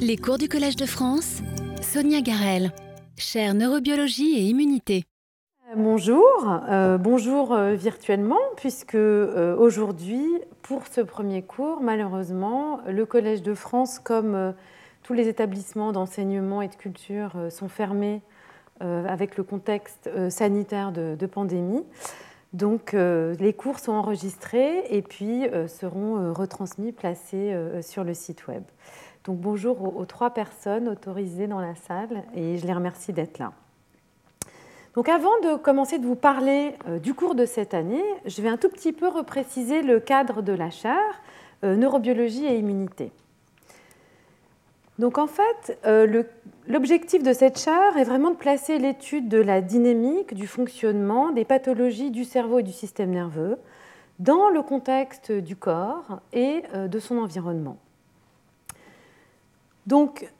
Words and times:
Les 0.00 0.16
cours 0.16 0.38
du 0.38 0.48
Collège 0.48 0.76
de 0.76 0.86
France, 0.86 1.42
Sonia 1.82 2.20
Garel, 2.20 2.72
chaire 3.16 3.54
neurobiologie 3.54 4.38
et 4.38 4.42
immunité. 4.42 5.04
Bonjour, 5.76 6.24
euh, 6.68 6.96
bonjour 6.96 7.52
euh, 7.52 7.74
virtuellement, 7.74 8.38
puisque 8.56 8.94
euh, 8.94 9.54
aujourd'hui, 9.56 10.24
pour 10.62 10.86
ce 10.86 11.00
premier 11.00 11.42
cours, 11.42 11.80
malheureusement, 11.82 12.80
le 12.86 13.04
Collège 13.04 13.42
de 13.42 13.52
France, 13.52 13.98
comme 13.98 14.54
tous 15.02 15.12
les 15.12 15.28
établissements 15.28 15.92
d'enseignement 15.92 16.62
et 16.62 16.68
de 16.68 16.74
culture, 16.74 17.32
sont 17.50 17.68
fermés 17.68 18.22
avec 18.80 19.36
le 19.36 19.42
contexte 19.42 20.08
sanitaire 20.30 20.92
de, 20.92 21.16
de 21.18 21.26
pandémie. 21.26 21.84
Donc 22.52 22.92
les 22.94 23.52
cours 23.52 23.78
sont 23.78 23.92
enregistrés 23.92 24.84
et 24.90 25.02
puis 25.02 25.46
seront 25.66 26.32
retransmis, 26.32 26.92
placés 26.92 27.54
sur 27.82 28.04
le 28.04 28.14
site 28.14 28.46
web. 28.46 28.62
Bonjour 29.30 29.94
aux, 29.94 30.06
trois 30.06 30.30
personnes 30.30 30.88
autorisées 30.88 31.46
dans 31.48 31.60
la 31.60 31.74
salle 31.74 32.24
et 32.34 32.56
je 32.56 32.66
les 32.66 32.72
remercie 32.72 33.12
d'être 33.12 33.38
là. 33.38 33.52
Donc 34.94 35.10
avant 35.10 35.38
de 35.42 35.58
commencer 35.58 35.98
de 35.98 36.06
vous 36.06 36.14
parler 36.14 36.74
euh, 36.88 36.98
du 36.98 37.12
cours 37.12 37.34
de 37.34 37.44
cette 37.44 37.74
année, 37.74 38.02
je 38.24 38.40
vais 38.40 38.48
un 38.48 38.56
tout 38.56 38.70
petit 38.70 38.94
peu 38.94 39.06
repréciser 39.06 39.82
le 39.82 40.00
cadre 40.00 40.40
de 40.40 40.54
la 40.54 40.70
chaire 40.70 41.20
euh, 41.62 41.76
neurobiologie 41.76 42.46
et 42.46 42.56
immunité. 42.56 43.12
Donc 44.98 45.18
en 45.18 45.26
fait, 45.26 45.78
euh, 45.84 46.22
l'objectif 46.66 47.22
de 47.22 47.34
cette 47.34 47.58
chaire 47.58 47.98
est 47.98 48.04
vraiment 48.04 48.30
de 48.30 48.36
placer 48.36 48.78
l'étude 48.78 49.28
de 49.28 49.42
la 49.42 49.60
dynamique, 49.60 50.32
du 50.32 50.46
fonctionnement, 50.46 51.32
des 51.32 51.44
pathologies 51.44 52.10
du 52.10 52.24
cerveau 52.24 52.60
et 52.60 52.62
du 52.62 52.72
système 52.72 53.10
nerveux 53.10 53.58
dans 54.20 54.48
le 54.48 54.62
contexte 54.62 55.32
du 55.32 55.54
corps 55.54 56.20
et 56.32 56.62
de 56.74 56.98
son 56.98 57.18
environnement. 57.18 57.76
Donc, 59.88 60.30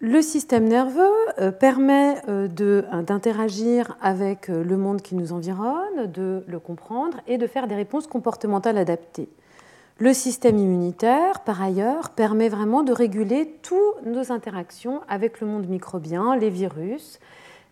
le 0.00 0.20
système 0.20 0.68
nerveux 0.68 1.00
euh, 1.38 1.50
permet 1.50 2.16
euh, 2.28 2.46
euh, 2.60 3.02
d'interagir 3.02 3.96
avec 4.02 4.48
le 4.48 4.76
monde 4.76 5.00
qui 5.00 5.14
nous 5.14 5.32
environne, 5.32 6.12
de 6.12 6.44
le 6.46 6.58
comprendre 6.58 7.16
et 7.26 7.38
de 7.38 7.46
faire 7.46 7.68
des 7.68 7.74
réponses 7.74 8.06
comportementales 8.06 8.76
adaptées. 8.76 9.30
Le 9.98 10.12
système 10.12 10.58
immunitaire, 10.58 11.40
par 11.40 11.62
ailleurs, 11.62 12.10
permet 12.10 12.50
vraiment 12.50 12.82
de 12.82 12.92
réguler 12.92 13.56
toutes 13.62 14.04
nos 14.04 14.30
interactions 14.30 15.00
avec 15.08 15.40
le 15.40 15.46
monde 15.46 15.66
microbien, 15.68 16.36
les 16.36 16.50
virus, 16.50 17.18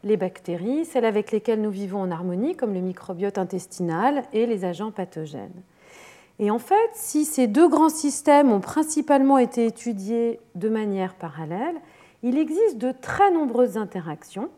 les 0.05 0.17
bactéries, 0.17 0.87
celles 0.87 1.05
avec 1.05 1.33
lesquelles 1.33 1.61
nous 1.61 1.71
vivons 1.71 2.01
en 2.01 2.11
harmonie, 2.11 2.57
comme 2.57 2.73
le 2.73 2.81
microbiote 2.81 3.37
intestinal 3.37 4.23
et 4.33 4.47
les 4.47 4.65
agents 4.65 4.91
pathogènes. 4.91 5.63
Et 6.39 6.51
en 6.51 6.59
fait, 6.59 6.91
si 6.95 7.25
ces 7.25 7.47
deux 7.47 7.69
grands 7.69 7.89
systèmes 7.89 8.53
ont 8.53 8.61
principalement 8.61 9.39
été 9.39 9.65
étudiés 9.65 10.39
de 10.55 10.69
manière 10.69 11.15
parallèle, 11.15 11.77
il 12.23 12.39
existe 12.39 12.79
de 12.79 12.93
très 12.93 13.31
nombreuses 13.31 13.77
interactions 13.77 14.51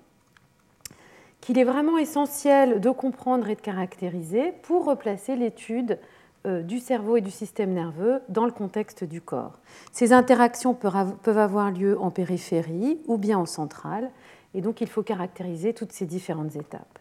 qu'il 1.41 1.59
est 1.59 1.65
vraiment 1.65 1.99
essentiel 1.99 2.81
de 2.81 2.91
comprendre 2.91 3.49
et 3.49 3.55
de 3.55 3.61
caractériser 3.61 4.53
pour 4.62 4.84
replacer 4.84 5.37
l'étude 5.37 5.99
euh, 6.47 6.62
du 6.62 6.79
cerveau 6.79 7.17
et 7.17 7.21
du 7.21 7.31
système 7.31 7.73
nerveux 7.73 8.21
dans 8.29 8.45
le 8.45 8.51
contexte 8.51 9.05
du 9.05 9.21
corps. 9.21 9.59
Ces 9.93 10.12
interactions 10.12 10.75
peuvent 10.75 11.39
avoir 11.39 11.71
lieu 11.71 11.99
en 12.01 12.11
périphérie 12.11 13.01
ou 13.06 13.19
bien 13.19 13.39
en 13.39 13.47
centrale, 13.47 14.11
et 14.55 14.61
donc 14.61 14.81
il 14.81 14.89
faut 14.89 15.03
caractériser 15.03 15.75
toutes 15.75 15.93
ces 15.93 16.06
différentes 16.06 16.56
étapes. 16.56 16.99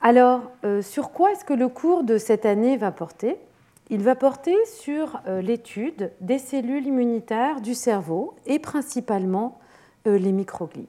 Alors, 0.00 0.50
euh, 0.64 0.80
sur 0.80 1.12
quoi 1.12 1.32
est-ce 1.32 1.44
que 1.44 1.52
le 1.52 1.68
cours 1.68 2.04
de 2.04 2.16
cette 2.16 2.46
année 2.46 2.76
va 2.78 2.90
porter? 2.90 3.38
Il 3.90 4.02
va 4.02 4.14
porter 4.14 4.56
sur 4.66 5.20
euh, 5.26 5.42
l'étude 5.42 6.12
des 6.20 6.38
cellules 6.38 6.86
immunitaires 6.86 7.60
du 7.60 7.74
cerveau 7.74 8.34
et 8.46 8.60
principalement 8.60 9.58
euh, 10.06 10.16
les 10.16 10.30
microglies. 10.30 10.88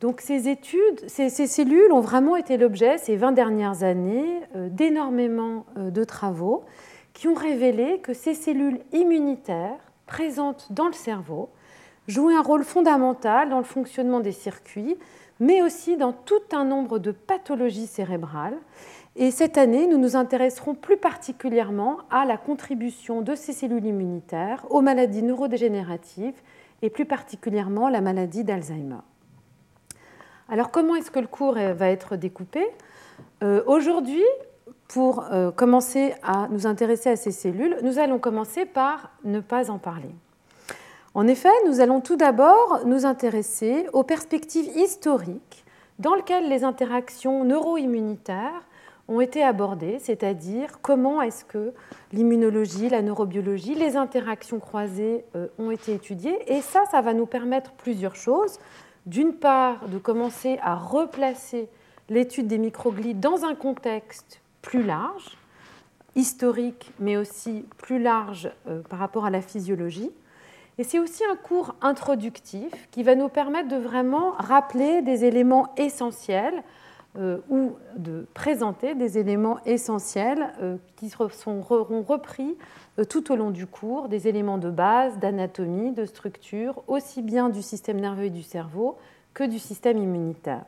Donc 0.00 0.20
ces 0.20 0.48
études, 0.48 1.08
ces, 1.08 1.30
cellules 1.30 1.90
ont 1.92 2.00
vraiment 2.00 2.36
été 2.36 2.58
l'objet 2.58 2.98
ces 2.98 3.16
20 3.16 3.32
dernières 3.32 3.84
années 3.84 4.40
euh, 4.56 4.68
d'énormément 4.68 5.64
de 5.76 6.04
travaux 6.04 6.64
qui 7.14 7.28
ont 7.28 7.34
révélé 7.34 8.00
que 8.00 8.12
ces 8.12 8.34
cellules 8.34 8.80
immunitaires 8.92 9.78
présentes 10.06 10.66
dans 10.70 10.88
le 10.88 10.92
cerveau 10.92 11.48
jouaient 12.08 12.34
un 12.34 12.42
rôle 12.42 12.64
fondamental 12.64 13.48
dans 13.48 13.58
le 13.58 13.64
fonctionnement 13.64 14.20
des 14.20 14.32
circuits, 14.32 14.96
mais 15.40 15.62
aussi 15.62 15.96
dans 15.96 16.12
tout 16.12 16.42
un 16.52 16.64
nombre 16.64 16.98
de 16.98 17.12
pathologies 17.12 17.86
cérébrales 17.86 18.58
et 19.18 19.30
cette 19.30 19.56
année, 19.56 19.86
nous 19.86 19.96
nous 19.96 20.14
intéresserons 20.14 20.74
plus 20.74 20.98
particulièrement 20.98 21.98
à 22.10 22.26
la 22.26 22.36
contribution 22.36 23.22
de 23.22 23.34
ces 23.34 23.52
cellules 23.52 23.86
immunitaires 23.86 24.66
aux 24.68 24.82
maladies 24.82 25.22
neurodégénératives 25.22 26.38
et 26.82 26.90
plus 26.90 27.06
particulièrement 27.06 27.88
la 27.88 28.02
maladie 28.02 28.44
d'Alzheimer. 28.44 29.00
Alors 30.50 30.70
comment 30.70 30.96
est-ce 30.96 31.10
que 31.10 31.18
le 31.18 31.26
cours 31.26 31.54
va 31.54 31.88
être 31.88 32.16
découpé? 32.16 32.66
Euh, 33.42 33.62
Aujourd'hui, 33.66 34.22
pour 34.88 35.24
euh, 35.32 35.50
commencer 35.50 36.14
à 36.22 36.48
nous 36.50 36.66
intéresser 36.66 37.10
à 37.10 37.16
ces 37.16 37.32
cellules, 37.32 37.78
nous 37.82 37.98
allons 37.98 38.18
commencer 38.18 38.66
par 38.66 39.10
ne 39.24 39.40
pas 39.40 39.70
en 39.70 39.78
parler. 39.78 40.14
En 41.14 41.26
effet, 41.26 41.48
nous 41.66 41.80
allons 41.80 42.02
tout 42.02 42.16
d'abord 42.16 42.82
nous 42.84 43.06
intéresser 43.06 43.86
aux 43.94 44.02
perspectives 44.02 44.76
historiques 44.76 45.64
dans 45.98 46.14
lesquelles 46.14 46.50
les 46.50 46.62
interactions 46.62 47.44
neuro-immunitaires 47.44 48.66
ont 49.08 49.20
été 49.20 49.42
abordées, 49.42 49.98
c'est-à-dire 50.00 50.80
comment 50.82 51.22
est-ce 51.22 51.44
que 51.44 51.72
l'immunologie, 52.12 52.88
la 52.88 53.02
neurobiologie, 53.02 53.74
les 53.74 53.96
interactions 53.96 54.58
croisées 54.58 55.24
euh, 55.36 55.46
ont 55.58 55.70
été 55.70 55.94
étudiées. 55.94 56.36
Et 56.52 56.60
ça, 56.60 56.84
ça 56.90 57.00
va 57.02 57.14
nous 57.14 57.26
permettre 57.26 57.72
plusieurs 57.72 58.16
choses. 58.16 58.58
D'une 59.06 59.34
part, 59.34 59.88
de 59.88 59.98
commencer 59.98 60.58
à 60.62 60.74
replacer 60.74 61.68
l'étude 62.08 62.48
des 62.48 62.58
microglies 62.58 63.14
dans 63.14 63.44
un 63.44 63.54
contexte 63.54 64.40
plus 64.62 64.82
large, 64.82 65.36
historique, 66.16 66.92
mais 66.98 67.16
aussi 67.16 67.64
plus 67.76 68.00
large 68.00 68.50
euh, 68.68 68.80
par 68.88 68.98
rapport 68.98 69.26
à 69.26 69.30
la 69.30 69.42
physiologie. 69.42 70.10
Et 70.78 70.84
c'est 70.84 70.98
aussi 70.98 71.22
un 71.24 71.36
cours 71.36 71.74
introductif 71.80 72.72
qui 72.90 73.02
va 73.02 73.14
nous 73.14 73.28
permettre 73.28 73.68
de 73.68 73.76
vraiment 73.76 74.32
rappeler 74.32 75.02
des 75.02 75.24
éléments 75.24 75.72
essentiels 75.76 76.62
ou 77.48 77.72
de 77.96 78.26
présenter 78.34 78.94
des 78.94 79.18
éléments 79.18 79.58
essentiels 79.64 80.52
euh, 80.60 80.76
qui 80.96 81.08
seront 81.08 81.62
repris 81.62 82.56
euh, 82.98 83.04
tout 83.04 83.32
au 83.32 83.36
long 83.36 83.50
du 83.50 83.66
cours, 83.66 84.08
des 84.08 84.28
éléments 84.28 84.58
de 84.58 84.70
base, 84.70 85.18
d'anatomie, 85.18 85.92
de 85.92 86.04
structure, 86.04 86.82
aussi 86.88 87.22
bien 87.22 87.48
du 87.48 87.62
système 87.62 88.00
nerveux 88.00 88.24
et 88.24 88.30
du 88.30 88.42
cerveau 88.42 88.96
que 89.34 89.44
du 89.44 89.58
système 89.58 89.98
immunitaire. 89.98 90.64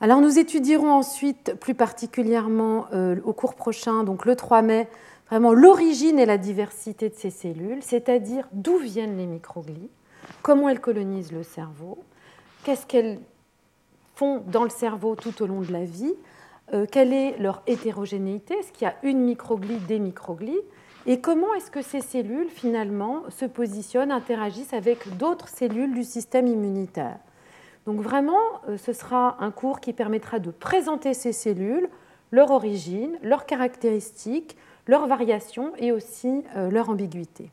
Alors 0.00 0.20
nous 0.20 0.38
étudierons 0.38 0.90
ensuite 0.90 1.54
plus 1.60 1.74
particulièrement 1.74 2.86
au 3.24 3.32
cours 3.32 3.54
prochain, 3.54 4.02
donc 4.02 4.26
le 4.26 4.34
3 4.34 4.60
mai, 4.60 4.88
vraiment 5.30 5.52
l'origine 5.52 6.18
et 6.18 6.26
la 6.26 6.38
diversité 6.38 7.08
de 7.08 7.14
ces 7.14 7.30
cellules, 7.30 7.82
c'est-à-dire 7.82 8.48
d'où 8.52 8.76
viennent 8.78 9.16
les 9.16 9.26
microglies, 9.26 9.88
comment 10.42 10.68
elles 10.68 10.80
colonisent 10.80 11.32
le 11.32 11.42
cerveau, 11.42 11.98
qu'est-ce 12.64 12.84
qu'elles 12.84 13.18
dans 14.46 14.64
le 14.64 14.70
cerveau 14.70 15.14
tout 15.16 15.42
au 15.42 15.46
long 15.46 15.60
de 15.60 15.72
la 15.72 15.84
vie, 15.84 16.14
euh, 16.72 16.86
quelle 16.90 17.12
est 17.12 17.38
leur 17.38 17.62
hétérogénéité, 17.66 18.54
est-ce 18.54 18.72
qu'il 18.72 18.86
y 18.86 18.90
a 18.90 18.94
une 19.02 19.20
microglie, 19.20 19.78
des 19.88 19.98
microglies, 19.98 20.60
et 21.06 21.20
comment 21.20 21.52
est-ce 21.54 21.70
que 21.70 21.82
ces 21.82 22.00
cellules 22.00 22.48
finalement 22.48 23.24
se 23.28 23.44
positionnent, 23.44 24.12
interagissent 24.12 24.72
avec 24.72 25.16
d'autres 25.16 25.48
cellules 25.48 25.92
du 25.92 26.04
système 26.04 26.46
immunitaire? 26.46 27.18
Donc 27.86 28.00
vraiment, 28.00 28.38
euh, 28.68 28.76
ce 28.78 28.92
sera 28.92 29.36
un 29.40 29.50
cours 29.50 29.80
qui 29.80 29.92
permettra 29.92 30.38
de 30.38 30.50
présenter 30.50 31.14
ces 31.14 31.32
cellules, 31.32 31.88
leur 32.30 32.52
origine, 32.52 33.18
leurs 33.22 33.44
caractéristiques, 33.44 34.56
leurs 34.86 35.08
variations 35.08 35.72
et 35.78 35.90
aussi 35.92 36.44
euh, 36.56 36.70
leur 36.70 36.90
ambiguïté. 36.90 37.50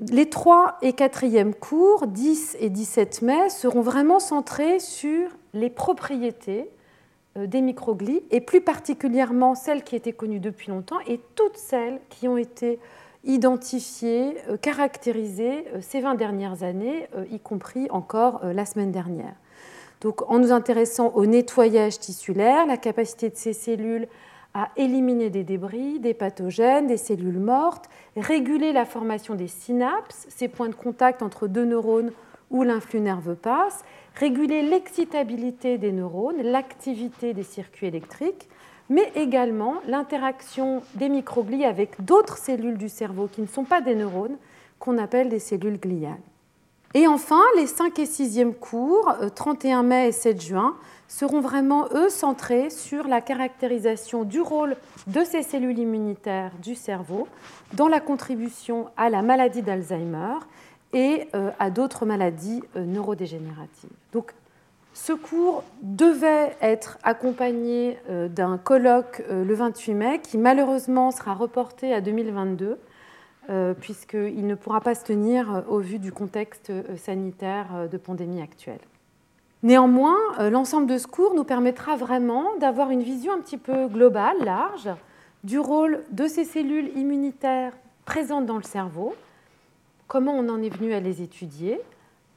Les 0.00 0.30
3 0.30 0.78
et 0.80 0.92
4e 0.92 1.52
cours, 1.52 2.06
10 2.06 2.56
et 2.58 2.70
17 2.70 3.20
mai, 3.20 3.50
seront 3.50 3.82
vraiment 3.82 4.18
centrés 4.18 4.80
sur 4.80 5.28
les 5.54 5.70
propriétés 5.70 6.68
euh, 7.36 7.46
des 7.46 7.60
microglies 7.60 8.22
et 8.30 8.40
plus 8.40 8.60
particulièrement 8.60 9.54
celles 9.54 9.84
qui 9.84 9.94
étaient 9.94 10.12
connues 10.12 10.40
depuis 10.40 10.70
longtemps 10.70 10.98
et 11.06 11.20
toutes 11.36 11.56
celles 11.56 12.00
qui 12.08 12.26
ont 12.26 12.36
été 12.36 12.80
identifiées, 13.22 14.36
euh, 14.48 14.56
caractérisées 14.56 15.64
euh, 15.74 15.78
ces 15.80 16.00
20 16.00 16.16
dernières 16.16 16.64
années, 16.64 17.08
y 17.30 17.38
compris 17.38 17.86
encore 17.90 18.44
la 18.44 18.64
semaine 18.64 18.90
dernière. 18.90 19.34
Donc 20.00 20.28
en 20.30 20.38
nous 20.38 20.50
intéressant 20.50 21.12
au 21.14 21.26
nettoyage 21.26 22.00
tissulaire, 22.00 22.66
la 22.66 22.76
capacité 22.76 23.28
de 23.28 23.36
ces 23.36 23.52
cellules 23.52 24.08
à 24.54 24.70
éliminer 24.76 25.30
des 25.30 25.44
débris, 25.44 26.00
des 26.00 26.14
pathogènes, 26.14 26.88
des 26.88 26.96
cellules 26.96 27.38
mortes, 27.38 27.88
réguler 28.16 28.72
la 28.72 28.84
formation 28.84 29.36
des 29.36 29.46
synapses, 29.46 30.26
ces 30.28 30.48
points 30.48 30.68
de 30.68 30.74
contact 30.74 31.22
entre 31.22 31.46
deux 31.46 31.64
neurones 31.64 32.10
où 32.50 32.64
l'influx 32.64 33.00
nerveux 33.00 33.36
passe, 33.36 33.84
réguler 34.16 34.62
l'excitabilité 34.62 35.78
des 35.78 35.92
neurones, 35.92 36.42
l'activité 36.42 37.34
des 37.34 37.42
circuits 37.42 37.86
électriques, 37.86 38.48
mais 38.88 39.12
également 39.14 39.76
l'interaction 39.86 40.82
des 40.96 41.08
microglies 41.08 41.64
avec 41.64 42.04
d'autres 42.04 42.38
cellules 42.38 42.78
du 42.78 42.88
cerveau 42.88 43.28
qui 43.28 43.40
ne 43.40 43.46
sont 43.46 43.64
pas 43.64 43.80
des 43.80 43.94
neurones, 43.94 44.36
qu'on 44.78 44.98
appelle 44.98 45.28
des 45.28 45.38
cellules 45.38 45.78
gliales. 45.78 46.18
Et 46.92 47.06
enfin, 47.06 47.40
les 47.56 47.68
5 47.68 47.96
et 48.00 48.04
6e 48.04 48.52
cours, 48.52 49.14
31 49.36 49.84
mai 49.84 50.08
et 50.08 50.12
7 50.12 50.42
juin, 50.42 50.76
seront 51.06 51.40
vraiment, 51.40 51.86
eux, 51.92 52.08
centrés 52.08 52.68
sur 52.68 53.06
la 53.06 53.20
caractérisation 53.20 54.24
du 54.24 54.40
rôle 54.40 54.76
de 55.06 55.22
ces 55.22 55.42
cellules 55.42 55.78
immunitaires 55.78 56.52
du 56.60 56.74
cerveau 56.74 57.28
dans 57.74 57.86
la 57.86 58.00
contribution 58.00 58.88
à 58.96 59.08
la 59.08 59.22
maladie 59.22 59.62
d'Alzheimer 59.62 60.34
et 60.92 61.28
euh, 61.34 61.50
à 61.60 61.70
d'autres 61.70 62.06
maladies 62.06 62.62
euh, 62.74 62.84
neurodégénératives. 62.84 63.90
Donc, 64.12 64.32
ce 64.92 65.12
cours 65.12 65.62
devait 65.82 66.56
être 66.60 66.98
accompagné 67.02 67.98
euh, 68.08 68.28
d'un 68.28 68.58
colloque 68.58 69.22
le 69.30 69.54
28 69.54 69.94
mai 69.94 70.20
qui 70.20 70.36
malheureusement 70.36 71.10
sera 71.10 71.34
reporté 71.34 71.94
à 71.94 72.00
2022 72.00 72.78
puisqu'il 73.80 74.46
ne 74.46 74.54
pourra 74.54 74.80
pas 74.80 74.94
se 74.94 75.02
tenir 75.02 75.64
au 75.68 75.80
vu 75.80 75.98
du 75.98 76.12
contexte 76.12 76.70
sanitaire 76.96 77.88
de 77.90 77.96
pandémie 77.96 78.40
actuelle. 78.40 78.78
Néanmoins, 79.64 80.16
l'ensemble 80.50 80.86
de 80.86 80.96
ce 80.98 81.08
cours 81.08 81.34
nous 81.34 81.42
permettra 81.42 81.96
vraiment 81.96 82.46
d'avoir 82.60 82.90
une 82.90 83.02
vision 83.02 83.32
un 83.32 83.40
petit 83.40 83.56
peu 83.56 83.88
globale, 83.88 84.36
large, 84.44 84.90
du 85.44 85.58
rôle 85.58 86.02
de 86.10 86.26
ces 86.26 86.44
cellules 86.44 86.96
immunitaires 86.96 87.72
présentes 88.04 88.46
dans 88.46 88.56
le 88.56 88.62
cerveau, 88.62 89.14
comment 90.08 90.32
on 90.32 90.48
en 90.48 90.62
est 90.62 90.68
venu 90.68 90.92
à 90.92 91.00
les 91.00 91.22
étudier, 91.22 91.80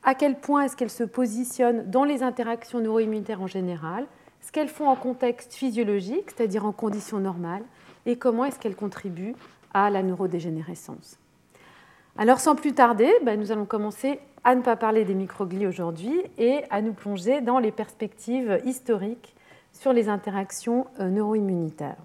à 0.04 0.16
quel 0.16 0.40
point 0.40 0.64
est-ce 0.64 0.76
qu'elles 0.76 0.90
se 0.90 1.04
positionnent 1.04 1.90
dans 1.90 2.04
les 2.04 2.24
interactions 2.24 2.80
neuroimmunitaires 2.80 3.42
en 3.42 3.48
général, 3.48 4.06
ce 4.42 4.52
qu'elles 4.52 4.70
font 4.70 4.88
en 4.88 4.96
contexte 4.96 5.54
physiologique, 5.54 6.32
c'est-à-dire 6.36 6.66
en 6.66 6.72
conditions 6.72 7.20
normales, 7.20 7.64
et 8.06 8.18
comment 8.18 8.46
est-ce 8.46 8.60
qu'elles 8.60 8.76
contribuent 8.76 9.36
à 9.74 9.90
la 9.90 10.04
neurodégénérescence. 10.04 11.18
Alors 12.18 12.40
sans 12.40 12.56
plus 12.56 12.74
tarder, 12.74 13.12
ben, 13.24 13.40
nous 13.40 13.52
allons 13.52 13.66
commencer 13.66 14.20
à 14.44 14.56
ne 14.56 14.62
pas 14.62 14.76
parler 14.76 15.06
des 15.06 15.16
microglies 15.16 15.66
aujourd'hui 15.66 16.22
et 16.38 16.64
à 16.70 16.82
nous 16.82 16.94
plonger 16.94 17.42
dans 17.42 17.60
les 17.60 17.72
perspectives 17.72 18.60
historiques 18.66 19.36
sur 19.72 19.94
les 19.94 20.10
interactions 20.10 20.86
euh, 21.00 21.10
neuroimmunitaires. 21.10 21.98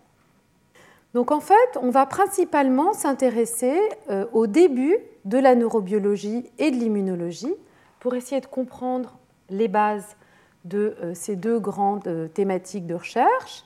Donc 1.14 1.30
en 1.30 1.40
fait, 1.40 1.78
on 1.82 1.90
va 1.90 2.06
principalement 2.06 2.92
s'intéresser 2.92 3.78
euh, 4.08 4.26
au 4.32 4.46
début 4.46 4.96
de 5.24 5.38
la 5.38 5.54
neurobiologie 5.54 6.44
et 6.58 6.70
de 6.70 6.76
l'immunologie 6.76 7.54
pour 8.00 8.14
essayer 8.14 8.40
de 8.40 8.46
comprendre 8.46 9.18
les 9.50 9.68
bases 9.68 10.16
de 10.64 10.96
euh, 11.02 11.12
ces 11.14 11.36
deux 11.36 11.58
grandes 11.58 12.06
euh, 12.06 12.28
thématiques 12.28 12.86
de 12.86 12.94
recherche. 12.94 13.64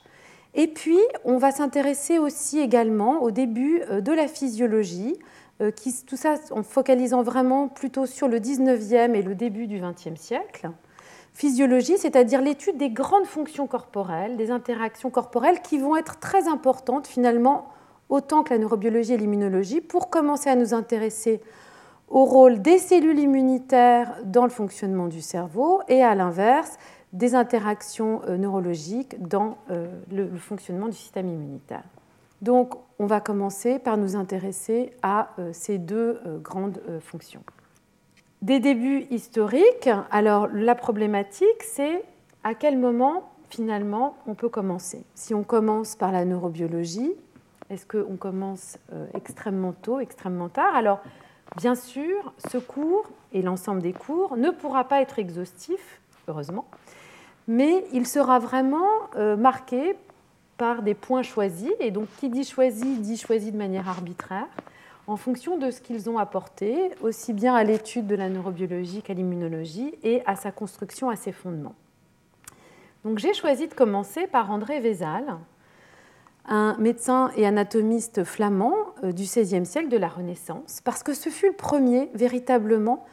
Et 0.53 0.67
puis, 0.67 0.99
on 1.25 1.37
va 1.37 1.51
s'intéresser 1.51 2.19
aussi 2.19 2.59
également 2.59 3.23
au 3.23 3.31
début 3.31 3.81
de 3.89 4.11
la 4.11 4.27
physiologie, 4.27 5.17
tout 6.05 6.15
ça 6.15 6.35
en 6.51 6.61
focalisant 6.61 7.23
vraiment 7.23 7.69
plutôt 7.69 8.05
sur 8.05 8.27
le 8.27 8.39
19e 8.39 9.15
et 9.15 9.23
le 9.23 9.33
début 9.33 9.65
du 9.65 9.79
20e 9.79 10.15
siècle 10.15 10.69
physiologie, 11.33 11.97
c'est-à-dire 11.97 12.41
l'étude 12.41 12.77
des 12.77 12.89
grandes 12.89 13.25
fonctions 13.25 13.67
corporelles, 13.67 14.37
des 14.37 14.51
interactions 14.51 15.09
corporelles 15.09 15.61
qui 15.61 15.77
vont 15.77 15.95
être 15.95 16.19
très 16.19 16.47
importantes 16.47 17.07
finalement 17.07 17.69
autant 18.09 18.43
que 18.43 18.53
la 18.53 18.59
neurobiologie 18.59 19.13
et 19.13 19.17
l'immunologie 19.17 19.81
pour 19.81 20.09
commencer 20.09 20.49
à 20.49 20.55
nous 20.55 20.73
intéresser 20.73 21.41
au 22.07 22.25
rôle 22.25 22.61
des 22.61 22.77
cellules 22.77 23.19
immunitaires 23.19 24.17
dans 24.23 24.43
le 24.43 24.49
fonctionnement 24.49 25.07
du 25.07 25.21
cerveau 25.21 25.81
et 25.87 26.03
à 26.03 26.15
l'inverse 26.15 26.77
des 27.13 27.35
interactions 27.35 28.21
euh, 28.27 28.37
neurologiques 28.37 29.21
dans 29.27 29.57
euh, 29.69 29.87
le 30.11 30.35
fonctionnement 30.35 30.87
du 30.87 30.97
système 30.97 31.29
immunitaire. 31.29 31.83
Donc 32.41 32.73
on 32.99 33.05
va 33.05 33.21
commencer 33.21 33.79
par 33.79 33.97
nous 33.97 34.15
intéresser 34.15 34.91
à 35.03 35.29
euh, 35.39 35.51
ces 35.53 35.77
deux 35.77 36.19
grandes 36.43 36.81
fonctions. 36.99 37.43
Des 38.41 38.59
débuts 38.59 39.05
historiques, 39.09 39.89
alors 40.11 40.49
la 40.53 40.75
problématique, 40.75 41.63
c'est 41.63 42.03
à 42.43 42.55
quel 42.55 42.77
moment 42.77 43.31
finalement 43.49 44.17
on 44.27 44.33
peut 44.33 44.49
commencer? 44.49 45.05
Si 45.15 45.33
on 45.33 45.43
commence 45.43 45.95
par 45.95 46.11
la 46.11 46.25
neurobiologie, 46.25 47.13
est-ce 47.69 47.85
qu'on 47.85 48.17
commence 48.17 48.77
extrêmement 49.13 49.71
tôt, 49.71 50.01
extrêmement 50.01 50.49
tard? 50.49 50.75
Bien 51.57 51.75
sûr, 51.75 52.33
ce 52.51 52.57
cours 52.57 53.05
et 53.31 53.41
l'ensemble 53.41 53.81
des 53.81 53.93
cours 53.93 54.37
ne 54.37 54.49
pourra 54.49 54.85
pas 54.85 55.01
être 55.01 55.19
exhaustif, 55.19 56.01
heureusement, 56.27 56.65
mais 57.47 57.85
il 57.93 58.07
sera 58.07 58.39
vraiment 58.39 58.89
euh, 59.15 59.35
marqué 59.35 59.95
par 60.57 60.81
des 60.81 60.93
points 60.93 61.23
choisis. 61.23 61.71
Et 61.79 61.91
donc, 61.91 62.07
qui 62.19 62.29
dit 62.29 62.43
choisi, 62.43 62.97
dit 62.97 63.17
choisi 63.17 63.51
de 63.51 63.57
manière 63.57 63.89
arbitraire 63.89 64.47
en 65.07 65.17
fonction 65.17 65.57
de 65.57 65.69
ce 65.69 65.81
qu'ils 65.81 66.09
ont 66.09 66.17
apporté, 66.17 66.91
aussi 67.01 67.33
bien 67.33 67.53
à 67.55 67.63
l'étude 67.63 68.07
de 68.07 68.15
la 68.15 68.29
neurobiologie 68.29 69.01
qu'à 69.01 69.13
l'immunologie 69.13 69.93
et 70.03 70.21
à 70.25 70.35
sa 70.35 70.51
construction, 70.51 71.09
à 71.09 71.17
ses 71.17 71.33
fondements. 71.33 71.75
Donc 73.03 73.19
j'ai 73.19 73.33
choisi 73.33 73.67
de 73.67 73.73
commencer 73.73 74.27
par 74.27 74.49
André 74.49 74.79
Vézal, 74.79 75.25
un 76.45 76.75
médecin 76.77 77.31
et 77.35 77.45
anatomiste 77.45 78.23
flamand 78.23 78.73
euh, 79.03 79.11
du 79.11 79.23
XVIe 79.23 79.65
siècle 79.65 79.89
de 79.89 79.97
la 79.97 80.07
Renaissance, 80.07 80.81
parce 80.83 81.03
que 81.03 81.13
ce 81.13 81.29
fut 81.29 81.47
le 81.47 81.53
premier 81.53 82.09
véritablement 82.13 83.05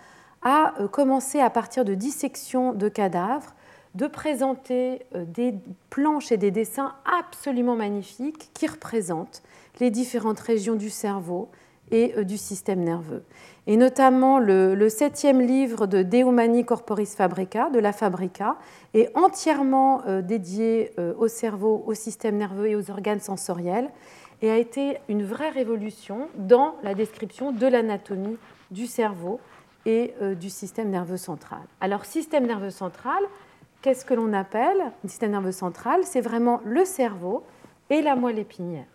à 0.43 0.75
euh, 0.81 0.89
commencer 0.89 1.41
à 1.41 1.51
partir 1.51 1.85
de 1.85 1.95
dissections 1.95 2.73
de 2.73 2.89
cadavres 2.89 3.55
de 3.95 4.07
présenter 4.07 5.03
euh, 5.15 5.25
des 5.25 5.55
planches 5.91 6.33
et 6.33 6.37
des 6.37 6.51
dessins 6.51 6.95
absolument 7.05 7.77
magnifiques 7.77 8.51
qui 8.55 8.67
représentent 8.67 9.43
les 9.81 9.91
différentes 9.91 10.41
régions 10.41 10.77
du 10.77 10.91
cerveau, 10.91 11.49
et 11.91 12.15
euh, 12.17 12.25
du 12.25 12.39
système 12.39 12.81
nerveux. 12.81 13.23
Et 13.67 13.77
notamment 13.77 14.39
le, 14.39 14.89
septième 14.89 15.41
livre 15.41 15.87
de 15.87 16.03
De 16.03 16.19
Humani 16.19 16.65
Corporis 16.65 17.15
Fabrica, 17.15 17.71
de 17.71 17.79
la 17.79 17.93
Fabrica, 17.93 18.57
est 18.95 19.17
entièrement 19.17 20.03
euh, 20.07 20.23
dédié 20.23 20.93
euh, 20.99 21.15
au 21.19 21.29
cerveau, 21.29 21.85
au 21.87 21.95
système 21.95 22.37
nerveux 22.37 22.69
et 22.69 22.77
aux 22.77 22.91
organes 22.91 23.21
sensoriels 23.21 23.91
et 24.43 24.51
a 24.51 24.57
été 24.57 24.97
une 25.09 25.23
vraie 25.23 25.51
révolution 25.51 26.29
dans 26.37 26.77
la 26.83 26.95
description 26.95 27.53
de 27.53 27.67
l'anatomie 27.67 28.39
du 28.71 28.87
cerveau 28.87 29.39
et 29.85 30.15
du 30.39 30.49
système 30.49 30.89
nerveux 30.89 31.19
central. 31.19 31.61
Alors, 31.81 32.07
système 32.07 32.47
nerveux 32.47 32.71
central, 32.71 33.19
qu'est-ce 33.83 34.05
que 34.05 34.15
l'on 34.15 34.33
appelle? 34.33 34.81
Un 35.05 35.09
système 35.09 35.33
nerveux 35.33 35.53
central 35.53 36.01
C'est 36.05 36.23
vraiment 36.23 36.63
le 36.65 36.87
cerveau 36.87 37.45
et 37.91 38.01
la 38.01 38.17
moelle 38.17 38.39
épinière 38.39 38.87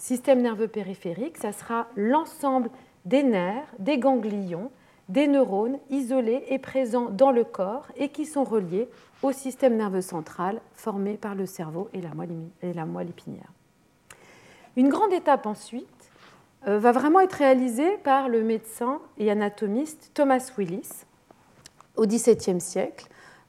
système 0.00 0.40
nerveux 0.40 0.66
périphérique, 0.66 1.36
ça 1.36 1.52
sera 1.52 1.86
l'ensemble 1.94 2.70
des 3.04 3.22
nerfs, 3.22 3.68
des 3.78 3.98
ganglions, 3.98 4.70
des 5.10 5.26
neurones 5.26 5.78
isolés 5.90 6.44
et 6.48 6.58
présents 6.58 7.10
dans 7.10 7.30
le 7.30 7.44
corps 7.44 7.86
et 7.96 8.08
qui 8.08 8.24
sont 8.24 8.44
reliés 8.44 8.88
au 9.22 9.32
système 9.32 9.76
nerveux 9.76 10.00
central 10.00 10.60
formé 10.72 11.18
par 11.18 11.34
le 11.34 11.44
cerveau 11.44 11.90
et 11.92 12.00
la 12.00 12.14
moelle, 12.86 13.08
épinière. 13.10 13.52
Une 14.76 14.88
grande 14.88 15.12
étape 15.12 15.44
ensuite 15.46 15.86
euh, 16.66 16.78
va 16.78 16.92
vraiment 16.92 17.20
être 17.20 17.34
réalisée 17.34 17.98
par 17.98 18.28
le 18.28 18.42
médecin 18.42 19.00
et 19.18 19.30
anatomiste 19.30 20.12
Thomas 20.14 20.50
Willis 20.56 21.04
au 21.96 22.06
XVIIe 22.06 22.60
siècle, 22.60 23.08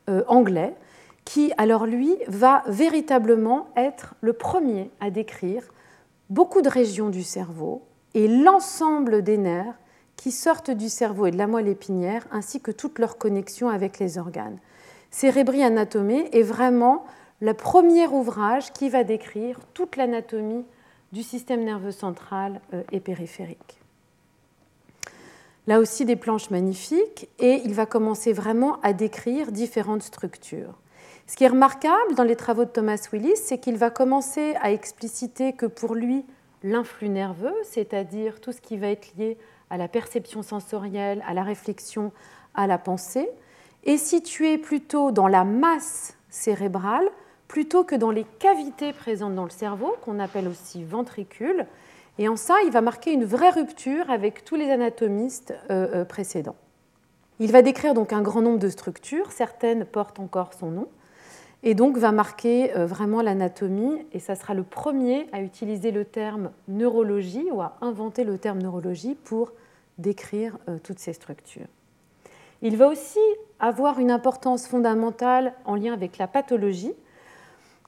euh, 0.10 0.24
anglais, 0.27 0.75
qui 1.24 1.53
alors 1.58 1.86
lui 1.86 2.17
va 2.27 2.63
véritablement 2.67 3.70
être 3.77 4.15
le 4.20 4.34
premier 4.34 4.91
à 5.00 5.12
décrire 5.12 5.63
beaucoup 6.31 6.61
de 6.61 6.69
régions 6.69 7.09
du 7.09 7.23
cerveau 7.23 7.83
et 8.13 8.29
l'ensemble 8.29 9.21
des 9.21 9.38
nerfs 9.38 9.77
qui 10.15 10.31
sortent 10.31 10.71
du 10.71 10.88
cerveau 10.88 11.25
et 11.25 11.31
de 11.31 11.38
la 11.38 11.45
moelle 11.45 11.67
épinière, 11.67 12.25
ainsi 12.31 12.61
que 12.61 12.71
toutes 12.71 13.00
leurs 13.00 13.17
connexions 13.17 13.67
avec 13.67 14.00
les 14.00 14.17
organes. 14.17 14.57
Cérébri 15.09 15.61
Anatomie 15.61 16.29
est 16.31 16.41
vraiment 16.41 17.03
le 17.41 17.53
premier 17.53 18.07
ouvrage 18.07 18.71
qui 18.71 18.88
va 18.88 19.03
décrire 19.03 19.59
toute 19.73 19.97
l'anatomie 19.97 20.63
du 21.11 21.21
système 21.21 21.65
nerveux 21.65 21.91
central 21.91 22.61
euh, 22.73 22.83
et 22.93 23.01
périphérique. 23.01 23.79
Là 25.67 25.79
aussi 25.79 26.05
des 26.05 26.15
planches 26.15 26.50
magnifiques 26.50 27.27
et 27.39 27.61
il 27.65 27.73
va 27.73 27.85
commencer 27.85 28.31
vraiment 28.31 28.79
à 28.83 28.93
décrire 28.93 29.51
différentes 29.51 30.03
structures. 30.03 30.79
Ce 31.31 31.38
qui 31.38 31.45
est 31.45 31.47
remarquable 31.47 32.13
dans 32.17 32.25
les 32.25 32.35
travaux 32.35 32.65
de 32.65 32.69
Thomas 32.69 33.07
Willis, 33.13 33.38
c'est 33.38 33.57
qu'il 33.57 33.77
va 33.77 33.89
commencer 33.89 34.53
à 34.61 34.73
expliciter 34.73 35.53
que 35.53 35.65
pour 35.65 35.95
lui, 35.95 36.25
l'influx 36.61 37.07
nerveux, 37.07 37.55
c'est-à-dire 37.63 38.41
tout 38.41 38.51
ce 38.51 38.59
qui 38.59 38.75
va 38.75 38.88
être 38.88 39.15
lié 39.15 39.38
à 39.69 39.77
la 39.77 39.88
perception 39.88 40.43
sensorielle, 40.43 41.23
à 41.25 41.33
la 41.33 41.43
réflexion, 41.43 42.11
à 42.53 42.67
la 42.67 42.77
pensée, 42.77 43.29
est 43.85 43.95
situé 43.95 44.57
plutôt 44.57 45.11
dans 45.11 45.29
la 45.29 45.45
masse 45.45 46.17
cérébrale 46.29 47.07
plutôt 47.47 47.85
que 47.85 47.95
dans 47.95 48.11
les 48.11 48.25
cavités 48.39 48.91
présentes 48.91 49.33
dans 49.33 49.45
le 49.45 49.51
cerveau, 49.51 49.95
qu'on 50.03 50.19
appelle 50.19 50.50
aussi 50.50 50.83
ventricules. 50.83 51.65
Et 52.17 52.27
en 52.27 52.35
ça, 52.35 52.55
il 52.65 52.73
va 52.73 52.81
marquer 52.81 53.13
une 53.13 53.23
vraie 53.23 53.51
rupture 53.51 54.09
avec 54.09 54.43
tous 54.43 54.57
les 54.57 54.69
anatomistes 54.69 55.53
euh, 55.69 56.01
euh, 56.01 56.03
précédents. 56.03 56.57
Il 57.39 57.53
va 57.53 57.61
décrire 57.61 57.93
donc 57.93 58.11
un 58.11 58.21
grand 58.21 58.41
nombre 58.41 58.59
de 58.59 58.67
structures, 58.67 59.31
certaines 59.31 59.85
portent 59.85 60.19
encore 60.19 60.53
son 60.53 60.71
nom, 60.71 60.88
et 61.63 61.75
donc 61.75 61.98
va 61.98 62.12
marquer 62.12 62.75
euh, 62.75 62.86
vraiment 62.86 63.22
l'anatomie, 63.22 64.06
et 64.13 64.20
ça 64.20 64.36
sera 64.36 64.53
le 64.53 64.63
premier 64.63 65.27
à 65.32 65.41
utiliser 65.41 65.91
le 65.91 66.06
terme 66.06 66.51
neurologie 66.68 67.50
ou 67.51 67.62
à 67.62 67.77
inventer 67.82 68.24
le 68.24 68.38
terme 68.38 68.60
neurologie 68.60 69.15
pour 69.15 69.51
décrire 69.98 70.58
euh, 70.68 70.77
toutes 70.84 71.00
ces 71.00 71.13
structures. 71.13 71.68
Il 72.63 72.77
va 72.77 72.88
aussi 72.88 73.20
avoir 73.60 74.00
une 74.00 74.12
importance 74.12 74.68
fondamentale 74.68 75.53
en 75.65 75.75
lien 75.75 75.94
avec 75.94 76.18
la 76.18 76.27
pathologie, 76.27 76.94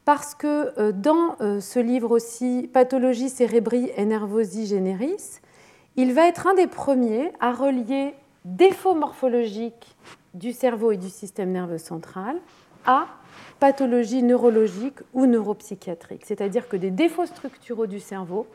parce 0.05 0.35
que 0.35 0.77
euh, 0.77 0.91
dans 0.91 1.37
ce 1.39 1.79
livre 1.79 2.11
aussi, 2.11 2.69
Pathologie 2.73 3.29
cérébri 3.29 3.89
et 3.95 4.05
nervosi 4.05 4.67
generis, 4.67 5.39
il 5.95 6.13
va 6.13 6.27
être 6.27 6.47
un 6.47 6.53
des 6.55 6.67
premiers 6.67 7.31
à 7.39 7.53
relier 7.53 8.13
défauts 8.45 8.95
morphologiques 8.95 9.95
du 10.33 10.51
cerveau 10.51 10.91
et 10.91 10.97
du 10.97 11.09
système 11.09 11.51
nerveux 11.51 11.77
central 11.77 12.37
à 12.85 13.07
pathologie 13.63 14.23
neurologique 14.23 14.99
ou 15.13 15.25
neuropsychiatrique. 15.25 16.25
C'est-à-dire 16.25 16.67
que 16.67 16.75
des 16.75 16.91
défauts 16.91 17.25
structuraux 17.25 17.87
du 17.87 18.01
cerveau 18.01 18.45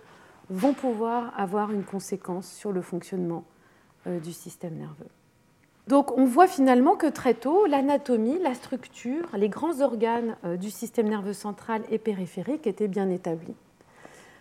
vont 0.50 0.75
pouvoir 0.75 1.33
avoir 1.41 1.73
une 1.73 1.83
conséquence 1.83 2.47
sur 2.47 2.73
le 2.73 2.83
fonctionnement 2.83 3.45
euh, 4.07 4.21
du 4.21 4.35
système 4.35 4.75
nerveux. 4.75 5.09
Donc 5.87 6.15
on 6.19 6.27
voit 6.27 6.47
finalement 6.47 6.95
que 6.95 7.07
très 7.07 7.33
tôt, 7.33 7.65
l'anatomie, 7.65 8.38
la 8.43 8.53
structure, 8.53 9.25
les 9.35 9.49
grands 9.49 9.81
organes 9.81 10.37
euh, 10.45 10.59
du 10.59 10.71
système 10.71 11.09
nerveux 11.09 11.33
central 11.33 11.81
et 11.91 11.97
périphérique 11.97 12.67
étaient 12.67 12.87
bien 12.87 13.09
établis. 13.09 13.57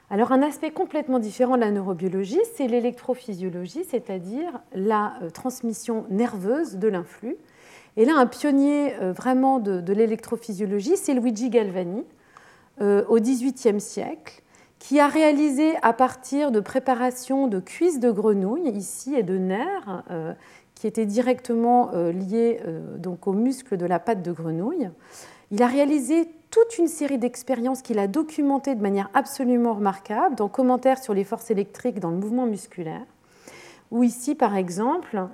Alors 0.09 0.33
un 0.33 0.41
aspect 0.41 0.71
complètement 0.71 1.19
différent 1.19 1.55
de 1.55 1.62
la 1.62 1.71
neurobiologie, 1.71 2.41
c'est 2.55 2.67
l'électrophysiologie, 2.67 3.86
c'est-à-dire 3.86 4.59
la 4.74 5.13
euh, 5.21 5.29
transmission 5.29 6.05
nerveuse 6.09 6.75
de 6.75 6.89
l'influx. 6.89 7.38
Et 7.97 8.05
là, 8.05 8.15
un 8.15 8.27
pionnier 8.27 8.93
vraiment 9.01 9.59
de, 9.59 9.91
l'électrophysiologie, 9.91 10.95
c'est 10.95 11.13
Luigi 11.13 11.49
Galvani, 11.49 12.03
au 12.79 13.19
XVIIIe 13.19 13.81
siècle, 13.81 14.43
qui 14.79 14.99
a 14.99 15.07
réalisé 15.07 15.75
à 15.81 15.93
partir 15.93 16.51
de 16.51 16.59
préparations 16.59 17.47
de 17.47 17.59
cuisses 17.59 17.99
de 17.99 18.11
grenouilles 18.11 18.69
ici 18.69 19.15
et 19.15 19.23
de 19.23 19.37
nerfs 19.37 20.03
euh, 20.11 20.33
qui 20.75 20.87
étaient 20.87 21.05
directement 21.05 21.91
euh, 21.93 22.11
liés 22.11 22.61
euh, 22.65 22.97
donc 22.97 23.27
aux 23.27 23.33
muscles 23.33 23.77
de 23.77 23.85
la 23.85 23.99
patte 23.99 24.21
de 24.21 24.31
grenouille. 24.31 24.89
Il 25.51 25.63
a 25.63 25.67
réalisé 25.67 26.29
toute 26.51 26.77
une 26.77 26.87
série 26.87 27.17
d'expériences 27.17 27.81
qu'il 27.81 27.99
a 27.99 28.07
documentées 28.07 28.75
de 28.75 28.81
manière 28.81 29.09
absolument 29.13 29.73
remarquable 29.73 30.35
dans 30.35 30.47
Commentaires 30.47 31.01
sur 31.01 31.13
les 31.13 31.23
forces 31.23 31.49
électriques 31.51 31.99
dans 31.99 32.11
le 32.11 32.17
mouvement 32.17 32.45
musculaire, 32.45 33.05
où 33.91 34.03
ici, 34.03 34.35
par 34.35 34.55
exemple, 34.55 35.27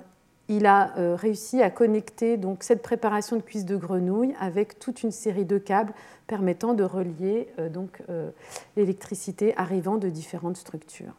il 0.48 0.66
a 0.66 0.92
réussi 1.16 1.62
à 1.62 1.70
connecter 1.70 2.36
donc 2.36 2.62
cette 2.62 2.82
préparation 2.82 3.36
de 3.36 3.40
cuisses 3.40 3.64
de 3.64 3.76
grenouille 3.76 4.34
avec 4.38 4.78
toute 4.78 5.02
une 5.02 5.10
série 5.10 5.46
de 5.46 5.56
câbles 5.56 5.94
permettant 6.26 6.74
de 6.74 6.84
relier 6.84 7.48
euh, 7.58 7.68
donc 7.68 8.02
euh, 8.08 8.30
l'électricité 8.76 9.54
arrivant 9.56 9.96
de 9.96 10.08
différentes 10.08 10.56
structures. 10.56 11.12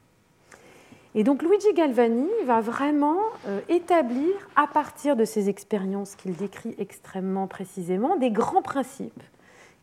Et 1.13 1.23
donc 1.23 1.41
Luigi 1.43 1.73
Galvani 1.73 2.27
va 2.45 2.59
vraiment 2.59 3.19
euh, 3.47 3.61
établir, 3.69 4.31
à 4.55 4.67
partir 4.67 5.15
de 5.15 5.23
ces 5.23 5.47
expériences 5.47 6.15
qu'il 6.15 6.35
décrit 6.35 6.75
extrêmement 6.77 7.47
précisément, 7.47 8.17
des 8.17 8.31
grands 8.31 8.61
principes 8.61 9.23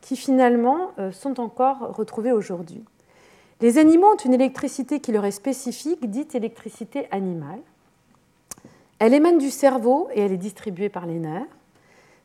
qui 0.02 0.16
finalement 0.16 0.90
sont 1.12 1.38
encore 1.38 1.94
retrouvés 1.94 2.32
aujourd'hui. 2.32 2.82
Les 3.60 3.78
animaux 3.78 4.08
ont 4.08 4.16
une 4.16 4.34
électricité 4.34 4.98
qui 4.98 5.12
leur 5.12 5.24
est 5.24 5.30
spécifique, 5.30 6.10
dite 6.10 6.34
électricité 6.34 7.06
animale. 7.12 7.60
Elle 9.04 9.14
émane 9.14 9.38
du 9.38 9.50
cerveau 9.50 10.06
et 10.14 10.20
elle 10.20 10.30
est 10.30 10.36
distribuée 10.36 10.88
par 10.88 11.06
les 11.06 11.18
nerfs. 11.18 11.42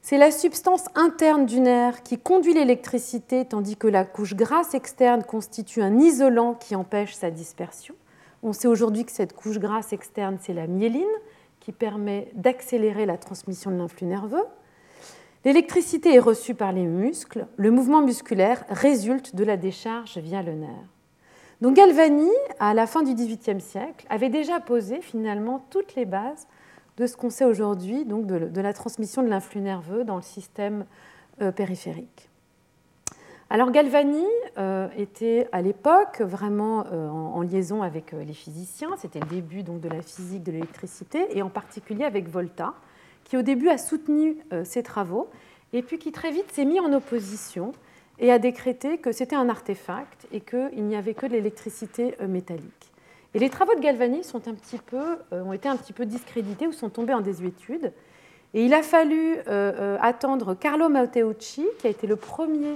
C'est 0.04 0.20
la 0.20 0.30
substance 0.30 0.86
interne 0.94 1.48
du 1.48 1.60
nerf 1.60 2.04
qui 2.04 2.20
conduit 2.20 2.54
l'électricité, 2.54 3.46
tandis 3.46 3.78
que 3.78 3.88
la 3.88 4.06
couche 4.06 4.36
grasse 4.36 4.76
externe 4.76 5.24
constitue 5.24 5.82
un 5.82 5.98
isolant 5.98 6.54
qui 6.54 6.76
empêche 6.76 7.16
sa 7.16 7.32
dispersion. 7.32 7.96
On 8.44 8.54
sait 8.54 8.68
aujourd'hui 8.68 9.06
que 9.06 9.12
cette 9.12 9.34
couche 9.34 9.58
grasse 9.58 9.92
externe, 9.92 10.38
c'est 10.40 10.54
la 10.54 10.68
myéline, 10.68 11.02
qui 11.62 11.72
permet 11.72 12.30
d'accélérer 12.36 13.08
la 13.08 13.18
transmission 13.18 13.72
de 13.72 13.78
l'influx 13.78 14.06
nerveux. 14.06 14.46
L'électricité 15.46 16.14
est 16.14 16.20
reçue 16.20 16.54
par 16.54 16.74
les 16.74 16.86
muscles. 16.86 17.48
Le 17.58 17.72
mouvement 17.72 18.04
musculaire 18.04 18.64
résulte 18.70 19.36
de 19.36 19.44
la 19.44 19.58
décharge 19.58 20.20
via 20.20 20.44
le 20.44 20.54
nerf. 20.54 20.86
Donc 21.60 21.76
Galvani, 21.76 22.30
à 22.60 22.76
la 22.76 22.86
fin 22.86 23.02
du 23.02 23.16
XVIIIe 23.16 23.62
siècle, 23.62 24.06
avait 24.12 24.30
déjà 24.30 24.60
posé 24.60 25.02
finalement 25.02 25.66
toutes 25.72 25.96
les 25.96 26.06
bases 26.06 26.46
de 26.98 27.06
ce 27.06 27.16
qu'on 27.16 27.30
sait 27.30 27.46
aujourd'hui 27.46 28.06
donc 28.06 28.26
de, 28.26 28.62
la 28.62 28.74
transmission 28.74 29.24
de 29.24 29.30
l'influx 29.30 29.62
nerveux 29.62 30.04
dans 30.04 30.16
le 30.16 30.22
système 30.22 30.86
euh, 31.42 31.52
périphérique. 31.52 32.30
Alors 33.50 33.72
Galvani 33.72 34.26
euh, 34.58 34.90
était 34.98 35.48
à 35.54 35.62
l'époque 35.62 36.20
vraiment 36.20 36.86
euh, 36.92 37.08
en, 37.08 37.42
liaison 37.42 37.82
avec 37.82 38.12
les 38.12 38.34
physiciens, 38.34 38.90
c'était 38.98 39.20
le 39.20 39.28
début 39.28 39.64
donc, 39.64 39.80
de 39.80 39.88
la 39.88 40.02
physique 40.02 40.44
de 40.44 40.52
l'électricité, 40.52 41.38
et 41.38 41.42
en 41.42 41.50
particulier 41.50 42.04
avec 42.04 42.28
Volta, 42.28 42.74
qui 43.24 43.38
au 43.38 43.42
début 43.42 43.70
a 43.70 43.78
soutenu 43.78 44.38
ses 44.64 44.84
travaux, 44.84 45.30
et 45.74 45.82
puis 45.82 46.00
qui 46.00 46.14
très 46.14 46.32
vite 46.32 46.50
s'est 46.52 46.64
mis 46.64 46.80
en 46.80 46.94
opposition 46.94 47.74
et 48.20 48.32
a 48.32 48.40
décrété 48.40 48.98
que 49.00 49.12
c'était 49.12 49.36
un 49.36 49.50
artefact 49.50 50.28
et 50.32 50.40
qu'il 50.40 50.86
n'y 50.86 50.96
avait 50.96 51.14
que 51.14 51.26
de 51.26 51.34
l'électricité 51.34 52.16
métallique. 52.26 52.92
Et 53.34 53.40
les 53.40 53.50
travaux 53.50 53.76
de 53.76 53.82
Galvani 53.82 54.24
sont 54.24 54.42
un 54.48 54.56
euh, 54.94 55.44
ont 55.44 55.54
été 55.54 55.68
un 55.68 55.76
petit 55.76 55.94
peu 55.94 56.06
discrédités 56.06 56.68
ou 56.68 56.72
sont 56.72 56.90
tombés 56.90 57.14
en 57.14 57.22
désuétude. 57.22 57.92
Et 58.54 58.64
il 58.64 58.74
a 58.74 58.82
fallu 58.82 59.36
euh, 59.36 59.44
euh, 59.48 59.98
attendre 60.02 60.56
Carlo 60.56 60.90
Matteucci, 60.90 61.68
qui 61.80 61.88
a 61.88 61.90
été 61.90 62.08
le 62.08 62.16
premier 62.16 62.76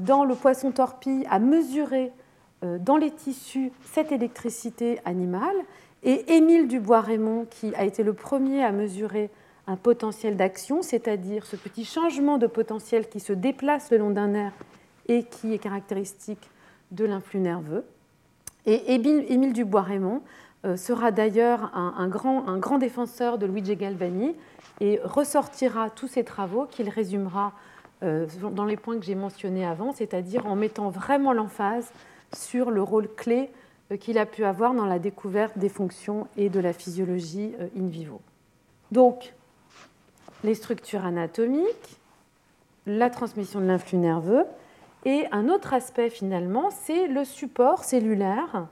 dans 0.00 0.24
le 0.24 0.34
poisson 0.34 0.72
torpille 0.72 1.24
à 1.30 1.38
mesurer 1.38 2.10
dans 2.80 2.96
les 2.96 3.12
tissus 3.12 3.70
cette 3.84 4.10
électricité 4.10 4.98
animale, 5.04 5.54
et 6.02 6.34
Émile 6.34 6.66
Dubois-Raymond, 6.66 7.46
qui 7.48 7.72
a 7.76 7.84
été 7.84 8.02
le 8.02 8.12
premier 8.12 8.64
à 8.64 8.72
mesurer 8.72 9.30
un 9.68 9.76
potentiel 9.76 10.36
d'action, 10.36 10.82
c'est-à-dire 10.82 11.46
ce 11.46 11.54
petit 11.54 11.84
changement 11.84 12.38
de 12.38 12.48
potentiel 12.48 13.08
qui 13.08 13.20
se 13.20 13.32
déplace 13.32 13.92
le 13.92 13.98
long 13.98 14.10
d'un 14.10 14.28
nerf 14.28 14.52
et 15.06 15.22
qui 15.22 15.54
est 15.54 15.58
caractéristique 15.58 16.50
de 16.90 17.04
l'influx 17.04 17.38
nerveux. 17.38 17.84
Et 18.66 18.94
Émile 18.94 19.52
Dubois-Raymond 19.52 20.22
euh, 20.64 20.76
sera 20.76 21.12
d'ailleurs 21.12 21.70
un, 21.74 22.08
grand, 22.08 22.78
défenseur 22.78 23.38
de 23.38 23.46
Luigi 23.46 23.76
Galvani 23.76 24.34
et 24.80 24.98
ressortira 25.04 25.88
tous 25.88 26.08
ses 26.08 26.24
travaux 26.24 26.66
qu'il 26.66 26.88
résumera 26.88 27.52
euh, 28.02 28.26
dans 28.52 28.64
les 28.64 28.76
points 28.76 28.98
que 28.98 29.04
j'ai 29.04 29.14
mentionnés 29.14 29.64
avant, 29.64 29.92
c'est-à-dire 29.92 30.46
en 30.46 30.56
mettant 30.56 30.90
vraiment 30.90 31.32
l'emphase 31.32 31.92
sur 32.36 32.72
le 32.72 32.82
rôle 32.82 33.08
clé 33.14 33.50
euh, 33.92 33.96
qu'il 33.96 34.18
a 34.18 34.26
pu 34.26 34.44
avoir 34.44 34.74
dans 34.74 34.86
la 34.86 34.98
découverte 34.98 35.56
des 35.56 35.68
fonctions 35.68 36.26
et 36.36 36.48
de 36.48 36.58
la 36.58 36.72
physiologie 36.72 37.54
in 37.76 37.86
vivo. 37.86 38.20
Donc, 38.90 39.34
les 40.42 40.54
structures 40.54 41.04
anatomiques, 41.04 41.98
la 42.86 43.10
transmission 43.10 43.60
de 43.60 43.66
l'influx 43.66 43.98
nerveux, 43.98 44.44
et 45.04 45.26
un 45.32 45.48
autre 45.48 45.74
aspect 45.74 46.10
finalement, 46.10 46.70
c'est 46.70 47.06
le 47.06 47.24
support 47.24 47.84
cellulaire, 47.84 48.66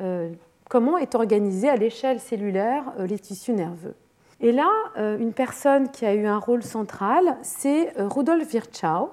euh, 0.00 0.30
comment 0.68 0.98
est 0.98 1.14
organisé 1.14 1.68
à 1.68 1.76
l'échelle 1.76 2.20
cellulaire 2.20 2.84
euh, 2.98 3.06
les 3.06 3.18
tissus 3.18 3.52
nerveux. 3.52 3.94
Et 4.40 4.52
là, 4.52 4.70
euh, 4.96 5.18
une 5.18 5.32
personne 5.32 5.90
qui 5.90 6.06
a 6.06 6.14
eu 6.14 6.26
un 6.26 6.38
rôle 6.38 6.62
central, 6.62 7.36
c'est 7.42 7.92
Rudolf 7.96 8.48
Virchow, 8.48 9.10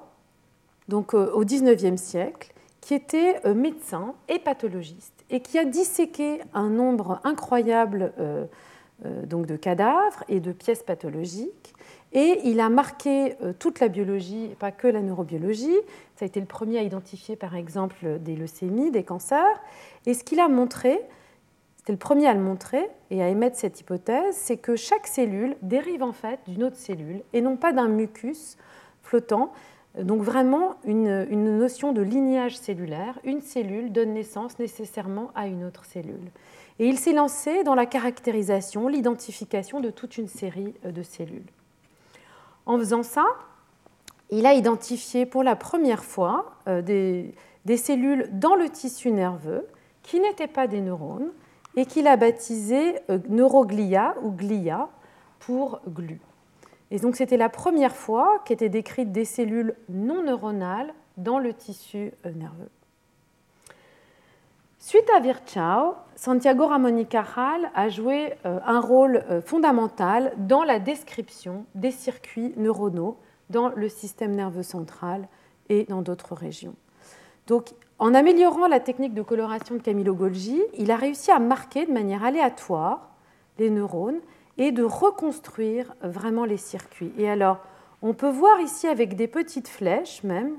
donc 0.88 1.14
au 1.14 1.44
XIXe 1.44 2.02
siècle, 2.02 2.54
qui 2.80 2.94
était 2.94 3.42
médecin 3.54 4.14
et 4.30 4.40
pathologiste 4.40 5.26
et 5.30 5.42
qui 5.42 5.60
a 5.60 5.66
disséqué 5.66 6.40
un 6.54 6.70
nombre 6.70 7.20
incroyable 7.26 8.14
donc 9.04 9.48
de 9.48 9.58
cadavres 9.58 10.24
et 10.30 10.40
de 10.40 10.54
pièces 10.54 10.84
pathologiques 10.84 11.74
et 12.18 12.42
il 12.46 12.60
a 12.62 12.70
marqué 12.70 13.36
euh, 13.44 13.54
toute 13.60 13.80
la 13.80 13.90
biologie, 13.90 14.50
pas 14.58 14.72
que 14.72 14.88
la 14.88 15.04
neurobiologie. 15.04 15.78
Ça 16.16 16.26
a 16.26 16.28
été 16.28 16.40
le 16.40 16.48
premier 16.48 16.80
à 16.80 16.82
identifier, 16.82 17.36
par 17.36 17.56
exemple, 17.56 18.18
des 18.22 18.36
leucémies, 18.36 18.90
des 18.90 19.04
cancers. 19.04 19.62
Et 20.08 20.16
ce 20.16 20.24
qu'il 20.24 20.40
a 20.40 20.48
montré, 20.48 21.00
c'était 21.78 21.92
le 21.92 22.00
premier 22.00 22.26
à 22.26 22.34
le 22.34 22.40
montrer 22.40 22.90
et 23.12 23.22
à 23.22 23.30
émettre 23.30 23.56
cette 23.56 23.80
hypothèse, 23.80 24.36
c'est 24.36 24.58
que 24.58 24.76
chaque 24.76 25.06
cellule 25.06 25.58
dérive 25.62 26.02
en 26.02 26.12
fait 26.12 26.40
d'une 26.48 26.64
autre 26.64 26.76
cellule 26.76 27.22
et 27.34 27.42
non 27.42 27.56
pas 27.56 27.72
d'un 27.72 27.88
mucus 27.88 28.58
flottant. 29.04 29.54
Donc 30.02 30.24
vraiment 30.24 30.78
une, 30.86 31.28
une, 31.30 31.56
notion 31.60 31.94
de 31.94 32.02
lignage 32.02 32.58
cellulaire. 32.58 33.20
Une 33.26 33.42
cellule 33.42 33.92
donne 33.92 34.16
naissance 34.16 34.58
nécessairement 34.58 35.30
à 35.36 35.46
une 35.46 35.64
autre 35.64 35.86
cellule. 35.86 36.32
Et 36.80 36.88
il 36.88 36.98
s'est 36.98 37.14
lancé 37.14 37.64
dans 37.64 37.76
la 37.76 37.86
caractérisation, 37.86 38.88
l'identification 38.88 39.82
de 39.82 39.92
toute 39.92 40.18
une 40.18 40.28
série 40.28 40.74
euh, 40.84 40.92
de 40.92 41.04
cellules. 41.04 41.46
En 42.68 42.78
faisant 42.78 43.02
ça, 43.02 43.26
il 44.30 44.46
a 44.46 44.54
identifié 44.54 45.26
pour 45.26 45.42
la 45.42 45.56
première 45.56 46.04
fois 46.04 46.52
euh, 46.68 46.82
des, 46.82 47.78
cellules 47.78 48.30
dans 48.34 48.56
le 48.56 48.70
tissu 48.70 49.12
nerveux 49.12 49.66
qui 50.04 50.20
n'étaient 50.20 50.48
pas 50.48 50.68
des 50.68 50.82
neurones 50.82 51.32
et 51.78 51.86
qu'il 51.86 52.08
a 52.08 52.18
baptisé 52.18 52.96
euh, 53.10 53.20
neuroglia 53.30 54.16
ou 54.22 54.32
glia 54.32 54.90
pour 55.40 55.80
glu. 55.88 56.20
Et 56.92 57.00
donc 57.00 57.16
c'était 57.16 57.38
la 57.38 57.48
première 57.48 57.96
fois 57.96 58.42
qu'étaient 58.44 58.68
décrites 58.68 59.14
des 59.14 59.26
cellules 59.26 59.76
non 59.88 60.24
neuronales 60.24 60.94
dans 61.16 61.40
le 61.40 61.54
tissu 61.54 62.12
euh, 62.26 62.32
nerveux. 62.34 62.70
Suite 64.88 65.10
à 65.14 65.20
Virchow, 65.20 65.96
Santiago 66.16 66.68
Ramón 66.68 66.98
y 66.98 67.06
Cajal 67.06 67.70
a 67.76 67.90
joué 67.90 68.36
euh, 68.46 68.58
un 68.66 68.80
rôle 68.80 69.22
euh, 69.30 69.42
fondamental 69.42 70.32
dans 70.38 70.64
la 70.64 70.80
description 70.80 71.66
des 71.76 71.92
circuits 71.92 72.54
neuronaux 72.56 73.18
dans 73.50 73.68
le 73.68 73.90
système 73.90 74.34
nerveux 74.34 74.64
central 74.64 75.28
et 75.68 75.84
dans 75.90 76.02
d'autres 76.02 76.36
régions. 76.36 76.76
Donc, 77.48 77.72
en 78.00 78.14
améliorant 78.14 78.70
la 78.70 78.80
technique 78.80 79.14
de 79.14 79.22
coloration 79.22 79.76
de 79.76 79.82
Camillo 79.82 80.16
Golgi, 80.16 80.64
il 80.78 80.90
a 80.90 80.96
réussi 80.96 81.32
à 81.32 81.40
marquer 81.40 81.86
de 81.86 81.92
manière 81.92 82.24
aléatoire 82.24 83.10
les 83.60 83.70
neurones 83.70 84.22
et 84.58 84.72
de 84.72 84.84
reconstruire 84.84 85.96
vraiment 86.02 86.46
les 86.46 86.56
circuits. 86.56 87.12
Et 87.18 87.30
alors, 87.30 87.58
on 88.02 88.14
peut 88.14 88.30
voir 88.30 88.62
ici 88.62 88.88
avec 88.88 89.18
des 89.18 89.28
petites 89.28 89.68
flèches 89.68 90.24
même 90.24 90.56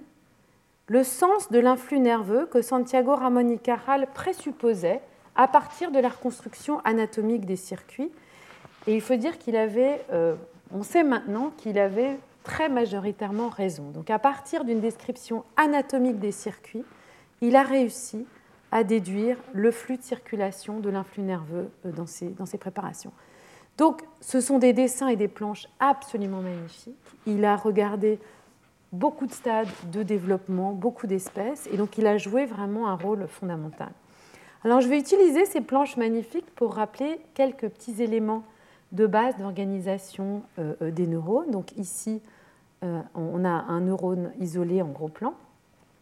le 0.88 1.04
sens 1.04 1.50
de 1.50 1.58
l'influx 1.58 2.00
nerveux 2.00 2.46
que 2.46 2.62
Santiago 2.62 3.14
Ramón 3.14 3.50
y 3.50 3.58
Cajal 3.58 4.08
présupposait 4.12 5.00
à 5.36 5.46
partir 5.46 5.90
de 5.90 5.98
la 6.00 6.08
reconstruction 6.08 6.80
anatomique 6.80 7.44
des 7.44 7.56
circuits. 7.56 8.10
Et 8.86 8.94
il 8.94 9.02
faut 9.02 9.16
dire 9.16 9.38
qu'il 9.38 9.56
avait, 9.56 10.04
euh, 10.12 10.34
on 10.72 10.82
sait 10.82 11.04
maintenant 11.04 11.52
qu'il 11.58 11.78
avait 11.78 12.18
très 12.42 12.70
majoritairement 12.70 13.50
raison. 13.50 13.90
Donc 13.90 14.08
à 14.08 14.18
partir 14.18 14.64
d'une 14.64 14.80
description 14.80 15.44
anatomique 15.56 16.18
des 16.18 16.32
circuits, 16.32 16.84
il 17.42 17.54
a 17.54 17.62
réussi 17.62 18.26
à 18.72 18.82
déduire 18.82 19.36
le 19.52 19.70
flux 19.70 19.98
de 19.98 20.02
circulation 20.02 20.80
de 20.80 20.88
l'influx 20.88 21.22
nerveux 21.22 21.70
euh, 21.84 21.92
dans 21.92 22.06
ces, 22.06 22.28
dans 22.30 22.46
ces 22.46 22.58
préparations. 22.58 23.12
Donc 23.76 24.02
ce 24.20 24.40
sont 24.40 24.58
des 24.58 24.72
dessins 24.72 25.08
et 25.08 25.16
des 25.16 25.28
planches 25.28 25.68
absolument 25.80 26.40
magnifiques. 26.40 26.96
Il 27.26 27.44
a 27.44 27.56
regardé 27.56 28.18
beaucoup 28.92 29.26
de 29.26 29.32
stades 29.32 29.68
de 29.92 30.02
développement, 30.02 30.72
beaucoup 30.72 31.06
d'espèces, 31.06 31.68
et 31.72 31.76
donc 31.76 31.98
il 31.98 32.06
a 32.06 32.16
joué 32.16 32.46
vraiment 32.46 32.88
un 32.88 32.96
rôle 32.96 33.26
fondamental. 33.28 33.90
Alors 34.64 34.80
je 34.80 34.88
vais 34.88 34.98
utiliser 34.98 35.44
ces 35.44 35.60
planches 35.60 35.96
magnifiques 35.96 36.50
pour 36.56 36.74
rappeler 36.74 37.20
quelques 37.34 37.68
petits 37.68 38.02
éléments 38.02 38.42
de 38.92 39.06
base 39.06 39.36
d'organisation 39.36 40.42
euh, 40.58 40.74
euh, 40.82 40.90
des 40.90 41.06
neurones. 41.06 41.50
Donc 41.50 41.76
ici, 41.76 42.20
euh, 42.82 43.00
on 43.14 43.44
a 43.44 43.48
un 43.48 43.80
neurone 43.80 44.32
isolé 44.40 44.82
en 44.82 44.88
gros 44.88 45.08
plan. 45.08 45.34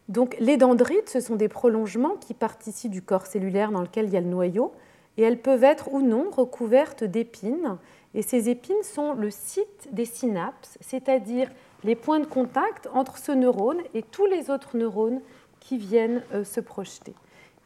Donc 0.08 0.36
les 0.38 0.56
dendrites, 0.56 1.10
ce 1.10 1.20
sont 1.20 1.36
des 1.36 1.48
prolongements 1.48 2.14
qui 2.20 2.34
ici 2.66 2.88
du 2.88 3.02
corps 3.02 3.26
cellulaire 3.26 3.72
dans 3.72 3.82
lequel 3.82 4.06
il 4.06 4.12
y 4.12 4.16
a 4.16 4.20
le 4.20 4.28
noyau, 4.28 4.72
et 5.16 5.22
elles 5.22 5.40
peuvent 5.40 5.64
être 5.64 5.92
ou 5.92 6.00
non 6.00 6.30
recouvertes 6.30 7.04
d'épines. 7.04 7.76
Et 8.14 8.22
ces 8.22 8.48
épines 8.48 8.82
sont 8.82 9.14
le 9.14 9.30
site 9.30 9.88
des 9.92 10.04
synapses, 10.04 10.78
c'est-à-dire 10.80 11.50
les 11.84 11.94
points 11.94 12.20
de 12.20 12.26
contact 12.26 12.88
entre 12.92 13.18
ce 13.18 13.32
neurone 13.32 13.80
et 13.94 14.02
tous 14.02 14.26
les 14.26 14.50
autres 14.50 14.76
neurones 14.76 15.20
qui 15.60 15.78
viennent 15.78 16.22
se 16.44 16.60
projeter 16.60 17.14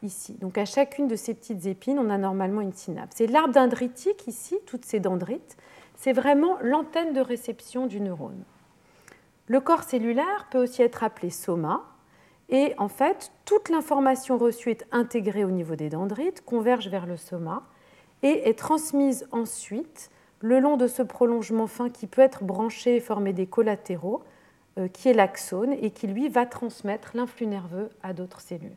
ici. 0.03 0.33
Donc 0.39 0.57
à 0.57 0.65
chacune 0.65 1.07
de 1.07 1.15
ces 1.15 1.33
petites 1.33 1.65
épines, 1.65 1.99
on 1.99 2.09
a 2.09 2.17
normalement 2.17 2.61
une 2.61 2.73
synapse. 2.73 3.21
Et 3.21 3.27
l'arbre 3.27 3.53
dendritique 3.53 4.27
ici, 4.27 4.57
toutes 4.65 4.85
ces 4.85 4.99
dendrites, 4.99 5.57
c'est 5.95 6.13
vraiment 6.13 6.57
l'antenne 6.61 7.13
de 7.13 7.21
réception 7.21 7.85
du 7.85 8.01
neurone. 8.01 8.43
Le 9.47 9.59
corps 9.59 9.83
cellulaire 9.83 10.47
peut 10.49 10.63
aussi 10.63 10.81
être 10.81 11.03
appelé 11.03 11.29
soma, 11.29 11.83
et 12.49 12.73
en 12.77 12.89
fait, 12.89 13.31
toute 13.45 13.69
l'information 13.69 14.37
reçue 14.37 14.71
est 14.71 14.85
intégrée 14.91 15.45
au 15.45 15.51
niveau 15.51 15.75
des 15.75 15.89
dendrites, 15.89 16.43
converge 16.43 16.89
vers 16.89 17.05
le 17.05 17.17
soma, 17.17 17.63
et 18.23 18.49
est 18.49 18.57
transmise 18.57 19.27
ensuite 19.31 20.09
le 20.41 20.59
long 20.59 20.77
de 20.77 20.87
ce 20.87 21.01
prolongement 21.01 21.67
fin 21.67 21.89
qui 21.89 22.07
peut 22.07 22.21
être 22.21 22.43
branché 22.43 22.97
et 22.97 22.99
former 22.99 23.33
des 23.33 23.47
collatéraux, 23.47 24.23
euh, 24.77 24.87
qui 24.87 25.09
est 25.09 25.13
l'axone, 25.13 25.73
et 25.73 25.91
qui 25.91 26.07
lui 26.07 26.29
va 26.29 26.45
transmettre 26.45 27.11
l'influx 27.13 27.47
nerveux 27.47 27.89
à 28.03 28.13
d'autres 28.13 28.41
cellules. 28.41 28.75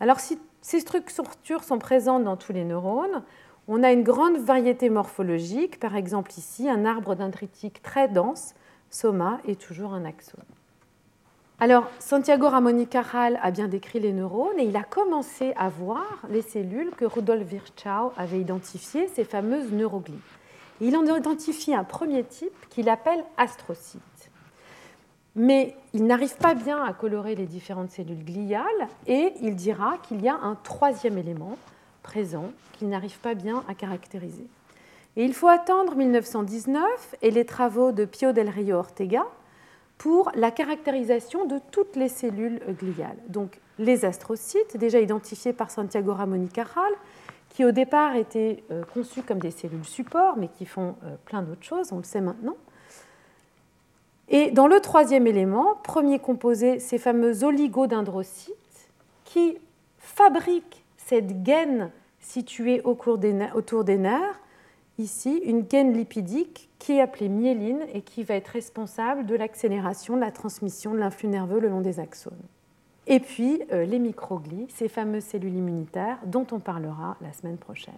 Alors 0.00 0.20
si 0.20 0.38
ces 0.60 0.80
structures 0.80 1.64
sont 1.64 1.78
présentes 1.78 2.24
dans 2.24 2.36
tous 2.36 2.52
les 2.52 2.64
neurones, 2.64 3.22
on 3.68 3.82
a 3.82 3.92
une 3.92 4.02
grande 4.02 4.36
variété 4.36 4.90
morphologique, 4.90 5.80
par 5.80 5.96
exemple 5.96 6.32
ici 6.36 6.68
un 6.68 6.84
arbre 6.84 7.14
dendritique 7.14 7.82
très 7.82 8.08
dense, 8.08 8.54
soma, 8.90 9.40
est 9.46 9.60
toujours 9.60 9.92
un 9.92 10.04
axone. 10.04 10.44
Alors, 11.58 11.90
Santiago 12.00 12.50
Ramón 12.50 12.78
y 12.78 12.86
a 12.96 13.50
bien 13.50 13.66
décrit 13.66 13.98
les 13.98 14.12
neurones 14.12 14.58
et 14.58 14.64
il 14.64 14.76
a 14.76 14.82
commencé 14.82 15.54
à 15.56 15.70
voir 15.70 16.04
les 16.28 16.42
cellules 16.42 16.90
que 16.90 17.06
Rudolf 17.06 17.46
Virchow 17.46 18.12
avait 18.18 18.40
identifiées, 18.40 19.08
ces 19.08 19.24
fameuses 19.24 19.72
neuroglies. 19.72 20.20
Il 20.80 20.96
en 20.96 21.06
a 21.06 21.18
identifié 21.18 21.74
un 21.74 21.84
premier 21.84 22.24
type 22.24 22.68
qu'il 22.68 22.88
appelle 22.88 23.24
astrocyte 23.36 24.02
mais 25.36 25.76
il 25.92 26.06
n'arrive 26.06 26.36
pas 26.36 26.54
bien 26.54 26.82
à 26.82 26.94
colorer 26.94 27.34
les 27.34 27.46
différentes 27.46 27.90
cellules 27.90 28.24
gliales 28.24 28.88
et 29.06 29.34
il 29.42 29.54
dira 29.54 29.98
qu'il 29.98 30.22
y 30.22 30.28
a 30.28 30.34
un 30.34 30.54
troisième 30.54 31.18
élément 31.18 31.58
présent 32.02 32.50
qu'il 32.72 32.88
n'arrive 32.88 33.18
pas 33.18 33.34
bien 33.34 33.62
à 33.68 33.74
caractériser. 33.74 34.46
Et 35.16 35.24
il 35.24 35.34
faut 35.34 35.48
attendre 35.48 35.94
1919 35.94 37.16
et 37.20 37.30
les 37.30 37.44
travaux 37.44 37.92
de 37.92 38.06
Pio 38.06 38.32
del 38.32 38.48
Rio 38.48 38.76
Ortega 38.76 39.24
pour 39.98 40.30
la 40.34 40.50
caractérisation 40.50 41.44
de 41.44 41.58
toutes 41.70 41.96
les 41.96 42.08
cellules 42.08 42.60
gliales. 42.80 43.18
Donc 43.28 43.60
les 43.78 44.06
astrocytes, 44.06 44.78
déjà 44.78 45.00
identifiés 45.00 45.52
par 45.52 45.70
Santiago 45.70 46.14
Ramón 46.14 46.44
y 46.44 46.48
Cajal, 46.48 46.92
qui 47.56 47.64
au 47.64 47.72
départ 47.72 48.16
étaient 48.16 48.62
euh, 48.70 48.82
conçus 48.92 49.22
comme 49.22 49.38
des 49.38 49.50
cellules 49.50 49.86
support, 49.86 50.36
mais 50.36 50.48
qui 50.48 50.66
font 50.66 50.94
euh, 51.04 51.16
plein 51.24 51.40
d'autres 51.40 51.62
choses, 51.62 51.90
on 51.90 51.96
le 51.96 52.02
sait 52.02 52.20
maintenant. 52.20 52.54
Et 54.28 54.50
dans 54.50 54.66
le 54.66 54.78
troisième 54.80 55.26
élément, 55.26 55.74
premier 55.82 56.18
composé, 56.18 56.80
ces 56.80 56.98
fameux 56.98 57.44
oligodendrocytes 57.44 58.90
qui 59.24 59.56
fabriquent 59.96 60.84
cette 60.98 61.44
gaine 61.44 61.90
située 62.20 62.82
autour 62.82 63.16
des 63.16 63.32
nerfs, 63.32 64.40
ici 64.98 65.40
une 65.46 65.62
gaine 65.62 65.94
lipidique 65.94 66.68
qui 66.78 66.92
est 66.92 67.00
appelée 67.00 67.30
myéline 67.30 67.86
et 67.94 68.02
qui 68.02 68.22
va 68.22 68.34
être 68.34 68.48
responsable 68.48 69.24
de 69.24 69.34
l'accélération 69.34 70.16
de 70.16 70.20
la 70.20 70.30
transmission 70.30 70.92
de 70.92 70.98
l'influx 70.98 71.28
nerveux 71.28 71.60
le 71.60 71.70
long 71.70 71.80
des 71.80 72.00
axones. 72.00 72.36
Et 73.06 73.20
puis 73.20 73.62
euh, 73.72 73.84
les 73.84 73.98
microglies, 73.98 74.66
ces 74.68 74.88
fameuses 74.88 75.24
cellules 75.24 75.54
immunitaires 75.54 76.18
dont 76.24 76.46
on 76.52 76.58
parlera 76.58 77.16
la 77.20 77.32
semaine 77.32 77.58
prochaine. 77.58 77.94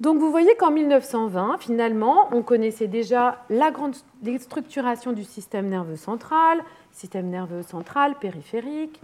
Donc 0.00 0.18
vous 0.18 0.30
voyez 0.30 0.56
qu'en 0.56 0.72
1920, 0.72 1.58
finalement, 1.58 2.28
on 2.32 2.42
connaissait 2.42 2.88
déjà 2.88 3.44
la 3.48 3.70
grande 3.70 3.94
structuration 4.40 5.12
du 5.12 5.22
système 5.22 5.68
nerveux 5.68 5.96
central, 5.96 6.60
système 6.90 7.28
nerveux 7.28 7.62
central, 7.62 8.16
périphérique, 8.18 9.00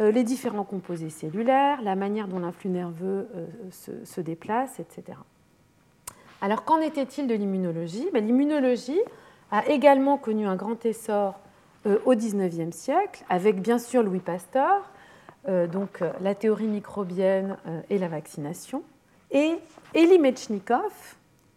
euh, 0.00 0.10
les 0.10 0.24
différents 0.24 0.64
composés 0.64 1.10
cellulaires, 1.10 1.80
la 1.82 1.94
manière 1.94 2.26
dont 2.26 2.40
l'influx 2.40 2.70
nerveux 2.70 3.28
euh, 3.36 3.46
se, 4.04 4.20
déplace, 4.20 4.80
etc. 4.80 5.18
Alors 6.40 6.64
qu'en 6.64 6.80
était-il 6.80 7.28
de 7.28 7.34
l'immunologie? 7.34 8.08
Ben, 8.12 8.26
L'immunologie 8.26 9.00
a 9.52 9.66
également 9.68 10.18
connu 10.18 10.46
un 10.46 10.56
grand 10.56 10.84
essor 10.84 11.38
au 12.04 12.14
XIXe 12.14 12.74
siècle, 12.74 13.24
avec 13.28 13.60
bien 13.60 13.78
sûr 13.78 14.02
Louis 14.02 14.20
Pasteur, 14.20 14.90
donc 15.72 16.02
la 16.20 16.34
théorie 16.34 16.68
microbienne 16.68 17.56
et 17.90 17.98
la 17.98 18.08
vaccination. 18.08 18.82
Et 19.32 19.56
Elie 19.94 20.18
Metchnikov, 20.18 21.16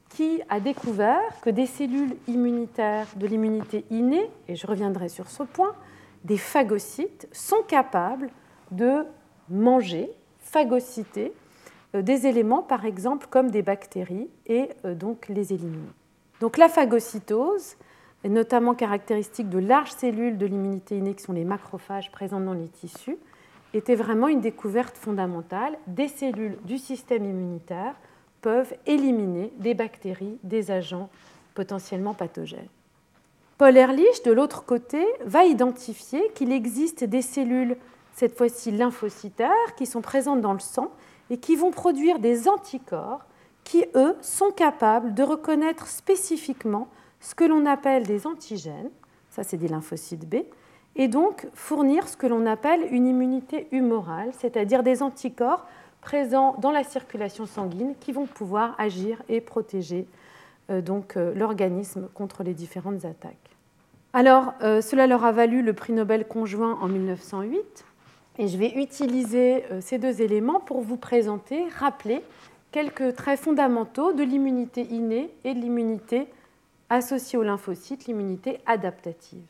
qui 0.10 0.42
a 0.50 0.62
découvert 0.62 1.42
que 1.42 1.50
des 1.50 1.66
cellules 1.66 2.16
immunitaires 2.28 3.08
de 3.18 3.28
l'immunité 3.28 3.84
innée, 3.90 4.30
et 4.48 4.56
je 4.56 4.66
reviendrai 4.66 5.10
sur 5.10 5.30
ce 5.30 5.44
point, 5.44 5.76
des 6.24 6.38
phagocytes, 6.38 7.28
sont 7.34 7.64
capables 7.68 8.30
de 8.72 9.06
manger, 9.50 10.10
phagocyter 10.40 11.34
euh, 11.96 12.02
des 12.02 12.28
éléments, 12.28 12.64
par 12.64 12.86
exemple, 12.86 13.28
comme 13.30 13.52
des 13.52 13.62
bactéries, 13.62 14.30
et 14.48 14.70
euh, 14.86 14.96
donc 14.96 15.28
les 15.28 15.54
éliminer. 15.54 15.92
Donc 16.40 16.58
la 16.58 16.70
phagocytose 16.70 17.76
est 18.26 18.30
notamment 18.30 18.74
caractéristique 18.74 19.50
de 19.50 19.60
larges 19.60 19.92
cellules 19.92 20.40
de 20.40 20.48
l'immunité 20.48 20.98
innée, 20.98 21.14
qui 21.14 21.24
sont 21.24 21.32
les 21.32 21.46
macrophages 21.46 22.12
présents 22.12 22.40
dans 22.40 22.54
les 22.54 22.68
tissus, 22.68 23.18
était 23.76 23.94
vraiment 23.94 24.28
une 24.28 24.42
découverte 24.42 24.98
fondamentale. 24.98 25.78
Des 25.86 26.08
cellules 26.08 26.58
du 26.64 26.80
système 26.80 27.24
immunitaire 27.24 27.94
peuvent 28.42 28.74
éliminer 28.88 29.54
des 29.60 29.76
bactéries, 29.76 30.40
des 30.42 30.72
agents 30.72 31.10
potentiellement 31.54 32.16
pathogènes. 32.16 32.68
Paul 33.60 33.78
Ehrlich, 33.78 34.24
de 34.26 34.32
l'autre 34.32 34.66
côté, 34.66 35.06
va 35.24 35.46
identifier 35.46 36.32
qu'il 36.34 36.52
existe 36.52 37.04
des 37.04 37.22
cellules, 37.22 37.78
cette 38.16 38.36
fois-ci 38.36 38.72
lymphocytaires, 38.72 39.76
qui 39.78 39.86
sont 39.86 40.02
présentes 40.02 40.42
dans 40.42 40.54
le 40.54 40.60
sang 40.60 40.92
et 41.30 41.38
qui 41.38 41.56
vont 41.56 41.70
produire 41.70 42.18
des 42.18 42.48
anticorps 42.48 43.24
qui, 43.64 43.86
eux, 43.94 44.16
sont 44.22 44.50
capables 44.50 45.14
de 45.14 45.22
reconnaître 45.22 45.86
spécifiquement 45.86 46.88
ce 47.26 47.34
que 47.34 47.44
l'on 47.44 47.66
appelle 47.66 48.04
des 48.04 48.28
antigènes, 48.28 48.92
ça 49.32 49.42
c'est 49.42 49.58
des 49.58 49.68
lymphocytes 49.68 50.30
B, 50.30 50.44
et 50.96 51.08
donc 51.08 51.48
fournir 51.56 52.08
ce 52.08 52.16
que 52.16 52.28
l'on 52.28 52.46
appelle 52.46 52.88
une 52.92 53.08
immunité 53.08 53.68
humorale, 53.72 54.30
c'est-à-dire 54.38 54.84
des 54.84 55.02
anticorps 55.02 55.66
présents 56.02 56.56
dans 56.62 56.70
la 56.70 56.84
circulation 56.84 57.48
sanguine 57.48 57.96
qui 58.00 58.12
vont 58.12 58.28
pouvoir 58.28 58.76
agir 58.78 59.24
et 59.28 59.42
protéger 59.42 60.06
euh, 60.70 60.82
donc 60.82 61.18
euh, 61.18 61.34
l'organisme 61.34 62.10
contre 62.14 62.44
les 62.44 62.54
différentes 62.54 63.06
attaques. 63.06 63.58
Alors, 64.14 64.54
euh, 64.62 64.82
cela 64.82 65.08
leur 65.08 65.26
a 65.26 65.32
valu 65.32 65.64
le 65.64 65.74
prix 65.74 65.94
Nobel 65.94 66.28
conjoint 66.28 66.78
en 66.80 66.88
1908 66.88 67.86
Et 68.38 68.48
je 68.48 68.56
vais 68.56 68.70
utiliser 68.76 69.64
ces 69.82 69.98
deux 69.98 70.22
éléments 70.22 70.60
pour 70.60 70.82
vous 70.82 70.98
présenter, 70.98 71.66
rappeler 71.76 72.22
quelques 72.72 73.16
traits 73.16 73.40
fondamentaux 73.40 74.14
de 74.14 74.22
l'immunité 74.22 74.84
innée 74.84 75.34
et 75.44 75.56
de 75.56 75.60
l'immunité 75.60 76.28
associée 76.96 77.38
aux 77.38 77.44
lymphocytes, 77.44 78.06
l'immunité 78.06 78.60
adaptative. 78.66 79.46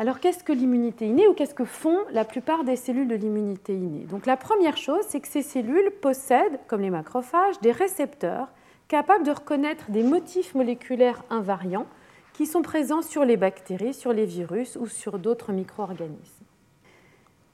Alors 0.00 0.20
qu'est-ce 0.20 0.44
que 0.44 0.52
l'immunité 0.52 1.06
innée 1.06 1.26
ou 1.26 1.34
qu'est-ce 1.34 1.54
que 1.54 1.64
font 1.64 1.98
la 2.12 2.24
plupart 2.24 2.62
des 2.62 2.76
cellules 2.76 3.08
de 3.08 3.16
l'immunité 3.16 3.74
innée? 3.74 4.04
Donc 4.04 4.26
la 4.26 4.36
première 4.36 4.76
chose, 4.76 5.04
c'est 5.08 5.20
que 5.20 5.28
ces 5.28 5.42
cellules 5.42 5.90
possèdent, 6.00 6.60
comme 6.68 6.80
les 6.80 6.90
macrophages, 6.90 7.58
des 7.60 7.72
récepteurs 7.72 8.48
capables 8.86 9.24
de 9.24 9.32
reconnaître 9.32 9.90
des 9.90 10.02
motifs 10.02 10.54
moléculaires 10.54 11.22
invariants 11.30 11.86
qui 12.32 12.46
sont 12.46 12.62
présents 12.62 13.02
sur 13.02 13.24
les 13.24 13.36
bactéries, 13.36 13.92
sur 13.92 14.12
les 14.12 14.24
virus 14.24 14.76
ou 14.76 14.86
sur 14.86 15.18
d'autres 15.18 15.52
micro-organismes. 15.52 16.44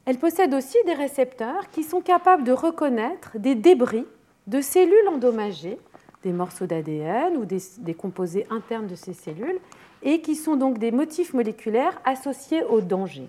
Elles 0.04 0.18
possèdent 0.18 0.52
aussi 0.52 0.76
des 0.84 0.92
récepteurs 0.92 1.70
qui 1.70 1.82
sont 1.82 2.02
capables 2.02 2.44
de 2.44 2.52
reconnaître 2.52 3.38
des 3.38 3.54
débris 3.54 4.06
de 4.46 4.60
cellules 4.60 5.08
endommagées, 5.08 5.78
des 6.24 6.32
morceaux 6.32 6.66
d'ADN 6.66 7.36
ou 7.36 7.44
des, 7.44 7.94
composés 7.94 8.46
internes 8.50 8.88
de 8.88 8.94
ces 8.94 9.12
cellules, 9.12 9.60
et 10.02 10.20
qui 10.20 10.34
sont 10.34 10.56
donc 10.56 10.78
des 10.78 10.90
motifs 10.90 11.32
moléculaires 11.32 12.00
associés 12.04 12.64
au 12.64 12.80
danger. 12.80 13.28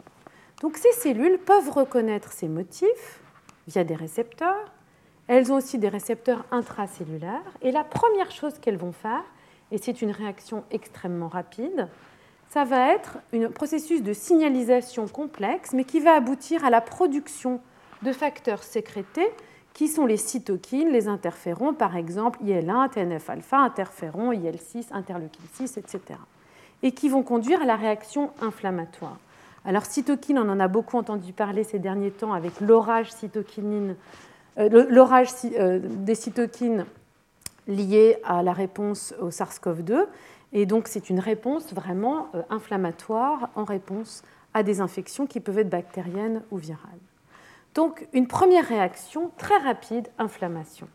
Donc 0.62 0.78
ces 0.78 0.92
cellules 0.94 1.38
peuvent 1.38 1.70
reconnaître 1.70 2.32
ces 2.32 2.48
motifs 2.48 3.22
via 3.68 3.84
des 3.84 3.96
récepteurs. 3.96 4.72
Elles 5.28 5.52
ont 5.52 5.56
aussi 5.56 5.78
des 5.78 5.90
récepteurs 5.90 6.46
intracellulaires. 6.52 7.44
Et 7.62 7.72
la 7.72 7.84
première 7.84 8.32
chose 8.32 8.58
qu'elles 8.60 8.78
vont 8.78 8.92
faire, 8.92 9.24
et 9.72 9.78
c'est 9.78 10.02
une 10.02 10.12
réaction 10.12 10.64
extrêmement 10.72 11.28
rapide, 11.28 11.88
ça 12.50 12.64
va 12.64 12.94
être 12.94 13.18
un 13.34 13.50
processus 13.50 14.02
de 14.02 14.14
signalisation 14.14 15.08
complexe, 15.08 15.74
mais 15.74 15.84
qui 15.84 16.00
va 16.00 16.14
aboutir 16.14 16.64
à 16.64 16.70
la 16.70 16.82
production 16.82 17.60
de 18.02 18.12
facteurs 18.12 18.64
sécrétés 18.64 19.28
qui 19.76 19.90
sont 19.90 20.06
les 20.06 20.18
cytokines, 20.18 20.88
les 20.88 21.10
interférons, 21.10 21.74
par 21.74 21.98
exemple 21.98 22.40
IL1, 22.42 22.92
TNF-alpha, 22.92 23.58
interférons, 23.58 24.32
IL6, 24.32 24.86
interleukine 24.92 25.46
6, 25.54 25.78
etc. 25.78 26.00
Et 26.82 26.94
qui 26.94 27.10
vont 27.10 27.24
conduire 27.24 27.62
à 27.62 27.66
la 27.66 27.76
réaction 27.76 28.32
inflammatoire. 28.42 29.18
Alors, 29.66 29.86
cytokines, 29.86 30.40
on 30.40 30.48
en 30.48 30.62
a 30.62 30.70
beaucoup 30.70 30.98
entendu 30.98 31.34
parler 31.34 31.66
ces 31.66 31.78
derniers 31.78 32.12
temps 32.12 32.32
avec 32.32 32.62
l'orage 32.62 33.12
cytokinine, 33.12 33.96
euh, 34.58 34.88
l'orage 34.90 35.30
euh, 35.44 35.80
des 35.84 36.16
cytokines 36.16 36.86
lié 37.68 38.18
à 38.24 38.44
la 38.44 38.54
réponse 38.54 39.14
au 39.20 39.30
SARS-CoV-2. 39.30 40.06
Et 40.54 40.66
donc, 40.66 40.88
c'est 40.88 41.10
une 41.10 41.20
réponse 41.20 41.74
vraiment 41.74 42.30
euh, 42.34 42.44
inflammatoire 42.50 43.50
en 43.56 43.66
réponse 43.66 44.24
à 44.54 44.64
des 44.64 44.80
infections 44.80 45.28
qui 45.28 45.42
peuvent 45.42 45.60
être 45.60 45.70
bactériennes 45.70 46.44
ou 46.50 46.58
virales. 46.58 47.02
Donc, 47.76 48.08
une 48.14 48.28
première 48.28 48.68
réaction 48.68 49.32
très 49.38 49.58
rapide, 49.58 50.08
inflammation. 50.18 50.88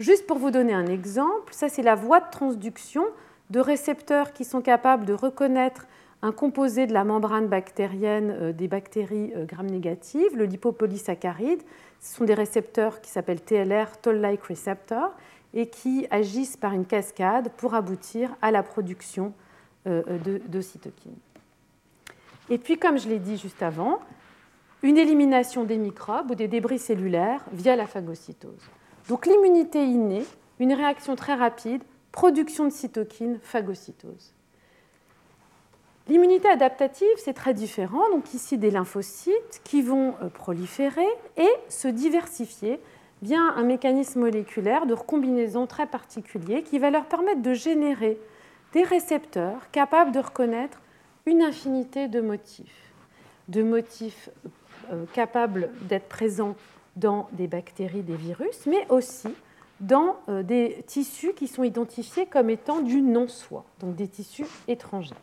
Juste 0.00 0.26
pour 0.26 0.38
vous 0.38 0.50
donner 0.50 0.72
un 0.72 0.86
exemple, 0.86 1.52
ça 1.52 1.68
c'est 1.68 1.82
la 1.82 1.94
voie 1.94 2.20
de 2.20 2.30
transduction 2.30 3.04
de 3.50 3.60
récepteurs 3.60 4.32
qui 4.32 4.44
sont 4.44 4.62
capables 4.62 5.04
de 5.04 5.12
reconnaître 5.12 5.86
un 6.22 6.32
composé 6.32 6.86
de 6.86 6.92
la 6.92 7.04
membrane 7.04 7.48
bactérienne 7.48 8.30
euh, 8.30 8.52
des 8.52 8.68
bactéries 8.68 9.32
euh, 9.36 9.44
gram-négatives, 9.44 10.36
le 10.36 10.44
lipopolysaccharide. 10.44 11.62
Ce 12.00 12.16
sont 12.16 12.24
des 12.24 12.34
récepteurs 12.34 13.00
qui 13.00 13.10
s'appellent 13.10 13.42
TLR, 13.42 14.00
Toll-like 14.00 14.42
receptor, 14.44 15.12
et 15.52 15.66
qui 15.68 16.06
agissent 16.10 16.56
par 16.56 16.72
une 16.72 16.86
cascade 16.86 17.50
pour 17.56 17.74
aboutir 17.74 18.30
à 18.40 18.50
la 18.50 18.62
production 18.62 19.34
euh, 19.86 20.02
de, 20.48 20.60
cytokines. 20.60 21.18
Et 22.48 22.58
puis, 22.58 22.78
comme 22.78 22.98
je 22.98 23.08
l'ai 23.08 23.18
dit 23.18 23.36
juste 23.36 23.62
avant, 23.62 24.00
une 24.82 24.98
élimination 24.98 25.64
des 25.64 25.78
microbes 25.78 26.30
ou 26.30 26.34
des 26.34 26.48
débris 26.48 26.78
cellulaires 26.78 27.44
via 27.52 27.76
la 27.76 27.86
phagocytose. 27.86 28.68
Donc 29.08 29.26
l'immunité 29.26 29.84
innée, 29.84 30.24
une 30.58 30.72
réaction 30.72 31.16
très 31.16 31.34
rapide, 31.34 31.82
production 32.10 32.64
de 32.64 32.70
cytokines, 32.70 33.38
phagocytose. 33.42 34.34
L'immunité 36.08 36.48
adaptative, 36.48 37.06
c'est 37.16 37.32
très 37.32 37.54
différent. 37.54 38.10
Donc 38.10 38.34
ici, 38.34 38.58
des 38.58 38.70
lymphocytes 38.70 39.60
qui 39.64 39.82
vont 39.82 40.14
euh, 40.20 40.28
proliférer 40.28 41.06
et 41.36 41.50
se 41.68 41.86
diversifier 41.86 42.80
via 43.22 43.38
un 43.40 43.62
mécanisme 43.62 44.20
moléculaire 44.20 44.86
de 44.86 44.94
recombinaison 44.94 45.68
très 45.68 45.86
particulier 45.86 46.64
qui 46.64 46.80
va 46.80 46.90
leur 46.90 47.04
permettre 47.04 47.40
de 47.40 47.54
générer 47.54 48.18
des 48.72 48.82
récepteurs 48.82 49.70
capables 49.70 50.10
de 50.10 50.18
reconnaître 50.18 50.80
une 51.26 51.42
infinité 51.42 52.08
de 52.08 52.20
motifs, 52.20 52.92
de 53.48 53.62
motifs 53.62 54.28
euh, 54.92 55.04
capables 55.12 55.70
d'être 55.82 56.08
présents 56.08 56.56
dans 56.96 57.28
des 57.32 57.46
bactéries, 57.46 58.02
des 58.02 58.16
virus, 58.16 58.66
mais 58.66 58.86
aussi 58.90 59.34
dans 59.80 60.16
euh, 60.28 60.42
des 60.42 60.84
tissus 60.86 61.32
qui 61.34 61.48
sont 61.48 61.64
identifiés 61.64 62.26
comme 62.26 62.50
étant 62.50 62.80
du 62.80 63.02
non-soi, 63.02 63.64
donc 63.80 63.96
des 63.96 64.08
tissus 64.08 64.46
étrangers. 64.68 65.14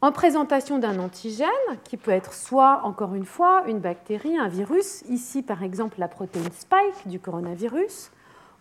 En 0.00 0.12
présentation 0.12 0.78
d'un 0.78 0.98
antigène, 0.98 1.48
qui 1.84 1.96
peut 1.96 2.10
être 2.10 2.34
soit, 2.34 2.82
encore 2.84 3.14
une 3.14 3.24
fois, 3.24 3.64
une 3.66 3.80
bactérie, 3.80 4.36
un 4.36 4.48
virus, 4.48 5.02
ici 5.08 5.42
par 5.42 5.62
exemple 5.62 5.98
la 5.98 6.08
protéine 6.08 6.52
spike 6.52 7.08
du 7.08 7.18
coronavirus, 7.18 8.10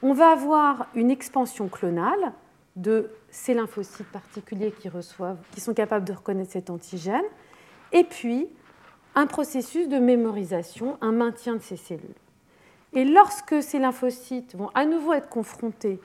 on 0.01 0.13
va 0.13 0.31
avoir 0.31 0.87
une 0.95 1.11
expansion 1.11 1.67
clonale 1.67 2.31
de 2.75 3.09
ces 3.29 3.53
lymphocytes 3.53 4.11
particuliers 4.11 4.71
qui, 4.71 4.89
reçoivent, 4.89 5.37
qui 5.51 5.61
sont 5.61 5.73
capables 5.73 6.05
de 6.05 6.13
reconnaître 6.13 6.51
cet 6.51 6.69
antigène, 6.69 7.25
et 7.91 8.03
puis 8.03 8.47
un 9.15 9.27
processus 9.27 9.87
de 9.87 9.99
mémorisation, 9.99 10.97
un 11.01 11.11
maintien 11.11 11.55
de 11.55 11.61
ces 11.61 11.77
cellules. 11.77 12.01
Et 12.93 13.05
lorsque 13.05 13.61
ces 13.61 13.79
lymphocytes 13.79 14.55
vont 14.55 14.69
à 14.73 14.85
nouveau 14.85 15.13
être 15.13 15.29
confrontés 15.29 15.99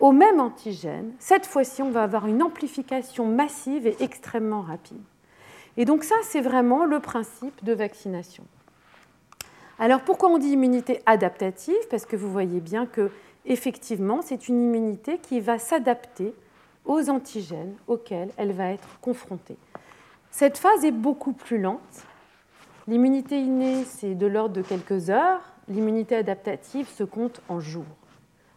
au 0.00 0.12
même 0.12 0.40
antigène, 0.40 1.12
cette 1.18 1.46
fois-ci, 1.46 1.82
on 1.82 1.90
va 1.90 2.04
avoir 2.04 2.26
une 2.26 2.42
amplification 2.42 3.26
massive 3.26 3.86
et 3.86 3.96
extrêmement 4.00 4.62
rapide. 4.62 5.02
Et 5.76 5.84
donc 5.84 6.04
ça, 6.04 6.14
c'est 6.22 6.40
vraiment 6.40 6.84
le 6.84 7.00
principe 7.00 7.64
de 7.64 7.72
vaccination. 7.72 8.44
Alors 9.80 10.00
pourquoi 10.00 10.28
on 10.28 10.38
dit 10.38 10.50
immunité 10.50 11.02
adaptative? 11.06 11.76
Parce 11.90 12.04
que 12.04 12.16
vous 12.16 12.30
voyez 12.30 12.60
bien 12.60 12.86
que 12.86 13.10
effectivement, 13.46 14.20
c'est 14.22 14.48
une 14.48 14.62
immunité 14.62 15.18
qui 15.18 15.40
va 15.40 15.58
s'adapter 15.58 16.34
aux 16.84 17.08
antigènes 17.10 17.74
auxquels 17.86 18.30
elle 18.36 18.52
va 18.52 18.70
être 18.72 18.98
confrontée. 19.00 19.56
Cette 20.30 20.58
phase 20.58 20.84
est 20.84 20.92
beaucoup 20.92 21.32
plus 21.32 21.58
lente. 21.58 22.06
L'immunité 22.88 23.38
innée, 23.38 23.84
c'est 23.84 24.14
de 24.14 24.26
l'ordre 24.26 24.54
de 24.54 24.62
quelques 24.62 25.10
heures. 25.10 25.42
L'immunité 25.68 26.16
adaptative 26.16 26.88
se 26.88 27.04
compte 27.04 27.42
en 27.50 27.60
jours. 27.60 27.84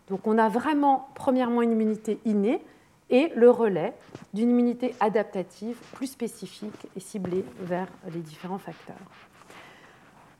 Donc 0.07 0.25
on 0.25 0.37
a 0.37 0.47
vraiment, 0.47 1.09
premièrement, 1.15 1.61
une 1.61 1.73
immunité 1.73 2.17
innée 2.23 2.61
et 3.09 3.29
le 3.35 3.49
relais 3.49 3.93
d'une 4.33 4.49
immunité 4.49 4.95
adaptative 5.01 5.75
plus 5.91 6.07
spécifique 6.07 6.87
et 6.95 7.01
ciblée 7.01 7.43
vers 7.59 7.87
les 8.13 8.21
différents 8.21 8.57
facteurs. 8.57 8.95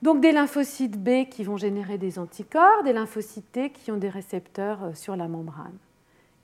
Donc 0.01 0.21
des 0.21 0.32
lymphocytes 0.32 0.97
B 0.97 1.27
qui 1.30 1.43
vont 1.43 1.58
générer 1.58 1.97
des 1.97 2.17
anticorps, 2.17 2.84
des 2.86 2.93
lymphocytes 2.93 3.51
T 3.51 3.71
qui 3.71 3.91
ont 3.91 3.97
des 3.97 4.10
récepteurs 4.10 4.84
euh, 4.86 4.93
sur 4.93 5.17
la 5.17 5.27
membrane. 5.27 5.77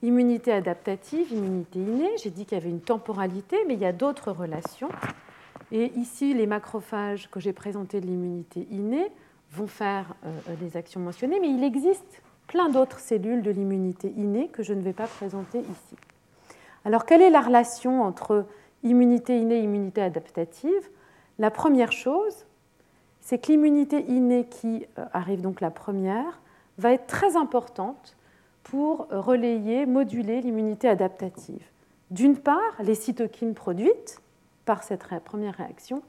Immunité 0.02 0.52
adaptative, 0.52 1.32
immunité 1.32 1.78
innée, 1.78 2.10
j'ai 2.22 2.30
dit 2.30 2.44
qu'il 2.44 2.58
y 2.58 2.60
avait 2.60 2.70
une 2.70 2.82
temporalité, 2.82 3.56
mais 3.66 3.74
il 3.74 3.80
y 3.80 3.86
a 3.86 3.92
d'autres 3.92 4.32
relations. 4.32 4.90
Et 5.70 5.92
ici, 5.96 6.34
les 6.34 6.46
macrophages 6.46 7.28
que 7.30 7.40
j'ai 7.40 7.52
présentés 7.52 8.00
de 8.00 8.06
l'immunité 8.06 8.66
innée 8.70 9.10
vont 9.52 9.66
faire 9.66 10.14
euh, 10.24 10.56
des 10.56 10.76
actions 10.76 11.00
mentionnées, 11.00 11.40
mais 11.40 11.50
il 11.50 11.62
existe 11.62 12.22
plein 12.46 12.68
d'autres 12.70 13.00
cellules 13.00 13.42
de 13.42 13.50
l'immunité 13.50 14.12
innée 14.16 14.48
que 14.48 14.62
je 14.62 14.72
ne 14.72 14.80
vais 14.80 14.94
pas 14.94 15.06
présenter 15.06 15.58
ici. 15.58 15.96
Alors, 16.84 17.04
quelle 17.04 17.20
est 17.20 17.30
la 17.30 17.42
relation 17.42 18.02
entre 18.02 18.46
immunité 18.82 19.38
innée 19.38 19.58
et 19.58 19.62
immunité 19.62 20.00
adaptative? 20.00 20.88
La 21.38 21.50
première 21.50 21.92
chose, 21.92 22.46
c'est 23.20 23.38
que 23.38 23.52
l'immunité 23.52 24.04
innée 24.08 24.46
qui 24.46 24.86
euh, 24.98 25.04
arrive 25.12 25.42
donc 25.42 25.60
la 25.60 25.70
première 25.70 26.40
va 26.78 26.92
être 26.92 27.06
très 27.06 27.36
importante 27.36 28.16
pour 28.62 29.08
relayer, 29.10 29.86
moduler 29.86 30.40
l'immunité 30.40 30.88
adaptative. 30.88 31.62
D'une 32.10 32.36
part, 32.36 32.74
les 32.80 32.94
cytokines 32.94 33.54
produites 33.54 34.20
par 34.68 34.82
cette 34.82 35.06
première 35.24 35.54
réaction 35.54 36.02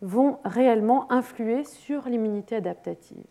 vont 0.00 0.38
réellement 0.42 1.12
influer 1.12 1.64
sur 1.64 2.08
l'immunité 2.08 2.56
adaptative. 2.56 3.26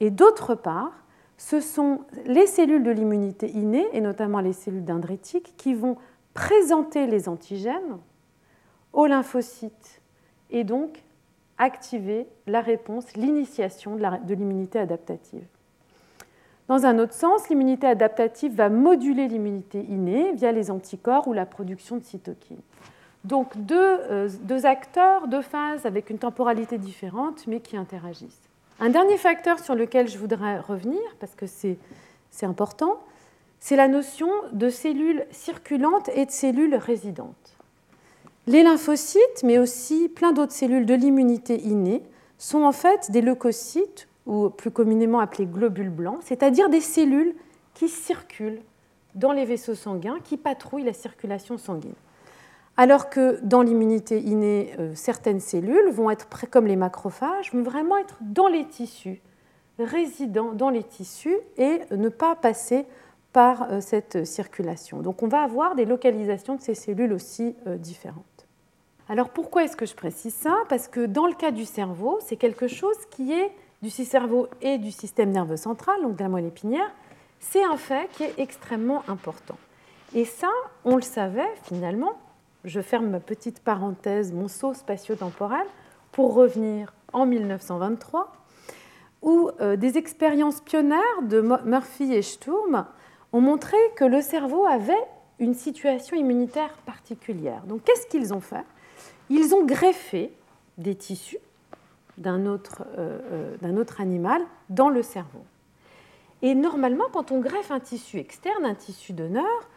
Et 0.00 0.10
d'autre 0.10 0.56
part, 0.56 1.04
ce 1.36 1.60
sont 1.60 2.00
les 2.24 2.48
cellules 2.48 2.82
de 2.82 2.90
l'immunité 2.90 3.48
innée, 3.48 3.86
et 3.92 4.00
notamment 4.00 4.40
les 4.40 4.52
cellules 4.52 4.84
dendritiques, 4.84 5.54
qui 5.56 5.74
vont 5.74 5.96
présenter 6.34 7.06
les 7.06 7.28
antigènes 7.28 7.98
aux 8.92 9.06
lymphocytes 9.06 10.02
et 10.50 10.64
donc 10.64 11.04
activer 11.56 12.26
la 12.48 12.62
réponse, 12.62 13.14
l'initiation 13.14 13.94
de 13.94 14.34
l'immunité 14.34 14.80
adaptative. 14.80 15.46
Dans 16.66 16.84
un 16.84 16.98
autre 16.98 17.14
sens, 17.14 17.48
l'immunité 17.48 17.86
adaptative 17.86 18.56
va 18.56 18.70
moduler 18.70 19.28
l'immunité 19.28 19.84
innée 19.84 20.32
via 20.32 20.50
les 20.50 20.72
anticorps 20.72 21.28
ou 21.28 21.32
la 21.32 21.46
production 21.46 21.96
de 21.96 22.02
cytokines. 22.02 22.58
Donc 23.26 23.56
deux, 23.56 24.28
deux, 24.42 24.66
acteurs, 24.66 25.26
deux 25.26 25.42
phases 25.42 25.84
avec 25.84 26.10
une 26.10 26.18
temporalité 26.18 26.78
différente, 26.78 27.46
mais 27.48 27.58
qui 27.58 27.76
interagissent. 27.76 28.40
Un 28.78 28.88
dernier 28.88 29.16
facteur 29.16 29.58
sur 29.58 29.74
lequel 29.74 30.06
je 30.06 30.16
voudrais 30.16 30.60
revenir, 30.60 31.00
parce 31.18 31.34
que 31.34 31.46
c'est 31.46 31.76
important, 32.42 33.00
c'est 33.58 33.74
la 33.74 33.88
notion 33.88 34.30
de 34.52 34.68
cellules 34.68 35.26
circulantes 35.32 36.08
et 36.10 36.24
de 36.24 36.30
cellules 36.30 36.76
résidentes. 36.76 37.56
Les 38.46 38.62
lymphocytes, 38.62 39.42
mais 39.42 39.58
aussi 39.58 40.08
plein 40.08 40.32
d'autres 40.32 40.52
cellules 40.52 40.86
de 40.86 40.94
l'immunité 40.94 41.58
innée, 41.60 42.02
sont 42.38 42.62
en 42.62 42.72
fait 42.72 43.10
des 43.10 43.22
leucocytes, 43.22 44.06
ou 44.26 44.50
plus 44.50 44.70
communément 44.70 45.18
appelés 45.18 45.46
globules 45.46 45.90
blancs, 45.90 46.18
c'est-à-dire 46.22 46.68
des 46.68 46.80
cellules 46.80 47.34
qui 47.74 47.88
circulent 47.88 48.60
dans 49.16 49.32
les 49.32 49.44
vaisseaux 49.44 49.74
sanguins, 49.74 50.18
qui 50.22 50.36
patrouillent 50.36 50.84
la 50.84 50.92
circulation 50.92 51.58
sanguine. 51.58 51.94
Alors 52.76 53.08
que 53.08 53.40
dans 53.42 53.62
l'immunité 53.62 54.20
innée, 54.20 54.74
euh, 54.78 54.92
certaines 54.94 55.40
cellules 55.40 55.90
vont 55.90 56.10
être, 56.10 56.28
comme 56.50 56.66
les 56.66 56.76
macrophages, 56.76 57.52
vont 57.52 57.62
vraiment 57.62 57.96
être 57.96 58.18
dans 58.20 58.48
les 58.48 58.66
tissus, 58.66 59.22
résidant 59.78 60.52
dans 60.52 60.68
les 60.68 60.82
tissus 60.82 61.38
et 61.56 61.80
ne 61.90 62.08
pas 62.10 62.34
passer 62.34 62.84
par 63.32 63.70
euh, 63.70 63.80
cette 63.80 64.26
circulation. 64.26 65.00
Donc 65.00 65.22
on 65.22 65.28
va 65.28 65.42
avoir 65.42 65.74
des 65.74 65.86
localisations 65.86 66.56
de 66.56 66.60
ces 66.60 66.74
cellules 66.74 67.12
aussi 67.14 67.54
euh, 67.66 67.76
différentes. 67.76 68.24
Alors 69.08 69.30
pourquoi 69.30 69.64
est-ce 69.64 69.76
que 69.76 69.86
je 69.86 69.94
précise 69.94 70.34
ça? 70.34 70.56
Parce 70.68 70.88
que 70.88 71.06
dans 71.06 71.26
le 71.26 71.34
cas 71.34 71.52
du 71.52 71.64
cerveau, 71.64 72.18
c'est 72.20 72.36
quelque 72.36 72.66
chose 72.66 72.96
qui 73.10 73.32
est 73.32 73.52
du 73.82 73.90
cerveau 73.90 74.48
et 74.60 74.78
du 74.78 74.90
système 74.90 75.30
nerveux 75.30 75.56
central, 75.56 76.02
donc 76.02 76.16
de 76.16 76.22
la 76.22 76.28
moelle 76.28 76.46
épinière, 76.46 76.90
c'est 77.40 77.62
un 77.62 77.76
fait 77.76 78.08
qui 78.12 78.24
est 78.24 78.34
extrêmement 78.38 79.02
important. 79.08 79.56
Et 80.14 80.24
ça, 80.24 80.50
on 80.84 80.96
le 80.96 81.02
savait 81.02 81.48
finalement, 81.64 82.14
je 82.66 82.80
ferme 82.80 83.06
ma 83.06 83.20
petite 83.20 83.60
parenthèse, 83.60 84.32
mon 84.32 84.48
saut 84.48 84.74
spatio-temporel, 84.74 85.66
pour 86.12 86.34
revenir 86.34 86.92
en 87.12 87.24
1923, 87.24 88.32
où 89.22 89.50
euh, 89.60 89.76
des 89.76 89.96
expériences 89.96 90.60
pionnières 90.60 91.22
de 91.22 91.40
Murphy 91.40 92.12
et 92.12 92.22
Sturm 92.22 92.86
ont 93.32 93.40
montré 93.40 93.76
que 93.96 94.04
le 94.04 94.20
cerveau 94.20 94.66
avait 94.66 94.94
une 95.38 95.54
situation 95.54 96.16
immunitaire 96.16 96.76
particulière. 96.84 97.62
Donc 97.66 97.84
qu'est-ce 97.84 98.06
qu'ils 98.08 98.34
ont 98.34 98.40
fait? 98.40 98.64
Ils 99.30 99.54
ont 99.54 99.64
greffé 99.64 100.32
des 100.78 100.94
tissus 100.94 101.38
d'un 102.18 102.46
autre, 102.46 102.84
euh, 102.98 103.56
euh, 103.62 103.76
autre, 103.76 104.00
animal 104.00 104.42
dans 104.70 104.88
le 104.88 105.02
cerveau. 105.02 105.44
Et 106.42 106.54
normalement, 106.54 107.04
quand 107.12 107.30
on 107.30 107.40
greffe 107.40 107.70
un 107.70 107.80
tissu 107.80 108.18
externe, 108.18 108.64
un 108.64 108.74
tissu 108.74 109.12
donneur, 109.12 109.68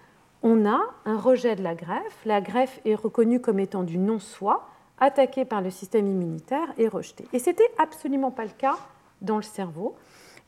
on 0.44 0.66
a 0.66 0.80
un 1.06 1.18
rejet 1.18 1.56
de 1.56 1.64
la 1.64 1.76
greffe. 1.76 2.18
La 2.26 2.42
greffe 2.42 2.80
est 2.86 2.96
reconnue 2.96 3.40
comme 3.40 3.60
étant 3.60 3.84
du 3.84 3.98
non-soi, 3.98 4.68
attaquée 5.00 5.46
par 5.46 5.62
le 5.62 5.70
système 5.70 6.08
immunitaire 6.08 6.74
et 6.78 6.88
rejetée. 6.88 7.26
Et 7.34 7.40
ce 7.40 7.50
n'était 7.50 7.72
absolument 7.78 8.32
pas 8.32 8.44
le 8.44 8.52
cas 8.58 8.78
dans 9.22 9.38
le 9.38 9.44
cerveau. 9.44 9.96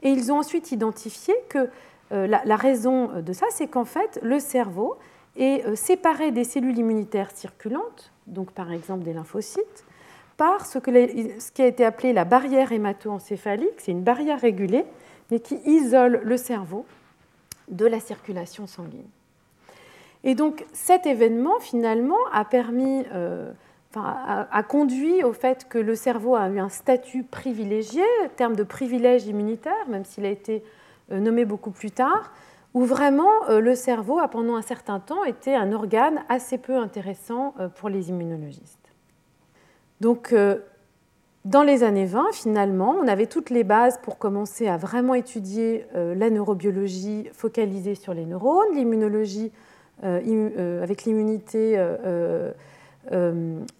Et 0.01 0.09
ils 0.09 0.31
ont 0.31 0.39
ensuite 0.39 0.71
identifié 0.71 1.33
que 1.49 1.69
euh, 2.11 2.27
la, 2.27 2.55
raison 2.55 3.21
de 3.21 3.33
ça, 3.33 3.45
c'est 3.51 3.67
qu'en 3.67 3.85
fait, 3.85 4.19
le 4.21 4.39
cerveau 4.39 4.97
est 5.37 5.65
euh, 5.65 5.75
séparé 5.75 6.31
des 6.31 6.43
cellules 6.43 6.77
immunitaires 6.77 7.31
circulantes, 7.31 8.11
donc 8.27 8.51
par 8.51 8.71
exemple 8.71 9.03
des 9.03 9.13
lymphocytes, 9.13 9.85
par 10.35 10.65
ce, 10.65 10.79
qui 10.79 11.61
a 11.61 11.67
été 11.67 11.85
appelé 11.85 12.13
la 12.13 12.25
barrière 12.25 12.71
hémato-encéphalique. 12.71 13.75
C'est 13.77 13.91
une 13.91 14.01
barrière 14.01 14.41
régulée, 14.41 14.85
mais 15.29 15.39
qui 15.39 15.55
isole 15.65 16.21
le 16.23 16.35
cerveau 16.35 16.85
de 17.69 17.85
la 17.85 17.99
circulation 17.99 18.67
sanguine. 18.67 19.07
Et 20.23 20.35
donc 20.35 20.65
cet 20.73 21.05
événement, 21.05 21.59
finalement, 21.59 22.17
a 22.31 22.45
permis, 22.45 23.03
euh, 23.13 23.51
a, 23.95 24.63
conduit 24.63 25.23
au 25.23 25.33
fait 25.33 25.67
que 25.67 25.77
le 25.77 25.95
cerveau 25.95 26.35
a 26.35 26.47
eu 26.49 26.59
un 26.59 26.69
statut 26.69 27.23
privilégié, 27.23 28.03
terme 28.35 28.55
de 28.55 28.63
privilège 28.63 29.25
immunitaire, 29.25 29.87
même 29.87 30.05
s'il 30.05 30.25
a 30.25 30.29
été 30.29 30.63
euh, 31.11 31.19
nommé 31.19 31.45
beaucoup 31.45 31.71
plus 31.71 31.91
tard, 31.91 32.31
où 32.73 32.85
vraiment 32.85 33.31
euh, 33.49 33.59
le 33.59 33.75
cerveau 33.75 34.19
a 34.19 34.27
pendant 34.27 34.55
un 34.55 34.61
certain 34.61 34.99
temps 34.99 35.23
été 35.23 35.55
un 35.55 35.71
organe 35.73 36.23
assez 36.29 36.57
peu 36.57 36.77
intéressant 36.77 37.55
pour 37.75 37.89
les 37.89 38.09
immunologistes. 38.09 38.77
Donc, 40.01 40.33
dans 41.45 41.61
les 41.61 41.83
années 41.83 42.07
20, 42.07 42.31
finalement, 42.31 42.95
on 42.99 43.07
avait 43.07 43.27
toutes 43.27 43.51
les 43.51 43.63
bases 43.63 43.99
pour 44.01 44.17
commencer 44.17 44.67
à 44.67 44.77
vraiment 44.77 45.13
étudier 45.13 45.85
la 45.93 46.31
neurobiologie 46.31 47.29
focalisée 47.33 47.93
sur 47.93 48.15
les 48.15 48.25
neurones, 48.25 48.73
l'immunologie 48.73 49.51
avec 50.01 51.03
l'immunité 51.05 51.79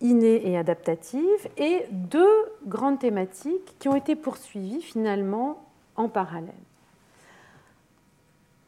innée 0.01 0.49
et 0.49 0.57
adaptative, 0.57 1.47
et 1.57 1.86
deux 1.91 2.45
grandes 2.65 2.99
thématiques 2.99 3.75
qui 3.79 3.89
ont 3.89 3.95
été 3.95 4.15
poursuivies 4.15 4.81
finalement 4.81 5.63
en 5.95 6.10
parallèle. 6.10 6.53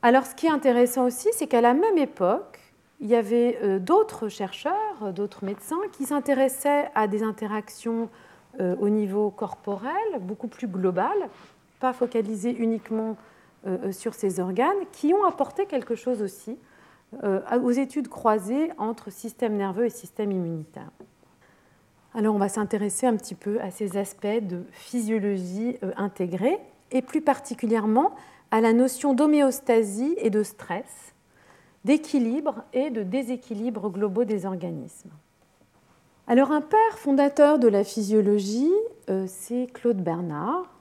Alors 0.02 0.26
ce 0.26 0.36
qui 0.36 0.48
est 0.48 0.52
intéressant 0.52 1.06
aussi, 1.06 1.30
c'est 1.32 1.48
qu'à 1.48 1.62
la 1.62 1.74
même 1.74 1.98
époque, 1.98 2.60
il 3.00 3.08
y 3.08 3.16
avait 3.16 3.58
euh, 3.64 3.80
d'autres 3.80 4.28
chercheurs, 4.28 4.74
euh, 5.02 5.12
d'autres 5.14 5.46
médecins 5.46 5.80
qui 5.94 6.06
s'intéressaient 6.06 6.90
à 6.94 7.08
des 7.08 7.24
interactions 7.24 8.10
euh, 8.60 8.76
au 8.82 8.90
niveau 8.90 9.30
corporel, 9.30 9.94
beaucoup 10.20 10.50
plus 10.50 10.68
global, 10.68 11.14
pas 11.80 11.94
focalisées 11.94 12.56
uniquement 12.56 13.18
sur 13.92 14.14
ces 14.14 14.42
organes, 14.42 14.76
qui 14.92 15.14
ont 15.14 15.24
apporté 15.24 15.66
quelque 15.66 15.96
chose 15.96 16.22
aussi 16.22 16.58
aux 17.64 17.72
études 17.72 18.08
croisées 18.08 18.72
entre 18.78 19.12
système 19.12 19.56
nerveux 19.56 19.86
et 19.86 19.90
système 19.90 20.32
immunitaire. 20.32 20.90
Alors 22.14 22.36
on 22.36 22.40
va 22.40 22.50
s'intéresser 22.50 23.08
un 23.08 23.16
petit 23.16 23.36
peu 23.36 23.60
à 23.62 23.72
ces 23.72 23.98
aspects 23.98 24.28
de 24.42 24.64
physiologie 24.72 25.78
intégrée 25.98 26.60
et 26.92 27.02
plus 27.02 27.22
particulièrement 27.22 28.14
à 28.52 28.62
la 28.62 28.72
notion 28.72 29.16
d'homéostasie 29.16 30.16
et 30.20 30.30
de 30.30 30.44
stress, 30.44 31.14
d'équilibre 31.86 32.64
et 32.72 32.92
de 32.92 33.02
déséquilibre 33.02 33.90
globaux 33.90 34.26
des 34.26 34.46
organismes. 34.46 35.10
Alors 36.28 36.52
un 36.52 36.62
père 36.62 36.98
fondateur 36.98 37.60
de 37.60 37.68
la 37.68 37.84
physiologie, 37.84 38.72
euh, 39.10 39.26
c'est 39.28 39.68
Claude 39.74 40.02
Bernard, 40.02 40.72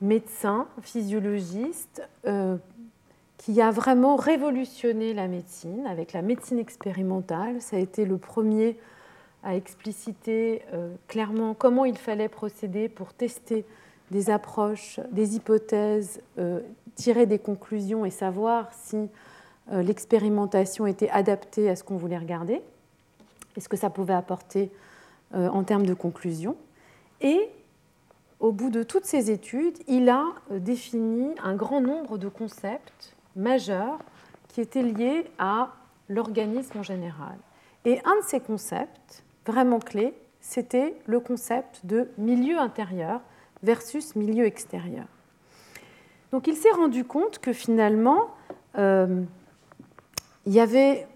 médecin, 0.00 0.66
physiologiste, 0.80 2.02
euh, 2.26 2.56
qui 3.38 3.60
a 3.62 3.70
vraiment 3.70 4.16
révolutionné 4.16 5.14
la 5.14 5.28
médecine 5.28 5.86
avec 5.86 6.12
la 6.12 6.22
médecine 6.22 6.58
expérimentale. 6.58 7.62
Ça 7.62 7.76
a 7.76 7.78
été 7.78 8.04
le 8.04 8.18
premier 8.18 8.76
à 9.44 9.54
expliciter 9.54 10.62
euh, 10.74 10.92
clairement 11.06 11.54
comment 11.54 11.84
il 11.84 11.96
fallait 11.96 12.28
procéder 12.28 12.88
pour 12.88 13.14
tester 13.14 13.64
des 14.10 14.30
approches, 14.30 14.98
des 15.12 15.36
hypothèses, 15.36 16.20
euh, 16.38 16.60
tirer 16.96 17.26
des 17.26 17.38
conclusions 17.38 18.04
et 18.04 18.10
savoir 18.10 18.68
si 18.72 19.08
euh, 19.72 19.82
l'expérimentation 19.82 20.86
était 20.86 21.10
adaptée 21.10 21.70
à 21.70 21.76
ce 21.76 21.84
qu'on 21.84 21.96
voulait 21.96 22.18
regarder 22.18 22.60
et 23.56 23.60
ce 23.60 23.68
que 23.68 23.76
ça 23.76 23.90
pouvait 23.90 24.14
apporter 24.14 24.70
en 25.34 25.62
termes 25.62 25.84
de 25.84 25.92
conclusion. 25.92 26.56
Et 27.20 27.50
au 28.40 28.50
bout 28.50 28.70
de 28.70 28.82
toutes 28.82 29.04
ces 29.04 29.30
études, 29.30 29.76
il 29.88 30.08
a 30.08 30.24
défini 30.50 31.34
un 31.42 31.54
grand 31.54 31.82
nombre 31.82 32.16
de 32.16 32.28
concepts 32.28 33.14
majeurs 33.38 33.98
qui 34.48 34.60
étaient 34.60 34.82
liés 34.82 35.24
à 35.38 35.72
l'organisme 36.08 36.78
en 36.78 36.82
général. 36.82 37.38
Et 37.84 38.00
un 38.04 38.16
de 38.16 38.24
ces 38.24 38.40
concepts 38.40 39.24
vraiment 39.46 39.78
clés, 39.78 40.14
c'était 40.40 40.94
le 41.06 41.20
concept 41.20 41.86
de 41.86 42.10
milieu 42.18 42.58
intérieur, 42.58 43.20
versus 43.62 44.14
milieu 44.14 44.44
extérieur. 44.44 45.06
Donc 46.32 46.46
il 46.46 46.54
s'est 46.54 46.70
rendu 46.70 47.04
compte 47.04 47.38
que 47.38 47.52
finalement, 47.52 48.28
euh, 48.76 49.24
il 50.46 50.52
y 50.52 50.60
avait 50.60 51.06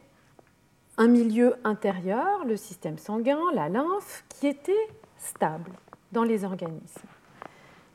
un 0.96 1.08
milieu 1.08 1.56
intérieur, 1.64 2.44
le 2.44 2.56
système 2.56 2.98
sanguin, 2.98 3.40
la 3.54 3.68
lymphe, 3.68 4.24
qui 4.28 4.46
était 4.46 4.88
stable 5.16 5.72
dans 6.12 6.24
les 6.24 6.44
organismes. 6.44 7.08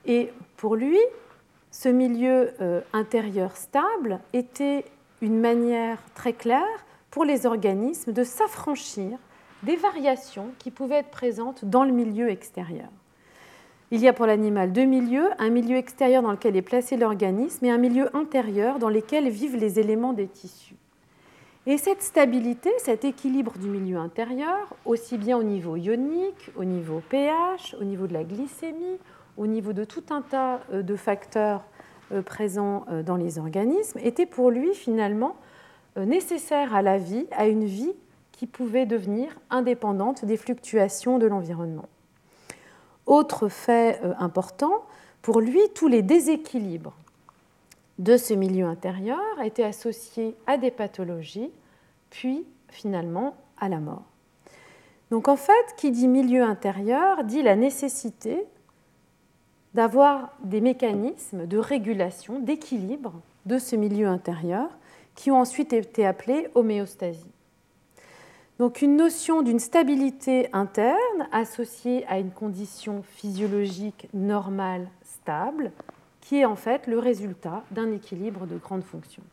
Et 0.05 0.31
pour 0.55 0.75
lui, 0.75 0.97
ce 1.71 1.89
milieu 1.89 2.53
euh, 2.61 2.81
intérieur 2.93 3.55
stable 3.55 4.19
était 4.33 4.85
une 5.21 5.39
manière 5.39 5.99
très 6.15 6.33
claire 6.33 6.85
pour 7.11 7.25
les 7.25 7.45
organismes 7.45 8.13
de 8.13 8.23
s'affranchir 8.23 9.17
des 9.63 9.75
variations 9.75 10.49
qui 10.59 10.71
pouvaient 10.71 10.97
être 10.97 11.09
présentes 11.09 11.65
dans 11.65 11.83
le 11.83 11.91
milieu 11.91 12.29
extérieur. 12.29 12.89
Il 13.89 14.01
y 14.01 14.07
a 14.07 14.13
pour 14.13 14.25
l'animal 14.25 14.73
deux 14.73 14.85
milieux, 14.85 15.29
un 15.39 15.49
milieu 15.49 15.77
extérieur 15.77 16.21
dans 16.21 16.31
lequel 16.31 16.55
est 16.57 16.61
placé 16.61 16.97
l'organisme 16.97 17.65
et 17.65 17.71
un 17.71 17.77
milieu 17.77 18.15
intérieur 18.15 18.79
dans 18.79 18.89
lequel 18.89 19.29
vivent 19.29 19.55
les 19.55 19.79
éléments 19.79 20.13
des 20.13 20.27
tissus. 20.27 20.75
Et 21.65 21.77
cette 21.77 22.01
stabilité, 22.01 22.69
cet 22.79 23.03
équilibre 23.03 23.57
du 23.57 23.67
milieu 23.67 23.97
intérieur, 23.97 24.73
aussi 24.85 25.17
bien 25.17 25.37
au 25.37 25.43
niveau 25.43 25.75
ionique, 25.75 26.49
au 26.55 26.63
niveau 26.63 27.01
pH, 27.09 27.75
au 27.79 27.83
niveau 27.83 28.07
de 28.07 28.13
la 28.13 28.23
glycémie, 28.23 28.99
au 29.37 29.47
niveau 29.47 29.73
de 29.73 29.83
tout 29.83 30.03
un 30.09 30.21
tas 30.21 30.61
euh, 30.71 30.81
de 30.81 30.95
facteurs 30.95 31.63
euh, 32.11 32.21
présents 32.21 32.85
euh, 32.89 33.03
dans 33.03 33.15
les 33.15 33.39
organismes, 33.39 33.99
était 33.99 34.25
pour 34.25 34.51
lui 34.51 34.73
finalement 34.73 35.35
nécessaire 35.95 36.75
à 36.75 36.83
la 36.83 36.99
vie, 36.99 37.25
à 37.31 37.47
une 37.47 37.65
vie 37.65 37.93
qui 38.31 38.45
pouvait 38.45 38.85
devenir 38.85 39.35
indépendante 39.49 40.25
des 40.25 40.37
fluctuations 40.37 41.17
de 41.17 41.25
l'environnement. 41.25 41.89
Autre 43.07 43.47
fait 43.47 43.99
important, 44.19 44.85
pour 45.23 45.41
lui, 45.41 45.59
tous 45.73 45.87
les 45.87 46.03
déséquilibres 46.03 46.93
de 47.97 48.15
ce 48.15 48.35
milieu 48.35 48.67
intérieur 48.67 49.17
étaient 49.43 49.63
associés 49.63 50.35
à 50.45 50.57
des 50.57 50.69
pathologies, 50.69 51.49
puis 52.11 52.45
finalement 52.69 53.35
à 53.59 53.67
la 53.67 53.79
mort. 53.79 54.03
Donc 55.09 55.27
en 55.27 55.35
fait, 55.35 55.75
qui 55.77 55.89
dit 55.89 56.07
milieu 56.07 56.43
intérieur 56.43 57.23
dit 57.23 57.41
la 57.41 57.55
nécessité 57.55 58.45
d'avoir 59.77 60.33
des 60.43 60.59
mécanismes 60.59 61.45
de 61.45 61.59
régulation, 61.59 62.39
d'équilibre 62.39 63.13
de 63.45 63.59
ce 63.59 63.75
milieu 63.75 64.07
intérieur 64.07 64.71
qui 65.13 65.29
ont 65.29 65.39
ensuite 65.39 65.71
été 65.71 66.03
appelés 66.03 66.47
homéostasie. 66.55 67.29
Donc 68.57 68.81
une 68.81 68.95
notion 68.95 69.43
d'une 69.43 69.59
stabilité 69.59 70.49
interne 70.51 71.27
associée 71.31 72.07
à 72.07 72.17
une 72.17 72.31
condition 72.31 73.03
physiologique 73.03 74.09
normale 74.15 74.89
stable, 75.03 75.71
qui 76.21 76.37
est 76.37 76.45
en 76.45 76.55
fait 76.55 76.87
le 76.87 76.97
résultat 76.97 77.61
d'un 77.69 77.91
équilibre 77.91 78.47
de 78.47 78.57
grandes 78.57 78.83
fonctions. 78.83 79.23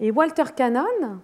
Et 0.00 0.10
Walter 0.10 0.50
Cannon, 0.56 1.20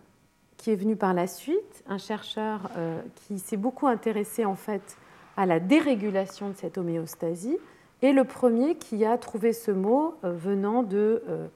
qui 0.59 0.71
est 0.71 0.77
venu 0.77 0.95
par 0.95 1.13
la 1.13 1.27
suite, 1.27 1.83
un 1.89 1.99
chercheur 1.99 2.71
euh, 2.77 3.03
qui 3.27 3.41
s'est 3.41 3.57
beaucoup 3.57 3.89
intéressé 3.89 4.45
en 4.45 4.55
fait 4.55 4.97
à 5.37 5.47
la 5.47 5.61
dérégulation 5.61 6.51
de 6.51 6.55
cette 6.55 6.79
homéostasie, 6.79 7.59
est 8.03 8.13
le 8.13 8.25
premier 8.25 8.77
qui 8.77 9.05
a 9.05 9.17
trouvé 9.19 9.53
ce 9.53 9.71
mot 9.71 10.15
euh, 10.25 10.33
venant 10.33 10.83
de 10.83 11.23
euh, 11.29 11.47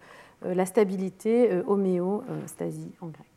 la 0.43 0.67
stabilité 0.67 1.51
homéostasie 1.67 2.93
en 3.01 3.09
grec. 3.09 3.29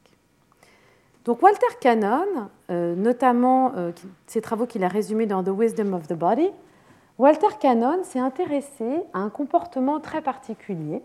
Donc 1.24 1.44
Walter 1.44 1.68
Cannon, 1.80 2.50
euh, 2.72 2.96
notamment 2.96 3.74
euh, 3.76 3.92
ses 4.26 4.42
travaux 4.42 4.66
qu'il 4.66 4.84
a 4.84 4.88
résumés 4.88 5.28
dans 5.28 5.44
The 5.44 5.50
Wisdom 5.50 5.94
of 5.94 6.08
the 6.08 6.14
Body, 6.14 6.50
Walter 7.20 7.56
Cannon 7.60 8.04
s'est 8.04 8.20
intéressé 8.20 9.04
à 9.14 9.20
un 9.20 9.30
comportement 9.30 10.00
très 10.00 10.22
particulier 10.22 11.04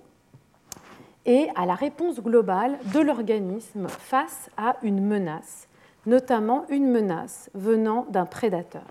et 1.26 1.48
à 1.54 1.66
la 1.66 1.74
réponse 1.74 2.20
globale 2.20 2.78
de 2.94 3.00
l'organisme 3.00 3.88
face 3.88 4.48
à 4.56 4.76
une 4.82 5.04
menace, 5.04 5.68
notamment 6.06 6.64
une 6.70 6.90
menace 6.90 7.50
venant 7.52 8.06
d'un 8.08 8.24
prédateur. 8.24 8.84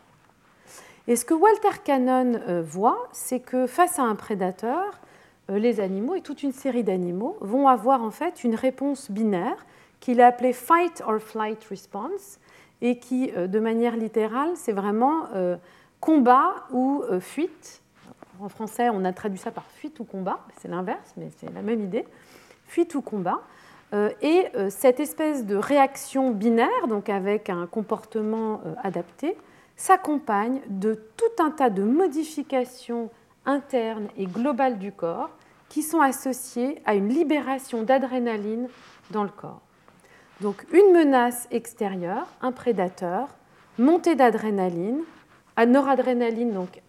Et 1.08 1.16
ce 1.16 1.26
que 1.26 1.34
Walter 1.34 1.80
Cannon 1.84 2.40
euh, 2.48 2.64
voit, 2.66 3.08
c'est 3.12 3.40
que 3.40 3.68
face 3.68 4.00
à 4.00 4.04
un 4.04 4.16
prédateur, 4.16 5.00
les 5.48 5.80
animaux 5.80 6.16
et 6.16 6.22
toute 6.22 6.42
une 6.42 6.52
série 6.52 6.84
d'animaux 6.84 7.38
vont 7.40 7.68
avoir 7.68 8.02
en 8.02 8.10
fait 8.10 8.44
une 8.44 8.56
réponse 8.56 9.12
binaire 9.12 9.68
qu'il 10.00 10.20
a 10.22 10.28
appelé 10.28 10.54
Fight 10.54 11.04
or 11.06 11.20
Flight 11.20 11.64
Response, 11.66 12.40
et 12.82 13.00
qui, 13.00 13.32
euh, 13.36 13.48
de 13.48 13.60
manière 13.60 13.96
littérale, 13.96 14.52
c'est 14.56 14.72
vraiment 14.72 15.28
euh, 15.34 15.56
combat 16.00 16.54
ou 16.72 17.04
euh, 17.10 17.20
fuite. 17.20 17.82
En 18.40 18.50
français, 18.50 18.90
on 18.90 19.06
a 19.06 19.14
traduit 19.14 19.40
ça 19.40 19.52
par 19.52 19.66
fuite 19.66 20.00
ou 20.00 20.04
combat, 20.04 20.40
c'est 20.60 20.68
l'inverse, 20.68 21.14
mais 21.18 21.30
c'est 21.38 21.52
la 21.54 21.62
même 21.62 21.82
idée. 21.82 22.06
Fuite 22.68 22.96
ou 22.96 23.02
combat. 23.02 23.42
Et 24.22 24.48
cette 24.72 25.00
espèce 25.00 25.46
de 25.46 25.56
réaction 25.56 26.32
binaire, 26.32 26.88
donc 26.90 27.08
avec 27.08 27.50
un 27.50 27.66
comportement 27.66 28.60
adapté, 28.84 29.38
s'accompagne 29.76 30.62
de 30.70 30.96
tout 31.18 31.44
un 31.44 31.52
tas 31.52 31.70
de 31.70 31.84
modifications 31.84 33.10
internes 33.46 34.08
et 34.18 34.26
globales 34.26 34.80
du 34.80 34.92
corps 34.92 35.32
qui 35.70 35.82
sont 35.82 36.02
associées 36.02 36.82
à 36.86 36.96
une 36.96 37.10
libération 37.10 37.84
d'adrénaline 37.84 38.68
dans 39.12 39.24
le 39.24 39.30
corps. 39.30 39.62
Donc 40.42 40.66
une 40.72 40.94
menace 40.94 41.48
extérieure, 41.52 42.28
un 42.42 42.52
prédateur, 42.52 43.30
montée 43.78 44.16
d'adrénaline, 44.16 45.02
à 45.56 45.66
noradrénaline, 45.66 46.54
donc 46.54 46.82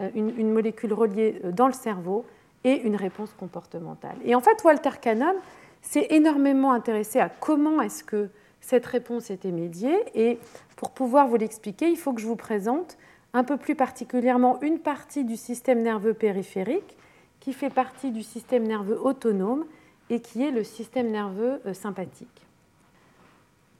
euh, 0.00 0.08
une, 0.14 0.52
molécule 0.52 0.92
reliée 0.92 1.40
euh, 1.44 1.52
dans 1.52 1.66
le 1.66 1.72
cerveau, 1.72 2.24
et 2.64 2.80
une 2.82 2.94
réponse 2.94 3.32
comportementale. 3.32 4.16
Et 4.24 4.36
en 4.36 4.40
fait, 4.40 4.62
Walter 4.64 4.90
Cannon 5.00 5.34
s'est 5.80 6.06
énormément 6.10 6.72
intéressé 6.72 7.18
à 7.18 7.28
comment 7.28 7.82
est-ce 7.82 8.04
que 8.04 8.30
cette 8.62 8.86
réponse 8.86 9.30
était 9.30 9.50
médiée. 9.50 9.98
Et 10.14 10.38
pour 10.76 10.92
pouvoir 10.92 11.28
vous 11.28 11.36
l'expliquer, 11.36 11.90
il 11.90 11.98
faut 11.98 12.14
que 12.14 12.22
je 12.22 12.26
vous 12.26 12.36
présente 12.36 12.96
un 13.34 13.44
peu 13.44 13.58
plus 13.58 13.74
particulièrement 13.74 14.58
une 14.62 14.78
partie 14.78 15.24
du 15.24 15.36
système 15.36 15.82
nerveux 15.82 16.14
périphérique 16.14 16.96
qui 17.40 17.52
fait 17.52 17.70
partie 17.70 18.12
du 18.12 18.22
système 18.22 18.62
nerveux 18.62 18.98
autonome 18.98 19.66
et 20.10 20.20
qui 20.20 20.42
est 20.42 20.50
le 20.50 20.64
système 20.64 21.10
nerveux 21.10 21.60
euh, 21.66 21.74
sympathique. 21.74 22.46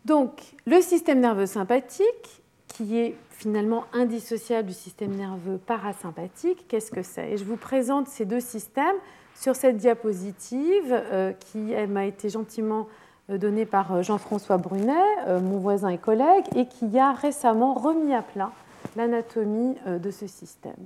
Donc, 0.05 0.55
le 0.67 0.81
système 0.81 1.21
nerveux 1.21 1.47
sympathique, 1.47 2.43
qui 2.67 2.99
est 2.99 3.15
finalement 3.31 3.85
indissociable 3.93 4.69
du 4.69 4.75
système 4.75 5.15
nerveux 5.15 5.59
parasympathique, 5.59 6.67
qu'est-ce 6.67 6.91
que 6.91 7.03
c'est? 7.03 7.33
Et 7.33 7.37
je 7.37 7.45
vous 7.45 7.57
présente 7.57 8.09
ces 8.09 8.25
deux 8.25 8.41
systèmes 8.41 8.97
sur 9.35 9.55
cette 9.55 9.77
diapositive 9.77 10.91
euh, 10.91 11.33
qui 11.33 11.75
m'a 11.89 12.07
été 12.07 12.31
gentiment 12.31 12.89
euh, 13.33 13.39
donnée 13.39 13.67
par 13.67 13.93
euh, 13.93 14.03
Jean-François 14.03 14.59
Brunet, 14.59 15.41
mon 15.41 15.59
voisin 15.59 15.89
et 15.89 15.99
collègue, 15.99 16.45
et 16.55 16.67
qui 16.67 16.99
a 16.99 17.13
récemment 17.13 17.75
remis 17.75 18.15
à 18.15 18.23
plat 18.23 18.53
l'anatomie 18.97 19.77
de 19.87 20.11
ce 20.11 20.27
système. 20.27 20.77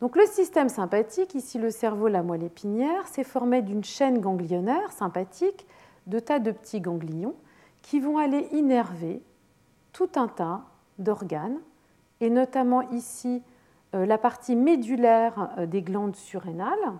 Donc 0.00 0.16
le 0.16 0.24
système 0.26 0.68
sympathique, 0.68 1.34
ici 1.34 1.58
le 1.58 1.70
cerveau, 1.70 2.08
la 2.08 2.22
moelle 2.22 2.44
épinière, 2.44 3.06
s'est 3.08 3.24
formé 3.24 3.60
d'une 3.60 3.82
chaîne 3.82 4.20
ganglionnaire 4.20 4.92
sympathique 4.92 5.66
de 6.06 6.18
tas 6.20 6.38
de 6.38 6.52
petits 6.52 6.80
ganglions 6.80 7.34
qui 7.82 8.00
vont 8.00 8.18
aller 8.18 8.48
innerver 8.52 9.22
tout 9.92 10.10
un 10.16 10.28
tas 10.28 10.62
d'organes, 10.98 11.58
et 12.20 12.30
notamment 12.30 12.82
ici 12.90 13.42
euh, 13.94 14.06
la 14.06 14.18
partie 14.18 14.54
médulaire 14.56 15.50
euh, 15.58 15.66
des 15.66 15.82
glandes 15.82 16.16
surrénales 16.16 16.92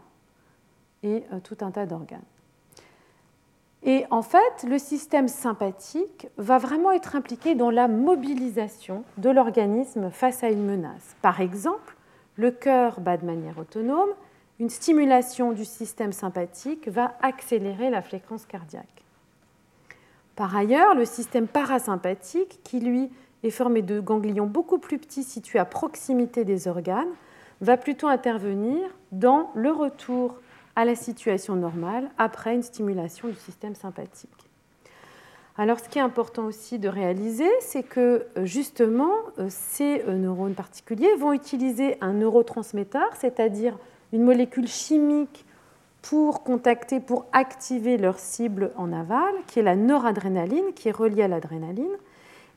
et 1.02 1.24
euh, 1.32 1.40
tout 1.40 1.58
un 1.60 1.70
tas 1.70 1.86
d'organes. 1.86 2.20
Et 3.82 4.04
en 4.10 4.22
fait, 4.22 4.64
le 4.68 4.78
système 4.78 5.28
sympathique 5.28 6.28
va 6.36 6.58
vraiment 6.58 6.92
être 6.92 7.16
impliqué 7.16 7.54
dans 7.54 7.70
la 7.70 7.88
mobilisation 7.88 9.04
de 9.16 9.30
l'organisme 9.30 10.10
face 10.10 10.44
à 10.44 10.50
une 10.50 10.66
menace. 10.66 11.16
Par 11.22 11.40
exemple, 11.40 11.96
le 12.36 12.50
cœur 12.50 13.00
bat 13.00 13.16
de 13.16 13.24
manière 13.24 13.58
autonome, 13.58 14.10
une 14.58 14.68
stimulation 14.68 15.52
du 15.52 15.64
système 15.64 16.12
sympathique 16.12 16.88
va 16.88 17.14
accélérer 17.22 17.88
la 17.88 18.02
fréquence 18.02 18.44
cardiaque. 18.44 19.04
Par 20.36 20.54
ailleurs, 20.54 20.94
le 20.94 21.06
système 21.06 21.46
parasympathique, 21.46 22.60
qui 22.62 22.80
lui 22.80 23.10
est 23.42 23.50
formé 23.50 23.80
de 23.80 24.00
ganglions 24.00 24.46
beaucoup 24.46 24.78
plus 24.78 24.98
petits 24.98 25.24
situés 25.24 25.58
à 25.58 25.64
proximité 25.64 26.44
des 26.44 26.68
organes, 26.68 27.08
va 27.62 27.78
plutôt 27.78 28.08
intervenir 28.08 28.78
dans 29.12 29.50
le 29.54 29.72
retour 29.72 30.34
à 30.76 30.84
la 30.84 30.94
situation 30.94 31.56
normale 31.56 32.10
après 32.18 32.54
une 32.54 32.62
stimulation 32.62 33.28
du 33.28 33.34
système 33.34 33.74
sympathique. 33.74 34.30
Alors 35.58 35.78
ce 35.78 35.88
qui 35.88 35.98
est 35.98 36.02
important 36.02 36.46
aussi 36.46 36.78
de 36.78 36.88
réaliser, 36.88 37.50
c'est 37.60 37.82
que 37.82 38.26
justement 38.44 39.12
euh, 39.38 39.46
ces 39.50 40.02
euh, 40.08 40.14
neurones 40.14 40.54
particuliers 40.54 41.14
vont 41.16 41.32
utiliser 41.32 41.98
un 42.00 42.14
neurotransmetteur, 42.14 43.10
c'est-à-dire 43.14 43.76
une 44.12 44.22
molécule 44.22 44.68
chimique 44.68 45.44
pour 46.02 46.44
contacter, 46.44 46.98
pour 46.98 47.26
activer 47.32 47.98
leur 47.98 48.18
cible 48.18 48.72
en 48.76 48.92
aval, 48.92 49.34
qui 49.46 49.58
est 49.58 49.62
la 49.62 49.76
noradrénaline, 49.76 50.72
qui 50.74 50.88
est 50.88 50.96
reliée 50.96 51.24
à 51.24 51.28
l'adrénaline, 51.28 51.96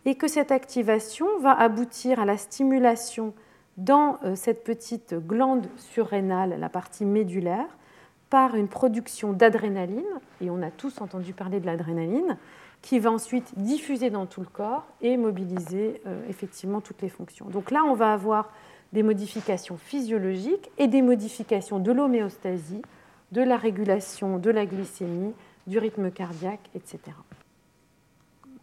et 0.05 0.15
que 0.15 0.27
cette 0.27 0.51
activation 0.51 1.27
va 1.39 1.51
aboutir 1.51 2.19
à 2.19 2.25
la 2.25 2.37
stimulation 2.37 3.33
dans 3.77 4.19
euh, 4.23 4.35
cette 4.35 4.63
petite 4.63 5.15
glande 5.15 5.67
surrénale, 5.77 6.57
la 6.59 6.69
partie 6.69 7.05
médulaire, 7.05 7.67
par 8.33 8.55
une 8.55 8.67
production 8.67 9.31
d'adrénaline, 9.31 10.01
et 10.41 10.49
on 10.49 10.63
a 10.63 10.71
tous 10.71 11.01
entendu 11.01 11.33
parler 11.33 11.59
de 11.59 11.67
l'adrénaline, 11.67 12.35
qui 12.81 12.97
va 12.97 13.11
ensuite 13.11 13.53
diffuser 13.59 14.09
dans 14.09 14.25
tout 14.25 14.41
le 14.41 14.47
corps 14.47 14.87
et 15.03 15.17
mobiliser 15.17 16.01
euh, 16.07 16.19
effectivement 16.27 16.81
toutes 16.81 17.03
les 17.03 17.09
fonctions. 17.09 17.45
Donc 17.45 17.69
là, 17.69 17.83
on 17.85 17.93
va 17.93 18.11
avoir 18.11 18.51
des 18.91 19.03
modifications 19.03 19.77
physiologiques 19.77 20.71
et 20.79 20.87
des 20.87 21.03
modifications 21.03 21.77
de 21.77 21.91
l'homéostasie 21.91 22.81
de 23.31 23.43
la 23.43 23.55
régulation 23.55 24.39
de 24.39 24.49
la 24.49 24.65
glycémie, 24.65 25.35
du 25.67 25.77
rythme 25.77 26.09
cardiaque, 26.09 26.71
etc. 26.73 26.97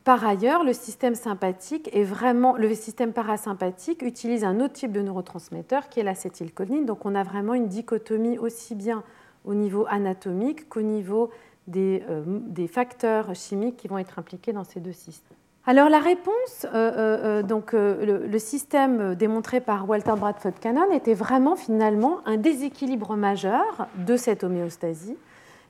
Par 0.02 0.26
ailleurs, 0.26 0.64
le 0.64 0.72
système 0.72 1.14
sympathique 1.14 1.88
est 1.92 2.02
vraiment, 2.02 2.56
le 2.56 2.74
système 2.74 3.12
parasympathique 3.12 4.02
utilise 4.02 4.42
un 4.42 4.58
autre 4.58 4.72
type 4.72 4.90
de 4.90 5.00
neurotransmetteur 5.00 5.88
qui 5.88 6.00
est 6.00 6.02
l'acétylcholine. 6.02 6.86
Donc, 6.86 7.06
on 7.06 7.14
a 7.14 7.22
vraiment 7.22 7.54
une 7.54 7.68
dichotomie 7.68 8.36
aussi 8.36 8.74
bien 8.74 9.04
au 9.44 9.54
niveau 9.54 9.86
anatomique 9.88 10.68
qu'au 10.68 10.82
niveau 10.82 11.30
des, 11.66 12.02
euh, 12.08 12.22
des, 12.26 12.66
facteurs 12.66 13.34
chimiques 13.34 13.76
qui 13.76 13.88
vont 13.88 13.98
être 13.98 14.18
impliqués 14.18 14.52
dans 14.52 14.64
ces 14.64 14.80
deux 14.80 14.92
systèmes. 14.92 15.36
Alors 15.66 15.88
la 15.88 16.00
réponse, 16.00 16.64
euh, 16.64 16.70
euh, 16.74 17.42
donc 17.42 17.72
le, 17.72 18.38
système 18.38 19.14
démontré 19.14 19.60
par 19.60 19.88
Walter 19.88 20.14
Bradford 20.16 20.54
Cannon 20.60 20.90
était 20.90 21.14
vraiment 21.14 21.54
finalement 21.54 22.20
un 22.26 22.38
déséquilibre 22.38 23.14
majeur 23.14 23.86
de 24.06 24.16
cette 24.16 24.42
homéostasie 24.42 25.16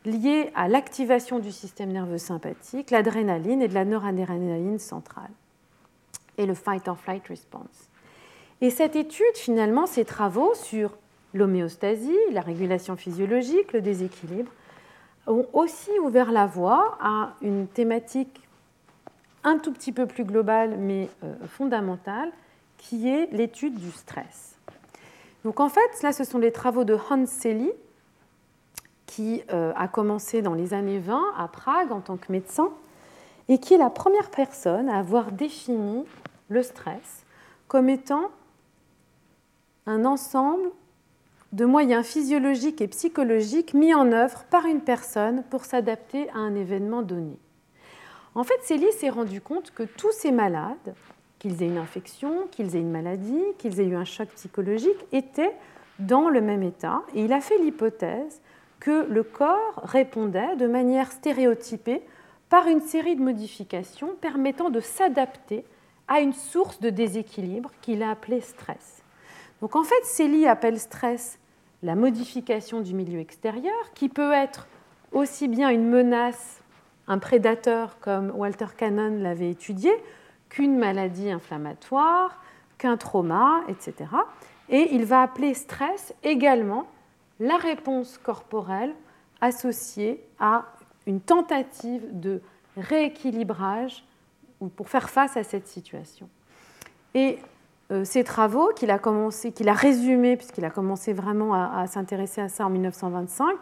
liées 0.05 0.51
à 0.55 0.69
l'activation 0.69 1.41
du 1.41 1.53
système 1.53 1.91
nerveux 1.91 2.19
sympathique, 2.19 2.91
l'adrénaline 2.91 3.61
et 3.61 3.69
de 3.69 3.75
la 3.75 3.85
noradrénaline 3.85 4.79
centrale, 4.79 5.31
et 6.39 6.47
le 6.47 6.55
fight-or-flight 6.55 7.27
response. 7.29 7.91
Et 8.63 8.71
cette 8.71 8.97
étude, 8.97 9.35
finalement, 9.35 9.87
ces 9.87 10.05
travaux 10.05 10.55
sur 10.55 10.97
l'homéostasie, 11.35 12.17
la 12.33 12.41
régulation 12.41 12.97
physiologique, 12.97 13.73
le 13.73 13.81
déséquilibre, 13.81 14.51
ont 15.27 15.47
aussi 15.53 15.91
ouvert 16.03 16.33
la 16.33 16.47
voie 16.47 16.99
à 17.01 17.35
une 17.43 17.67
thématique 17.67 18.41
un 19.45 19.59
tout 19.59 19.73
petit 19.73 19.93
peu 19.93 20.07
plus 20.07 20.25
globale 20.25 20.77
mais 20.79 21.09
euh, 21.25 21.35
fondamentale, 21.47 22.31
qui 22.77 23.09
est 23.09 23.31
l'étude 23.33 23.75
du 23.75 23.91
stress. 23.91 24.57
Donc 25.45 25.61
en 25.61 25.69
fait, 25.69 26.03
là, 26.03 26.13
ce 26.13 26.25
sont 26.25 26.39
les 26.39 26.53
travaux 26.53 26.85
de 26.85 26.97
Hans 27.09 27.27
Selye, 27.27 27.73
qui 29.07 29.43
euh, 29.53 29.73
a 29.77 29.89
commencé 29.89 30.43
dans 30.43 30.55
les 30.55 30.73
années 30.75 30.99
20 30.99 31.35
à 31.37 31.49
Prague 31.49 31.93
en 31.93 32.01
tant 32.01 32.17
que 32.17 32.31
médecin, 32.31 32.71
et 33.49 33.59
qui 33.59 33.75
est 33.75 33.79
la 33.79 33.91
première 33.91 34.31
personne 34.31 34.89
à 34.89 34.99
avoir 34.99 35.33
défini 35.33 36.05
le 36.49 36.63
stress 36.63 37.25
comme 37.67 37.89
étant 37.89 38.31
un 39.87 40.05
ensemble 40.05 40.71
de 41.53 41.65
moyens 41.65 42.07
physiologiques 42.07 42.81
et 42.81 42.89
psychologiques 42.89 43.75
mis 43.75 43.93
en 43.93 44.13
œuvre 44.13 44.45
par 44.51 44.67
une 44.67 44.81
personne 44.81 45.43
pour 45.51 45.65
s'adapter 45.65 46.31
à 46.31 46.39
un 46.39 46.55
événement 46.55 47.03
donné. 47.03 47.37
En 48.37 48.45
fait, 48.45 48.63
Célie 48.63 48.93
s'est 48.93 49.09
rendu 49.09 49.41
compte 49.41 49.73
que 49.73 49.83
tous 49.83 50.13
ces 50.13 50.31
malades, 50.31 50.95
qu'ils 51.41 51.63
aient 51.63 51.67
une 51.67 51.79
infection, 51.79 52.47
qu'ils 52.53 52.77
aient 52.77 52.81
une 52.81 52.93
maladie, 52.93 53.43
qu'ils 53.59 53.81
aient 53.81 53.87
eu 53.87 53.97
un 53.97 54.05
choc 54.05 54.29
psychologique, 54.29 55.07
étaient 55.11 55.57
dans 55.99 56.29
le 56.29 56.41
même 56.41 56.63
état. 56.63 57.03
Et 57.15 57.25
il 57.25 57.33
a 57.33 57.41
fait 57.41 57.59
l'hypothèse 57.59 58.41
que 58.79 59.07
le 59.11 59.25
corps 59.25 59.83
répondait 59.83 60.55
de 60.57 60.69
manière 60.69 61.11
stéréotypée 61.11 62.03
par 62.49 62.69
une 62.69 62.81
série 62.81 63.17
de 63.17 63.23
modifications 63.23 64.15
permettant 64.21 64.71
de 64.71 64.81
s'adapter 64.81 65.65
à 66.07 66.21
une 66.21 66.33
source 66.33 66.81
de 66.81 66.91
déséquilibre 66.91 67.71
qu'il 67.83 68.03
a 68.03 68.11
appelée 68.11 68.41
stress. 68.41 69.03
Donc 69.61 69.77
en 69.77 69.85
fait, 69.85 70.05
Célie 70.05 70.47
appelle 70.47 70.79
stress 70.79 71.40
la 71.83 71.95
modification 71.95 72.81
du 72.81 72.95
milieu 72.95 73.21
extérieur, 73.21 73.93
qui 73.95 74.09
peut 74.09 74.33
être 74.33 74.67
aussi 75.13 75.49
bien 75.49 75.71
une 75.71 75.89
menace, 75.89 76.63
un 77.09 77.19
prédateur 77.19 77.99
comme 78.01 78.31
Walter 78.35 78.67
Cannon 78.77 79.21
l'avait 79.21 79.51
étudié, 79.51 79.91
qu'une 80.49 80.79
maladie 80.79 81.31
inflammatoire, 81.31 82.43
qu'un 82.79 82.97
trauma, 82.97 83.63
etc. 83.69 84.11
Et 84.69 84.95
il 84.95 85.05
va 85.05 85.23
appeler 85.23 85.55
stress 85.55 86.15
également 86.23 86.87
la 87.39 87.57
réponse 87.57 88.19
corporelle 88.19 88.95
associée 89.41 90.23
à 90.39 90.67
une 91.07 91.21
tentative 91.21 92.03
de 92.13 92.41
rééquilibrage 92.77 94.05
ou 94.61 94.69
pour 94.69 94.89
faire 94.89 95.09
face 95.09 95.37
à 95.37 95.43
cette 95.43 95.67
situation. 95.67 96.29
Et 97.15 97.39
euh, 97.91 98.05
ces 98.05 98.23
travaux 98.23 98.69
qu'il 98.75 98.91
a, 98.91 98.99
commencé, 98.99 99.53
qu'il 99.53 99.69
a 99.69 99.73
résumés, 99.73 100.37
puisqu'il 100.37 100.65
a 100.65 100.71
commencé 100.71 101.13
vraiment 101.13 101.55
à, 101.55 101.87
s'intéresser 101.87 102.41
à 102.41 102.49
ça 102.49 102.67
en 102.67 102.71
1925, 102.71 103.57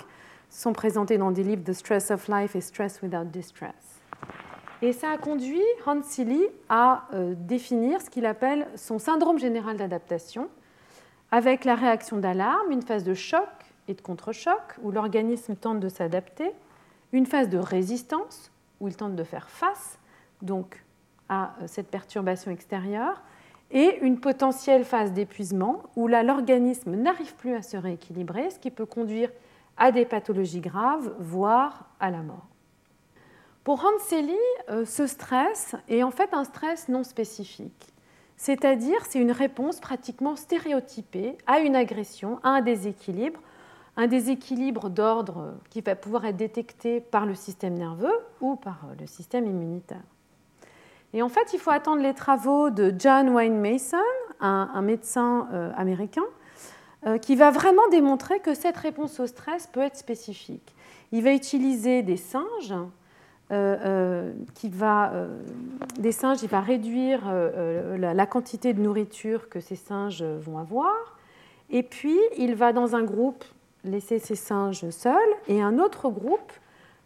sont 0.50 0.72
présentés 0.72 1.18
dans 1.18 1.30
des 1.30 1.42
livres 1.42 1.62
The 1.64 1.72
Stress 1.72 2.10
of 2.10 2.28
Life 2.28 2.54
et 2.54 2.60
Stress 2.60 3.00
Without 3.02 3.24
Distress. 3.24 3.72
Et 4.80 4.92
ça 4.92 5.10
a 5.10 5.18
conduit 5.18 5.62
Hans 5.86 6.02
Silly 6.02 6.42
à 6.68 7.06
euh, 7.14 7.34
définir 7.36 8.00
ce 8.00 8.10
qu'il 8.10 8.26
appelle 8.26 8.68
son 8.76 8.98
syndrome 8.98 9.38
général 9.38 9.76
d'adaptation, 9.76 10.48
avec 11.30 11.64
la 11.64 11.74
réaction 11.74 12.18
d'alarme, 12.18 12.70
une 12.70 12.82
phase 12.82 13.04
de 13.04 13.14
choc 13.14 13.48
et 13.88 13.94
de 13.94 14.00
contre-choc, 14.00 14.76
où 14.82 14.90
l'organisme 14.90 15.56
tente 15.56 15.80
de 15.80 15.88
s'adapter, 15.88 16.52
une 17.12 17.26
phase 17.26 17.48
de 17.48 17.58
résistance, 17.58 18.50
où 18.80 18.88
il 18.88 18.96
tente 18.96 19.16
de 19.16 19.24
faire 19.24 19.48
face 19.48 19.98
donc, 20.42 20.84
à 21.28 21.54
euh, 21.60 21.64
cette 21.66 21.88
perturbation 21.88 22.50
extérieure, 22.50 23.22
et 23.70 23.98
une 24.00 24.18
potentielle 24.18 24.84
phase 24.84 25.12
d'épuisement 25.12 25.82
où 25.96 26.08
l'organisme 26.08 26.94
n'arrive 26.94 27.34
plus 27.36 27.54
à 27.54 27.62
se 27.62 27.76
rééquilibrer, 27.76 28.50
ce 28.50 28.58
qui 28.58 28.70
peut 28.70 28.86
conduire 28.86 29.30
à 29.76 29.92
des 29.92 30.04
pathologies 30.04 30.60
graves, 30.60 31.14
voire 31.18 31.88
à 32.00 32.10
la 32.10 32.22
mort. 32.22 32.46
Pour 33.64 33.84
Hanseli, 33.84 34.32
euh, 34.70 34.84
ce 34.86 35.06
stress 35.06 35.76
est 35.88 36.02
en 36.02 36.10
fait 36.10 36.32
un 36.32 36.44
stress 36.44 36.88
non 36.88 37.04
spécifique, 37.04 37.92
c'est-à-dire 38.36 39.04
c'est 39.06 39.20
une 39.20 39.32
réponse 39.32 39.80
pratiquement 39.80 40.36
stéréotypée 40.36 41.36
à 41.46 41.60
une 41.60 41.76
agression, 41.76 42.40
à 42.42 42.48
un 42.48 42.60
déséquilibre, 42.62 43.40
un 43.98 44.06
déséquilibre 44.06 44.88
d'ordre 44.88 45.54
qui 45.70 45.80
va 45.80 45.96
pouvoir 45.96 46.24
être 46.24 46.36
détecté 46.36 47.00
par 47.00 47.26
le 47.26 47.34
système 47.34 47.74
nerveux 47.74 48.18
ou 48.40 48.56
par 48.56 48.86
le 48.98 49.06
système 49.06 49.46
immunitaire. 49.46 50.04
Et 51.14 51.22
en 51.22 51.28
fait, 51.28 51.52
il 51.54 51.58
faut 51.58 51.70
attendre 51.70 52.02
les 52.02 52.14
travaux 52.14 52.70
de 52.70 52.94
John 52.98 53.30
Wayne 53.30 53.58
Mason, 53.58 53.96
un, 54.40 54.82
médecin 54.82 55.48
euh, 55.52 55.70
américain, 55.76 56.24
euh, 57.06 57.18
qui 57.18 57.34
va 57.34 57.50
vraiment 57.50 57.86
démontrer 57.90 58.40
que 58.40 58.54
cette 58.54 58.76
réponse 58.76 59.18
au 59.20 59.26
stress 59.26 59.66
peut 59.66 59.80
être 59.80 59.96
spécifique. 59.96 60.74
Il 61.12 61.24
va 61.24 61.32
utiliser 61.32 62.02
des 62.02 62.18
singes, 62.18 62.74
euh, 63.50 64.32
qui 64.54 64.68
va, 64.68 65.12
des 65.98 66.12
singes, 66.12 66.42
il 66.42 66.50
va 66.50 66.60
réduire 66.60 67.22
la, 67.96 68.12
la, 68.12 68.26
quantité 68.26 68.74
de 68.74 68.82
nourriture 68.82 69.48
que 69.48 69.60
ces 69.60 69.76
singes 69.76 70.22
vont 70.22 70.58
avoir, 70.58 71.16
et 71.70 71.82
puis 71.82 72.18
il 72.36 72.54
va 72.54 72.74
dans 72.74 72.94
un 72.94 73.04
groupe 73.04 73.44
laisser 73.84 74.18
ces 74.18 74.34
singes 74.34 74.90
seuls, 74.90 75.16
et 75.46 75.62
un 75.62 75.78
autre 75.78 76.10
groupe 76.10 76.52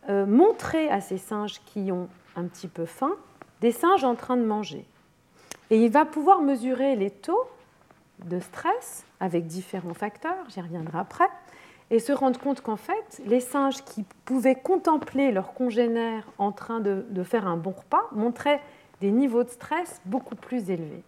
montrer 0.09 0.89
à 0.89 1.01
ces 1.01 1.19
singes 1.19 1.61
qui 1.65 1.93
ont 1.93 2.09
un 2.35 2.45
petit 2.45 2.67
peu 2.67 2.87
faim 2.87 3.15
des 3.63 3.73
singes 3.73 4.05
en 4.05 4.17
train 4.17 4.37
de 4.37 4.45
manger. 4.45 4.85
Et 5.71 5.83
il 5.83 5.91
va 5.91 6.05
pouvoir 6.05 6.43
mesurer 6.43 6.97
les 6.97 7.11
taux 7.11 7.47
de 8.27 8.41
stress 8.41 9.07
avec 9.21 9.47
différents 9.47 9.95
facteurs, 9.95 10.45
j'y 10.49 10.61
reviendrai 10.61 10.99
après, 10.99 11.29
et 11.91 11.99
se 11.99 12.13
rendre 12.13 12.39
compte 12.41 12.61
qu'en 12.61 12.77
fait, 12.77 13.23
les 13.25 13.41
singes 13.41 13.83
qui 13.85 14.05
pouvaient 14.25 14.57
contempler 14.57 15.31
leurs 15.31 15.55
congénères 15.55 16.27
en 16.39 16.51
train 16.51 16.81
de, 16.81 17.05
faire 17.23 17.47
un 17.47 17.57
bon 17.57 17.71
repas 17.71 18.03
montraient 18.13 18.61
des 19.01 19.11
niveaux 19.11 19.45
de 19.45 19.51
stress 19.51 20.01
beaucoup 20.07 20.35
plus 20.35 20.71
élevés. 20.71 21.05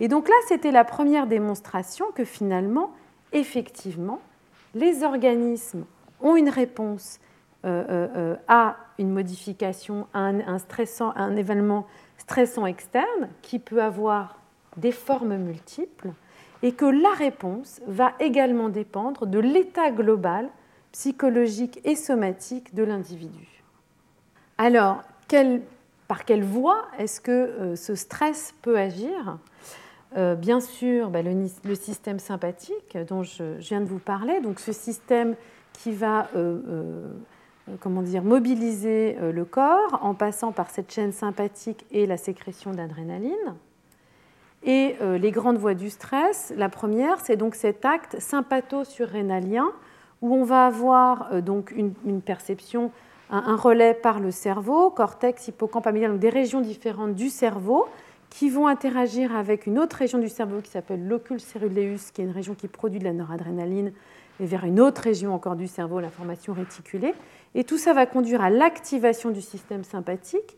Et 0.00 0.08
donc 0.08 0.28
là, 0.28 0.34
c'était 0.48 0.72
la 0.72 0.84
première 0.84 1.26
démonstration 1.26 2.06
que 2.14 2.24
finalement, 2.24 2.92
effectivement, 3.32 4.20
les 4.74 5.04
organismes 5.04 5.84
ont 6.20 6.36
une 6.36 6.48
réponse 6.48 7.20
à 7.64 8.76
une 8.98 9.10
modification, 9.10 10.06
à 10.12 10.20
un, 10.20 10.58
stressant, 10.58 11.12
un 11.16 11.36
événement 11.36 11.86
stressant 12.18 12.66
externe 12.66 13.28
qui 13.42 13.58
peut 13.58 13.82
avoir 13.82 14.38
des 14.76 14.92
formes 14.92 15.36
multiples 15.36 16.10
et 16.62 16.72
que 16.72 16.84
la 16.84 17.10
réponse 17.10 17.80
va 17.86 18.12
également 18.20 18.68
dépendre 18.68 19.26
de 19.26 19.38
l'état 19.38 19.90
global 19.90 20.48
psychologique 20.92 21.80
et 21.84 21.96
somatique 21.96 22.74
de 22.74 22.84
l'individu. 22.84 23.62
Alors, 24.58 25.02
par 26.06 26.24
quelle 26.24 26.44
voie 26.44 26.86
est-ce 26.98 27.20
que 27.20 27.74
ce 27.76 27.94
stress 27.94 28.54
peut 28.62 28.78
agir? 28.78 29.38
Bien 30.16 30.60
sûr, 30.60 31.10
bah, 31.10 31.22
le, 31.22 31.74
système 31.74 32.20
sympathique 32.20 32.96
dont 33.08 33.24
je, 33.24 33.58
viens 33.58 33.80
de 33.80 33.86
vous 33.86 33.98
parler, 33.98 34.40
donc 34.40 34.60
ce 34.60 34.72
système 34.72 35.34
qui 35.72 35.92
va 35.92 36.28
euh, 36.36 37.08
comment 37.80 38.02
dire, 38.02 38.22
mobiliser 38.22 39.16
euh, 39.20 39.32
le 39.32 39.44
corps 39.44 39.98
en 40.02 40.14
passant 40.14 40.52
par 40.52 40.70
cette 40.70 40.92
chaîne 40.92 41.12
sympathique 41.12 41.84
et 41.90 42.06
la 42.06 42.16
sécrétion 42.16 42.72
d'adrénaline. 42.72 43.54
Et 44.62 44.96
euh, 45.02 45.18
les 45.18 45.30
grandes 45.30 45.58
voies 45.58 45.74
du 45.74 45.90
stress, 45.90 46.52
la 46.56 46.68
première, 46.68 47.20
c'est 47.20 47.36
donc 47.36 47.54
cet 47.54 47.84
acte 47.84 48.18
sympatho-surrénalien 48.18 49.70
où 50.22 50.34
on 50.34 50.44
va 50.44 50.66
avoir 50.66 51.42
donc 51.42 51.70
une, 51.70 52.22
perception, 52.22 52.90
un, 53.28 53.56
relais 53.56 53.92
par 53.92 54.20
le 54.20 54.30
cerveau, 54.30 54.88
cortex, 54.88 55.48
hippocampe, 55.48 55.86
amygdale, 55.86 56.12
donc 56.12 56.20
des 56.20 56.30
régions 56.30 56.62
différentes 56.62 57.14
du 57.14 57.28
cerveau 57.28 57.86
qui 58.30 58.48
vont 58.48 58.66
interagir 58.66 59.36
avec 59.36 59.66
une 59.66 59.78
autre 59.78 59.96
région 59.96 60.18
du 60.18 60.28
cerveau 60.28 60.60
qui 60.60 60.70
s'appelle 60.70 61.06
l'ocul 61.06 61.40
ceruleus, 61.40 62.10
qui 62.12 62.22
est 62.22 62.24
une 62.24 62.30
région 62.30 62.54
qui 62.54 62.68
produit 62.68 62.98
de 62.98 63.04
la 63.04 63.12
noradrénaline, 63.12 63.92
et 64.40 64.46
vers 64.46 64.64
une 64.64 64.80
autre 64.80 65.02
région 65.02 65.32
encore 65.32 65.56
du 65.56 65.68
cerveau, 65.68 66.00
l'information 66.00 66.52
réticulée. 66.52 67.14
Et 67.54 67.64
tout 67.64 67.78
ça 67.78 67.92
va 67.92 68.06
conduire 68.06 68.42
à 68.42 68.50
l'activation 68.50 69.30
du 69.30 69.40
système 69.40 69.84
sympathique 69.84 70.56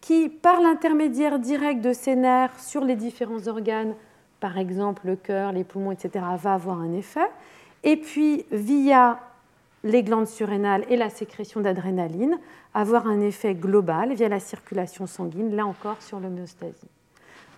qui, 0.00 0.28
par 0.28 0.60
l'intermédiaire 0.60 1.38
direct 1.38 1.80
de 1.80 1.92
ces 1.92 2.16
nerfs 2.16 2.58
sur 2.58 2.84
les 2.84 2.96
différents 2.96 3.48
organes, 3.48 3.94
par 4.40 4.58
exemple 4.58 5.02
le 5.06 5.16
cœur, 5.16 5.52
les 5.52 5.64
poumons, 5.64 5.92
etc., 5.92 6.24
va 6.40 6.54
avoir 6.54 6.80
un 6.80 6.92
effet. 6.92 7.28
Et 7.84 7.96
puis, 7.96 8.44
via 8.50 9.18
les 9.84 10.02
glandes 10.02 10.26
surrénales 10.26 10.84
et 10.88 10.96
la 10.96 11.10
sécrétion 11.10 11.60
d'adrénaline, 11.60 12.38
avoir 12.74 13.06
un 13.06 13.20
effet 13.20 13.54
global 13.54 14.12
via 14.14 14.28
la 14.28 14.40
circulation 14.40 15.06
sanguine, 15.06 15.54
là 15.54 15.66
encore 15.66 16.02
sur 16.02 16.20
l'homéostasie. 16.20 16.88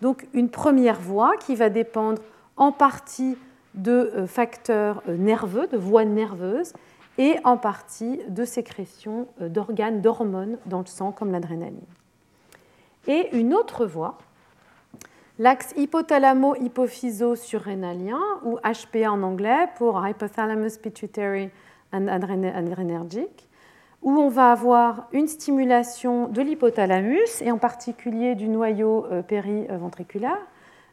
Donc 0.03 0.27
une 0.33 0.49
première 0.49 1.01
voie 1.01 1.37
qui 1.39 1.55
va 1.55 1.69
dépendre 1.69 2.23
en 2.57 2.73
partie 2.73 3.37
de 3.75 4.13
euh, 4.15 4.27
facteurs 4.27 5.03
euh, 5.09 5.17
nerveux, 5.17 5.67
de 5.69 5.77
voies 5.77 6.05
nerveuses, 6.05 6.73
et 7.21 7.37
en 7.45 7.57
partie 7.59 8.19
de 8.29 8.45
sécrétion 8.47 9.29
d'organes, 9.39 10.01
d'hormones 10.01 10.57
dans 10.65 10.81
le 10.81 10.87
sang 10.87 11.13
comme 11.13 11.33
l'adrénaline. 11.33 11.85
Et 13.07 13.29
une 13.37 13.53
autre 13.53 13.85
voie, 13.85 14.17
l'axe 15.39 15.75
hypothalamo-hypophyso-surrénalien, 15.77 18.19
ou 18.45 18.57
HPA 18.57 19.13
en 19.13 19.23
anglais 19.23 19.69
pour 19.77 20.03
Hypothalamus 20.05 20.79
Pituitary 20.79 21.51
and 21.93 22.09
Adrenergic, 22.09 23.51
où 24.01 24.13
on 24.13 24.31
va 24.31 24.53
avoir 24.53 25.09
une 25.13 25.29
stimulation 25.29 26.29
de 26.29 26.41
l'hypothalamus, 26.41 27.43
et 27.43 27.51
en 27.51 27.59
particulier 27.59 28.35
du 28.35 28.49
noyau 28.49 29.05
euh, 29.13 29.21
périventriculaire, 29.21 30.41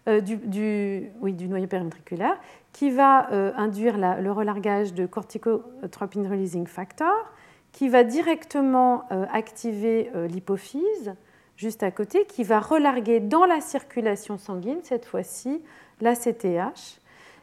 euh, 0.10 0.20
du 0.20 1.10
noyau 1.48 1.68
périventriculaire, 1.68 2.38
qui 2.78 2.92
va 2.92 3.32
euh, 3.32 3.52
induire 3.56 3.98
le 3.98 4.32
relargage 4.32 4.94
de 4.94 5.06
corticotropin 5.06 6.30
releasing 6.30 6.68
factor, 6.68 7.34
qui 7.72 7.90
va 7.90 8.04
directement 8.04 9.04
activer 9.32 10.10
l'hypophyse, 10.30 11.14
juste 11.58 11.84
à 11.84 11.92
côté, 11.92 12.26
qui 12.26 12.44
va 12.44 12.60
relarguer 12.60 13.20
dans 13.20 13.46
la 13.46 13.62
circulation 13.62 14.38
sanguine, 14.38 14.80
cette 14.82 15.06
fois-ci, 15.06 15.62
la 16.02 16.16
CTH, 16.16 17.00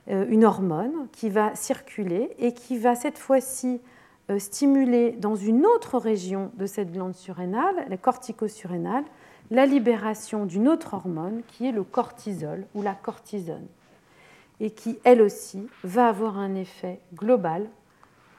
une 0.09 0.45
hormone 0.45 1.09
qui 1.13 1.31
va 1.31 1.55
circuler 1.55 2.31
et 2.41 2.53
qui 2.53 2.79
va 2.79 2.97
cette 2.97 3.19
fois-ci 3.19 3.81
euh, 4.31 4.39
stimuler 4.39 5.13
dans 5.13 5.35
une 5.35 5.67
autre 5.67 5.99
région 5.99 6.51
de 6.55 6.65
cette 6.65 6.91
glande 6.91 7.15
surrénale, 7.15 7.85
la 7.91 7.99
corticosurrénale, 7.99 9.05
la 9.51 9.67
libération 9.67 10.47
d'une 10.47 10.67
autre 10.67 10.95
hormone 10.95 11.43
qui 11.47 11.69
est 11.69 11.73
le 11.73 11.85
cortisol 11.85 12.65
ou 12.75 12.81
la 12.81 12.95
cortisone, 12.95 13.67
et 14.61 14.71
qui, 14.71 14.99
elle 15.05 15.21
aussi, 15.21 15.67
va 15.83 16.09
avoir 16.09 16.39
un 16.39 16.55
effet 16.55 17.01
global 17.15 17.69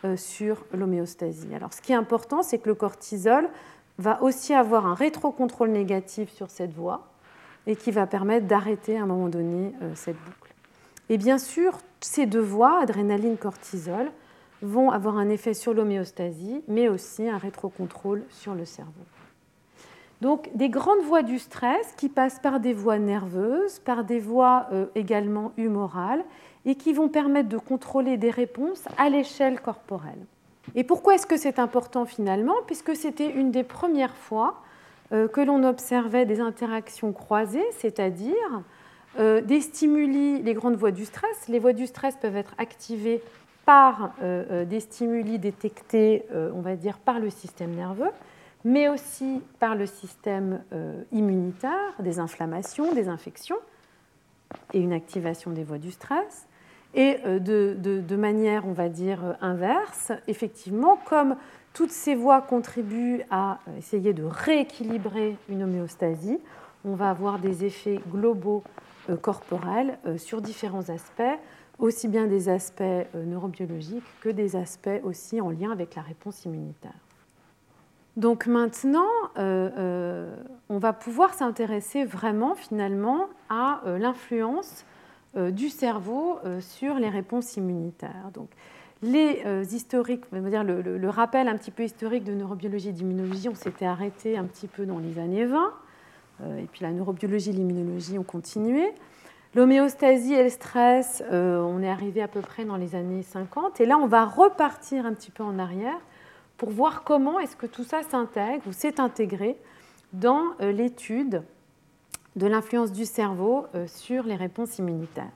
euh, 0.04 0.16
sur 0.16 0.66
l'homéostasie. 0.74 1.54
Alors, 1.54 1.74
ce 1.74 1.82
qui 1.82 1.92
est 1.92 1.96
important, 1.96 2.44
c'est 2.44 2.60
que 2.60 2.70
le 2.70 2.76
cortisol 2.76 3.50
va 3.98 4.22
aussi 4.22 4.54
avoir 4.54 4.86
un 4.86 4.94
rétrocontrôle 4.94 5.70
négatif 5.70 6.32
sur 6.32 6.50
cette 6.50 6.74
voie 6.74 7.08
et 7.68 7.76
qui 7.76 7.92
va 7.92 8.06
permettre 8.06 8.46
d'arrêter 8.48 8.98
à 8.98 9.04
un 9.04 9.06
moment 9.06 9.30
donné 9.30 9.74
euh, 9.82 9.92
cette 9.96 10.18
boucle. 10.18 10.54
Et 11.10 11.18
bien 11.18 11.38
sûr, 11.38 11.78
ces 12.02 12.26
deux 12.26 12.40
voies, 12.40 12.82
adrénaline-cortisol, 12.82 14.12
vont 14.62 14.92
avoir 14.92 15.18
un 15.18 15.30
effet 15.30 15.54
sur 15.54 15.74
l'homéostasie, 15.74 16.64
mais 16.68 16.90
aussi 16.90 17.28
un 17.28 17.38
rétrocontrôle 17.38 18.24
sur 18.30 18.56
le 18.56 18.66
cerveau. 18.66 19.04
Donc 20.22 20.50
des 20.56 20.70
grandes 20.70 21.02
voies 21.04 21.24
du 21.24 21.40
stress 21.40 21.94
qui 21.98 22.10
passent 22.10 22.40
par 22.40 22.60
des 22.60 22.74
voies 22.74 23.00
nerveuses, 23.00 23.80
par 23.80 24.04
des 24.04 24.20
voies 24.20 24.68
euh, 24.72 24.86
également 24.96 25.52
humorales, 25.58 26.24
et 26.66 26.76
qui 26.76 26.94
vont 26.94 27.10
permettre 27.10 27.50
de 27.50 27.58
contrôler 27.58 28.18
des 28.18 28.32
réponses 28.32 28.86
à 28.98 29.10
l'échelle 29.10 29.60
corporelle. 29.60 30.26
Et 30.74 30.84
pourquoi 30.84 31.16
est-ce 31.16 31.28
que 31.28 31.38
c'est 31.38 31.60
important 31.60 32.06
finalement? 32.06 32.56
Puisque 32.66 32.96
c'était 32.96 33.30
une 33.30 33.52
des 33.52 33.64
premières 33.64 34.16
fois 34.16 34.62
euh, 35.12 35.28
que 35.28 35.42
l'on 35.42 35.64
observait 35.64 36.26
des 36.26 36.40
interactions 36.40 37.12
croisées, 37.12 37.66
c'est-à-dire 37.78 38.64
euh, 39.20 39.42
des 39.42 39.62
stimuli, 39.62 40.42
les 40.42 40.54
grandes 40.54 40.76
voies 40.76 40.92
du 40.92 41.06
stress. 41.06 41.48
Les 41.50 41.60
voies 41.60 41.74
du 41.74 41.88
stress 41.88 42.16
peuvent 42.16 42.38
être 42.38 42.56
activées 42.58 43.22
par 43.66 44.14
des 44.22 44.80
stimuli 44.80 45.40
détectés, 45.40 46.24
on 46.32 46.62
va 46.62 46.76
dire, 46.76 47.00
par 47.00 47.18
le 47.18 47.32
système 47.32 47.72
nerveux, 47.72 48.12
mais 48.66 48.90
aussi 48.90 49.42
par 49.60 49.76
le 49.76 49.86
système 49.86 50.62
immunitaire, 51.12 51.94
des 52.00 52.20
inflammations, 52.20 52.94
des 52.94 53.08
infections, 53.08 53.60
et 54.74 54.80
une 54.80 54.92
activation 54.92 55.52
des 55.52 55.64
voies 55.64 55.78
du 55.78 55.92
stress. 55.92 56.48
Et 56.96 57.18
de, 57.26 57.78
de, 57.78 58.16
manière, 58.16 58.68
on 58.68 58.72
va 58.72 58.90
dire, 58.90 59.38
inverse, 59.42 60.12
effectivement, 60.28 60.98
comme 61.06 61.36
toutes 61.74 61.92
ces 61.92 62.16
voies 62.16 62.42
contribuent 62.42 63.22
à 63.30 63.60
essayer 63.78 64.14
de 64.14 64.24
rééquilibrer 64.24 65.38
une 65.48 65.64
homéostasie, 65.64 66.40
on 66.86 66.96
va 66.96 67.12
avoir 67.12 67.38
des 67.38 67.66
effets 67.66 68.00
globaux 68.10 68.64
corporels 69.22 70.00
sur 70.18 70.42
différents 70.42 70.90
aspects, 70.90 71.38
aussi 71.80 72.08
bien 72.08 72.28
des 72.28 72.50
aspects 72.50 72.82
euh, 72.82 73.06
neurobiologiques 73.26 74.04
que 74.22 74.30
des 74.30 74.56
aspects 74.56 75.02
aussi 75.04 75.42
en 75.42 75.50
lien 75.50 75.72
avec 75.72 75.96
la 75.96 76.02
réponse 76.02 76.46
immunitaire. 76.46 76.94
Donc 78.18 78.48
maintenant, 78.48 79.10
euh, 79.38 79.70
euh, 79.78 80.36
on 80.70 80.78
va 80.78 80.94
pouvoir 80.94 81.34
s'intéresser 81.34 82.06
vraiment 82.06 82.56
finalement 82.56 83.28
à 83.50 83.82
l'influence 83.86 84.86
du 85.36 85.68
cerveau 85.68 86.40
sur 86.62 86.96
les 86.96 87.10
réponses 87.10 87.58
immunitaires. 87.58 88.32
Donc, 88.34 88.48
les 89.02 89.44
historiques, 89.76 90.24
on 90.32 90.40
va 90.40 90.50
dire 90.50 90.64
le, 90.64 91.10
rappel 91.10 91.50
un 91.50 91.58
petit 91.58 91.72
peu 91.72 91.84
historique 91.84 92.24
de 92.24 92.34
neurobiologie 92.34 92.88
et 92.88 92.94
d'immunologie, 92.94 93.50
on 93.50 93.56
s'était 93.56 93.86
arrêté 93.86 94.38
un 94.38 94.46
petit 94.46 94.68
peu 94.68 94.86
dans 94.86 94.98
les 94.98 95.20
années 95.20 95.44
20, 95.44 95.74
et 96.58 96.68
puis 96.72 96.84
la 96.84 96.92
neurobiologie 96.92 97.50
et 97.50 97.54
l'immunologie 97.54 98.18
ont 98.18 98.24
continué. 98.24 98.94
L'homéostasie 99.56 100.34
et 100.34 100.44
le 100.44 100.50
stress, 100.50 101.24
euh, 101.32 101.62
on 101.62 101.82
est 101.82 101.90
arrivé 101.90 102.22
à 102.22 102.28
peu 102.28 102.42
près 102.42 102.66
dans 102.66 102.76
les 102.76 102.94
années 102.94 103.24
50. 103.24 103.80
Et 103.80 103.86
là, 103.86 103.98
on 103.98 104.06
va 104.06 104.26
repartir 104.26 105.06
un 105.06 105.14
petit 105.14 105.32
peu 105.32 105.44
en 105.44 105.58
arrière 105.60 105.98
pour 106.58 106.70
voir 106.70 107.04
comment 107.04 107.40
est-ce 107.40 107.56
que 107.56 107.66
tout 107.66 107.84
ça 107.84 108.04
s'intègre 108.04 108.68
ou 108.68 108.74
s'est 108.74 109.00
intégré 109.00 109.58
dans 110.14 110.44
euh, 110.62 110.72
l'étude 110.72 111.44
de 112.36 112.48
l'influence 112.48 112.92
du 112.92 113.06
cerveau 113.06 113.68
euh, 113.76 113.88
sur 113.88 114.24
les 114.24 114.36
réponses 114.36 114.78
immunitaires. 114.80 115.32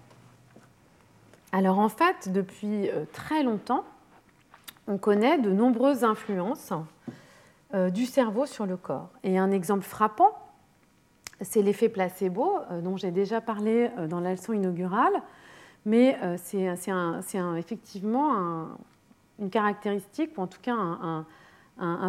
Alors 1.52 1.80
en 1.80 1.90
fait, 1.90 2.32
depuis 2.32 2.90
très 3.12 3.42
longtemps, 3.42 3.84
on 4.88 4.98
connaît 5.00 5.40
de 5.40 5.50
nombreuses 5.50 6.04
influences 6.04 6.72
du 7.74 8.06
cerveau 8.06 8.46
sur 8.46 8.68
le 8.68 8.78
corps. 8.78 9.10
Et 9.24 9.40
un 9.40 9.50
exemple 9.50 9.84
frappant, 9.84 10.32
c'est 11.42 11.62
l'effet 11.62 11.90
placebo 11.90 12.60
euh, 12.72 12.82
dont 12.82 12.98
j'ai 12.98 13.12
déjà 13.12 13.42
parlé 13.42 13.90
euh, 13.98 14.08
dans 14.08 14.20
la 14.20 14.32
leçon 14.32 14.54
inaugurale, 14.54 15.22
mais 15.86 16.18
euh, 16.24 16.36
c'est 16.38 16.68
effectivement 17.58 18.68
une 19.40 19.50
caractéristique, 19.50 20.38
ou 20.38 20.42
en 20.42 20.48
tout 20.48 20.62
cas 20.62 20.74
un, 20.74 21.26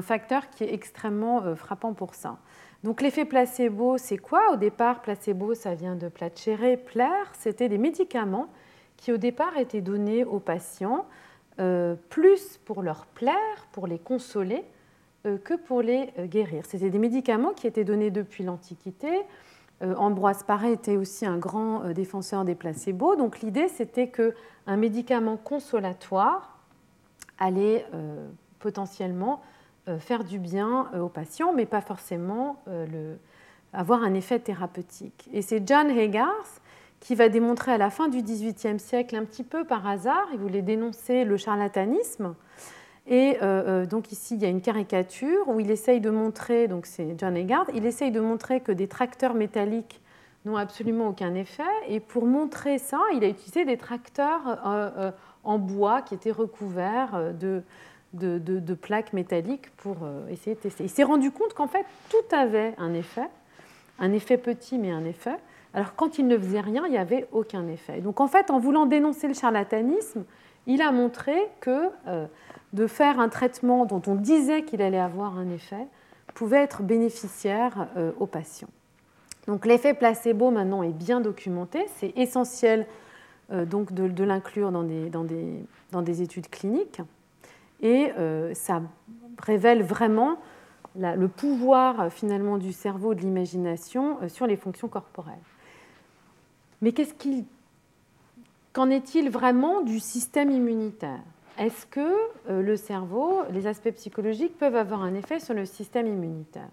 facteur 0.03 0.51
qui 0.51 0.65
est 0.65 0.75
extrêmement 0.75 1.55
frappant 1.55 1.93
pour 1.93 2.15
ça. 2.15 2.39
Donc 2.83 3.03
l'effet 3.03 3.25
placebo, 3.25 3.99
c'est 3.99 4.19
quoi? 4.19 4.53
Au 4.53 4.57
départ, 4.57 5.01
placebo, 5.01 5.55
ça 5.55 5.75
vient 5.75 5.95
de 5.95 6.09
placere, 6.09 6.77
plaire, 6.85 7.31
c'était 7.39 7.69
des 7.69 7.79
médicaments 7.79 8.49
qui 8.97 9.13
au 9.13 9.17
départ 9.17 9.57
étaient 9.59 9.81
donnés 9.81 10.25
aux 10.25 10.41
patients 10.41 11.07
plus 12.09 12.59
pour 12.65 12.83
leur 12.83 13.07
plaire, 13.07 13.69
pour 13.71 13.87
les 13.87 13.99
consoler, 13.99 14.65
euh, 15.27 15.37
que 15.37 15.53
pour 15.53 15.83
les 15.83 16.09
euh, 16.19 16.25
guérir. 16.25 16.65
C'était 16.65 16.89
des 16.89 16.99
médicaments 16.99 17.53
qui 17.53 17.67
étaient 17.67 17.85
donnés 17.85 18.11
depuis 18.11 18.43
l'Antiquité. 18.43 19.21
Euh, 19.83 19.95
Ambroise 19.97 20.45
Paré 20.45 20.73
était 20.73 20.97
aussi 20.97 21.27
un 21.27 21.37
grand 21.37 21.91
défenseur 21.91 22.47
des 22.47 22.55
placebos. 22.55 23.17
Donc 23.17 23.41
l'idée, 23.41 23.69
c'était 23.69 24.09
qu'un 24.09 24.77
médicament 24.79 25.37
consolatoire 25.37 26.60
allait 27.41 27.85
potentiellement 28.61 29.43
faire 29.99 30.23
du 30.23 30.39
bien 30.39 30.89
aux 31.01 31.09
patients, 31.09 31.53
mais 31.53 31.67
pas 31.67 31.81
forcément 31.81 32.63
avoir 33.73 34.03
un 34.03 34.15
effet 34.15 34.39
thérapeutique. 34.39 35.29
Et 35.33 35.43
c'est 35.43 35.67
John 35.67 35.91
Haygarth 35.91 36.61
qui 37.01 37.15
va 37.15 37.29
démontrer 37.29 37.73
à 37.73 37.79
la 37.79 37.91
fin 37.91 38.09
du 38.09 38.23
XVIIIe 38.23 38.79
siècle, 38.79 39.17
un 39.17 39.25
petit 39.25 39.43
peu 39.43 39.65
par 39.65 39.87
hasard, 39.87 40.29
il 40.33 40.39
voulait 40.39 40.63
dénoncer 40.63 41.25
le 41.25 41.37
charlatanisme, 41.39 42.35
et 43.07 43.39
euh, 43.43 43.83
euh, 43.83 43.87
donc 43.87 44.13
ici, 44.13 44.37
il 44.37 44.43
y 44.43 44.47
a 44.47 44.49
une 44.49 44.61
caricature 44.61 45.49
où 45.49 45.59
il 45.61 45.71
essaye 45.71 46.01
de 46.01 46.11
montrer, 46.11 46.69
donc 46.69 46.87
c'est 46.87 47.17
John 47.19 47.37
Eggard, 47.37 47.67
il 47.75 47.87
essaye 47.87 48.11
de 48.11 48.21
montrer 48.21 48.61
que 48.61 48.73
des 48.73 48.87
tracteurs 48.87 49.35
métalliques 49.35 50.01
n'ont 50.45 50.57
absolument 50.57 51.09
aucun 51.09 51.35
effet. 51.35 51.63
Et 51.89 52.01
pour 52.01 52.25
montrer 52.25 52.79
ça, 52.79 53.01
il 53.15 53.25
a 53.25 53.29
utilisé 53.29 53.65
des 53.65 53.77
tracteurs 53.77 54.61
euh, 54.65 55.11
en 55.45 55.59
bois 55.59 56.03
qui 56.03 56.15
étaient 56.15 56.31
recouverts 56.31 57.33
de, 57.39 57.63
de, 58.13 58.75
plaques 58.75 59.13
métalliques 59.13 59.71
pour 59.77 59.97
essayer 60.29 60.57
de 60.57 60.61
tester. 60.61 60.85
Il 60.85 60.91
s'est 60.91 61.05
rendu 61.05 61.31
compte 61.31 61.55
qu'en 61.55 61.67
fait, 61.67 61.85
tout 62.09 62.35
avait 62.35 62.75
un 62.79 62.93
effet, 62.93 63.29
un 63.99 64.13
effet 64.13 64.37
petit, 64.37 64.79
mais 64.79 64.91
un 64.91 65.05
effet. 65.05 65.37
Alors 65.73 65.95
quand 65.95 66.19
il 66.19 66.27
ne 66.27 66.37
faisait 66.37 66.61
rien, 66.61 66.85
il 66.87 66.93
n'y 66.93 66.99
avait 66.99 67.29
aucun 67.33 67.67
effet. 67.69 68.01
Donc 68.01 68.21
en 68.21 68.27
fait, 68.27 68.51
en 68.51 68.59
voulant 68.59 68.87
dénoncer 68.87 69.29
le 69.29 69.35
charlatanisme, 69.35 70.25
il 70.67 70.83
a 70.83 70.93
montré 70.93 71.37
que 71.61 71.89
de 72.73 72.87
faire 72.87 73.19
un 73.19 73.29
traitement 73.29 73.87
dont 73.87 74.03
on 74.07 74.15
disait 74.15 74.63
qu'il 74.63 74.83
allait 74.83 75.01
avoir 75.01 75.39
un 75.39 75.49
effet 75.51 75.87
pouvait 76.35 76.59
être 76.59 76.83
bénéficiaire 76.83 77.89
euh, 77.97 78.13
aux 78.19 78.27
patients. 78.27 78.71
Donc 79.47 79.67
l'effet 79.67 79.95
placebo 79.95 80.51
maintenant 80.51 80.83
est 80.83 80.93
bien 80.93 81.21
documenté, 81.21 81.87
c'est 81.97 82.17
essentiel 82.17 82.81
euh, 82.81 82.85
donc 83.51 83.93
de, 83.93 84.25
l'inclure 84.25 84.71
dans 84.71 84.83
des, 84.83 85.11
dans, 85.11 85.25
des, 85.25 85.65
dans 85.91 86.03
des, 86.03 86.23
études 86.23 86.49
cliniques. 86.49 87.01
Et 87.81 88.13
euh, 88.19 88.55
ça 88.55 88.83
révèle 89.39 89.83
vraiment 89.83 90.39
le 90.97 91.29
pouvoir 91.29 92.13
finalement 92.13 92.59
du 92.59 92.73
cerveau, 92.73 93.15
de 93.15 93.21
l'imagination 93.21 94.19
sur 94.29 94.47
les 94.47 94.57
fonctions 94.57 94.89
corporelles. 94.89 95.39
Mais 96.83 96.93
qu'est-ce 96.93 97.15
qu'en 98.73 98.91
est-il 98.91 99.31
vraiment 99.31 99.83
du 99.83 100.01
système 100.01 100.51
immunitaire? 100.51 101.21
Est-ce 101.59 101.87
que 101.87 102.17
le 102.49 102.77
cerveau, 102.77 103.43
les 103.53 103.69
aspects 103.69 103.93
psychologiques 103.93 104.59
peuvent 104.59 104.75
avoir 104.75 105.03
un 105.03 105.15
effet 105.15 105.39
sur 105.39 105.55
le 105.55 105.65
système 105.65 106.09
immunitaire? 106.09 106.69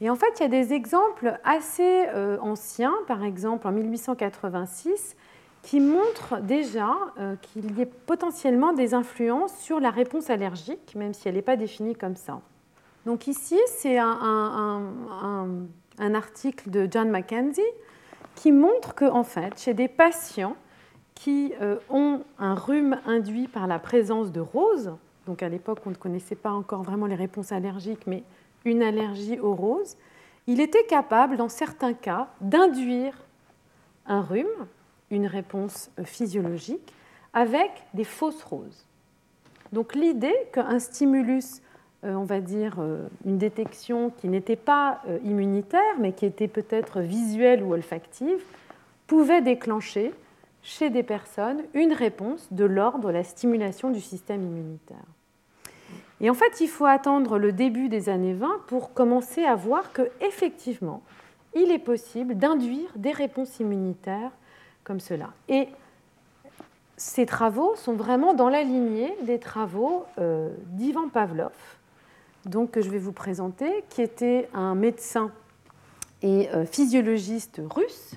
Et 0.00 0.08
en 0.08 0.16
fait, 0.16 0.32
il 0.38 0.42
y 0.42 0.46
a 0.46 0.48
des 0.48 0.72
exemples 0.72 1.38
assez 1.44 2.06
anciens, 2.40 2.94
par 3.06 3.22
exemple 3.22 3.68
en 3.68 3.72
1886, 3.72 5.14
qui 5.62 5.80
montrent 5.80 6.40
déjà 6.40 6.92
qu'il 7.40 7.78
y 7.78 7.82
a 7.82 7.86
potentiellement 8.06 8.72
des 8.72 8.94
influences 8.94 9.56
sur 9.58 9.78
la 9.78 9.90
réponse 9.90 10.28
allergique, 10.28 10.94
même 10.96 11.14
si 11.14 11.28
elle 11.28 11.36
n'est 11.36 11.42
pas 11.42 11.56
définie 11.56 11.94
comme 11.94 12.16
ça. 12.16 12.40
Donc 13.06 13.26
ici, 13.26 13.58
c'est 13.66 13.98
un, 13.98 14.84
article 15.98 16.70
de 16.70 16.88
John 16.90 17.10
Mackenzie 17.10 17.60
qui 18.34 18.52
montre 18.52 18.94
que, 18.94 19.04
en 19.04 19.24
fait, 19.24 19.60
chez 19.60 19.74
des 19.74 19.88
patients 19.88 20.56
qui 21.14 21.52
euh, 21.60 21.76
ont 21.90 22.22
un 22.38 22.54
rhume 22.54 22.98
induit 23.06 23.46
par 23.46 23.66
la 23.66 23.78
présence 23.78 24.32
de 24.32 24.40
roses, 24.40 24.92
donc 25.26 25.42
à 25.42 25.48
l'époque 25.48 25.78
on 25.86 25.90
ne 25.90 25.94
connaissait 25.94 26.34
pas 26.34 26.50
encore 26.50 26.82
vraiment 26.82 27.06
les 27.06 27.14
réponses 27.14 27.52
allergiques, 27.52 28.06
mais 28.06 28.24
une 28.64 28.82
allergie 28.82 29.38
aux 29.38 29.54
roses, 29.54 29.96
il 30.46 30.60
était 30.60 30.84
capable, 30.84 31.36
dans 31.36 31.48
certains 31.48 31.92
cas, 31.92 32.28
d'induire 32.40 33.14
un 34.06 34.22
rhume, 34.22 34.66
une 35.12 35.26
réponse 35.26 35.90
euh, 35.98 36.04
physiologique, 36.04 36.92
avec 37.32 37.70
des 37.94 38.04
fausses 38.04 38.42
roses. 38.42 38.86
Donc 39.72 39.94
l'idée 39.94 40.34
qu'un 40.52 40.78
stimulus 40.78 41.62
euh, 42.04 42.14
on 42.14 42.24
va 42.24 42.40
dire, 42.40 42.78
euh, 42.80 43.06
une 43.24 43.38
détection 43.38 44.10
qui 44.10 44.28
n'était 44.28 44.56
pas 44.56 45.02
immunitaire, 45.24 45.94
mais 46.00 46.12
qui 46.12 46.26
était 46.26 46.48
peut-être 46.48 47.00
visuelle 47.00 47.62
ou 47.62 47.74
olfactive, 47.74 48.42
pouvait 49.06 49.40
déclencher 49.40 50.12
chez 50.62 50.90
des 50.90 51.04
personnes 51.04 51.62
une 51.74 51.92
réponse 51.92 52.48
de 52.52 52.64
l'ordre 52.64 53.06
de 53.06 53.12
la 53.12 53.22
stimulation 53.22 53.90
du 53.90 54.00
système 54.00 54.42
immunitaire. 54.42 55.04
Et 56.20 56.28
en 56.28 56.34
fait, 56.34 56.60
il 56.60 56.68
faut 56.68 56.86
attendre 56.86 57.38
le 57.38 57.52
début 57.52 57.88
des 57.88 58.08
années 58.08 58.34
20 58.34 58.62
pour 58.66 58.94
commencer 58.94 59.44
à 59.44 59.54
voir 59.54 59.92
que 59.92 60.08
effectivement, 60.20 61.02
il 61.54 61.70
est 61.70 61.78
possible 61.78 62.36
d'induire 62.36 62.90
des 62.96 63.12
réponses 63.12 63.60
immunitaires 63.60 64.30
comme 64.84 65.00
cela. 65.00 65.30
Et 65.48 65.68
ces 66.96 67.26
travaux 67.26 67.74
sont 67.76 67.94
vraiment 67.94 68.34
dans 68.34 68.48
la 68.48 68.62
lignée 68.62 69.14
des 69.22 69.38
travaux 69.38 70.04
d'Ivan 70.72 71.08
Pavlov, 71.08 71.52
donc, 72.46 72.72
que 72.72 72.80
je 72.80 72.90
vais 72.90 72.98
vous 72.98 73.12
présenter, 73.12 73.84
qui 73.88 74.02
était 74.02 74.48
un 74.52 74.74
médecin 74.74 75.30
et 76.22 76.48
euh, 76.50 76.64
physiologiste 76.64 77.60
russe 77.70 78.14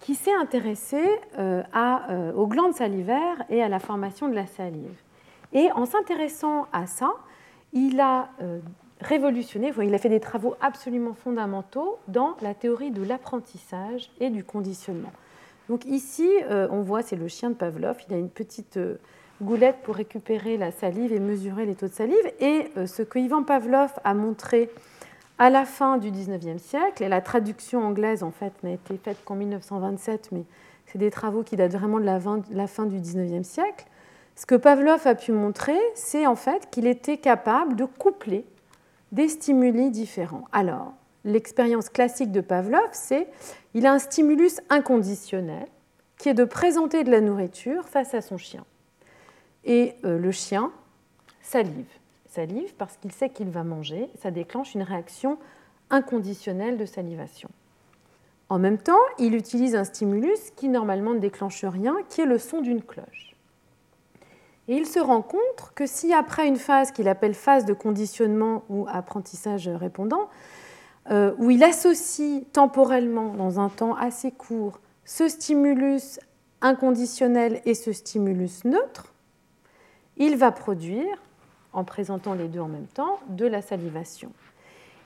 qui 0.00 0.14
s'est 0.14 0.34
intéressé 0.34 1.02
euh, 1.38 1.62
euh, 1.76 2.32
aux 2.32 2.46
glandes 2.46 2.74
salivaires 2.74 3.44
et 3.48 3.62
à 3.62 3.68
la 3.68 3.78
formation 3.78 4.28
de 4.28 4.34
la 4.34 4.46
salive. 4.46 4.98
Et 5.52 5.70
en 5.72 5.84
s'intéressant 5.84 6.68
à 6.72 6.86
ça, 6.86 7.10
il 7.72 8.00
a 8.00 8.30
révolutionné, 9.00 9.72
il 9.82 9.94
a 9.94 9.98
fait 9.98 10.08
des 10.08 10.20
travaux 10.20 10.54
absolument 10.60 11.14
fondamentaux 11.14 11.98
dans 12.08 12.36
la 12.40 12.54
théorie 12.54 12.92
de 12.92 13.02
l'apprentissage 13.02 14.10
et 14.20 14.30
du 14.30 14.44
conditionnement. 14.44 15.12
Donc 15.70 15.86
ici, 15.86 16.28
on 16.48 16.82
voit, 16.82 17.00
c'est 17.00 17.16
le 17.16 17.28
chien 17.28 17.48
de 17.48 17.54
Pavlov, 17.54 17.96
il 18.08 18.14
a 18.14 18.18
une 18.18 18.28
petite 18.28 18.78
goulette 19.42 19.78
pour 19.82 19.96
récupérer 19.96 20.56
la 20.56 20.70
salive 20.70 21.12
et 21.12 21.18
mesurer 21.18 21.66
les 21.66 21.74
taux 21.74 21.88
de 21.88 21.92
salive. 21.92 22.32
Et 22.40 22.70
euh, 22.76 22.86
ce 22.86 23.02
que 23.02 23.18
Ivan 23.18 23.42
Pavlov 23.42 23.92
a 24.04 24.14
montré 24.14 24.70
à 25.38 25.48
la 25.48 25.64
fin 25.64 25.96
du 25.96 26.10
19e 26.10 26.58
siècle, 26.58 27.02
et 27.02 27.08
la 27.08 27.22
traduction 27.22 27.82
anglaise 27.82 28.22
en 28.22 28.30
fait 28.30 28.52
n'a 28.62 28.72
été 28.72 28.98
faite 28.98 29.16
qu'en 29.24 29.36
1927, 29.36 30.32
mais 30.32 30.44
c'est 30.86 30.98
des 30.98 31.10
travaux 31.10 31.42
qui 31.42 31.56
datent 31.56 31.72
vraiment 31.72 31.98
de 31.98 32.04
la, 32.04 32.66
fin 32.66 32.84
du 32.84 32.98
19e 32.98 33.42
siècle, 33.42 33.86
ce 34.36 34.44
que 34.44 34.54
Pavlov 34.54 35.06
a 35.06 35.14
pu 35.14 35.32
montrer, 35.32 35.78
c'est 35.94 36.26
en 36.26 36.36
fait 36.36 36.68
qu'il 36.70 36.86
était 36.86 37.16
capable 37.16 37.74
de 37.74 37.84
coupler 37.86 38.44
des 39.12 39.28
stimuli 39.28 39.90
différents. 39.90 40.44
Alors, 40.52 40.92
l'expérience 41.24 41.88
classique 41.88 42.32
de 42.32 42.40
Pavlov, 42.40 42.88
c'est 42.92 43.28
il 43.74 43.86
a 43.86 43.92
un 43.92 43.98
stimulus 43.98 44.60
inconditionnel 44.68 45.66
qui 46.18 46.28
est 46.28 46.34
de 46.34 46.44
présenter 46.44 47.04
de 47.04 47.10
la 47.10 47.20
nourriture 47.20 47.88
face 47.88 48.14
à 48.14 48.20
son 48.20 48.36
chien. 48.36 48.64
Et 49.64 49.94
euh, 50.04 50.18
le 50.18 50.30
chien 50.32 50.72
salive. 51.42 51.88
Salive 52.28 52.74
parce 52.76 52.96
qu'il 52.96 53.12
sait 53.12 53.30
qu'il 53.30 53.50
va 53.50 53.64
manger. 53.64 54.08
Ça 54.20 54.30
déclenche 54.30 54.74
une 54.74 54.82
réaction 54.82 55.38
inconditionnelle 55.90 56.76
de 56.76 56.86
salivation. 56.86 57.50
En 58.48 58.58
même 58.58 58.78
temps, 58.78 58.98
il 59.18 59.34
utilise 59.34 59.76
un 59.76 59.84
stimulus 59.84 60.50
qui 60.56 60.68
normalement 60.68 61.14
ne 61.14 61.20
déclenche 61.20 61.64
rien, 61.64 61.96
qui 62.08 62.20
est 62.20 62.26
le 62.26 62.38
son 62.38 62.60
d'une 62.60 62.82
cloche. 62.82 63.34
Et 64.68 64.74
il 64.74 64.86
se 64.86 64.98
rend 65.00 65.22
compte 65.22 65.72
que 65.74 65.86
si 65.86 66.12
après 66.12 66.46
une 66.46 66.56
phase 66.56 66.92
qu'il 66.92 67.08
appelle 67.08 67.34
phase 67.34 67.64
de 67.64 67.72
conditionnement 67.72 68.64
ou 68.68 68.86
apprentissage 68.88 69.68
répondant, 69.68 70.28
où 71.08 71.50
il 71.50 71.64
associe 71.64 72.44
temporellement, 72.52 73.34
dans 73.34 73.58
un 73.58 73.68
temps 73.68 73.96
assez 73.96 74.30
court, 74.30 74.80
ce 75.04 75.28
stimulus 75.28 76.20
inconditionnel 76.60 77.62
et 77.64 77.74
ce 77.74 77.92
stimulus 77.92 78.64
neutre, 78.64 79.12
il 80.16 80.36
va 80.36 80.52
produire, 80.52 81.16
en 81.72 81.84
présentant 81.84 82.34
les 82.34 82.48
deux 82.48 82.60
en 82.60 82.68
même 82.68 82.86
temps, 82.86 83.18
de 83.28 83.46
la 83.46 83.62
salivation. 83.62 84.32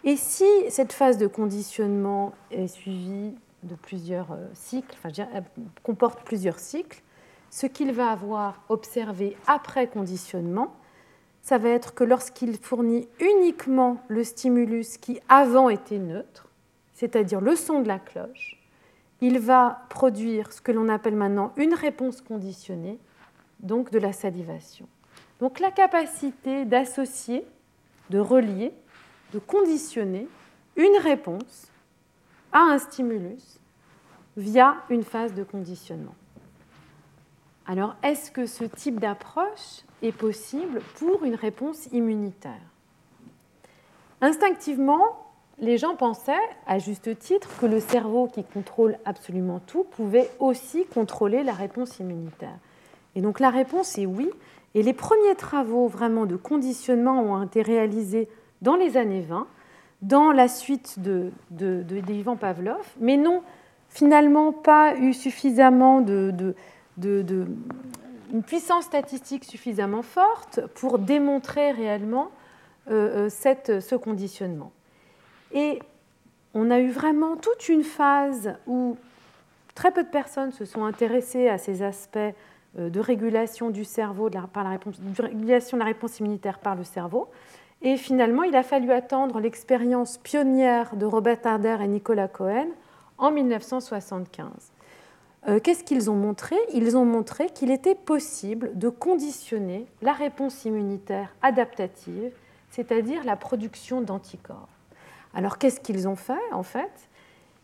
Et 0.02 0.16
si 0.16 0.44
cette 0.68 0.92
phase 0.92 1.16
de 1.16 1.26
conditionnement 1.26 2.32
est 2.50 2.66
suivie 2.66 3.34
de 3.62 3.74
plusieurs 3.74 4.32
euh, 4.32 4.46
cycles, 4.52 4.94
enfin, 5.02 5.24
comporte 5.82 6.22
plusieurs 6.24 6.58
cycles, 6.58 7.02
ce 7.50 7.66
qu'il 7.66 7.92
va 7.92 8.10
avoir 8.10 8.62
observé 8.68 9.36
après 9.46 9.86
conditionnement, 9.86 10.74
ça 11.44 11.58
va 11.58 11.68
être 11.68 11.92
que 11.92 12.04
lorsqu'il 12.04 12.56
fournit 12.56 13.06
uniquement 13.20 13.98
le 14.08 14.24
stimulus 14.24 14.96
qui 14.96 15.20
avant 15.28 15.68
était 15.68 15.98
neutre, 15.98 16.48
c'est-à-dire 16.94 17.42
le 17.42 17.54
son 17.54 17.82
de 17.82 17.88
la 17.88 17.98
cloche, 17.98 18.58
il 19.20 19.38
va 19.38 19.82
produire 19.90 20.52
ce 20.52 20.62
que 20.62 20.72
l'on 20.72 20.88
appelle 20.88 21.16
maintenant 21.16 21.52
une 21.56 21.74
réponse 21.74 22.22
conditionnée, 22.22 22.98
donc 23.60 23.90
de 23.90 23.98
la 23.98 24.14
salivation. 24.14 24.88
Donc 25.38 25.60
la 25.60 25.70
capacité 25.70 26.64
d'associer, 26.64 27.44
de 28.08 28.18
relier, 28.18 28.72
de 29.34 29.38
conditionner 29.38 30.26
une 30.76 30.96
réponse 31.02 31.70
à 32.52 32.60
un 32.60 32.78
stimulus 32.78 33.60
via 34.38 34.76
une 34.88 35.04
phase 35.04 35.34
de 35.34 35.44
conditionnement. 35.44 36.14
Alors, 37.66 37.96
est-ce 38.02 38.30
que 38.30 38.46
ce 38.46 38.64
type 38.64 38.98
d'approche 38.98 39.84
possible 40.12 40.80
pour 40.98 41.24
une 41.24 41.34
réponse 41.34 41.86
immunitaire. 41.92 42.60
Instinctivement, 44.20 45.24
les 45.58 45.78
gens 45.78 45.96
pensaient, 45.96 46.32
à 46.66 46.78
juste 46.78 47.18
titre, 47.18 47.48
que 47.60 47.66
le 47.66 47.80
cerveau 47.80 48.26
qui 48.26 48.42
contrôle 48.42 48.96
absolument 49.04 49.60
tout 49.66 49.84
pouvait 49.84 50.30
aussi 50.38 50.84
contrôler 50.86 51.42
la 51.42 51.52
réponse 51.52 51.98
immunitaire. 52.00 52.58
Et 53.14 53.20
donc 53.20 53.38
la 53.38 53.50
réponse 53.50 53.98
est 53.98 54.06
oui, 54.06 54.30
et 54.74 54.82
les 54.82 54.92
premiers 54.92 55.36
travaux 55.36 55.86
vraiment 55.86 56.26
de 56.26 56.36
conditionnement 56.36 57.20
ont 57.22 57.42
été 57.44 57.62
réalisés 57.62 58.28
dans 58.62 58.74
les 58.74 58.96
années 58.96 59.20
20, 59.20 59.46
dans 60.02 60.32
la 60.32 60.48
suite 60.48 60.98
de, 60.98 61.30
d'Ivan 61.50 62.36
Pavlov, 62.36 62.84
mais 63.00 63.16
n'ont 63.16 63.42
finalement 63.88 64.52
pas 64.52 64.96
eu 64.96 65.12
suffisamment 65.12 66.00
de, 66.00 66.54
une 68.34 68.42
puissance 68.42 68.86
statistique 68.86 69.44
suffisamment 69.44 70.02
forte 70.02 70.60
pour 70.74 70.98
démontrer 70.98 71.70
réellement 71.70 72.32
euh, 72.90 73.26
euh, 73.26 73.28
cette, 73.28 73.80
ce 73.80 73.94
conditionnement. 73.94 74.72
Et 75.52 75.78
on 76.52 76.70
a 76.72 76.80
eu 76.80 76.90
vraiment 76.90 77.36
toute 77.36 77.68
une 77.68 77.84
phase 77.84 78.56
où 78.66 78.96
très 79.76 79.92
peu 79.92 80.02
de 80.02 80.08
personnes 80.08 80.50
se 80.50 80.64
sont 80.64 80.84
intéressées 80.84 81.48
à 81.48 81.58
ces 81.58 81.82
aspects 81.82 82.18
euh, 82.76 82.90
de 82.90 82.98
régulation 82.98 83.70
du 83.70 83.84
cerveau, 83.84 84.28
de 84.30 84.38
par 84.52 84.66
régulation 84.66 85.76
de 85.76 85.82
la 85.82 85.86
réponse 85.86 86.18
immunitaire 86.18 86.58
par 86.58 86.74
le 86.74 86.82
cerveau. 86.82 87.28
Et 87.82 87.96
finalement, 87.96 88.42
il 88.42 88.56
a 88.56 88.64
fallu 88.64 88.90
attendre 88.90 89.38
l'expérience 89.38 90.18
pionnière 90.18 90.96
de 90.96 91.06
Robert 91.06 91.38
Harder 91.44 91.78
et 91.82 91.86
Nicolas 91.86 92.28
Cohen 92.28 92.66
en 93.16 93.30
1975. 93.30 94.73
Euh, 95.46 95.60
qu'est-ce 95.60 95.84
qu'ils 95.84 96.10
ont 96.10 96.16
montré? 96.16 96.56
Ils 96.72 96.96
ont 96.96 97.04
montré 97.04 97.48
qu'il 97.48 97.70
était 97.70 97.94
possible 97.94 98.70
de 98.74 98.88
conditionner 98.88 99.86
la 100.00 100.12
réponse 100.12 100.64
immunitaire 100.64 101.34
adaptative, 101.42 102.32
c'est-à-dire 102.70 103.24
la 103.24 103.36
production 103.36 104.00
d'anticorps. 104.00 104.68
Alors 105.34 105.58
qu'est-ce 105.58 105.80
qu'ils 105.80 106.08
ont 106.08 106.16
fait 106.16 106.32
en 106.52 106.62
fait? 106.62 106.92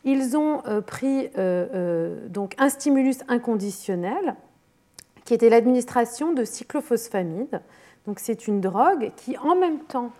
Ils 0.04 0.36
ont 0.36 0.62
euh, 0.66 0.80
pris 0.80 1.30
donc 2.28 2.54
un 2.58 2.68
stimulus 2.68 3.18
inconditionnel 3.28 4.34
qui 5.24 5.34
était 5.34 5.48
l'administration 5.48 6.32
de 6.32 6.44
cyclophosphamide. 6.44 7.60
Donc 8.06 8.18
c'est 8.18 8.48
une 8.48 8.60
drogue 8.60 9.12
qui 9.16 9.38
en 9.38 9.54
même 9.54 9.78
temps 9.80 10.10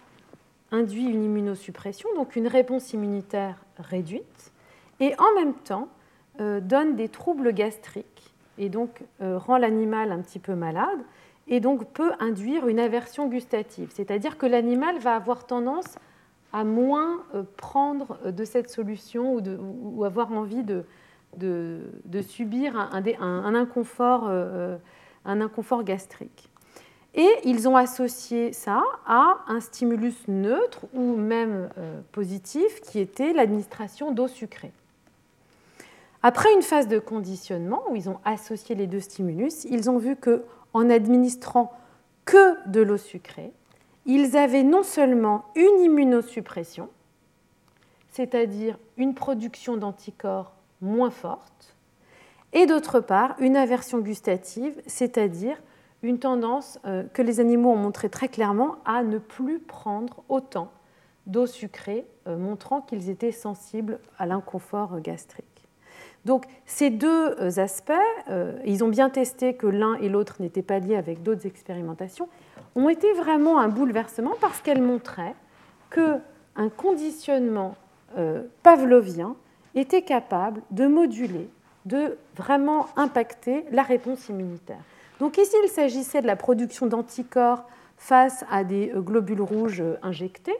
induit 0.71 1.05
une 1.05 1.25
immunosuppression, 1.25 2.09
donc 2.15 2.37
une 2.37 2.47
réponse 2.47 2.93
immunitaire 2.93 3.57
réduite, 3.79 4.53
et 5.01 5.15
en 5.19 5.35
même 5.35 5.55
temps 5.55 5.89
euh, 5.89 6.00
donne 6.39 6.97
des 6.97 7.09
troubles 7.09 7.53
gastriques 7.53 8.33
et 8.59 8.69
donc 8.69 9.03
euh, 9.21 9.37
rend 9.39 9.59
l'animal 9.59 10.13
un 10.13 10.21
petit 10.21 10.39
peu 10.39 10.55
malade 10.55 11.01
et 11.49 11.61
donc 11.61 11.87
peut 11.93 12.13
induire 12.21 12.69
une 12.69 12.79
aversion 12.79 13.29
gustative, 13.29 13.91
c'est-à-dire 13.93 14.39
que 14.39 14.47
l'animal 14.47 14.99
va 14.99 15.17
avoir 15.17 15.47
tendance 15.47 15.99
à 16.53 16.65
moins 16.65 17.25
prendre 17.57 18.19
de 18.31 18.45
cette 18.45 18.71
solution 18.71 19.35
ou, 19.35 20.05
avoir 20.05 20.33
envie 20.33 20.65
de, 20.65 22.23
subir 22.23 22.77
un, 22.77 23.55
inconfort, 23.55 24.29
un 24.29 25.41
inconfort 25.41 25.85
gastrique. 25.85 26.51
Et 27.15 27.29
ils 27.45 27.69
ont 27.69 27.77
associé 27.77 28.53
ça 28.53 28.83
à 29.05 29.39
un 29.49 29.61
stimulus 29.61 30.29
neutre 30.29 30.87
ou 30.95 31.17
même 31.17 31.69
euh, 31.77 32.01
positif 32.13 32.81
qui 32.83 33.01
était 33.01 33.33
l'administration 33.33 34.13
d'eau 34.13 34.29
sucrée. 34.29 34.73
Après 36.23 36.53
une 36.55 36.63
phase 36.63 36.87
de 36.87 36.99
conditionnement 36.99 37.83
où 37.91 37.97
ils 37.97 38.11
ont 38.11 38.19
associé 38.25 38.75
les 38.75 38.87
deux 38.87 39.01
stimulus, 39.01 39.65
ils 39.65 39.89
ont 39.89 39.97
vu 39.97 40.17
que 40.17 40.45
en 40.75 40.91
administrant 40.91 41.73
que 42.27 42.69
de 42.69 42.81
l'eau 42.81 42.99
sucrée, 42.99 43.53
ils 44.05 44.37
avaient 44.37 44.63
non 44.63 44.83
seulement 44.83 45.47
une 45.55 45.81
immunosuppression, 45.83 46.89
c'est-à-dire 48.11 48.79
une 48.99 49.15
production 49.15 49.77
d'anticorps 49.77 50.53
moins 50.83 51.11
forte, 51.11 51.75
et 52.53 52.67
d'autre 52.67 53.01
part 53.01 53.35
une 53.39 53.57
aversion 53.57 53.99
gustative, 53.99 54.75
c'est-à-dire 54.87 55.57
une 56.03 56.19
tendance 56.19 56.79
euh, 56.85 57.05
que 57.13 57.23
les 57.23 57.41
animaux 57.41 57.71
ont 57.71 57.77
montré 57.77 58.09
très 58.09 58.29
clairement 58.29 58.77
à 58.85 59.03
ne 59.03 59.19
plus 59.19 59.59
prendre 59.59 60.23
autant 60.29 60.71
d'eau 61.27 61.47
sucrée, 61.47 62.07
euh, 62.27 62.37
montrant 62.37 62.81
qu'ils 62.81 63.11
étaient 63.11 63.33
sensibles 63.33 64.01
à 64.19 64.27
l'inconfort 64.27 65.01
gastrique. 65.01 65.50
Donc 66.25 66.45
ces 66.67 66.91
deux 66.91 67.35
euh, 67.41 67.51
aspects, 67.59 67.93
ils 68.65 68.85
ont 68.85 68.89
bien 68.89 69.11
testé 69.11 69.55
que 69.55 69.67
l'un 69.67 69.95
et 69.95 70.09
l'autre 70.09 70.37
n'étaient 70.41 70.63
pas 70.63 70.79
liés 70.79 70.97
avec 70.97 71.23
d'autres 71.23 71.47
expérimentations, 71.47 72.29
ont 72.75 72.89
été 72.89 73.13
vraiment 73.15 73.59
un 73.59 73.69
bouleversement 73.69 74.33
parce 74.41 74.61
qu'elles 74.61 74.83
montraient 74.83 75.35
qu'un 75.91 76.69
conditionnement 76.77 77.75
pavlovien 78.63 79.35
était 79.75 80.03
capable 80.03 80.63
de 80.71 80.87
moduler, 80.87 81.49
de 81.87 82.17
vraiment 82.37 82.87
impacter 82.97 83.65
la 83.71 83.83
réponse 83.83 84.29
immunitaire. 84.29 84.81
Donc 85.21 85.37
ici, 85.37 85.55
il 85.63 85.69
s'agissait 85.69 86.23
de 86.23 86.27
la 86.27 86.37
production 86.37 86.87
d'anticorps 86.87 87.65
face 87.97 88.45
à 88.51 88.65
des 88.65 88.91
euh, 88.95 89.01
globules 89.01 89.43
rouges 89.43 89.83
euh, 89.83 89.99
injectés, 90.03 90.57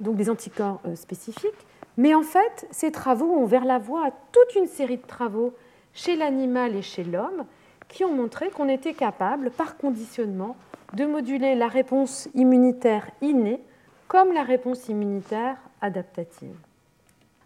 donc 0.00 0.16
des 0.16 0.28
anticorps 0.28 0.80
euh, 0.84 0.96
spécifiques. 0.96 1.66
Mais 1.96 2.14
en 2.14 2.22
fait, 2.22 2.66
ces 2.70 2.90
travaux 2.90 3.26
ont 3.26 3.42
ouvert 3.42 3.64
la 3.64 3.78
voie 3.78 4.06
à 4.06 4.10
toute 4.10 4.54
une 4.56 4.66
série 4.66 4.96
de 4.96 5.06
travaux 5.06 5.54
chez 5.92 6.16
l'animal 6.16 6.74
et 6.74 6.82
chez 6.82 7.04
l'homme 7.04 7.44
qui 7.88 8.04
ont 8.04 8.14
montré 8.14 8.50
qu'on 8.50 8.68
était 8.68 8.94
capable, 8.94 9.50
par 9.50 9.76
conditionnement, 9.76 10.56
de 10.94 11.04
moduler 11.04 11.54
la 11.54 11.68
réponse 11.68 12.28
immunitaire 12.34 13.10
innée 13.20 13.60
comme 14.08 14.32
la 14.32 14.42
réponse 14.42 14.88
immunitaire 14.88 15.56
adaptative. 15.80 16.54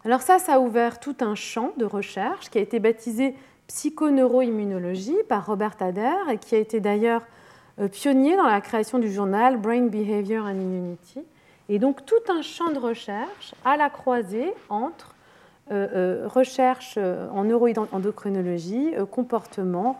Alors 0.05 0.21
ça, 0.21 0.39
ça 0.39 0.55
a 0.55 0.59
ouvert 0.59 0.99
tout 0.99 1.15
un 1.21 1.35
champ 1.35 1.71
de 1.77 1.85
recherche 1.85 2.49
qui 2.49 2.57
a 2.57 2.61
été 2.61 2.79
baptisé 2.79 3.35
psychoneuroimmunologie 3.67 5.17
par 5.27 5.45
Robert 5.45 5.75
Adair 5.79 6.29
et 6.29 6.37
qui 6.37 6.55
a 6.55 6.59
été 6.59 6.79
d'ailleurs 6.79 7.23
euh, 7.79 7.87
pionnier 7.89 8.37
dans 8.37 8.47
la 8.47 8.61
création 8.61 8.99
du 8.99 9.11
journal 9.11 9.57
Brain 9.57 9.87
Behavior 9.87 10.45
and 10.45 10.51
Immunity. 10.51 11.25
Et 11.69 11.79
donc 11.79 12.05
tout 12.05 12.15
un 12.29 12.41
champ 12.41 12.71
de 12.71 12.79
recherche 12.79 13.53
à 13.65 13.77
la 13.77 13.89
croisée 13.89 14.53
entre 14.69 15.15
euh, 15.71 15.87
euh, 15.95 16.27
recherche 16.27 16.97
en 16.97 17.43
neuroendocrinologie, 17.43 18.93
comportement, 19.11 19.97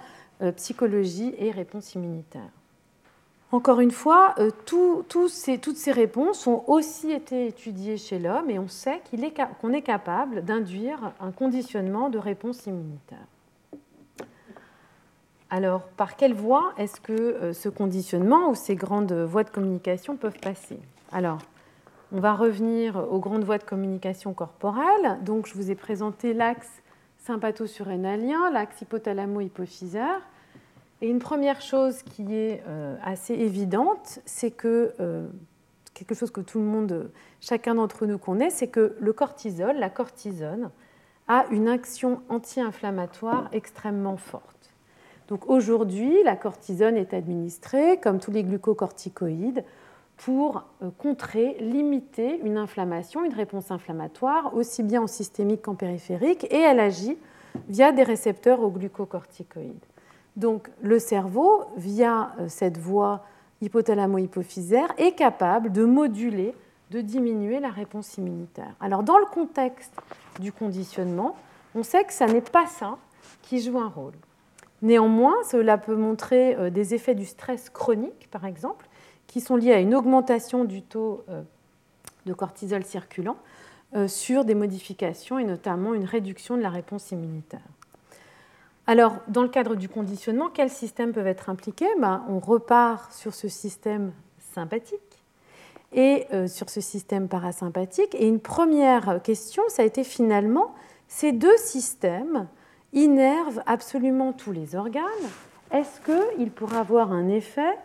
psychologie 0.55 1.34
et 1.39 1.51
réponse 1.51 1.95
immunitaire. 1.95 2.49
Encore 3.51 3.80
une 3.80 3.91
fois, 3.91 4.36
toutes 4.65 5.30
ces 5.30 5.91
réponses 5.91 6.47
ont 6.47 6.63
aussi 6.68 7.11
été 7.11 7.47
étudiées 7.47 7.97
chez 7.97 8.20
l'homme 8.20 8.49
et 8.49 8.59
on 8.59 8.68
sait 8.68 9.01
qu'on 9.61 9.74
est 9.74 9.82
capable 9.82 10.43
d'induire 10.43 11.13
un 11.20 11.32
conditionnement 11.32 12.09
de 12.09 12.18
réponse 12.18 12.65
immunitaire. 12.65 13.26
Alors, 15.49 15.84
par 15.95 16.18
quelle 16.18 16.34
voie 16.34 16.74
est-ce 16.78 16.99
que 16.99 17.13
euh, 17.13 17.53
ce 17.53 17.70
conditionnement 17.70 18.49
ou 18.49 18.55
ces 18.55 18.76
grandes 18.76 19.13
voies 19.13 19.45
de 19.45 19.49
communication 19.49 20.18
peuvent 20.18 20.39
passer? 20.39 20.78
Alors, 21.11 21.39
on 22.12 22.20
va 22.20 22.34
revenir 22.34 22.95
aux 23.12 23.20
grandes 23.20 23.43
voies 23.43 23.58
de 23.58 23.64
communication 23.64 24.34
corporelle. 24.34 25.20
Donc, 25.24 25.47
je 25.47 25.53
vous 25.53 25.72
ai 25.72 25.76
présenté 25.76 26.34
l'axe 26.34 26.82
sympatho-surrénalien, 27.20 28.49
l'axe 28.51 28.82
hypothalamo-hypophysaire. 28.82 30.22
Et 31.01 31.10
une 31.10 31.20
première 31.20 31.62
chose 31.62 32.01
qui 32.03 32.34
est 32.34 32.64
euh, 32.68 32.95
assez 33.03 33.34
évidente, 33.34 34.20
c'est 34.26 34.51
que 34.51 34.93
euh, 34.99 35.28
quelque 35.93 36.16
chose 36.16 36.32
que 36.32 36.41
tout 36.41 36.60
le 36.60 36.66
monde, 36.66 37.12
chacun 37.41 37.76
d'entre 37.76 38.05
nous 38.05 38.18
connaît, 38.18 38.49
c'est 38.49 38.68
que 38.68 38.95
le 38.99 39.14
cortisol, 39.14 39.76
la 39.78 39.89
cortisone, 39.89 40.72
a 41.28 41.45
une 41.51 41.68
action 41.68 42.22
anti-inflammatoire 42.30 43.49
extrêmement 43.51 44.18
forte. 44.18 44.74
Donc 45.28 45.49
aujourd'hui, 45.49 46.24
la 46.24 46.38
cortisone 46.38 46.95
est 46.95 47.14
administrée, 47.14 47.99
comme 48.01 48.20
tous 48.20 48.32
les 48.32 48.43
glucocorticoïdes, 48.43 49.66
pour 50.18 50.63
euh, 50.82 50.89
contrer, 50.97 51.57
limiter 51.59 52.39
une 52.43 52.57
inflammation, 52.57 53.24
une 53.24 53.34
réponse 53.34 53.72
inflammatoire, 53.72 54.55
aussi 54.55 54.84
bien 54.84 55.03
en 55.03 55.07
systémique 55.07 55.61
qu'en 55.63 55.76
périphérique, 55.76 56.45
et 56.51 56.59
elle 56.59 56.80
agit 56.80 57.18
via 57.70 57.91
des 57.91 58.03
récepteurs 58.03 58.61
aux 58.61 58.70
glucocorticoïdes. 58.70 59.86
Donc 60.36 60.70
le 60.82 60.99
cerveau, 60.99 61.65
via 61.78 62.32
euh, 62.39 62.45
cette 62.47 62.78
voie 62.78 63.24
hypothalamo-hypophysaire, 63.61 64.93
est 64.97 65.13
capable 65.13 65.72
de 65.72 65.86
moduler, 65.86 66.53
de 66.91 67.01
diminuer 67.01 67.59
la 67.59 67.70
réponse 67.70 68.18
immunitaire. 68.18 68.74
Alors 68.80 69.03
dans 69.03 69.18
le 69.18 69.26
contexte 69.26 69.93
du 70.39 70.51
conditionnement, 70.51 71.36
on 71.76 71.84
sait 71.84 72.03
que 72.03 72.13
ce 72.13 72.24
n'est 72.24 72.41
pas 72.41 72.65
ça 72.65 72.97
qui 73.43 73.61
joue 73.61 73.78
un 73.80 73.89
rôle. 73.89 74.13
Néanmoins, 74.82 75.36
cela 75.49 75.78
peut 75.78 75.95
montrer 75.95 76.55
euh, 76.55 76.70
des 76.70 76.93
effets 76.93 77.15
du 77.15 77.26
stress 77.26 77.70
chronique, 77.70 78.30
par 78.32 78.45
exemple, 78.45 78.87
qui 79.28 79.42
sont 79.42 79.56
liés 79.56 79.74
à 79.74 79.80
une 79.80 79.94
augmentation 79.94 80.66
du 80.66 80.82
taux 80.82 81.24
euh, 81.30 81.42
de 82.26 82.34
cortisol 82.34 82.84
circulant 82.84 83.38
euh, 83.96 84.08
sur 84.08 84.46
des 84.46 84.56
modifications 84.56 85.40
et 85.40 85.44
notamment 85.44 85.94
une 85.94 86.06
réduction 86.06 86.58
de 86.58 86.62
la 86.62 86.70
réponse 86.70 87.12
immunitaire. 87.12 87.62
Alors, 88.88 89.18
dans 89.28 89.44
le 89.44 89.50
cadre 89.50 89.76
du 89.76 89.90
conditionnement, 89.90 90.50
quels 90.50 90.70
systèmes 90.70 91.12
peuvent 91.12 91.28
être 91.28 91.50
impliqués? 91.50 91.90
Ben, 92.00 92.24
On 92.30 92.40
repart 92.40 93.12
sur 93.12 93.34
ce 93.34 93.50
système 93.50 94.14
sympathique 94.54 95.02
et 95.94 96.26
sur 96.48 96.70
ce 96.70 96.82
système 96.82 97.28
parasympathique. 97.28 98.16
Et 98.16 98.28
une 98.28 98.40
première 98.40 99.22
question, 99.24 99.64
ça 99.68 99.84
a 99.84 99.86
été 99.86 100.04
finalement 100.04 100.74
ces 101.08 101.32
deux 101.32 101.58
systèmes 101.58 102.48
innerve 102.94 103.62
absolument 103.66 104.34
tous 104.34 104.52
les 104.52 104.76
organes, 104.76 105.04
est-ce 105.72 106.00
qu'il 106.02 106.52
pourra 106.52 106.80
avoir 106.80 107.12
un 107.12 107.28
effet 107.28 107.78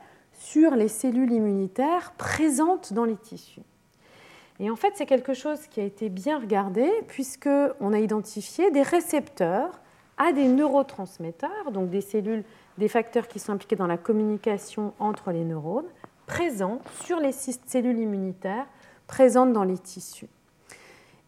sur 0.43 0.75
les 0.75 0.89
cellules 0.89 1.33
immunitaires 1.33 2.13
présentes 2.19 2.93
dans 2.93 3.05
les 3.05 3.17
tissus 3.17 3.63
Et 4.59 4.71
en 4.71 4.77
fait, 4.77 4.93
c'est 4.97 5.07
quelque 5.07 5.35
chose 5.35 5.61
qui 5.69 5.81
a 5.81 5.85
été 5.85 6.09
bien 6.09 6.39
regardé 6.39 6.91
puisqu'on 7.07 7.93
a 7.93 7.99
identifié 7.99 8.71
des 8.73 8.83
récepteurs 8.83 9.81
à 10.19 10.33
des 10.33 10.49
neurotransmetteurs, 10.49 11.71
donc 11.73 11.91
des 11.91 12.01
cellules, 12.01 12.43
des 12.77 12.89
facteurs 12.89 13.29
qui 13.29 13.39
sont 13.39 13.53
impliqués 13.53 13.77
dans 13.77 13.87
la 13.87 13.97
communication 13.97 14.95
entre 14.99 15.31
les 15.31 15.45
neurones, 15.45 15.89
présents 16.27 16.81
sur 17.05 17.21
les 17.21 17.33
cellules 17.33 17.99
immunitaires 17.99 18.67
présentes 19.07 19.53
dans 19.53 19.65
les 19.65 19.79
tissus. 19.79 20.29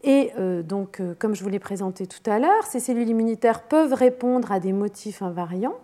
Et 0.03 0.33
euh, 0.39 0.63
donc, 0.63 1.01
euh, 1.01 1.15
comme 1.19 1.35
je 1.35 1.43
vous 1.43 1.49
l'ai 1.49 1.61
présenté 1.61 2.07
tout 2.07 2.29
à 2.29 2.39
l'heure, 2.39 2.65
ces 2.65 2.81
cellules 2.81 3.09
immunitaires 3.09 3.63
peuvent 3.63 3.95
répondre 3.95 4.51
à 4.51 4.61
des 4.61 4.73
motifs 4.73 5.23
invariants, 5.23 5.79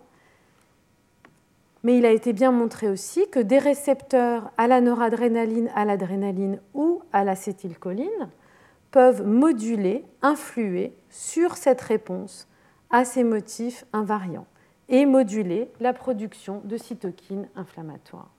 mais 1.83 1.97
il 1.97 2.05
a 2.05 2.11
été 2.11 2.33
bien 2.33 2.51
montré 2.51 2.89
aussi 2.89 3.27
que 3.29 3.39
des 3.39 3.57
récepteurs 3.57 4.51
à 4.57 4.67
la 4.67 4.81
noradrénaline, 4.81 5.71
à 5.75 5.85
l'adrénaline 5.85 6.59
ou 6.73 7.01
à 7.11 7.23
l'acétylcholine 7.23 8.29
peuvent 8.91 9.25
moduler, 9.25 10.05
influer 10.21 10.93
sur 11.09 11.55
cette 11.57 11.81
réponse 11.81 12.47
à 12.89 13.05
ces 13.05 13.23
motifs 13.23 13.85
invariants 13.93 14.47
et 14.89 15.05
moduler 15.05 15.71
la 15.79 15.93
production 15.93 16.61
de 16.65 16.77
cytokines 16.77 17.47
inflammatoires. 17.55 18.29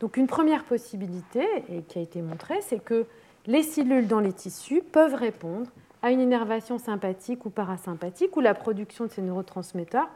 Donc 0.00 0.16
une 0.16 0.26
première 0.26 0.64
possibilité, 0.64 1.46
et 1.68 1.82
qui 1.82 1.98
a 1.98 2.02
été 2.02 2.20
montrée, 2.22 2.60
c'est 2.62 2.82
que 2.82 3.06
les 3.46 3.62
cellules 3.62 4.08
dans 4.08 4.20
les 4.20 4.32
tissus 4.32 4.82
peuvent 4.82 5.14
répondre 5.14 5.70
à 6.02 6.10
une 6.10 6.20
innervation 6.20 6.78
sympathique 6.78 7.46
ou 7.46 7.50
parasympathique 7.50 8.36
ou 8.36 8.40
la 8.40 8.54
production 8.54 9.04
de 9.04 9.10
ces 9.10 9.22
neurotransmetteurs 9.22 10.08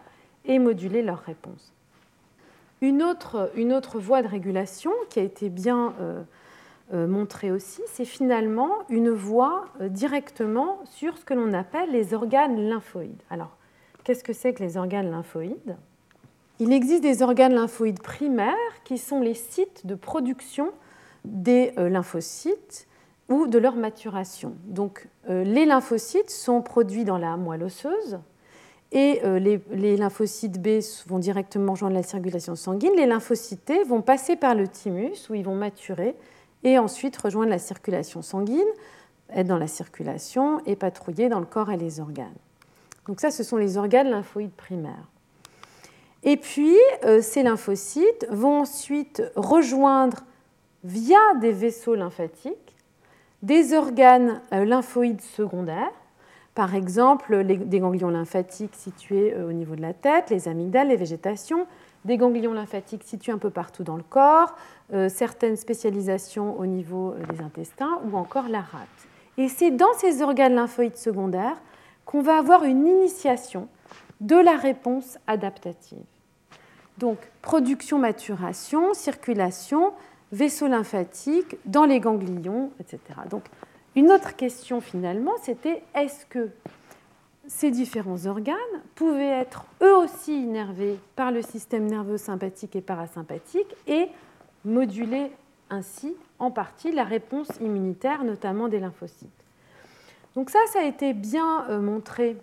et 0.46 0.58
moduler 0.58 1.02
leur 1.02 1.20
réponse. 1.20 1.72
Une 2.84 3.02
autre, 3.02 3.98
voie 3.98 4.20
de 4.20 4.28
régulation 4.28 4.92
qui 5.08 5.18
a 5.18 5.22
été 5.22 5.48
bien 5.48 5.94
euh, 6.02 6.22
euh, 6.92 7.06
montrée 7.06 7.50
aussi, 7.50 7.80
c'est 7.86 8.04
finalement 8.04 8.70
une 8.90 9.08
voie 9.08 9.64
euh, 9.80 9.88
directement 9.88 10.80
sur 10.84 11.16
ce 11.16 11.24
que 11.24 11.32
l'on 11.32 11.54
appelle 11.54 11.90
les 11.92 12.12
organes 12.12 12.60
lymphoïdes. 12.68 13.22
Alors, 13.30 13.56
qu'est-ce 14.04 14.22
que 14.22 14.34
c'est 14.34 14.52
que 14.52 14.62
les 14.62 14.76
organes 14.76 15.10
lymphoïdes? 15.10 15.76
Il 16.58 16.74
existe 16.74 17.02
des 17.02 17.22
organes 17.22 17.54
lymphoïdes 17.54 18.02
primaires 18.02 18.52
qui 18.84 18.98
sont 18.98 19.20
les 19.20 19.32
sites 19.32 19.86
de 19.86 19.94
production 19.94 20.68
des 21.24 21.72
lymphocytes 21.78 22.86
ou 23.30 23.46
de 23.46 23.56
leur 23.56 23.76
maturation. 23.76 24.52
Donc 24.66 25.08
les 25.26 25.64
lymphocytes 25.64 26.30
sont 26.30 26.60
produits 26.60 27.04
dans 27.04 27.18
la 27.18 27.36
moelle 27.36 27.64
osseuse 27.64 28.20
et 28.94 29.20
euh, 29.24 29.38
les, 29.38 29.96
lymphocytes 29.96 30.62
B 30.62 30.80
vont 31.06 31.18
directement 31.18 31.74
joindre 31.74 31.96
la 31.96 32.04
circulation 32.04 32.54
sanguine. 32.54 32.92
Les 32.96 33.06
lymphocytes 33.06 33.64
T 33.64 33.82
vont 33.82 34.00
passer 34.00 34.36
par 34.36 34.54
le 34.54 34.68
thymus 34.68 35.28
où 35.28 35.34
ils 35.34 35.44
vont 35.44 35.56
maturer 35.56 36.14
et 36.62 36.78
ensuite 36.78 37.16
rejoindre 37.16 37.50
la 37.50 37.58
circulation 37.58 38.22
sanguine, 38.22 38.60
être 39.34 39.48
dans 39.48 39.58
la 39.58 39.66
circulation 39.66 40.60
et 40.64 40.76
patrouiller 40.76 41.28
dans 41.28 41.40
le 41.40 41.46
corps 41.46 41.72
et 41.72 41.76
les 41.76 41.98
organes. 41.98 42.36
Donc 43.08 43.20
ça, 43.20 43.32
ce 43.32 43.42
sont 43.42 43.56
les 43.56 43.76
organes 43.76 44.08
lymphoïdes 44.08 44.52
primaires. 44.52 45.08
Et 46.22 46.36
puis, 46.36 46.76
euh, 47.04 47.20
ces 47.20 47.42
lymphocytes 47.42 48.26
vont 48.30 48.60
ensuite 48.60 49.22
rejoindre 49.34 50.24
via 50.84 51.18
des 51.40 51.52
vaisseaux 51.52 51.96
lymphatiques 51.96 52.76
des 53.42 53.74
organes 53.74 54.40
euh, 54.54 54.64
lymphoïdes 54.64 55.20
secondaires, 55.20 55.92
par 56.54 56.74
exemple 56.74 57.44
des 57.44 57.80
ganglions 57.80 58.10
lymphatiques 58.10 58.74
situés 58.74 59.34
euh, 59.34 59.48
au 59.48 59.52
niveau 59.52 59.76
de 59.76 59.82
la 59.82 59.92
tête, 59.92 60.30
les 60.30 60.48
amygdales, 60.48 60.88
les 60.88 60.96
végétations, 60.96 61.66
des 62.04 62.16
ganglions 62.16 62.52
lymphatiques 62.52 63.02
situés 63.04 63.32
un 63.32 63.38
peu 63.38 63.50
partout 63.50 63.82
dans 63.82 63.96
le 63.96 64.02
corps, 64.02 64.54
certaines 65.08 65.56
spécialisations 65.56 66.58
au 66.58 66.66
niveau 66.66 67.14
des 67.30 67.40
intestins 67.42 67.98
ou 68.04 68.18
encore 68.18 68.48
la 68.50 68.60
rate. 68.60 68.88
Et 69.38 69.48
c'est 69.48 69.70
dans 69.70 69.92
ces 69.96 70.20
organes 70.20 70.54
lymphoïdes 70.54 70.98
secondaires 70.98 71.56
qu'on 72.04 72.20
va 72.20 72.36
avoir 72.36 72.64
une 72.64 72.86
initiation 72.86 73.68
de 74.20 74.36
la 74.36 74.56
réponse 74.56 75.18
adaptative. 75.26 76.04
Donc, 76.98 77.18
production, 77.42 77.98
maturation, 77.98 78.94
circulation, 78.94 79.92
vaisseau 80.32 80.68
lymphatique 80.68 81.56
dans 81.66 81.84
les 81.84 82.00
ganglions, 82.00 82.70
etc. 82.78 83.00
Donc, 83.28 83.44
une 83.96 84.10
autre 84.10 84.36
question 84.36 84.80
finalement, 84.80 85.32
c'était 85.42 85.82
est-ce 85.94 86.26
que 86.26 86.50
ces 87.46 87.70
différents 87.70 88.26
organes 88.26 88.56
pouvaient 88.94 89.40
être 89.40 89.66
eux 89.82 89.94
aussi 89.96 90.42
innervés 90.42 90.98
par 91.14 91.30
le 91.30 91.42
système 91.42 91.86
nerveux 91.86 92.16
sympathique 92.16 92.74
et 92.74 92.80
parasympathique 92.80 93.74
et 93.86 94.08
moduler 94.64 95.30
ainsi 95.70 96.16
en 96.38 96.50
partie 96.50 96.92
la 96.92 97.04
réponse 97.04 97.48
immunitaire, 97.60 98.24
notamment 98.24 98.68
des 98.68 98.80
lymphocytes? 98.80 99.28
Donc 100.34 100.50
ça, 100.50 100.58
ça 100.72 100.80
a 100.80 100.84
été 100.84 101.12
bien 101.12 101.68
euh, 101.68 101.80
montré 101.80 102.36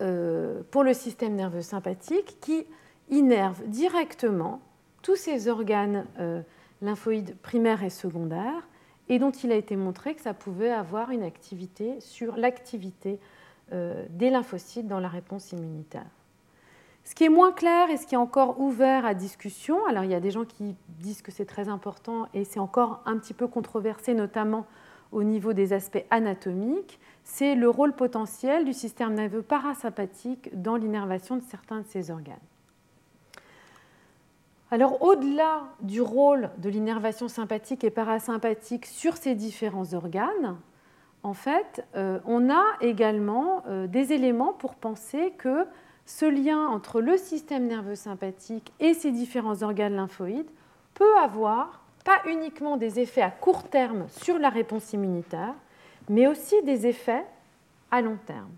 euh, 0.00 0.62
pour 0.70 0.84
le 0.84 0.94
système 0.94 1.34
nerveux 1.34 1.62
sympathique 1.62 2.36
qui 2.40 2.66
innerve 3.10 3.62
directement 3.66 4.60
tous 5.02 5.16
ces 5.16 5.48
organes 5.48 6.06
euh, 6.18 6.40
lymphoïdes 6.82 7.36
primaires 7.42 7.82
et 7.82 7.90
secondaires 7.90 8.66
et 9.08 9.18
dont 9.18 9.30
il 9.30 9.52
a 9.52 9.56
été 9.56 9.76
montré 9.76 10.14
que 10.14 10.20
ça 10.20 10.34
pouvait 10.34 10.70
avoir 10.70 11.10
une 11.10 11.22
activité 11.22 12.00
sur 12.00 12.36
l'activité 12.36 13.18
des 13.72 14.30
lymphocytes 14.30 14.86
dans 14.86 15.00
la 15.00 15.08
réponse 15.08 15.52
immunitaire. 15.52 16.06
Ce 17.04 17.14
qui 17.14 17.24
est 17.24 17.28
moins 17.28 17.52
clair 17.52 17.90
et 17.90 17.98
ce 17.98 18.06
qui 18.06 18.14
est 18.14 18.18
encore 18.18 18.60
ouvert 18.60 19.04
à 19.04 19.12
discussion, 19.12 19.84
alors 19.86 20.04
il 20.04 20.10
y 20.10 20.14
a 20.14 20.20
des 20.20 20.30
gens 20.30 20.44
qui 20.44 20.74
disent 21.00 21.20
que 21.20 21.30
c'est 21.30 21.44
très 21.44 21.68
important 21.68 22.28
et 22.32 22.44
c'est 22.44 22.60
encore 22.60 23.02
un 23.04 23.18
petit 23.18 23.34
peu 23.34 23.46
controversé, 23.46 24.14
notamment 24.14 24.66
au 25.12 25.22
niveau 25.22 25.52
des 25.52 25.74
aspects 25.74 26.04
anatomiques, 26.10 26.98
c'est 27.22 27.54
le 27.54 27.68
rôle 27.68 27.92
potentiel 27.92 28.64
du 28.64 28.72
système 28.72 29.14
nerveux 29.14 29.42
parasympathique 29.42 30.50
dans 30.60 30.76
l'innervation 30.76 31.36
de 31.36 31.42
certains 31.42 31.80
de 31.80 31.86
ces 31.86 32.10
organes. 32.10 32.36
Alors 34.70 35.02
au-delà 35.02 35.62
du 35.80 36.00
rôle 36.00 36.50
de 36.58 36.68
l'innervation 36.68 37.28
sympathique 37.28 37.84
et 37.84 37.90
parasympathique 37.90 38.86
sur 38.86 39.16
ces 39.16 39.34
différents 39.34 39.94
organes, 39.94 40.56
en 41.22 41.34
fait, 41.34 41.86
euh, 41.96 42.18
on 42.26 42.50
a 42.50 42.64
également 42.80 43.62
euh, 43.66 43.86
des 43.86 44.12
éléments 44.12 44.52
pour 44.52 44.74
penser 44.74 45.32
que 45.38 45.66
ce 46.06 46.26
lien 46.26 46.66
entre 46.66 47.00
le 47.00 47.16
système 47.16 47.66
nerveux 47.66 47.94
sympathique 47.94 48.72
et 48.78 48.92
ces 48.92 49.10
différents 49.10 49.62
organes 49.62 49.94
lymphoïdes 49.94 50.50
peut 50.92 51.16
avoir 51.16 51.82
pas 52.04 52.20
uniquement 52.26 52.76
des 52.76 53.00
effets 53.00 53.22
à 53.22 53.30
court 53.30 53.64
terme 53.64 54.06
sur 54.08 54.38
la 54.38 54.50
réponse 54.50 54.92
immunitaire, 54.92 55.54
mais 56.10 56.26
aussi 56.26 56.62
des 56.62 56.86
effets 56.86 57.24
à 57.90 58.02
long 58.02 58.18
terme. 58.26 58.52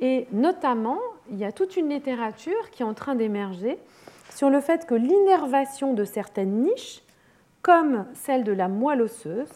Et 0.00 0.26
notamment, 0.32 0.98
il 1.30 1.38
y 1.38 1.44
a 1.44 1.52
toute 1.52 1.76
une 1.76 1.88
littérature 1.88 2.70
qui 2.70 2.82
est 2.82 2.86
en 2.86 2.94
train 2.94 3.14
d'émerger 3.14 3.78
sur 4.36 4.50
le 4.50 4.60
fait 4.60 4.84
que 4.84 4.94
l'innervation 4.94 5.94
de 5.94 6.04
certaines 6.04 6.60
niches, 6.60 7.02
comme 7.62 8.04
celle 8.12 8.44
de 8.44 8.52
la 8.52 8.68
moelle 8.68 9.00
osseuse, 9.00 9.48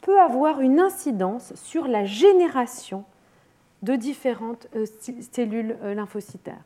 peut 0.00 0.20
avoir 0.20 0.60
une 0.60 0.78
incidence 0.78 1.52
sur 1.56 1.88
la 1.88 2.04
génération 2.04 3.04
de 3.82 3.96
différentes 3.96 4.68
euh, 4.76 4.86
cellules 5.32 5.76
euh, 5.82 5.92
lymphocytaires. 5.92 6.62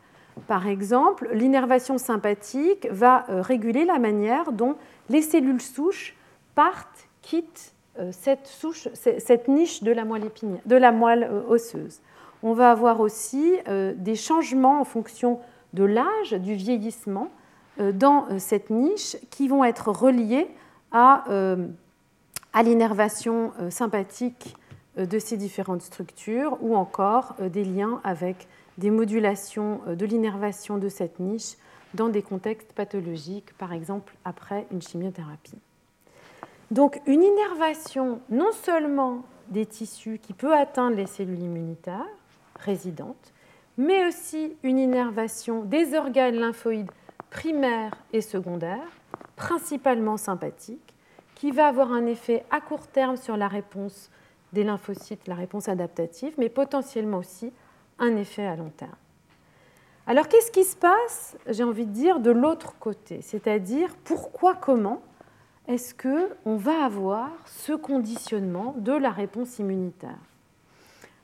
Par 0.46 0.66
exemple, 0.66 1.30
l'innervation 1.32 1.96
sympathique 1.96 2.88
va 2.90 3.24
euh, 3.30 3.40
réguler 3.40 3.86
la 3.86 3.98
manière 3.98 4.52
dont 4.52 4.76
les 5.08 5.22
cellules 5.22 5.62
souches 5.62 6.14
partent, 6.54 7.08
quittent 7.22 7.74
cette, 8.10 9.48
niche 9.48 9.82
de 9.82 9.92
la 9.92 10.04
moelle, 10.04 10.30
de 10.64 10.76
la 10.76 10.92
moelle 10.92 11.30
osseuse. 11.48 12.00
On 12.42 12.52
va 12.52 12.70
avoir 12.70 13.00
aussi 13.00 13.54
des 13.96 14.14
changements 14.14 14.80
en 14.80 14.84
fonction 14.84 15.40
de 15.74 15.84
l'âge, 15.84 16.32
du 16.32 16.54
vieillissement 16.54 17.28
dans 17.78 18.26
cette 18.38 18.70
niche 18.70 19.16
qui 19.30 19.48
vont 19.48 19.64
être 19.64 19.88
reliés 19.88 20.48
à, 20.92 21.24
à 22.52 22.62
l'innervation 22.62 23.52
sympathique 23.70 24.54
euh, 24.98 25.06
de 25.06 25.18
ces 25.18 25.38
différentes 25.38 25.80
structures 25.80 26.58
ou 26.60 26.76
encore 26.76 27.34
euh, 27.40 27.48
des 27.48 27.64
liens 27.64 28.00
avec 28.04 28.46
des 28.76 28.90
modulations 28.90 29.80
euh, 29.86 29.94
de 29.94 30.04
l'innervation 30.04 30.76
de 30.76 30.90
cette 30.90 31.18
niche 31.18 31.56
dans 31.94 32.10
des 32.10 32.20
contextes 32.20 32.72
pathologiques, 32.74 33.56
par 33.56 33.72
exemple 33.72 34.14
après 34.26 34.66
une 34.70 34.82
chimiothérapie. 34.82 35.58
Donc 36.70 37.00
une 37.06 37.22
innervation 37.22 38.20
non 38.28 38.52
seulement 38.52 39.22
des 39.48 39.64
tissus 39.64 40.18
qui 40.18 40.34
peut 40.34 40.54
atteindre 40.54 40.96
les 40.96 41.06
cellules 41.06 41.42
immunitaires 41.42 42.06
résidentes, 42.58 43.32
mais 43.78 44.06
aussi 44.06 44.56
une 44.62 44.78
innervation 44.78 45.62
des 45.62 45.94
organes 45.94 46.36
lymphoïdes 46.36 46.90
primaires 47.32 47.94
et 48.12 48.20
secondaires, 48.20 48.92
principalement 49.36 50.18
sympathiques, 50.18 50.94
qui 51.34 51.50
va 51.50 51.66
avoir 51.66 51.90
un 51.90 52.04
effet 52.06 52.44
à 52.50 52.60
court 52.60 52.86
terme 52.86 53.16
sur 53.16 53.36
la 53.38 53.48
réponse 53.48 54.10
des 54.52 54.64
lymphocytes, 54.64 55.26
la 55.26 55.34
réponse 55.34 55.68
adaptative, 55.68 56.34
mais 56.36 56.50
potentiellement 56.50 57.18
aussi 57.18 57.50
un 57.98 58.16
effet 58.16 58.44
à 58.44 58.54
long 58.54 58.70
terme. 58.76 58.94
Alors 60.06 60.28
qu'est-ce 60.28 60.50
qui 60.50 60.64
se 60.64 60.76
passe, 60.76 61.36
j'ai 61.48 61.64
envie 61.64 61.86
de 61.86 61.92
dire, 61.92 62.20
de 62.20 62.30
l'autre 62.30 62.74
côté? 62.78 63.22
C'est-à-dire 63.22 63.96
pourquoi, 64.04 64.54
comment 64.54 65.00
est-ce 65.68 65.94
qu'on 65.94 66.56
va 66.56 66.84
avoir 66.84 67.30
ce 67.46 67.72
conditionnement 67.72 68.74
de 68.76 68.92
la 68.92 69.10
réponse 69.10 69.58
immunitaire? 69.58 70.18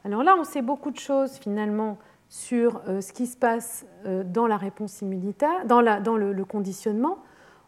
Alors 0.05 0.23
là, 0.23 0.37
on 0.39 0.45
sait 0.45 0.63
beaucoup 0.63 0.91
de 0.91 0.99
choses 0.99 1.33
finalement 1.33 1.99
sur 2.29 2.83
euh, 2.87 3.01
ce 3.01 3.13
qui 3.13 3.27
se 3.27 3.37
passe 3.37 3.87
euh, 4.07 4.23
dans 4.23 4.47
la 4.47 4.57
réponse 4.57 5.01
immunitaire, 5.01 5.65
dans, 5.67 5.81
le, 5.81 6.45
conditionnement. 6.45 7.19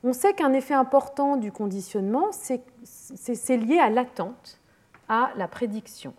On 0.05 0.13
sait 0.13 0.35
qu'un 0.35 0.53
effet 0.53 0.75
important 0.75 1.37
du 1.37 1.53
conditionnement, 1.53 2.29
c'est 2.33 3.57
lié 3.57 3.79
à 3.79 3.91
l'attente 3.91 4.59
à 5.09 5.33
la 5.37 5.49
prédiction. 5.49 6.15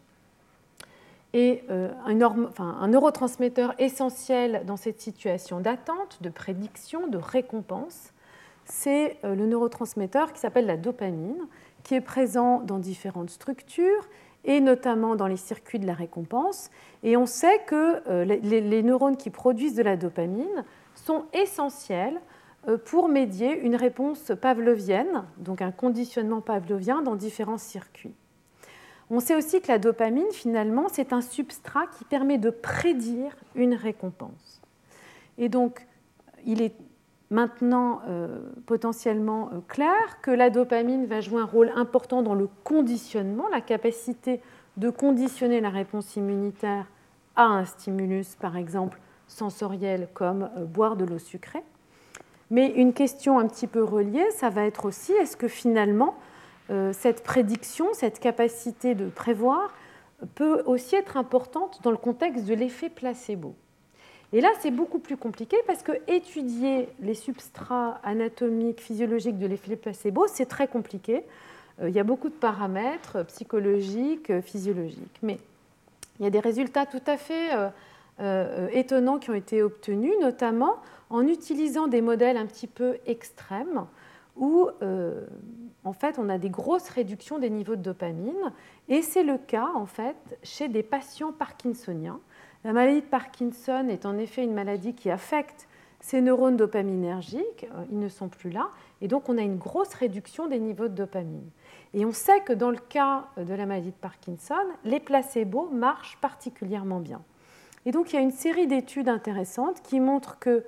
Et 1.34 1.64
euh, 1.70 1.92
un, 2.06 2.88
neurotransmetteur 2.88 3.74
essentiel 3.80 4.64
dans 4.66 4.76
cette 4.76 5.00
situation 5.00 5.62
d'attente, 5.62 6.18
de 6.22 6.30
prédiction, 6.30 7.08
de 7.08 7.18
récompense, 7.18 8.12
c'est 8.66 9.18
le 9.24 9.46
neurotransmetteur 9.48 10.34
qui 10.34 10.40
s'appelle 10.40 10.66
la 10.66 10.78
dopamine, 10.78 11.48
qui 11.84 11.96
est 11.96 12.02
présent 12.02 12.60
dans 12.60 12.80
différentes 12.80 13.30
structures 13.30 14.08
et 14.46 14.60
notamment 14.60 15.16
dans 15.16 15.28
les 15.28 15.38
circuits 15.38 15.80
de 15.80 15.88
la 15.88 15.94
récompense. 15.94 16.70
Et 17.04 17.18
on 17.18 17.26
sait 17.26 17.60
que 17.68 18.02
euh, 18.10 18.26
les, 18.26 18.84
neurones 18.84 19.18
qui 19.18 19.30
produisent 19.30 19.76
de 19.76 19.84
la 19.84 19.98
dopamine 19.98 20.66
sont 20.96 21.26
essentiels 21.34 22.20
pour 22.86 23.08
médier 23.08 23.60
une 23.60 23.76
réponse 23.76 24.32
pavlovienne, 24.40 25.24
donc 25.38 25.64
un 25.64 25.72
conditionnement 25.72 26.42
pavlovien 26.42 27.02
dans 27.02 27.16
différents 27.16 27.58
circuits. 27.58 28.14
On 29.14 29.20
sait 29.20 29.36
aussi 29.36 29.62
que 29.62 29.68
la 29.68 29.78
dopamine, 29.78 30.32
finalement, 30.32 30.88
c'est 30.90 31.12
un 31.12 31.20
substrat 31.20 31.86
qui 31.98 32.06
permet 32.06 32.38
de 32.38 32.50
prédire 32.50 33.36
une 33.56 33.74
récompense. 33.74 34.62
Et 35.38 35.50
donc, 35.50 35.86
il 36.46 36.62
est 36.62 36.74
maintenant 37.32 38.02
euh, 38.08 38.40
potentiellement 38.68 39.50
euh, 39.52 39.60
clair 39.68 40.22
que 40.22 40.30
la 40.30 40.52
dopamine 40.52 41.08
va 41.08 41.22
jouer 41.22 41.42
un 41.42 41.46
rôle 41.46 41.72
important 41.76 42.22
dans 42.22 42.36
le 42.36 42.48
conditionnement, 42.64 43.48
la 43.50 43.62
capacité 43.62 44.42
de 44.78 44.90
conditionner 44.90 45.62
la 45.62 45.70
réponse 45.70 46.16
immunitaire 46.16 46.86
à 47.36 47.46
un 47.46 47.66
stimulus, 47.66 48.36
par 48.36 48.58
exemple, 48.58 49.00
sensorielles 49.28 50.08
comme 50.14 50.50
boire 50.68 50.96
de 50.96 51.06
l'eau 51.06 51.18
sucrée. 51.18 51.64
Mais 52.52 52.68
une 52.68 52.94
question 52.94 53.40
un 53.40 53.48
petit 53.48 53.68
peu 53.68 53.84
reliée, 53.84 54.30
ça 54.32 54.50
va 54.50 54.66
être 54.66 54.86
aussi 54.86 55.14
est-ce 55.14 55.38
que 55.38 55.48
finalement 55.48 56.16
cette 56.94 57.24
prédiction, 57.24 57.88
cette 57.94 58.20
capacité 58.20 58.96
de 58.96 59.10
prévoir, 59.10 59.74
peut 60.36 60.64
aussi 60.66 60.96
être 60.96 61.18
importante 61.18 61.82
dans 61.84 61.92
le 61.92 61.98
contexte 61.98 62.46
de 62.46 62.54
l'effet 62.54 62.90
placebo? 62.90 63.56
Et 64.34 64.40
là, 64.40 64.50
c'est 64.60 64.72
beaucoup 64.72 65.00
plus 65.00 65.18
compliqué 65.18 65.58
parce 65.68 65.84
que 65.84 65.92
étudier 66.08 66.88
les 67.02 67.16
substrats 67.16 68.00
anatomiques, 68.04 68.80
physiologiques 68.80 69.38
de 69.38 69.46
l'effet 69.46 69.76
placebo, 69.76 70.26
c'est 70.28 70.46
très 70.46 70.68
compliqué. 70.68 71.26
Euh, 71.82 71.90
il 71.90 71.96
y 71.96 72.00
a 72.00 72.04
beaucoup 72.04 72.30
de 72.30 72.34
paramètres 72.34 73.24
psychologiques, 73.24 74.30
euh, 74.30 74.42
physiologiques. 74.42 75.20
Mais 75.22 75.38
il 76.20 76.24
y 76.24 76.28
a 76.28 76.30
des 76.30 76.40
résultats 76.40 76.86
tout 76.86 77.02
à 77.08 77.18
fait 77.18 77.50
euh, 78.20 78.68
étonnants 78.72 79.20
qui 79.20 79.32
ont 79.32 79.36
été 79.36 79.64
obtenus, 79.64 80.14
notamment 80.22 80.78
en 81.10 81.28
utilisant 81.28 81.88
des 81.88 82.02
modèles 82.02 82.38
un 82.38 82.46
petit 82.46 82.68
peu 82.68 82.98
extrêmes 83.06 83.86
où 84.38 84.70
en 85.84 85.94
fait 85.94 86.18
on 86.18 86.30
a 86.30 86.38
des 86.38 86.50
grosses 86.50 86.88
réductions 86.88 87.38
des 87.38 87.50
niveaux 87.50 87.76
de 87.76 87.82
dopamine 87.82 88.54
et 88.88 89.02
c'est 89.02 89.24
le 89.24 89.38
cas 89.38 89.70
en 89.76 89.86
fait 89.86 90.16
chez 90.42 90.70
des 90.70 90.84
patients 90.84 91.34
parkinsoniens. 91.34 92.20
La 92.64 92.74
maladie 92.74 93.02
de 93.02 93.06
Parkinson 93.06 93.88
est 93.90 94.06
en 94.06 94.18
effet 94.18 94.44
une 94.44 94.54
maladie 94.54 94.94
qui 94.94 95.10
affecte 95.10 95.68
ces 96.00 96.22
neurones 96.22 96.58
dopaminergiques, 96.58 97.68
ils 97.92 98.00
ne 98.00 98.10
sont 98.10 98.28
plus 98.28 98.50
là, 98.50 98.70
et 99.02 99.08
donc 99.08 99.30
on 99.30 99.38
a 99.38 99.42
une 99.42 99.58
grosse 99.58 99.94
réduction 99.94 100.48
des 100.48 100.60
niveaux 100.60 100.88
de 100.88 100.96
dopamine. 100.96 101.50
Et 101.94 102.06
on 102.06 102.12
sait 102.12 102.42
que 102.42 102.54
dans 102.54 102.72
le 102.72 102.78
cas 102.78 103.26
de 103.38 103.54
la 103.54 103.66
maladie 103.66 103.92
de 103.92 103.96
Parkinson, 103.96 104.56
les 104.84 105.00
placebos 105.00 105.70
marchent 105.72 106.18
particulièrement 106.20 107.00
bien. 107.00 107.22
Et 107.86 107.92
donc 107.92 108.12
il 108.12 108.16
y 108.16 108.20
a 108.20 108.22
une 108.22 108.32
série 108.32 108.68
d'études 108.68 109.10
intéressantes 109.10 109.82
qui 109.84 110.00
montrent 110.00 110.40
que 110.40 110.64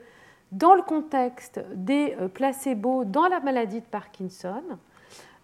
dans 0.51 0.75
le 0.75 0.83
contexte 0.83 1.59
des 1.73 2.15
euh, 2.19 2.27
placebos 2.27 3.05
dans 3.05 3.27
la 3.27 3.39
maladie 3.39 3.81
de 3.81 3.85
Parkinson, 3.85 4.63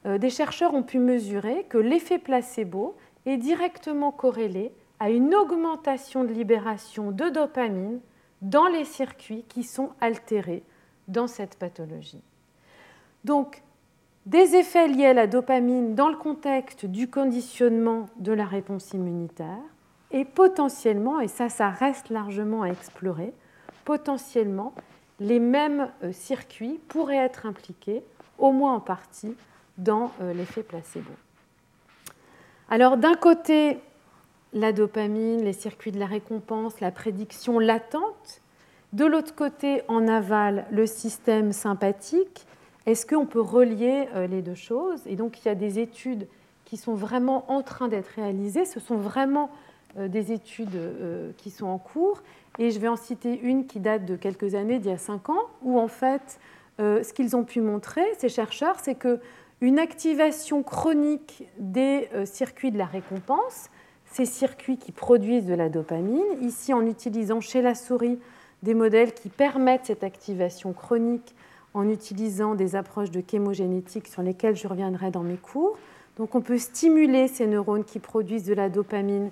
euh, 0.06 0.18
des 0.18 0.30
chercheurs 0.30 0.74
ont 0.74 0.84
pu 0.84 1.00
mesurer 1.00 1.66
que 1.68 1.80
l'effet 1.80 2.20
placebo 2.20 2.96
est 3.26 3.38
directement 3.38 4.12
corrélé 4.12 4.72
à 5.00 5.10
une 5.10 5.34
augmentation 5.34 6.24
de 6.24 6.34
libération 6.34 7.12
de 7.12 7.30
dopamine 7.30 8.00
dans 8.42 8.68
les 8.68 8.86
circuits 8.86 9.46
qui 9.48 9.64
sont 9.64 9.92
altérés 10.02 10.64
dans 11.08 11.28
cette 11.28 11.56
pathologie. 11.56 12.22
Donc, 13.24 13.62
des 14.26 14.56
effets 14.56 14.88
liés 14.88 15.08
à 15.08 15.14
la 15.14 15.28
dopamine 15.28 15.96
dans 15.96 16.10
le 16.10 16.16
contexte 16.16 16.86
du 16.86 17.10
conditionnement 17.10 18.08
de 18.18 18.32
la 18.32 18.46
réponse 18.46 18.94
immunitaire 18.94 19.58
et 20.12 20.26
potentiellement, 20.26 21.20
et 21.20 21.28
ça, 21.28 21.50
ça 21.50 21.70
reste 21.70 22.10
largement 22.10 22.64
à 22.64 22.68
explorer, 22.68 23.34
potentiellement, 23.86 24.74
les 25.20 25.40
mêmes 25.40 25.90
euh, 26.04 26.12
circuits 26.12 26.80
pourraient 26.88 27.18
être 27.18 27.46
impliqués, 27.46 28.04
au 28.38 28.52
moins 28.52 28.76
en 28.76 28.80
partie, 28.80 29.36
dans 29.78 30.12
euh, 30.22 30.34
l'effet 30.34 30.64
placebo. 30.64 31.12
Alors 32.70 32.98
d'un 32.98 33.16
côté, 33.16 33.80
la 34.54 34.72
dopamine, 34.72 35.44
les 35.44 35.54
circuits 35.54 35.92
de 35.92 36.00
la 36.00 36.06
récompense, 36.06 36.80
la 36.80 36.92
prédiction 36.92 37.60
latente. 37.60 38.42
De 38.94 39.06
l'autre 39.06 39.36
côté, 39.36 39.84
en 39.88 40.08
aval, 40.08 40.66
le 40.72 40.88
système 40.88 41.52
sympathique 41.52 42.48
est-ce 42.90 43.06
qu'on 43.06 43.28
peut 43.28 43.42
relier 43.42 44.08
euh, 44.16 44.26
les 44.26 44.42
deux 44.42 44.56
choses? 44.56 45.02
Et 45.06 45.16
donc, 45.16 45.40
il 45.40 45.48
y 45.48 45.52
a 45.52 45.56
des 45.56 45.78
études 45.78 46.28
qui 46.66 46.76
sont 46.76 46.96
vraiment 46.96 47.46
en 47.52 47.62
train 47.62 47.88
d'être 47.88 48.10
réalisées. 48.16 48.66
Ce 48.66 48.80
sont 48.80 48.98
vraiment 48.98 49.52
euh, 50.00 50.08
des 50.08 50.32
études 50.32 50.76
euh, 50.76 51.32
qui 51.38 51.52
sont 51.52 51.68
en 51.68 51.78
cours. 51.78 52.24
Et 52.58 52.72
je 52.72 52.80
vais 52.80 52.88
en 52.88 52.96
citer 52.96 53.40
une 53.42 53.68
qui 53.68 53.80
date 53.80 54.06
de 54.06 54.16
quelques 54.16 54.56
années, 54.56 54.80
d'il 54.80 54.90
y 54.90 54.94
a 54.94 54.98
cinq 54.98 55.30
ans, 55.30 55.44
où 55.62 55.80
en 55.80 55.88
fait, 55.88 56.40
ce 56.80 57.14
qu'ils 57.14 57.36
ont 57.36 57.44
pu 57.44 57.62
montrer, 57.62 58.04
ces 58.18 58.30
chercheurs, 58.30 58.78
c'est 58.82 58.96
qu'une 58.96 59.80
activation 59.80 60.64
chronique 60.64 61.44
des 61.58 62.10
circuits 62.26 62.72
de 62.72 62.78
la 62.78 62.86
récompense, 62.86 63.70
ces 64.12 64.26
circuits 64.26 64.78
qui 64.78 64.92
produisent 64.92 65.46
de 65.46 65.54
la 65.54 65.70
dopamine, 65.70 66.26
ici 66.42 66.74
en 66.74 66.86
utilisant 66.86 67.42
chez 67.42 67.62
la 67.62 67.76
souris 67.76 68.20
des 68.64 68.74
modèles 68.74 69.14
qui 69.14 69.30
permettent 69.30 69.86
cette 69.86 70.04
activation 70.04 70.74
chronique 70.74 71.36
en 71.74 71.88
utilisant 71.88 72.56
des 72.56 72.76
approches 72.76 73.12
de 73.12 73.24
chémogénétique 73.30 74.08
sur 74.08 74.22
lesquelles 74.22 74.56
je 74.56 74.68
reviendrai 74.68 75.12
dans 75.12 75.24
mes 75.24 75.38
cours. 75.38 75.78
Donc 76.18 76.36
on 76.36 76.42
peut 76.42 76.58
stimuler 76.58 77.28
ces 77.28 77.48
neurones 77.48 77.86
qui 77.86 78.00
produisent 78.00 78.46
de 78.46 78.54
la 78.54 78.70
dopamine 78.70 79.30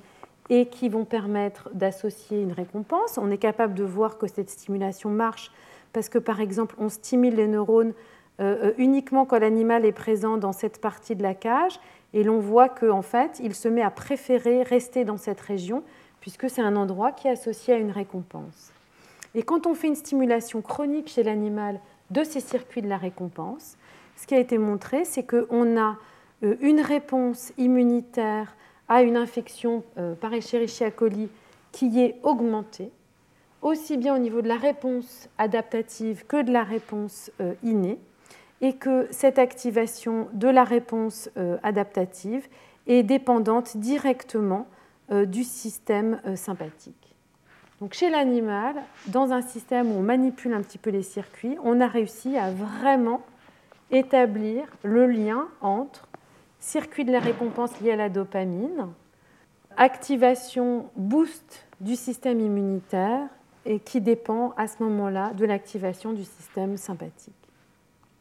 et 0.49 0.67
qui 0.67 0.88
vont 0.88 1.03
permettre 1.03 1.69
d'associer 1.73 2.41
une 2.41 2.53
récompense. 2.53 3.17
On 3.17 3.32
est 3.32 3.38
capable 3.38 3.73
de 3.73 3.84
voir 3.84 4.17
que 4.17 4.28
cette 4.28 4.49
stimulation 4.49 5.09
marche 5.09 5.51
parce 5.91 6.09
que 6.09 6.19
par 6.19 6.39
exemple 6.39 6.75
on 6.78 6.89
stimule 6.89 7.36
les 7.36 7.47
neurones 7.47 7.93
euh, 8.39 8.67
euh, 8.67 8.73
uniquement 8.78 9.25
quand 9.25 9.39
l'animal 9.39 9.84
est 9.84 9.91
présent 9.91 10.38
dans 10.38 10.53
cette 10.53 10.80
partie 10.80 11.15
de 11.15 11.23
la 11.23 11.34
cage 11.34 11.80
et 12.14 12.24
l'on 12.24 12.39
voit 12.39 12.70
qu'en 12.70 13.01
fait 13.01 13.39
il 13.43 13.53
se 13.53 13.68
met 13.68 13.82
à 13.82 13.91
préférer 13.91 14.64
rester 14.64 15.05
dans 15.05 15.18
cette 15.18 15.41
région 15.41 15.84
puisque 16.22 16.49
c'est 16.49 16.62
un 16.62 16.76
endroit 16.76 17.12
qui 17.12 17.28
est 17.28 17.32
associé 17.32 17.74
à 17.74 17.78
une 17.78 17.91
récompense. 17.91 18.72
Et 19.36 19.43
quand 19.43 19.68
on 19.68 19.76
fait 19.76 19.88
une 19.88 19.95
stimulation 19.95 20.62
chronique 20.62 21.10
chez 21.10 21.24
l'animal 21.24 21.80
de 22.10 22.24
ces 22.24 22.39
circuits 22.39 22.82
de 22.82 22.89
la 22.89 22.97
récompense, 22.97 23.78
ce 24.16 24.26
qui 24.26 24.34
a 24.34 24.39
été 24.39 24.58
montré, 24.58 25.05
c'est 25.05 25.24
qu'on 25.24 25.78
a 25.80 25.97
euh, 26.43 26.55
une 26.62 26.82
réponse 26.82 27.53
immunitaire 27.58 28.55
à 28.89 29.03
une 29.03 29.18
infection 29.18 29.84
euh, 29.97 30.16
par 30.16 30.34
Escherichia 30.34 30.91
coli 30.91 31.30
qui 31.72 31.99
est 32.01 32.20
augmentée, 32.24 32.91
aussi 33.62 33.97
bien 33.97 34.16
au 34.16 34.20
niveau 34.20 34.41
de 34.41 34.47
la 34.47 34.58
réponse 34.58 35.30
adaptative 35.38 36.26
que 36.26 36.41
de 36.41 36.51
la 36.51 36.64
réponse 36.64 37.32
euh, 37.41 37.53
innée, 37.64 37.99
et 38.62 38.74
que 38.74 39.08
cette 39.12 39.39
activation 39.39 40.28
de 40.34 40.47
la 40.47 40.64
réponse 40.64 41.30
adaptative 41.64 42.47
est 42.88 43.03
dépendante 43.03 43.78
directement 43.78 44.68
du 45.12 45.43
système 45.43 46.20
sympathique. 46.36 47.16
Donc 47.80 47.93
chez 47.93 48.10
l'animal, 48.10 48.76
dans 49.08 49.32
un 49.32 49.41
système 49.41 49.91
où 49.91 49.99
on 49.99 50.01
manipule 50.01 50.53
un 50.53 50.62
petit 50.62 50.80
peu 50.80 50.89
les 50.89 51.03
circuits, 51.03 51.58
on 51.64 51.80
a 51.80 51.88
réussi 51.88 52.36
à 52.36 52.51
vraiment 52.51 53.22
établir 53.91 54.66
le 54.84 55.05
lien 55.05 55.47
entre 55.62 56.08
circuit 56.60 57.05
de 57.05 57.12
la 57.12 57.20
récompense 57.20 57.80
lié 57.80 57.91
à 57.91 57.95
la 57.95 58.10
dopamine, 58.10 58.88
activation 59.78 60.89
boost 60.95 61.68
du 61.80 61.95
système 61.95 62.39
immunitaire 62.39 63.28
et 63.66 63.80
qui 63.80 64.01
dépend 64.01 64.53
à 64.58 64.68
ce 64.68 64.82
moment-là 64.82 65.34
de 65.34 65.45
l'activation 65.45 66.14
du 66.14 66.24
système 66.24 66.78
sympathique. 66.78 67.36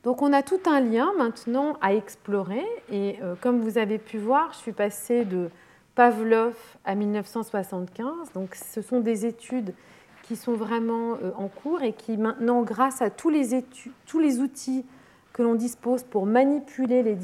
Donc 0.07 0.23
on 0.23 0.33
a 0.33 0.45
tout 0.45 0.61
un 0.67 0.79
lien 0.79 1.13
maintenant 1.19 1.77
à 1.81 1.93
explorer 1.93 2.65
et 2.93 3.17
euh, 3.23 3.35
comme 3.41 3.59
vous 3.59 3.77
avez 3.77 3.99
pu 3.99 4.19
voir, 4.19 4.53
je 4.53 4.59
suis 4.59 4.73
passée 4.73 5.25
de 5.25 5.51
Pavlov 5.97 6.55
à 6.85 6.95
1975. 6.95 8.31
Donc, 8.33 8.55
ce 8.55 8.83
sont 8.83 9.01
des 9.01 9.27
études 9.27 9.75
qui 10.23 10.37
sont 10.37 10.53
vraiment 10.53 11.15
euh, 11.15 11.33
en 11.37 11.49
cours 11.49 11.83
et 11.83 11.93
qui 11.93 12.17
maintenant, 12.19 12.63
grâce 12.63 13.03
à 13.03 13.11
tous 13.11 13.31
les, 13.31 13.65
tous 14.07 14.21
les 14.21 14.39
outils 14.39 14.85
que 15.33 15.43
l'on 15.43 15.57
dispose 15.57 16.05
pour 16.05 16.25
manipuler 16.25 17.03
les, 17.03 17.19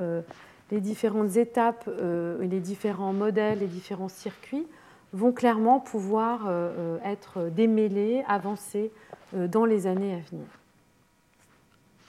euh, 0.00 0.22
les 0.70 0.80
différentes 0.80 1.36
étapes, 1.36 1.90
les 2.40 2.60
différents 2.60 3.12
modèles, 3.12 3.58
les 3.58 3.66
différents 3.66 4.08
circuits, 4.08 4.66
vont 5.12 5.32
clairement 5.32 5.78
pouvoir 5.78 6.50
être 7.04 7.50
démêlés, 7.50 8.24
avancés 8.26 8.90
dans 9.34 9.66
les 9.66 9.86
années 9.86 10.14
à 10.14 10.30
venir. 10.30 10.46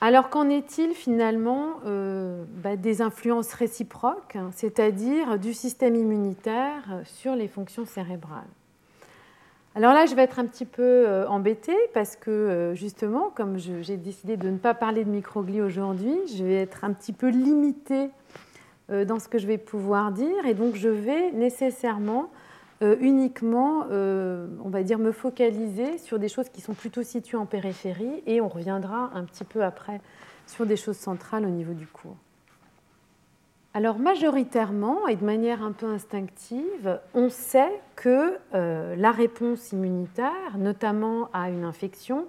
Alors 0.02 0.30
qu'en 0.30 0.48
est-il 0.48 0.94
finalement 0.94 1.74
euh, 1.86 2.46
bah, 2.64 2.78
des 2.78 3.02
influences 3.02 3.54
réciproques, 3.54 4.38
hein, 4.38 4.50
c'est-à-dire 4.56 5.38
du 5.38 5.54
système 5.54 5.96
immunitaire 5.96 7.02
sur 7.04 7.36
les 7.36 7.50
fonctions 7.50 7.86
cérébrales? 7.86 8.48
Alors 9.76 9.94
là, 9.94 10.06
je 10.06 10.16
vais 10.16 10.24
être 10.24 10.40
un 10.40 10.46
petit 10.46 10.66
peu 10.66 10.82
euh, 10.84 11.28
embêtée 11.28 11.78
parce 11.94 12.16
que 12.16 12.32
euh, 12.32 12.76
justement, 12.76 13.30
comme 13.36 13.58
j'ai 13.58 13.98
décidé 13.98 14.38
de 14.38 14.50
ne 14.50 14.58
pas 14.58 14.74
parler 14.74 15.04
de 15.04 15.10
microglies 15.10 15.62
aujourd'hui, 15.62 16.16
je 16.34 16.46
vais 16.46 16.56
être 16.56 16.86
un 16.86 16.94
petit 16.94 17.14
peu 17.14 17.30
limitée 17.30 18.10
dans 19.06 19.20
ce 19.20 19.28
que 19.28 19.38
je 19.38 19.46
vais 19.46 19.60
pouvoir 19.60 20.12
dire. 20.12 20.48
Et 20.48 20.56
donc 20.56 20.74
je 20.74 20.90
vais 20.90 21.32
nécessairement 21.32 22.32
uniquement, 22.82 23.86
on 23.90 24.70
va 24.70 24.84
dire, 24.84 25.00
me 25.00 25.12
focaliser 25.12 25.98
sur 25.98 26.20
des 26.20 26.30
choses 26.30 26.50
qui 26.50 26.62
sont 26.62 26.74
plutôt 26.74 27.04
situées 27.04 27.38
en 27.38 27.46
périphérie 27.46 28.24
et 28.26 28.42
on 28.42 28.48
reviendra 28.48 29.12
un 29.14 29.24
petit 29.24 29.44
peu 29.44 29.64
après 29.64 30.02
sur 30.48 30.66
des 30.66 30.78
choses 30.78 30.98
centrales 30.98 31.46
au 31.46 31.50
niveau 31.50 31.74
du 31.74 31.88
cours. 31.88 32.16
Alors 33.76 34.00
majoritairement 34.00 35.08
et 35.08 35.16
de 35.16 35.24
manière 35.24 35.62
un 35.62 35.72
peu 35.72 35.86
instinctive, 35.86 37.00
on 37.14 37.30
sait 37.30 37.82
que 37.96 38.38
euh, 38.56 38.96
la 38.96 39.12
réponse 39.12 39.72
immunitaire, 39.72 40.58
notamment 40.58 41.30
à 41.34 41.50
une 41.50 41.64
infection, 41.64 42.26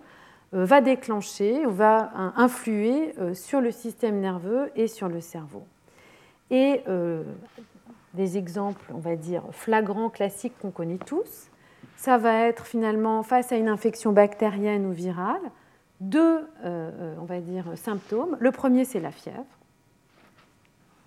euh, 0.53 0.67
va 0.67 0.83
déclencher 0.83 1.65
ou 1.65 1.71
va 1.71 2.11
influer 2.37 3.15
euh, 3.19 3.33
sur 3.33 3.63
le 3.63 3.71
système 3.71 4.21
nerveux 4.21 4.71
et 4.77 4.87
sur 4.87 5.09
le 5.09 5.21
cerveau. 5.21 5.65
Et 6.51 6.83
des 8.15 8.39
exemples, 8.39 8.93
on 8.95 8.99
va 8.99 9.17
dire, 9.17 9.43
flagrants, 9.53 10.11
classiques 10.11 10.59
qu'on 10.61 10.71
connaît 10.71 10.99
tous, 10.99 11.49
ça 11.97 12.19
va 12.19 12.47
être 12.47 12.67
finalement 12.67 13.23
face 13.23 13.53
à 13.53 13.57
une 13.57 13.69
infection 13.69 14.13
bactérienne 14.13 14.87
ou 14.87 14.93
virale, 14.93 15.41
deux, 16.01 16.49
on 16.65 17.25
va 17.27 17.41
dire, 17.41 17.67
symptômes. 17.77 18.37
Le 18.41 18.51
premier, 18.53 18.87
c'est 18.87 19.01
la 19.01 19.11
fièvre. 19.11 19.45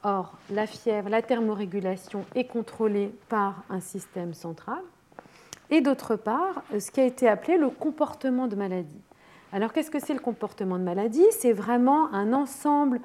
Or, 0.03 0.37
la 0.51 0.67
fièvre, 0.67 1.09
la 1.09 1.21
thermorégulation 1.21 2.25
est 2.35 2.43
contrôlée 2.43 3.11
par 3.29 3.63
un 3.69 3.79
système 3.79 4.33
central. 4.33 4.81
Et 5.69 5.81
d'autre 5.81 6.15
part, 6.15 6.61
ce 6.77 6.91
qui 6.91 6.99
a 6.99 7.05
été 7.05 7.27
appelé 7.27 7.57
le 7.57 7.69
comportement 7.69 8.47
de 8.47 8.55
maladie. 8.55 9.01
Alors, 9.53 9.71
qu'est-ce 9.71 9.91
que 9.91 9.99
c'est 9.99 10.13
le 10.13 10.19
comportement 10.19 10.77
de 10.77 10.83
maladie? 10.83 11.25
C'est 11.31 11.53
vraiment 11.53 12.11
un 12.13 12.33
ensemble 12.33 12.99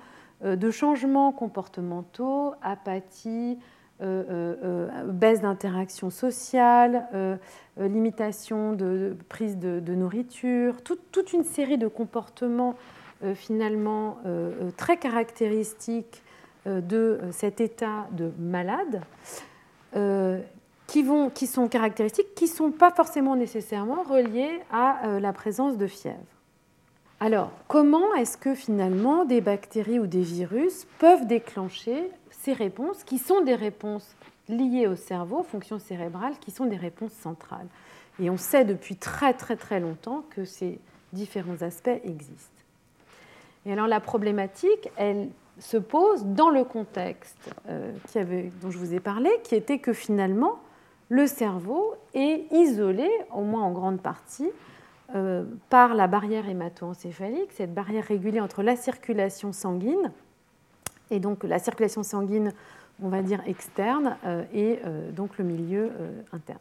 euh, 0.45 0.57
de 0.57 0.71
changements 0.71 1.31
comportementaux, 1.31 2.55
apathie, 2.63 3.59
euh, 3.59 3.63
euh, 3.63 3.78
baisse 4.01 5.41
d'interaction 5.41 6.11
sociale, 6.11 7.39
limitation 7.79 8.73
de, 8.73 9.17
prise 9.29 9.59
de, 9.59 9.95
nourriture, 9.95 10.83
toute 10.83 11.33
une 11.33 11.45
série 11.45 11.79
de 11.79 11.89
comportements 11.89 12.75
finalement 13.35 14.19
très 14.77 14.97
caractéristiques 14.97 16.23
euh, 16.69 16.81
de 16.81 17.21
cet 17.31 17.61
état 17.61 18.07
de 18.13 18.33
malade 18.39 19.03
euh, 19.97 20.41
qui, 20.87 21.05
qui 21.35 21.47
sont 21.47 21.69
caractéristiques, 21.69 22.35
qui 22.35 22.45
ne 22.45 22.51
sont 22.51 22.71
pas 22.71 22.91
forcément 22.91 23.37
nécessairement 23.37 24.03
reliées 24.03 24.61
à 24.73 25.07
euh, 25.07 25.21
la 25.21 25.33
présence 25.33 25.77
de 25.77 25.87
fièvre. 25.87 26.17
Alors, 27.21 27.51
comment 27.69 28.15
est-ce 28.15 28.37
que 28.37 28.55
finalement 28.55 29.25
des 29.25 29.41
bactéries 29.41 29.99
ou 29.99 30.07
des 30.07 30.23
virus 30.23 30.87
peuvent 30.99 31.27
déclencher 31.27 32.11
réponses 32.53 33.05
qui 33.05 33.19
sont 33.19 33.43
des 33.43 33.55
réponses 33.55 34.17
liées 34.49 34.87
au 34.87 34.97
cerveau, 34.97 35.43
fonctions 35.43 35.79
cérébrales, 35.79 36.39
qui 36.41 36.51
sont 36.51 36.67
des 36.67 36.77
réponses 36.77 37.13
centrales 37.13 37.67
Et 38.21 38.31
on 38.31 38.37
sait 38.37 38.65
depuis 38.65 38.97
très 38.97 39.35
très 39.35 39.57
très 39.57 39.81
longtemps 39.81 40.25
que 40.31 40.45
ces 40.45 40.79
différents 41.13 41.63
aspects 41.63 42.01
existent. 42.05 42.63
Et 43.67 43.73
alors 43.73 43.87
la 43.87 44.01
problématique, 44.01 44.89
elle 44.97 45.29
se 45.59 45.77
pose 45.77 46.25
dans 46.25 46.51
le 46.51 46.65
contexte 46.65 47.51
euh, 47.69 47.93
dont 48.63 48.71
je 48.71 48.79
vous 48.79 48.95
ai 48.95 49.01
parlé, 49.01 49.31
qui 49.45 49.55
était 49.55 49.79
que 49.79 49.93
finalement, 49.93 50.59
le 51.09 51.27
cerveau 51.27 51.95
est 52.15 52.47
isolé, 52.53 53.09
au 53.33 53.43
moins 53.43 53.63
en 53.63 53.73
grande 53.73 54.01
partie, 54.01 54.51
euh, 55.15 55.45
par 55.71 55.95
la 55.95 56.07
barrière 56.07 56.49
hémato-encéphalique, 56.49 57.51
cette 57.53 57.73
barrière 57.73 58.05
régulée 58.05 58.41
entre 58.41 58.63
la 58.63 58.77
circulation 58.77 59.53
sanguine, 59.53 60.13
et 61.11 61.21
donc 61.21 61.45
la 61.45 61.59
circulation 61.59 62.03
sanguine, 62.03 62.53
on 63.03 63.09
va 63.09 63.23
dire 63.23 63.41
externe, 63.47 64.17
euh, 64.25 64.43
et 64.53 64.81
donc 65.13 65.39
le 65.39 65.45
milieu 65.45 65.91
interne. 66.33 66.59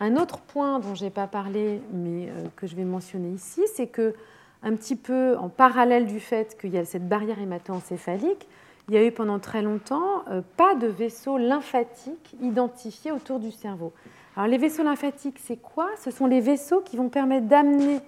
Un 0.00 0.16
autre 0.16 0.38
point 0.38 0.80
dont 0.80 0.94
je 0.94 1.04
n'ai 1.04 1.10
pas 1.10 1.26
parlé, 1.26 1.80
mais 1.92 2.32
que 2.56 2.66
je 2.66 2.74
vais 2.74 2.84
mentionner 2.84 3.30
ici, 3.30 3.62
c'est 3.74 3.86
que 3.86 4.14
un 4.62 4.74
petit 4.76 4.96
peu 4.96 5.36
en 5.38 5.48
parallèle 5.48 6.06
du 6.06 6.20
fait 6.20 6.56
qu'il 6.60 6.70
y 6.70 6.78
a 6.78 6.84
cette 6.84 7.08
barrière 7.08 7.38
hémato-encéphalique, 7.40 8.48
il 8.88 8.94
y 8.94 8.98
a 8.98 9.04
eu 9.04 9.12
pendant 9.12 9.38
très 9.38 9.62
longtemps 9.62 10.24
euh, 10.28 10.42
pas 10.56 10.74
de 10.74 10.86
vaisseaux 10.86 11.38
lymphatiques 11.38 12.34
identifiés 12.40 13.12
autour 13.12 13.38
du 13.38 13.50
cerveau. 13.50 13.92
Alors 14.36 14.48
les 14.48 14.58
vaisseaux 14.58 14.82
lymphatiques, 14.82 15.38
c'est 15.42 15.56
quoi? 15.56 15.88
Ce 15.98 16.10
sont 16.10 16.26
les 16.26 16.40
vaisseaux 16.40 16.80
qui 16.80 16.96
vont 16.96 17.08
permettre 17.08 17.46
d'amener 17.46 18.00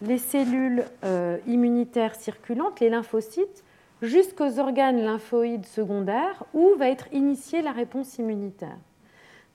les 0.00 0.18
cellules 0.18 0.84
euh, 1.04 1.38
immunitaires 1.46 2.14
circulantes, 2.14 2.80
les 2.80 2.88
lymphocytes, 2.88 3.64
jusqu'aux 4.02 4.58
organes 4.58 5.00
lymphoïdes 5.00 5.66
secondaires 5.66 6.44
où 6.52 6.74
va 6.76 6.88
être 6.88 7.06
initiée 7.12 7.62
la 7.62 7.72
réponse 7.72 8.18
immunitaire. 8.18 8.76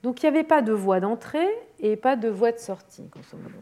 Donc 0.02 0.22
il 0.22 0.26
n'y 0.26 0.36
avait 0.36 0.46
pas 0.46 0.62
de 0.62 0.72
voie 0.72 1.00
d'entrée 1.00 1.48
et 1.80 1.96
pas 1.96 2.16
de 2.16 2.28
voie 2.28 2.52
de 2.52 2.58
sortie, 2.58 3.04
grosso 3.04 3.36
modo. 3.36 3.58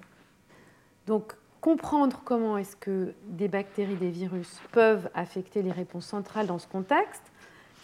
Donc 1.06 1.34
comprendre 1.60 2.22
comment 2.24 2.56
est-ce 2.56 2.76
que 2.76 3.14
des 3.24 3.48
bactéries, 3.48 3.96
des 3.96 4.10
virus 4.10 4.60
peuvent 4.72 5.10
affecter 5.14 5.62
les 5.62 5.72
réponses 5.72 6.06
centrales 6.06 6.46
dans 6.46 6.58
ce 6.58 6.68
contexte, 6.68 7.24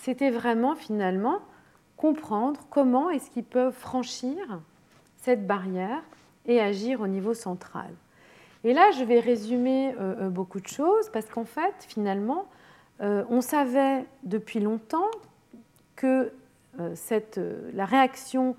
c'était 0.00 0.30
vraiment 0.30 0.74
finalement 0.74 1.40
comprendre 1.96 2.60
comment 2.70 3.10
est-ce 3.10 3.30
qu'ils 3.30 3.44
peuvent 3.44 3.74
franchir 3.74 4.60
cette 5.16 5.46
barrière 5.46 6.02
et 6.46 6.60
agir 6.60 7.00
au 7.00 7.06
niveau 7.06 7.34
central. 7.34 7.90
Et 8.64 8.74
là, 8.74 8.90
je 8.92 9.04
vais 9.04 9.20
résumer 9.20 9.94
euh, 9.98 10.26
euh, 10.26 10.28
beaucoup 10.28 10.60
de 10.60 10.66
choses 10.66 11.08
parce 11.12 11.26
qu'en 11.26 11.44
fait, 11.44 11.74
finalement, 11.88 12.46
on 13.02 13.40
savait 13.40 14.04
depuis 14.22 14.60
longtemps 14.60 15.10
que 15.96 16.32
cette, 16.94 17.40
la 17.74 17.84
réaction 17.84 18.54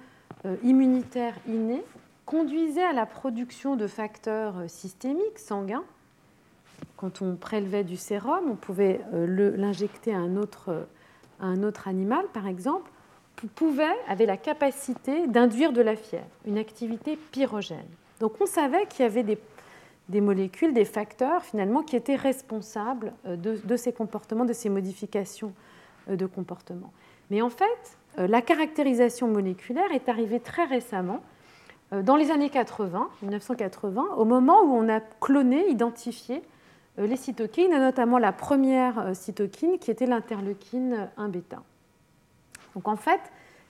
immunitaire 0.63 1.35
innée 1.47 1.81
conduisait 2.25 2.83
à 2.83 2.93
la 2.93 3.05
production 3.05 3.75
de 3.75 3.87
facteurs 3.87 4.57
euh, 4.57 4.67
systémiques 4.67 5.39
sanguins. 5.39 5.83
Quand 6.97 7.21
on 7.21 7.35
prélevait 7.35 7.83
du 7.83 7.97
sérum, 7.97 8.49
on 8.49 8.55
pouvait 8.55 9.01
euh, 9.13 9.55
l'injecter 9.57 10.13
à, 10.13 10.17
un 10.17 10.37
autre, 10.37 10.69
euh, 10.69 10.83
à 11.39 11.45
un 11.45 11.63
autre 11.63 11.87
animal, 11.87 12.25
par 12.33 12.47
exemple, 12.47 12.89
pouvait, 13.55 13.83
avait 14.07 14.25
la 14.25 14.37
capacité 14.37 15.27
d'induire 15.27 15.73
de 15.73 15.81
la 15.81 15.97
fièvre, 15.97 16.23
une 16.45 16.57
activité 16.57 17.17
pyrogène. 17.31 17.85
Donc 18.21 18.39
on 18.39 18.45
savait 18.45 18.85
qu'il 18.85 19.03
y 19.03 19.05
avait 19.05 19.23
des, 19.23 19.37
des, 20.09 20.21
molécules, 20.21 20.73
des 20.73 20.85
facteurs 20.85 21.43
finalement 21.43 21.83
qui 21.83 21.95
étaient 21.95 22.15
responsables 22.15 23.13
de, 23.25 23.59
de, 23.63 23.77
ces 23.77 23.93
comportements, 23.93 24.45
de 24.45 24.53
ces 24.53 24.69
modifications 24.69 25.53
de 26.07 26.25
comportement. 26.25 26.91
Mais 27.31 27.41
en 27.41 27.49
fait, 27.49 27.97
la 28.17 28.41
caractérisation 28.41 29.27
moléculaire 29.27 29.91
est 29.91 30.09
arrivée 30.09 30.39
très 30.39 30.65
récemment 30.65 31.21
euh, 31.93 32.01
dans 32.01 32.15
les 32.15 32.31
années 32.31 32.49
80, 32.49 33.09
1980, 33.21 34.05
au 34.17 34.25
moment 34.25 34.61
où 34.63 34.73
on 34.73 34.89
a 34.89 34.99
cloné, 34.99 35.69
identifié 35.69 36.41
euh, 36.99 37.07
les 37.07 37.17
cytokines, 37.17 37.71
et 37.71 37.79
notamment 37.79 38.17
la 38.17 38.31
première 38.31 38.99
euh, 38.99 39.13
cytokine 39.13 39.77
qui 39.79 39.91
était 39.91 40.05
l'interleukine 40.05 41.09
1-bêta. 41.17 41.61
Donc 42.75 42.87
en 42.87 42.95
fait, 42.95 43.21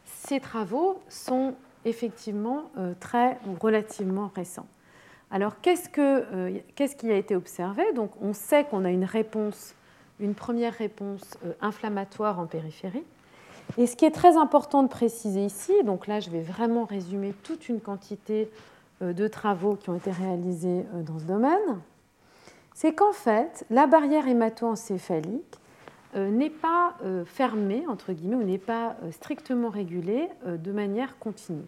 ces 0.06 0.40
travaux 0.40 1.02
sont 1.10 1.56
effectivement 1.86 2.64
très 3.02 3.38
ou 3.46 3.56
relativement 3.60 4.32
récents. 4.34 4.68
Alors 5.34 5.60
qu'est-ce, 5.62 5.90
qu'est-ce 6.76 6.96
qui 6.96 7.12
a 7.12 7.18
été 7.18 7.36
observé? 7.36 7.84
Donc 7.94 8.12
on 8.22 8.34
sait 8.34 8.64
qu'on 8.64 8.86
a 8.86 8.92
une 8.92 9.04
réponse, 9.04 9.74
une 10.20 10.36
première 10.36 10.74
réponse 10.74 11.38
inflammatoire 11.60 12.40
en 12.40 12.46
périphérie. 12.46 13.04
Et 13.78 13.88
ce 13.88 13.96
qui 13.96 14.06
est 14.06 14.12
très 14.12 14.38
important 14.38 14.84
de 14.84 14.88
préciser 14.88 15.44
ici, 15.46 15.74
donc 15.84 16.08
là 16.08 16.20
je 16.20 16.30
vais 16.30 16.42
vraiment 16.42 16.86
résumer 16.86 17.34
toute 17.44 17.70
une 17.70 17.80
quantité 17.80 18.50
euh, 19.02 19.14
de 19.14 19.28
travaux 19.28 19.76
qui 19.76 19.90
ont 19.90 19.96
été 19.96 20.12
réalisés 20.12 20.86
euh, 20.94 21.02
dans 21.02 21.18
ce 21.18 21.26
domaine, 21.26 21.82
c'est 22.76 22.94
qu'en 22.94 23.14
fait 23.14 23.66
la 23.72 23.88
barrière 23.88 24.28
hémato-encéphalique 24.28 25.58
euh, 26.16 26.30
n'est 26.30 26.52
pas 26.52 26.94
fermée, 27.26 27.86
entre 27.88 28.14
guillemets, 28.14 28.36
ou 28.36 28.44
n'est 28.44 28.60
pas 28.60 28.96
strictement 29.12 29.70
régulée 29.70 30.30
de 30.46 30.72
manière 30.72 31.18
continue. 31.18 31.66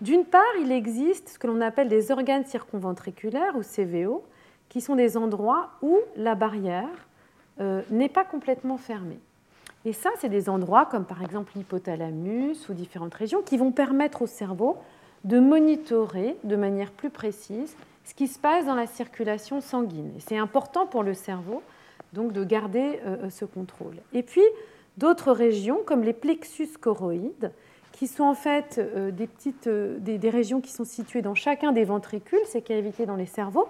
D'une 0.00 0.24
part, 0.24 0.42
il 0.60 0.72
existe 0.72 1.30
ce 1.30 1.38
que 1.38 1.46
l'on 1.46 1.60
appelle 1.60 1.88
des 1.88 2.10
organes 2.10 2.44
circonventriculaires 2.44 3.56
ou 3.56 3.62
CVO, 3.62 4.24
qui 4.68 4.80
sont 4.80 4.96
des 4.96 5.16
endroits 5.16 5.70
où 5.82 5.98
la 6.16 6.34
barrière 6.34 7.08
n'est 7.90 8.08
pas 8.08 8.24
complètement 8.24 8.76
fermée. 8.76 9.18
Et 9.84 9.92
ça, 9.92 10.10
c'est 10.18 10.28
des 10.28 10.48
endroits 10.48 10.86
comme 10.86 11.04
par 11.04 11.22
exemple 11.22 11.52
l'hypothalamus 11.56 12.68
ou 12.68 12.74
différentes 12.74 13.14
régions 13.14 13.42
qui 13.42 13.56
vont 13.56 13.72
permettre 13.72 14.22
au 14.22 14.26
cerveau 14.26 14.76
de 15.24 15.38
monitorer 15.38 16.36
de 16.44 16.56
manière 16.56 16.90
plus 16.90 17.10
précise 17.10 17.74
ce 18.04 18.14
qui 18.14 18.26
se 18.26 18.38
passe 18.38 18.66
dans 18.66 18.74
la 18.74 18.86
circulation 18.86 19.60
sanguine. 19.60 20.12
Et 20.16 20.20
c'est 20.20 20.38
important 20.38 20.86
pour 20.86 21.02
le 21.02 21.14
cerveau 21.14 21.62
donc 22.12 22.32
de 22.32 22.42
garder 22.42 23.00
euh, 23.04 23.24
euh, 23.24 23.30
ce 23.30 23.44
contrôle. 23.44 23.96
Et 24.14 24.22
puis 24.22 24.44
d'autres 24.96 25.32
régions 25.32 25.80
comme 25.84 26.02
les 26.02 26.14
plexus 26.14 26.68
choroïdes 26.80 27.52
qui 27.98 28.06
sont 28.06 28.22
en 28.22 28.34
fait 28.34 28.78
euh, 28.78 29.10
des, 29.10 29.26
petites, 29.26 29.68
des, 29.68 30.18
des, 30.18 30.30
régions 30.30 30.60
qui 30.60 30.70
sont 30.70 30.84
situées 30.84 31.20
dans 31.20 31.34
chacun 31.34 31.72
des 31.72 31.84
ventricules, 31.84 32.38
ces 32.46 32.62
cavités 32.62 33.06
dans 33.06 33.16
les 33.16 33.26
cerveaux, 33.26 33.66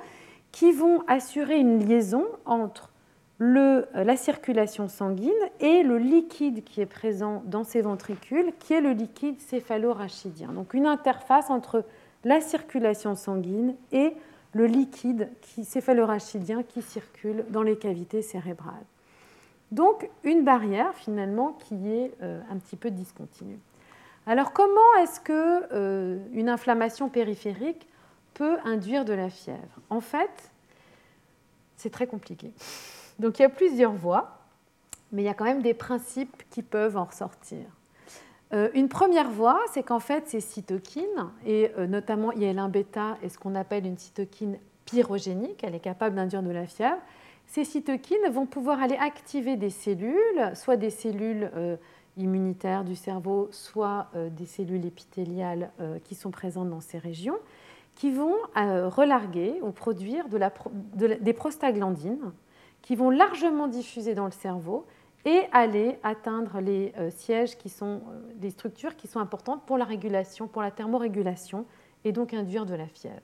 qui 0.53 0.71
vont 0.71 1.03
assurer 1.07 1.59
une 1.59 1.83
liaison 1.87 2.27
entre 2.45 2.91
le, 3.39 3.87
la 3.95 4.17
circulation 4.17 4.87
sanguine 4.87 5.33
et 5.61 5.83
le 5.83 5.97
liquide 5.97 6.63
qui 6.63 6.83
est 6.83 6.87
présent 6.87 7.43
dans 7.47 7.65
ces 7.65 7.81
ventricules, 7.81 8.53
qui 8.59 8.75
est 8.75 8.83
le 8.83 8.91
liquide 8.91 9.41
céphalorachidien. 9.41 10.49
Donc 10.49 10.75
une 10.75 10.87
interface 10.87 11.49
entre 11.49 11.85
la 12.25 12.43
circulation 12.43 13.15
sanguine 13.15 13.77
et 13.93 14.13
le 14.53 14.67
liquide 14.67 15.31
qui, 15.41 15.65
céphalorachidien 15.65 16.63
qui 16.65 16.83
circule 16.83 17.47
dans 17.49 17.63
les 17.63 17.79
cavités 17.79 18.21
cérébrales. 18.21 18.75
Donc 19.73 20.11
une 20.23 20.45
barrière 20.45 20.93
finalement 20.95 21.57
qui 21.67 21.89
est 21.89 22.13
euh, 22.21 22.43
un 22.51 22.59
petit 22.59 22.77
peu 22.77 22.91
discontinue. 22.91 23.59
Alors 24.29 24.53
comment 24.53 24.95
est-ce 25.01 25.21
que 25.21 25.67
euh, 25.73 26.19
une 26.35 26.51
inflammation 26.51 27.09
périphérique 27.09 27.89
peut 28.35 28.59
induire 28.63 29.07
de 29.07 29.15
la 29.15 29.31
fièvre? 29.31 29.81
En 29.89 30.03
fait, 30.03 30.51
c'est 31.79 31.89
très 31.89 32.07
compliqué. 32.07 32.53
Donc 33.19 33.39
il 33.39 33.43
y 33.43 33.45
a 33.47 33.49
plusieurs 33.49 33.95
voies, 33.95 34.39
mais 35.13 35.23
il 35.23 35.25
y 35.25 35.31
a 35.31 35.35
quand 35.35 35.47
même 35.47 35.63
des 35.63 35.73
principes 35.73 36.43
qui 36.51 36.63
peuvent 36.63 36.99
en 36.99 37.05
ressortir. 37.05 37.65
Euh, 38.53 38.69
une 38.75 38.91
première 38.91 39.31
voie, 39.31 39.61
c'est 39.73 39.83
qu'en 39.83 39.99
fait, 39.99 40.29
ces 40.29 40.41
cytokines, 40.41 41.31
et 41.47 41.71
euh, 41.79 41.87
notamment 41.87 42.31
IL-1 42.33 43.17
est 43.23 43.31
ce 43.31 43.39
qu'on 43.39 43.55
appelle 43.55 43.87
une 43.87 43.97
cytokine 43.97 44.59
pyrogénique, 44.85 45.65
elle 45.65 45.75
est 45.75 45.81
capable 45.81 46.17
d'induire 46.17 46.43
de 46.43 46.51
la 46.51 46.67
fièvre, 46.67 47.01
ces 47.47 47.65
cytokines 47.65 48.29
vont 48.31 48.45
pouvoir 48.45 48.83
aller 48.83 48.97
activer 48.97 49.57
des 49.57 49.71
cellules, 49.71 50.53
soit 50.53 50.77
des 50.77 50.91
cellules 50.91 51.51
euh, 52.19 52.23
immunitaires 52.23 52.85
du 52.85 52.97
cerveau, 52.97 53.49
soit 53.51 54.09
des 54.33 54.47
cellules 54.47 54.85
épithéliales 54.85 55.71
qui 56.05 56.15
sont 56.15 56.31
présentes 56.31 56.69
dans 56.71 56.81
ces 56.81 56.99
régions, 56.99 57.39
qui 57.95 58.11
vont 58.11 58.35
relarguer 58.55 59.61
ou 59.63 59.71
produire 59.71 60.27
des 60.29 61.33
prostaglandines 61.33 62.33
qui 62.83 62.97
vont 62.97 63.11
largement 63.11 63.69
diffuser 63.69 64.15
dans 64.15 64.25
le 64.25 64.31
cerveau 64.31 64.87
et 65.25 65.43
aller 65.53 65.99
atteindre 66.03 66.61
les 66.61 66.93
euh, 66.97 67.11
sièges 67.11 67.59
qui 67.59 67.69
sont 67.69 68.01
euh, 68.09 68.33
des 68.37 68.51
structures 68.51 68.97
qui 68.97 69.09
sont 69.09 69.21
importantes 69.21 69.63
pour 69.67 69.77
la 69.77 69.85
régulation, 69.85 70.47
pour 70.47 70.63
la 70.63 70.71
thermorégulation 70.71 71.67
et 72.05 72.13
donc 72.13 72.33
induire 72.33 72.67
de 72.67 72.75
la 72.75 72.87
fièvre. 72.87 73.21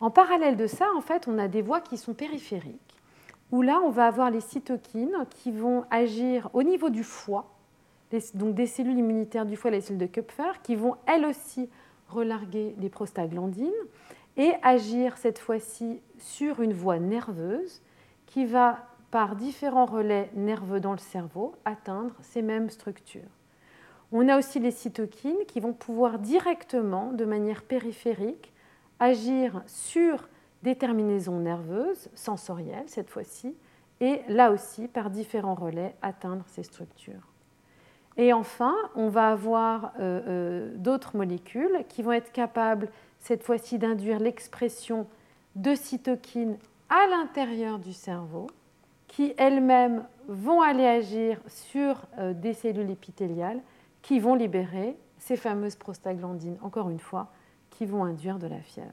En 0.00 0.10
parallèle 0.10 0.56
de 0.56 0.66
ça, 0.66 0.86
en 0.96 1.00
fait, 1.00 1.28
on 1.28 1.38
a 1.38 1.48
des 1.48 1.62
voies 1.62 1.80
qui 1.80 1.98
sont 1.98 2.14
périphériques, 2.14 2.96
où 3.50 3.62
là, 3.62 3.80
on 3.84 3.90
va 3.90 4.06
avoir 4.06 4.30
les 4.30 4.40
cytokines 4.40 5.26
qui 5.30 5.52
vont 5.52 5.84
agir 5.90 6.48
au 6.52 6.62
niveau 6.62 6.88
du 6.88 7.02
foie, 7.02 7.46
donc 8.34 8.54
des 8.54 8.66
cellules 8.66 8.98
immunitaires 8.98 9.46
du 9.46 9.56
foie, 9.56 9.70
les 9.70 9.80
cellules 9.80 10.00
de 10.00 10.06
Kupfer, 10.06 10.62
qui 10.62 10.76
vont 10.76 10.96
elles 11.06 11.24
aussi 11.24 11.68
relarguer 12.08 12.74
les 12.78 12.88
prostaglandines 12.88 13.70
et 14.36 14.52
agir 14.62 15.18
cette 15.18 15.38
fois-ci 15.38 16.00
sur 16.18 16.62
une 16.62 16.72
voie 16.72 16.98
nerveuse 16.98 17.82
qui 18.26 18.46
va 18.46 18.86
par 19.10 19.36
différents 19.36 19.86
relais 19.86 20.30
nerveux 20.34 20.80
dans 20.80 20.92
le 20.92 20.98
cerveau, 20.98 21.54
atteindre 21.64 22.14
ces 22.20 22.42
mêmes 22.42 22.70
structures. 22.70 23.30
On 24.12 24.28
a 24.28 24.38
aussi 24.38 24.58
les 24.58 24.70
cytokines 24.70 25.44
qui 25.46 25.60
vont 25.60 25.72
pouvoir 25.72 26.18
directement, 26.18 27.12
de 27.12 27.24
manière 27.24 27.62
périphérique, 27.62 28.52
agir 29.00 29.62
sur 29.66 30.28
des 30.62 30.76
terminaisons 30.76 31.38
nerveuses, 31.38 32.08
sensorielles 32.14 32.88
cette 32.88 33.10
fois-ci, 33.10 33.54
et 34.00 34.22
là 34.28 34.52
aussi, 34.52 34.88
par 34.88 35.10
différents 35.10 35.54
relais, 35.54 35.94
atteindre 36.02 36.44
ces 36.48 36.62
structures. 36.62 37.26
Et 38.18 38.32
enfin, 38.32 38.74
on 38.96 39.08
va 39.08 39.30
avoir 39.30 39.92
euh, 40.00 40.20
euh, 40.26 40.72
d'autres 40.74 41.16
molécules 41.16 41.84
qui 41.88 42.02
vont 42.02 42.12
être 42.12 42.32
capables, 42.32 42.90
cette 43.20 43.44
fois-ci, 43.44 43.78
d'induire 43.78 44.18
l'expression 44.18 45.06
de 45.54 45.76
cytokines 45.76 46.58
à 46.90 47.06
l'intérieur 47.08 47.78
du 47.78 47.92
cerveau, 47.92 48.48
qui 49.06 49.34
elles-mêmes 49.38 50.04
vont 50.26 50.60
aller 50.60 50.84
agir 50.84 51.38
sur 51.46 52.02
euh, 52.18 52.34
des 52.34 52.54
cellules 52.54 52.90
épithéliales 52.90 53.60
qui 54.02 54.18
vont 54.18 54.34
libérer 54.34 54.96
ces 55.18 55.36
fameuses 55.36 55.76
prostaglandines, 55.76 56.58
encore 56.60 56.90
une 56.90 56.98
fois, 56.98 57.28
qui 57.70 57.86
vont 57.86 58.04
induire 58.04 58.38
de 58.38 58.48
la 58.48 58.60
fièvre. 58.60 58.92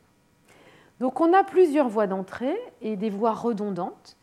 Donc 0.99 1.19
on 1.19 1.33
a 1.33 1.43
plusieurs 1.43 1.89
voies 1.89 2.07
d'entrée 2.07 2.57
et 2.81 2.95
des 2.95 3.09
voies 3.09 3.33
redondantes. 3.33 4.17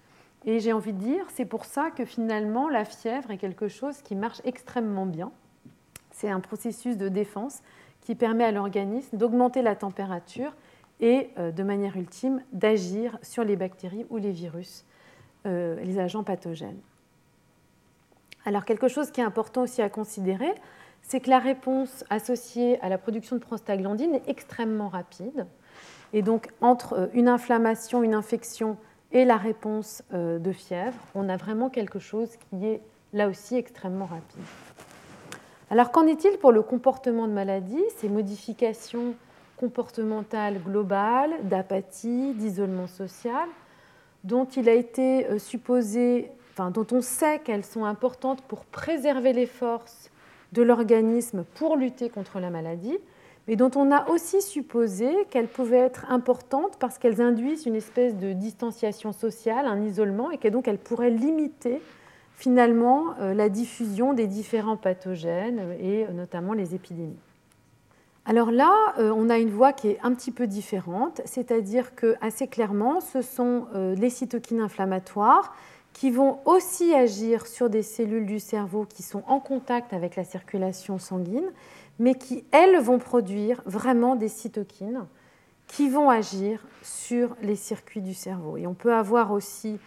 Et 0.45 0.59
j'ai 0.61 0.73
envie 0.73 0.93
de 0.93 0.99
dire, 0.99 1.25
c'est 1.33 1.45
pour 1.45 1.65
ça 1.65 1.91
que 1.91 2.05
finalement 2.05 2.69
la 2.69 2.85
fièvre 2.85 3.31
est 3.31 3.39
quelque 3.39 3.69
chose 3.69 4.03
qui 4.03 4.17
marche 4.17 4.41
extrêmement 4.45 5.07
bien. 5.07 5.31
C'est 6.11 6.29
un 6.29 6.41
processus 6.41 6.97
de 6.97 7.09
défense 7.09 7.63
qui 8.01 8.15
permet 8.15 8.45
à 8.45 8.53
l'organisme 8.53 9.17
d'augmenter 9.17 9.63
la 9.63 9.77
température 9.77 10.55
et 11.01 11.31
euh, 11.39 11.53
de 11.53 11.63
manière 11.63 11.97
ultime 11.97 12.43
d'agir 12.53 13.19
sur 13.23 13.45
les 13.45 13.57
bactéries 13.57 14.07
ou 14.11 14.19
les 14.19 14.33
virus 14.33 14.85
euh, 15.45 15.83
les 15.83 15.99
agents 15.99 16.23
pathogènes. 16.23 16.79
Alors 18.45 18.65
quelque 18.65 18.87
chose 18.87 19.11
qui 19.11 19.21
est 19.21 19.25
important 19.25 19.63
aussi 19.63 19.83
à 19.83 19.89
considérer, 19.89 20.53
c'est 21.03 21.19
que 21.19 21.31
la 21.31 21.41
réponse 21.41 22.05
associée 22.11 22.81
à 22.81 22.89
la 22.89 22.97
production 22.97 23.35
de 23.35 23.41
prostaglandine 23.41 24.15
est 24.15 24.29
extrêmement 24.29 24.89
rapide. 24.89 25.47
Et 26.13 26.23
donc 26.23 26.51
entre 26.61 26.93
euh, 26.93 27.07
une 27.13 27.27
inflammation, 27.27 28.05
une 28.05 28.15
infection 28.15 28.77
et 29.13 29.25
la 29.25 29.37
réponse 29.37 30.03
euh, 30.13 30.39
de 30.39 30.53
fièvre, 30.53 30.99
on 31.15 31.29
a 31.29 31.37
vraiment 31.37 31.71
quelque 31.71 31.99
chose 31.99 32.31
qui 32.37 32.67
est 32.67 32.81
là 33.13 33.29
aussi 33.29 33.57
extrêmement 33.57 34.07
rapide. 34.07 34.41
Alors 35.71 35.91
qu'en 35.91 36.07
est-il 36.07 36.39
pour 36.39 36.53
le 36.53 36.63
comportement 36.63 37.27
de 37.29 37.33
maladie, 37.33 37.83
ces 37.97 38.09
modifications 38.09 39.15
comportementales 39.57 40.61
globales, 40.63 41.33
d'apathie, 41.45 42.33
d'isolement 42.35 42.87
social 42.87 43.49
dont 44.25 44.45
il 44.45 44.69
a 44.69 44.75
été 44.75 45.27
euh, 45.27 45.39
supposé, 45.39 46.31
enfin, 46.53 46.71
dont 46.71 46.87
on 46.93 47.01
sait 47.01 47.41
qu'elles 47.41 47.65
sont 47.65 47.85
importantes 47.85 48.43
pour 48.43 48.65
préserver 48.65 49.33
les 49.33 49.47
forces 49.47 50.11
de 50.53 50.63
l'organisme 50.63 51.45
pour 51.55 51.77
lutter 51.77 52.09
contre 52.09 52.39
la 52.39 52.51
maladie, 52.51 52.99
mais 53.49 53.57
dont 53.57 53.71
on 53.75 53.91
a 53.91 54.09
aussi 54.09 54.41
supposé 54.41 55.11
qu'elles 55.31 55.49
pouvaient 55.49 55.79
être 55.79 56.11
importantes 56.11 56.77
parce 56.79 56.99
qu'elles 56.99 57.21
induisent 57.21 57.67
une 57.67 57.75
espèce 57.75 58.17
de 58.17 58.33
distanciation 58.33 59.13
sociale, 59.13 59.67
un 59.67 59.83
isolement, 59.83 60.31
et 60.31 60.39
que 60.39 60.49
donc 60.49 60.69
elles 60.69 60.79
pourraient 60.79 61.11
limiter 61.11 61.81
finalement 62.37 63.15
euh, 63.21 63.35
la 63.35 63.49
diffusion 63.49 64.15
des 64.15 64.27
différents 64.27 64.77
pathogènes 64.77 65.77
et 65.81 66.07
euh, 66.07 66.13
notamment 66.13 66.53
les 66.53 66.75
épidémies. 66.75 67.19
Alors 68.25 68.53
là, 68.53 68.73
euh, 68.99 69.13
on 69.15 69.29
a 69.31 69.39
une 69.39 69.51
voie 69.51 69.73
qui 69.73 69.89
est 69.89 69.99
un 70.03 70.15
petit 70.15 70.31
peu 70.31 70.47
différente, 70.47 71.21
c'est-à-dire 71.25 71.97
que 71.97 72.15
assez 72.21 72.47
clairement, 72.47 73.01
ce 73.01 73.23
sont 73.23 73.67
les 73.75 74.11
cytokines 74.11 74.61
inflammatoires 74.61 75.55
qui 75.93 76.11
vont 76.11 76.39
aussi 76.47 76.95
agir 76.95 77.47
sur 77.47 77.69
des 77.69 77.83
cellules 77.83 78.27
du 78.27 78.41
cerveau 78.41 78.87
qui 78.87 79.03
sont 79.03 79.23
en 79.27 79.41
contact 79.41 79.93
avec 79.93 80.17
la 80.17 80.25
circulation 80.25 80.99
sanguine, 80.99 81.51
mais 81.99 82.15
qui, 82.15 82.45
elles, 82.51 82.81
vont 82.81 82.99
produire 82.99 83.63
vraiment 83.67 84.17
des 84.17 84.29
cytokines 84.29 85.07
qui 85.67 85.89
vont 85.89 86.11
agir 86.11 86.65
sur 86.83 87.37
les 87.43 87.57
circuits 87.57 88.03
du 88.03 88.15
cerveau. 88.15 88.57
Et 88.57 88.67
on 88.67 88.75
peut 88.75 88.93
avoir 88.93 89.33
aussi 89.33 89.79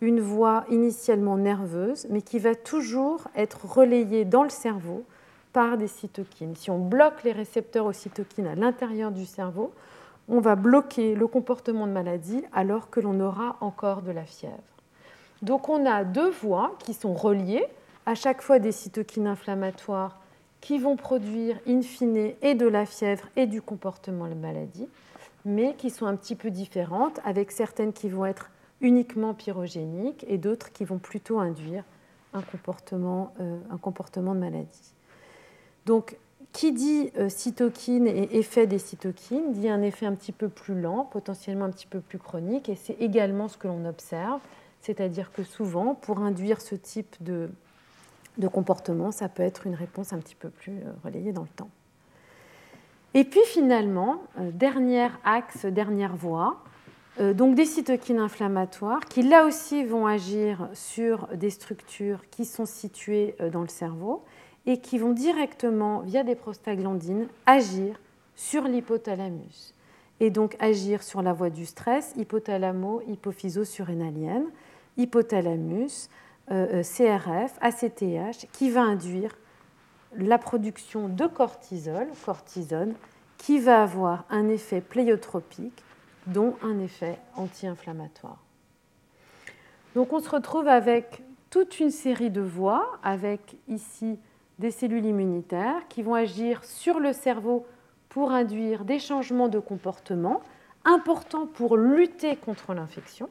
une 0.00 0.20
voie 0.20 0.64
initialement 0.70 1.36
nerveuse, 1.36 2.06
mais 2.10 2.22
qui 2.22 2.38
va 2.38 2.54
toujours 2.54 3.28
être 3.34 3.64
relayée 3.64 4.24
dans 4.24 4.42
le 4.42 4.50
cerveau 4.50 5.04
par 5.52 5.76
des 5.78 5.86
cytokines. 5.86 6.56
Si 6.56 6.70
on 6.70 6.78
bloque 6.78 7.22
les 7.24 7.32
récepteurs 7.32 7.86
aux 7.86 7.92
cytokines 7.92 8.46
à 8.46 8.54
l'intérieur 8.54 9.12
du 9.12 9.24
cerveau, 9.24 9.72
on 10.28 10.40
va 10.40 10.56
bloquer 10.56 11.14
le 11.14 11.26
comportement 11.26 11.86
de 11.86 11.92
maladie 11.92 12.42
alors 12.52 12.90
que 12.90 13.00
l'on 13.00 13.20
aura 13.20 13.56
encore 13.60 14.02
de 14.02 14.10
la 14.10 14.24
fièvre. 14.24 14.54
Donc 15.42 15.68
on 15.68 15.84
a 15.86 16.04
deux 16.04 16.30
voies 16.30 16.74
qui 16.78 16.94
sont 16.94 17.14
reliées, 17.14 17.66
à 18.06 18.14
chaque 18.14 18.42
fois 18.42 18.58
des 18.58 18.72
cytokines 18.72 19.26
inflammatoires 19.26 20.18
qui 20.64 20.78
vont 20.78 20.96
produire 20.96 21.58
in 21.68 21.82
fine 21.82 22.32
et 22.40 22.54
de 22.54 22.66
la 22.66 22.86
fièvre 22.86 23.28
et 23.36 23.46
du 23.46 23.60
comportement 23.60 24.26
de 24.28 24.32
maladie, 24.32 24.88
mais 25.44 25.74
qui 25.74 25.90
sont 25.90 26.06
un 26.06 26.16
petit 26.16 26.34
peu 26.34 26.50
différentes, 26.50 27.20
avec 27.22 27.52
certaines 27.52 27.92
qui 27.92 28.08
vont 28.08 28.24
être 28.24 28.50
uniquement 28.80 29.34
pyrogéniques 29.34 30.24
et 30.26 30.38
d'autres 30.38 30.72
qui 30.72 30.86
vont 30.86 30.96
plutôt 30.96 31.38
induire 31.38 31.84
un 32.32 32.40
comportement, 32.40 33.34
euh, 33.40 33.58
de 33.70 34.38
maladie. 34.38 34.94
Donc, 35.84 36.16
qui 36.54 36.72
dit 36.72 37.10
euh, 37.18 37.28
cytokine 37.28 38.06
et 38.06 38.38
effet 38.38 38.66
des 38.66 38.78
cytokines 38.78 39.52
dit 39.52 39.68
un 39.68 39.82
effet 39.82 40.06
un 40.06 40.14
petit 40.14 40.32
peu 40.32 40.48
plus 40.48 40.80
lent, 40.80 41.04
potentiellement 41.04 41.66
un 41.66 41.72
petit 41.72 41.86
peu 41.86 42.00
plus 42.00 42.18
chronique, 42.18 42.70
et 42.70 42.74
c'est 42.74 42.96
également 43.00 43.48
ce 43.48 43.58
que 43.58 43.68
l'on 43.68 43.84
observe, 43.84 44.40
c'est-à-dire 44.80 45.30
que 45.30 45.42
souvent, 45.42 45.94
pour 45.94 46.20
induire 46.20 46.62
ce 46.62 46.74
type 46.74 47.16
de, 47.20 47.50
comportement, 48.48 49.10
ça 49.10 49.28
peut 49.28 49.42
être 49.42 49.66
une 49.66 49.74
réponse 49.74 50.12
un 50.12 50.18
petit 50.18 50.34
peu 50.34 50.48
plus 50.48 50.72
euh, 50.72 50.92
relayée 51.04 51.32
dans 51.32 51.42
le 51.42 51.48
temps. 51.48 51.70
Et 53.14 53.24
puis 53.24 53.40
finalement, 53.46 54.22
euh, 54.38 54.50
dernier 54.52 55.08
axe, 55.24 55.66
dernière 55.66 56.16
voie, 56.16 56.62
donc 57.34 57.54
des 57.54 57.64
cytokines 57.64 58.18
inflammatoires 58.18 59.04
qui 59.04 59.22
là 59.22 59.44
aussi 59.44 59.84
vont 59.84 60.04
agir 60.04 60.68
sur 60.72 61.28
des 61.28 61.50
structures 61.50 62.28
qui 62.28 62.44
sont 62.44 62.66
situées 62.66 63.36
dans 63.52 63.62
le 63.62 63.68
cerveau 63.68 64.24
et 64.66 64.80
qui 64.80 64.98
vont 64.98 65.12
directement, 65.12 66.00
via 66.00 66.24
des 66.24 66.34
prostaglandines, 66.34 67.28
agir 67.46 68.00
sur 68.34 68.64
l'hypothalamus 68.64 69.74
et 70.20 70.30
donc 70.30 70.54
agir 70.58 71.02
sur 71.02 71.22
la 71.22 71.32
voie 71.32 71.48
du 71.50 71.66
stress, 71.66 72.14
hypothalamo-hypophyso-surrénalienne, 72.16 74.44
hypothalamus, 74.96 75.82
euh, 75.82 75.82
euh, 75.82 76.08
CRF, 76.48 77.58
ACTH, 77.60 78.46
qui 78.52 78.70
va 78.70 78.82
induire 78.82 79.36
la 80.16 80.38
production 80.38 81.08
de 81.08 81.26
cortisol, 81.26 82.08
cortisone, 82.24 82.94
qui 83.38 83.58
va 83.58 83.82
avoir 83.82 84.24
un 84.30 84.48
effet 84.48 84.80
pléiotropique, 84.80 85.82
dont 86.26 86.56
un 86.62 86.78
effet 86.78 87.18
anti-inflammatoire. 87.36 88.38
Donc 89.94 90.12
on 90.12 90.20
se 90.20 90.28
retrouve 90.28 90.68
avec 90.68 91.22
toute 91.50 91.78
une 91.80 91.90
série 91.90 92.30
de 92.30 92.40
voies, 92.40 92.98
avec 93.02 93.56
ici 93.68 94.18
des 94.58 94.70
cellules 94.70 95.04
immunitaires 95.04 95.86
qui 95.88 96.02
vont 96.02 96.14
agir 96.14 96.64
sur 96.64 97.00
le 97.00 97.12
cerveau 97.12 97.66
pour 98.08 98.32
induire 98.32 98.84
des 98.84 98.98
changements 98.98 99.48
de 99.48 99.58
comportement 99.58 100.40
importants 100.84 101.46
pour 101.46 101.76
lutter 101.76 102.36
contre 102.36 102.74
l'infection, 102.74 103.28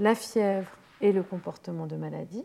la 0.00 0.14
fièvre 0.14 0.70
et 1.02 1.12
le 1.12 1.22
comportement 1.22 1.86
de 1.86 1.96
maladie, 1.96 2.44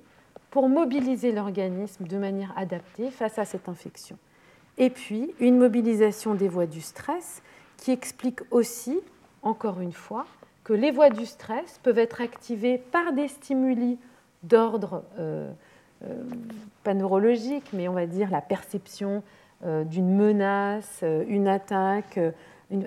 pour 0.51 0.67
mobiliser 0.67 1.31
l'organisme 1.31 2.05
de 2.05 2.17
manière 2.17 2.53
adaptée 2.57 3.11
face 3.11 3.39
à 3.39 3.45
cette 3.45 3.69
infection. 3.69 4.17
Et 4.77 4.89
puis, 4.89 5.33
une 5.39 5.57
mobilisation 5.57 6.35
des 6.35 6.47
voies 6.47 6.67
du 6.67 6.81
stress 6.81 7.41
qui 7.77 7.91
explique 7.91 8.41
aussi, 8.51 8.99
encore 9.41 9.79
une 9.79 9.93
fois, 9.93 10.25
que 10.63 10.73
les 10.73 10.91
voies 10.91 11.09
du 11.09 11.25
stress 11.25 11.79
peuvent 11.81 11.97
être 11.97 12.21
activées 12.21 12.77
par 12.77 13.13
des 13.13 13.27
stimuli 13.27 13.97
d'ordre 14.43 15.03
euh, 15.17 15.51
euh, 16.03 16.23
pas 16.83 16.93
neurologique, 16.93 17.65
mais 17.73 17.87
on 17.87 17.93
va 17.93 18.05
dire 18.05 18.29
la 18.29 18.41
perception 18.41 19.23
euh, 19.65 19.83
d'une 19.83 20.15
menace, 20.15 21.03
une 21.27 21.47
attaque, 21.47 22.19
une, 22.69 22.85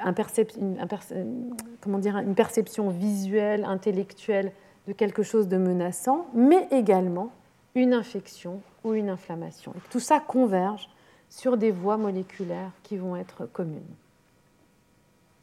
perception 2.37 2.91
visuelle, 2.91 3.65
intellectuelle 3.65 4.53
de 4.91 4.95
quelque 4.95 5.23
chose 5.23 5.47
de 5.47 5.57
menaçant, 5.57 6.27
mais 6.35 6.67
également 6.73 7.31
une 7.77 7.95
infection 7.95 8.61
ou 8.83 8.95
une 8.95 9.09
inflammation. 9.09 9.73
Tout 9.89 10.01
ça 10.01 10.19
converge 10.19 10.89
sur 11.29 11.57
des 11.57 11.71
voies 11.71 11.97
moléculaires 11.97 12.73
qui 12.83 12.97
vont 12.97 13.15
être 13.15 13.47
communes. 13.47 13.95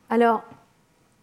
Alors, 0.10 0.44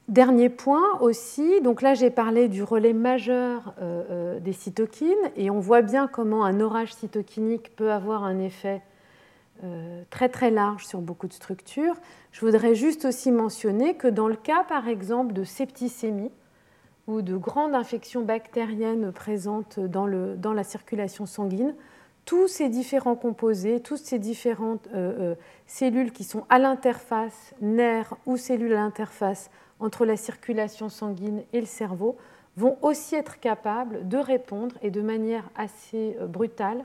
dernier 0.08 0.48
point 0.48 0.98
aussi, 1.00 1.60
donc 1.60 1.82
là 1.82 1.92
j'ai 1.92 2.08
parlé 2.08 2.48
du 2.48 2.62
relais 2.62 2.94
majeur 2.94 3.74
euh, 3.82 4.02
euh, 4.10 4.40
des 4.40 4.54
cytokines 4.54 5.12
et 5.36 5.50
on 5.50 5.60
voit 5.60 5.82
bien 5.82 6.06
comment 6.06 6.46
un 6.46 6.60
orage 6.60 6.94
cytokinique 6.94 7.76
peut 7.76 7.92
avoir 7.92 8.24
un 8.24 8.38
effet 8.38 8.80
euh, 9.64 10.02
très 10.08 10.30
très 10.30 10.50
large 10.50 10.86
sur 10.86 11.00
beaucoup 11.00 11.28
de 11.28 11.34
structures. 11.34 11.96
Je 12.32 12.40
voudrais 12.40 12.74
juste 12.74 13.04
aussi 13.04 13.30
mentionner 13.30 13.96
que 13.96 14.08
dans 14.08 14.28
le 14.28 14.36
cas 14.36 14.64
par 14.64 14.88
exemple 14.88 15.34
de 15.34 15.44
septicémie 15.44 16.32
ou 17.06 17.22
de 17.22 17.36
grandes 17.36 17.74
infections 17.74 18.22
bactériennes 18.22 19.12
présentes 19.12 19.78
dans, 19.78 20.06
la 20.06 20.64
circulation 20.64 21.26
sanguine, 21.26 21.74
tous 22.24 22.48
ces 22.48 22.68
différents 22.68 23.16
composés, 23.16 23.80
toutes 23.80 23.98
ces 23.98 24.18
différentes 24.18 24.88
euh, 24.94 25.32
euh, 25.32 25.34
cellules 25.66 26.12
qui 26.12 26.24
sont 26.24 26.46
à 26.48 26.58
l'interface 26.58 27.54
nerfs 27.60 28.14
ou 28.24 28.38
cellules 28.38 28.72
à 28.72 28.76
l'interface 28.76 29.50
entre 29.78 30.06
la 30.06 30.16
circulation 30.16 30.88
sanguine 30.88 31.42
et 31.52 31.60
le 31.60 31.66
cerveau 31.66 32.16
vont 32.56 32.78
aussi 32.80 33.16
être 33.16 33.40
capables 33.40 34.08
de 34.08 34.16
répondre 34.16 34.76
et 34.80 34.90
de 34.90 35.02
manière 35.02 35.50
assez 35.56 36.16
euh, 36.20 36.26
brutale 36.26 36.84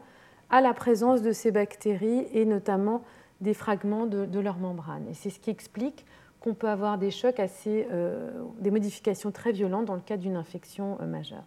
à 0.49 0.59
la 0.59 0.73
présence 0.73 1.21
de 1.21 1.31
ces 1.31 1.51
bactéries 1.51 2.27
et 2.33 2.43
notamment 2.43 3.03
des 3.39 3.53
fragments 3.53 4.07
de, 4.07 4.25
de 4.25 4.39
leur 4.41 4.57
membrane. 4.57 5.07
Et 5.09 5.13
c'est 5.13 5.29
ce 5.29 5.39
qui 5.39 5.51
explique 5.51 6.05
qu'on 6.39 6.53
peut 6.53 6.69
avoir 6.69 6.97
des 6.97 7.11
chocs 7.11 7.39
assez, 7.39 7.87
des 8.59 8.71
modifications 8.71 9.31
très 9.31 9.51
violentes 9.51 9.85
dans 9.85 9.95
le 9.95 10.01
cas 10.01 10.17
d'une 10.17 10.37
infection 10.37 10.97
majeure. 11.05 11.43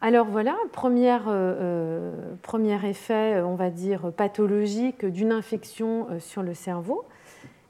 Alors 0.00 0.26
voilà, 0.26 0.56
euh, 0.84 1.26
euh, 1.26 2.12
premier 2.42 2.86
effet, 2.86 3.34
euh, 3.34 3.46
on 3.46 3.54
va 3.54 3.70
dire, 3.70 4.12
pathologique 4.12 5.06
d'une 5.06 5.32
infection 5.32 6.06
sur 6.20 6.42
le 6.42 6.54
cerveau. 6.54 7.04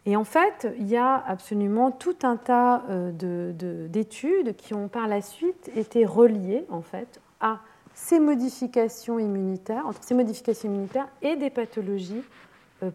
Et 0.06 0.16
en 0.16 0.24
fait, 0.24 0.68
il 0.78 0.86
y 0.86 0.96
a 0.96 1.22
absolument 1.26 1.90
tout 1.90 2.16
un 2.22 2.36
tas 2.36 2.82
d'études 3.18 4.54
qui 4.54 4.74
ont 4.74 4.86
par 4.86 5.08
la 5.08 5.20
suite 5.20 5.70
été 5.74 6.04
reliées 6.04 6.64
en 6.70 6.80
fait, 6.80 7.20
à 7.40 7.58
ces 7.92 8.20
modifications 8.20 9.18
immunitaires, 9.18 9.84
entre 9.86 10.04
ces 10.04 10.14
modifications 10.14 10.68
immunitaires 10.68 11.08
et 11.22 11.34
des 11.34 11.50
pathologies 11.50 12.22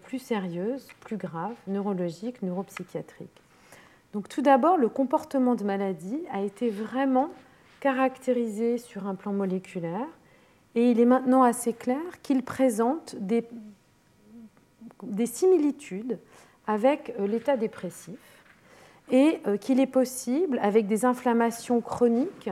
plus 0.01 0.19
sérieuses, 0.19 0.87
plus 0.99 1.17
graves, 1.17 1.55
neurologiques, 1.67 2.41
neuropsychiatriques. 2.41 3.41
Donc 4.13 4.27
tout 4.27 4.41
d'abord, 4.41 4.77
le 4.77 4.89
comportement 4.89 5.55
de 5.55 5.63
maladie 5.63 6.19
a 6.31 6.41
été 6.41 6.69
vraiment 6.69 7.29
caractérisé 7.79 8.77
sur 8.77 9.07
un 9.07 9.15
plan 9.15 9.33
moléculaire 9.33 10.07
et 10.75 10.91
il 10.91 10.99
est 10.99 11.05
maintenant 11.05 11.43
assez 11.43 11.73
clair 11.73 12.21
qu'il 12.21 12.43
présente 12.43 13.15
des, 13.19 13.45
des, 15.03 15.25
similitudes 15.25 16.19
avec 16.67 17.13
euh, 17.19 17.27
l'état 17.27 17.57
dépressif 17.57 18.19
et 19.11 19.41
euh, 19.47 19.57
qu'il 19.57 19.79
est 19.79 19.87
possible, 19.87 20.59
avec 20.61 20.87
des 20.87 21.03
inflammations 21.05 21.81
chroniques 21.81 22.49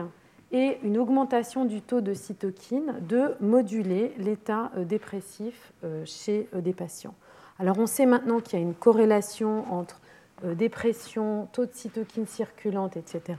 et 0.52 0.78
une 0.82 0.98
augmentation 0.98 1.64
du 1.64 1.80
taux 1.80 2.00
de 2.00 2.14
cytokine, 2.14 2.94
de 3.08 3.34
moduler 3.40 4.12
l'état 4.18 4.70
euh, 4.76 4.84
dépressif 4.84 5.72
chez 6.04 6.48
des 6.54 6.72
patients. 6.72 7.14
Alors 7.58 7.78
on 7.78 7.86
sait 7.86 8.06
maintenant 8.06 8.40
qu'il 8.40 8.58
y 8.58 8.62
a 8.62 8.64
une 8.64 8.74
corrélation 8.74 9.70
entre 9.72 10.00
dépression, 10.44 11.48
taux 11.52 11.66
de 11.66 11.72
cytokine 11.72 12.26
circulante, 12.26 12.96
etc. 12.96 13.36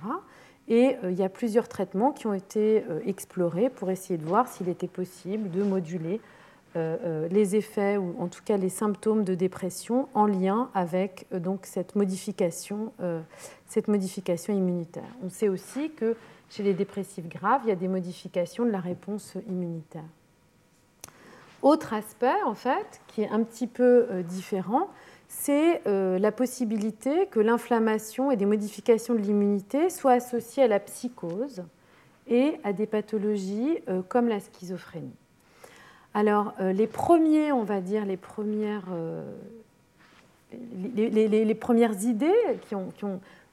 Et 0.71 0.95
euh, 1.03 1.11
il 1.11 1.17
y 1.17 1.23
a 1.23 1.29
plusieurs 1.29 1.67
traitements 1.67 2.11
qui 2.11 2.27
ont 2.27 2.33
été 2.33 2.85
euh, 2.89 3.01
explorés 3.05 3.69
pour 3.69 3.91
essayer 3.91 4.17
de 4.17 4.25
voir 4.25 4.47
s'il 4.47 4.69
était 4.69 4.87
possible 4.87 5.49
de 5.51 5.63
moduler 5.63 6.21
euh, 6.77 7.27
les 7.27 7.57
effets 7.57 7.97
ou 7.97 8.15
en 8.19 8.27
tout 8.27 8.41
cas 8.45 8.55
les 8.55 8.69
symptômes 8.69 9.25
de 9.25 9.35
dépression 9.35 10.07
en 10.13 10.25
lien 10.25 10.69
avec 10.73 11.27
donc, 11.33 11.65
cette, 11.65 11.95
modification, 11.95 12.93
cette 13.67 13.89
modification 13.89 14.53
immunitaire. 14.53 15.03
On 15.21 15.29
sait 15.29 15.49
aussi 15.49 15.91
que 15.91 16.15
chez 16.51 16.61
les 16.61 16.75
dépressifs 16.75 17.27
graves, 17.27 17.61
il 17.63 17.69
y 17.69 17.71
a 17.71 17.75
des 17.75 17.87
modifications 17.87 18.65
de 18.65 18.69
la 18.69 18.79
réponse 18.79 19.35
immunitaire. 19.47 20.03
Autre 21.63 21.93
aspect, 21.93 22.41
en 22.45 22.55
fait, 22.55 23.01
qui 23.07 23.23
est 23.23 23.29
un 23.29 23.43
petit 23.43 23.67
peu 23.67 24.07
différent, 24.27 24.89
c'est 25.31 25.81
euh, 25.87 26.19
la 26.19 26.33
possibilité 26.33 27.27
que 27.27 27.39
l'inflammation 27.39 28.31
et 28.31 28.35
des 28.35 28.45
modifications 28.45 29.15
de 29.15 29.19
l'immunité 29.19 29.89
soient 29.89 30.11
associées 30.11 30.63
à 30.63 30.67
la 30.67 30.79
psychose 30.79 31.63
et 32.27 32.59
à 32.65 32.73
des 32.73 32.85
pathologies 32.85 33.79
euh, 33.87 34.01
comme 34.07 34.27
la 34.27 34.41
schizophrénie. 34.41 35.15
Alors, 36.13 36.53
euh, 36.59 36.73
les 36.73 36.85
premiers, 36.85 37.53
on 37.53 37.63
va 37.63 37.79
dire, 37.79 38.05
les 38.05 38.17
premières, 38.17 38.89
les, 40.51 41.55
premières 41.55 42.03
idées 42.03 42.59
qui 42.67 42.75
ont, 42.75 42.91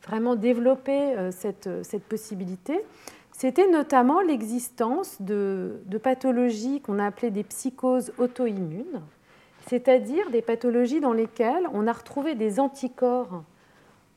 vraiment 0.07 0.37
développé 0.37 1.15
cette, 1.31 1.69
possibilité, 2.09 2.81
c'était 3.33 3.69
notamment 3.69 4.20
l'existence 4.20 5.16
de, 5.20 5.81
de 5.87 5.99
pathologies 5.99 6.81
qu'on 6.81 6.99
a 6.99 7.07
appelées 7.07 7.31
des 7.31 7.45
psychoses 7.45 8.12
auto-immunes 8.19 9.01
c'est-à-dire 9.69 10.31
des 10.31 10.43
pathologies 10.43 11.01
dans 11.01 11.12
lesquelles 11.12 11.69
on 11.73 11.87
a 11.87 11.93
retrouvé 11.93 12.35
des 12.35 12.59
anticorps 12.59 13.43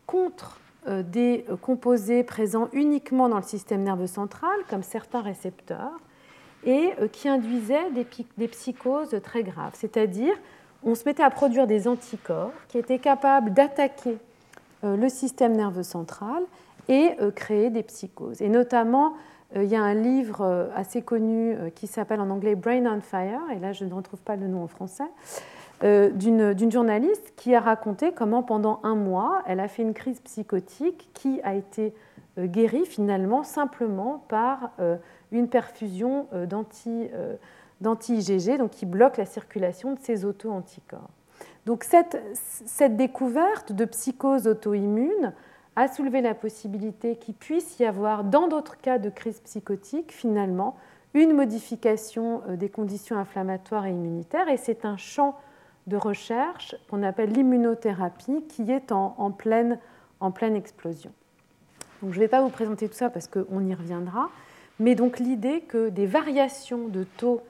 contre 0.07 0.59
euh, 0.87 1.03
des 1.03 1.45
composés 1.61 2.23
présents 2.23 2.69
uniquement 2.73 3.29
dans 3.29 3.37
le 3.37 3.43
système 3.43 3.83
nerveux 3.83 4.07
central, 4.07 4.57
comme 4.69 4.83
certains 4.83 5.21
récepteurs, 5.21 5.99
et 6.63 6.91
euh, 6.99 7.07
qui 7.07 7.27
induisaient 7.27 7.91
des 8.37 8.47
psychoses 8.47 9.15
très 9.23 9.43
graves. 9.43 9.73
C'est-à-dire, 9.73 10.33
on 10.83 10.95
se 10.95 11.03
mettait 11.05 11.23
à 11.23 11.29
produire 11.29 11.67
des 11.67 11.87
anticorps 11.87 12.53
qui 12.69 12.77
étaient 12.77 12.99
capables 12.99 13.53
d'attaquer 13.53 14.17
euh, 14.17 14.30
le 14.83 15.09
système 15.09 15.55
nerveux 15.55 15.83
central 15.83 16.43
et 16.89 17.15
créer 17.35 17.69
des 17.69 17.83
psychoses. 17.83 18.41
Et 18.41 18.49
notamment, 18.49 19.13
il 19.55 19.65
y 19.65 19.75
a 19.75 19.81
un 19.81 19.93
livre 19.93 20.69
assez 20.75 21.01
connu 21.01 21.55
qui 21.75 21.87
s'appelle 21.87 22.19
en 22.19 22.29
anglais 22.29 22.55
Brain 22.55 22.85
on 22.85 23.01
Fire, 23.01 23.41
et 23.53 23.59
là 23.59 23.73
je 23.73 23.85
ne 23.85 23.93
retrouve 23.93 24.21
pas 24.21 24.35
le 24.35 24.47
nom 24.47 24.63
en 24.63 24.67
français, 24.67 25.09
euh, 25.83 26.11
d'une 26.11 26.71
journaliste 26.71 27.33
qui 27.35 27.55
a 27.55 27.59
raconté 27.59 28.11
comment 28.11 28.43
pendant 28.43 28.79
un 28.83 28.93
mois, 28.93 29.41
elle 29.47 29.59
a 29.59 29.67
fait 29.67 29.81
une 29.81 29.95
crise 29.95 30.19
psychotique 30.19 31.09
qui 31.15 31.41
a 31.41 31.55
été 31.55 31.95
euh, 32.37 32.45
guérie 32.45 32.85
finalement 32.85 33.41
simplement 33.43 34.23
par 34.27 34.69
euh, 34.79 34.97
une 35.31 35.47
perfusion 35.47 36.27
d'anti-IgG, 37.81 38.59
donc 38.59 38.69
qui 38.69 38.85
bloque 38.85 39.17
la 39.17 39.25
circulation 39.25 39.93
de 39.93 39.99
ces 39.99 40.23
auto-anticorps. 40.23 41.09
Donc 41.65 41.83
cette, 41.83 42.17
découverte 42.95 43.71
de 43.71 43.85
psychose 43.85 44.47
auto-immune 44.47 45.33
a 45.75 45.87
soulevé 45.87 46.21
la 46.21 46.33
possibilité 46.33 47.15
qu'il 47.15 47.35
puisse 47.35 47.79
y 47.79 47.85
avoir, 47.85 48.23
dans 48.23 48.47
d'autres 48.47 48.77
cas 48.77 48.97
de 48.97 49.09
crise 49.09 49.39
psychotique, 49.39 50.11
finalement, 50.11 50.75
une 51.13 51.33
modification 51.33 52.41
des 52.49 52.69
conditions 52.69 53.17
inflammatoires 53.17 53.85
et 53.85 53.91
immunitaires, 53.91 54.49
et 54.49 54.57
c'est 54.57 54.85
un 54.85 54.97
champ 54.97 55.37
de 55.87 55.97
recherche 55.97 56.75
qu'on 56.89 57.03
appelle 57.03 57.31
l'immunothérapie 57.31 58.43
qui 58.47 58.71
est 58.71 58.91
en, 58.91 59.31
pleine, 59.31 59.79
en 60.19 60.31
pleine 60.31 60.55
explosion. 60.55 61.11
Donc, 62.01 62.13
je 62.13 62.17
ne 62.17 62.23
vais 62.23 62.29
pas 62.29 62.41
vous 62.41 62.49
présenter 62.49 62.87
tout 62.87 62.95
ça 62.95 63.09
parce 63.09 63.27
qu'on 63.27 63.65
y 63.65 63.73
reviendra, 63.73 64.29
mais 64.79 64.95
donc 64.95 65.19
l'idée 65.19 65.61
que 65.61 65.89
des 65.89 66.05
variations 66.05 66.87
de 66.87 67.03
taux 67.03 67.41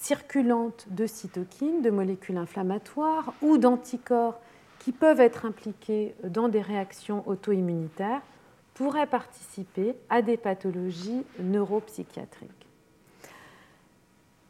circulantes 0.00 0.86
de 0.90 1.06
cytokines, 1.06 1.82
de 1.82 1.90
molécules 1.90 2.36
inflammatoires 2.36 3.34
ou 3.42 3.58
d'anticorps 3.58 4.40
qui 4.78 4.92
peuvent 4.92 5.20
être 5.20 5.44
impliqués 5.44 6.14
dans 6.24 6.48
des 6.48 6.62
réactions 6.62 7.22
auto-immunitaires 7.26 8.22
pourraient 8.74 9.06
participer 9.06 9.96
à 10.08 10.22
des 10.22 10.36
pathologies 10.36 11.24
neuropsychiatriques. 11.40 12.50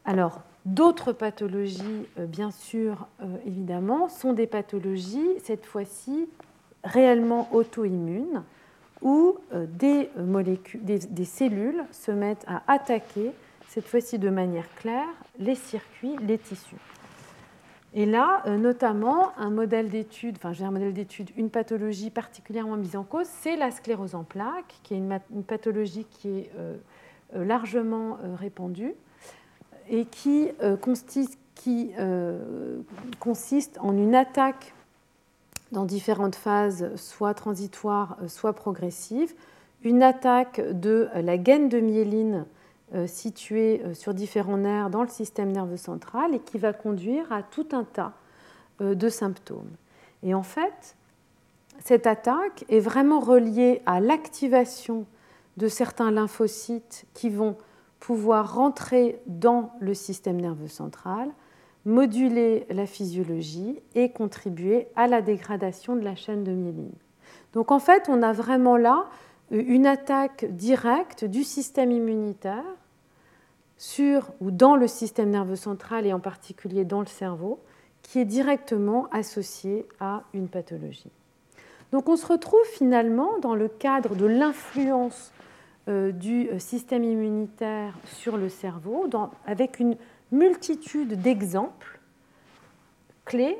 Alors, 0.05 0.43
D'autres 0.65 1.13
pathologies, 1.13 2.05
euh, 2.19 2.25
bien 2.25 2.51
sûr, 2.51 3.07
euh, 3.21 3.25
évidemment, 3.45 4.09
sont 4.09 4.33
des 4.33 4.45
pathologies, 4.45 5.39
cette 5.41 5.65
fois-ci, 5.65 6.27
réellement 6.83 7.47
auto-immunes, 7.53 8.43
où 9.01 9.37
euh, 9.53 9.65
des, 9.67 10.09
des, 10.75 11.25
cellules 11.25 11.83
se 11.91 12.11
mettent 12.11 12.45
à 12.47 12.61
attaquer 12.67 13.31
cette 13.69 13.87
fois-ci 13.87 14.17
de 14.17 14.29
manière 14.29 14.67
claire, 14.75 15.07
les 15.37 15.55
circuits, 15.55 16.15
les 16.27 16.39
tissus. 16.39 16.75
Et 17.93 18.05
là, 18.05 18.43
euh, 18.45 18.57
notamment, 18.57 19.31
un 19.37 19.49
modèle 19.51 19.89
d'étude, 19.89 20.35
enfin 20.37 20.53
j'ai 20.53 20.65
un 20.65 20.71
modèle 20.71 20.93
d'étude, 20.93 21.29
une 21.37 21.49
pathologie 21.49 22.09
particulièrement 22.09 22.77
mise 22.77 22.95
en 22.95 23.03
cause, 23.03 23.27
c'est 23.27 23.55
la 23.55 23.71
sclérose 23.71 24.15
en 24.15 24.23
plaques, 24.23 24.79
qui 24.83 24.95
est 24.95 24.97
une, 24.97 25.43
pathologie 25.43 26.05
qui 26.09 26.29
est 26.29 26.51
euh, 26.57 26.75
euh, 27.35 27.45
largement 27.45 28.17
répandue 28.35 28.93
et 29.87 30.05
qui, 30.05 30.49
consiste, 30.81 31.39
qui 31.55 31.93
consiste 33.19 33.79
en 33.81 33.97
une 33.97 34.13
attaque 34.13 34.75
dans 35.71 35.83
différentes 35.83 36.35
phases, 36.35 36.95
soit 36.95 37.33
transitoires, 37.33 38.17
soit 38.27 38.53
progressives, 38.53 39.33
une 39.83 40.03
attaque 40.03 40.61
de 40.61 41.09
la 41.15 41.39
gaine 41.39 41.69
de 41.69 41.79
myéline 41.79 42.45
euh, 42.95 43.05
située 43.05 43.83
euh, 43.85 43.93
sur 43.93 44.15
différents 44.15 44.57
nerfs 44.57 44.89
dans 44.89 45.03
le 45.03 45.09
système 45.09 45.51
nerveux 45.51 45.77
central 45.77 46.33
et 46.33 46.39
qui 46.39 46.57
va 46.57 46.73
conduire 46.73 47.31
à 47.31 47.43
tout 47.43 47.67
un 47.71 47.83
tas 47.83 48.13
euh, 48.81 48.95
de 48.95 49.09
symptômes. 49.09 49.69
Et 50.23 50.33
en 50.33 50.41
fait, 50.41 50.95
cette 51.85 52.07
attaque 52.07 52.65
est 52.67 52.79
vraiment 52.79 53.19
reliée 53.19 53.83
à 53.85 53.99
l'activation 53.99 55.05
de 55.57 55.67
certains 55.67 56.09
lymphocytes 56.09 57.05
qui 57.13 57.29
vont 57.29 57.57
pouvoir 57.99 58.55
rentrer 58.55 59.21
dans 59.27 59.71
le 59.79 59.93
système 59.93 60.41
nerveux 60.41 60.67
central, 60.67 61.29
moduler 61.85 62.65
la 62.71 62.87
physiologie 62.87 63.79
et 63.93 64.09
contribuer 64.09 64.87
à 64.95 65.05
la 65.05 65.21
dégradation 65.21 65.95
de 65.95 66.01
la 66.01 66.15
chaîne 66.15 66.43
de 66.43 66.53
myéline. 66.53 66.95
Donc 67.53 67.71
en 67.71 67.79
fait, 67.79 68.09
on 68.09 68.23
a 68.23 68.33
vraiment 68.33 68.77
là 68.77 69.05
une 69.51 69.85
attaque 69.85 70.45
directe 70.45 71.23
du 71.23 71.43
système 71.43 71.91
immunitaire 71.91 72.63
sur 73.79 74.33
ou 74.41 74.51
dans 74.51 74.75
le 74.75 74.87
système 74.87 75.29
nerveux 75.29 75.55
central 75.55 76.05
et 76.05 76.13
en 76.13 76.19
particulier 76.19 76.83
dans 76.83 76.99
le 76.99 77.07
cerveau, 77.07 77.59
qui 78.03 78.19
est 78.19 78.25
directement 78.25 79.07
associée 79.11 79.87
à 79.99 80.23
une 80.33 80.49
pathologie. 80.49 81.09
Donc 81.91 82.09
on 82.09 82.17
se 82.17 82.27
retrouve 82.27 82.63
finalement 82.65 83.39
dans 83.39 83.55
le 83.55 83.69
cadre 83.69 84.15
de 84.15 84.25
l'influence 84.25 85.31
euh, 85.87 86.11
du 86.11 86.49
euh, 86.49 86.59
système 86.59 87.03
immunitaire 87.03 87.97
sur 88.05 88.37
le 88.37 88.49
cerveau, 88.49 89.09
avec 89.47 89.79
une 89.79 89.95
multitude 90.31 91.21
d'exemples 91.21 91.99
clés 93.25 93.57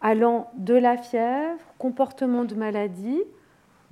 allant 0.00 0.50
de 0.56 0.74
la 0.74 0.96
fièvre, 0.96 1.58
comportement 1.78 2.44
de 2.44 2.54
maladie, 2.54 3.20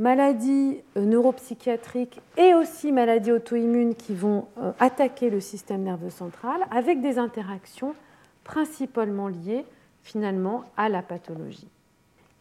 maladies 0.01 0.81
euh, 0.97 1.05
neuropsychiatriques 1.05 2.21
et 2.39 2.55
aussi 2.55 2.91
maladies 2.91 3.33
auto-immunes 3.33 3.95
qui 3.95 4.15
vont 4.15 4.49
euh, 4.59 4.73
attaquer 4.81 5.29
le 5.29 5.41
système 5.41 5.83
nerveux 5.83 6.11
central 6.11 6.63
avec 6.71 7.03
des 7.03 7.19
interactions 7.19 7.95
principalement 8.43 9.29
liées 9.29 9.67
finalement 10.03 10.65
à 10.79 10.89
la 10.89 11.03
pathologie. 11.03 11.69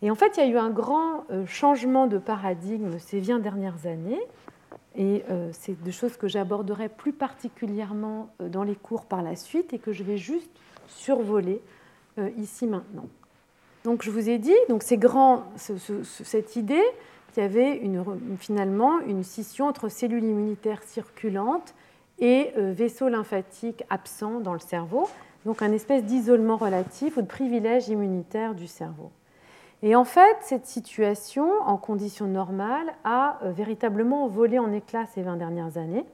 Et 0.02 0.10
en 0.10 0.16
fait, 0.16 0.38
il 0.38 0.40
y 0.40 0.44
a 0.44 0.48
eu 0.48 0.58
un 0.58 0.70
grand 0.70 1.26
euh, 1.30 1.46
changement 1.46 2.08
de 2.08 2.18
paradigme 2.18 2.98
ces 2.98 3.20
20 3.20 3.40
dernières 3.40 3.86
années, 3.86 4.22
et 4.96 5.24
c'est 5.52 5.82
des 5.84 5.92
choses 5.92 6.18
que 6.18 6.28
j'aborderai 6.28 6.90
plus 6.90 7.14
particulièrement 7.14 8.28
dans 8.40 8.64
les 8.64 8.76
cours 8.76 9.06
par 9.06 9.22
la 9.22 9.36
suite 9.36 9.72
et 9.72 9.78
que 9.80 9.94
je 9.94 10.04
vais 10.04 10.18
juste 10.18 10.50
survoler 10.88 11.62
ici 12.38 12.66
maintenant. 12.66 13.06
Donc 13.86 14.04
je 14.04 14.10
vous 14.10 14.30
ai 14.30 14.40
dit, 14.40 14.56
donc 14.68 14.84
grand, 14.94 15.46
cette 15.56 16.56
idée, 16.58 16.84
qu'il 17.32 17.44
y 17.44 17.46
avait 17.46 17.82
finalement 18.38 19.00
une 19.02 19.24
scission 19.24 19.68
entre 19.68 19.90
cellules 19.90 20.24
immunitaires 20.24 20.84
circulantes 20.84 21.74
et 22.20 22.52
euh, 22.58 22.74
vaisseaux 22.74 23.10
lymphatiques 23.10 23.84
absents 23.90 24.40
dans 24.40 24.54
le 24.54 24.60
cerveau, 24.60 25.08
donc 25.46 25.62
un 25.62 25.72
espèce 25.72 26.04
d'isolement 26.04 26.58
relatif 26.58 27.18
ou 27.18 27.22
de 27.22 27.28
privilège 27.28 27.88
immunitaire 27.90 28.56
du 28.56 28.68
cerveau. 28.68 29.12
Et 29.82 29.96
en 29.96 30.04
fait, 30.04 30.38
cette 30.42 30.66
situation, 30.66 31.50
en 31.66 31.78
conditions 31.78 32.28
normales, 32.28 32.94
a 33.06 33.40
euh, 33.44 33.52
véritablement 33.52 34.28
volé 34.28 34.60
en 34.60 34.72
éclats 34.74 35.06
ces 35.14 35.22
20 35.22 35.38
dernières 35.38 35.78
années. 35.78 36.06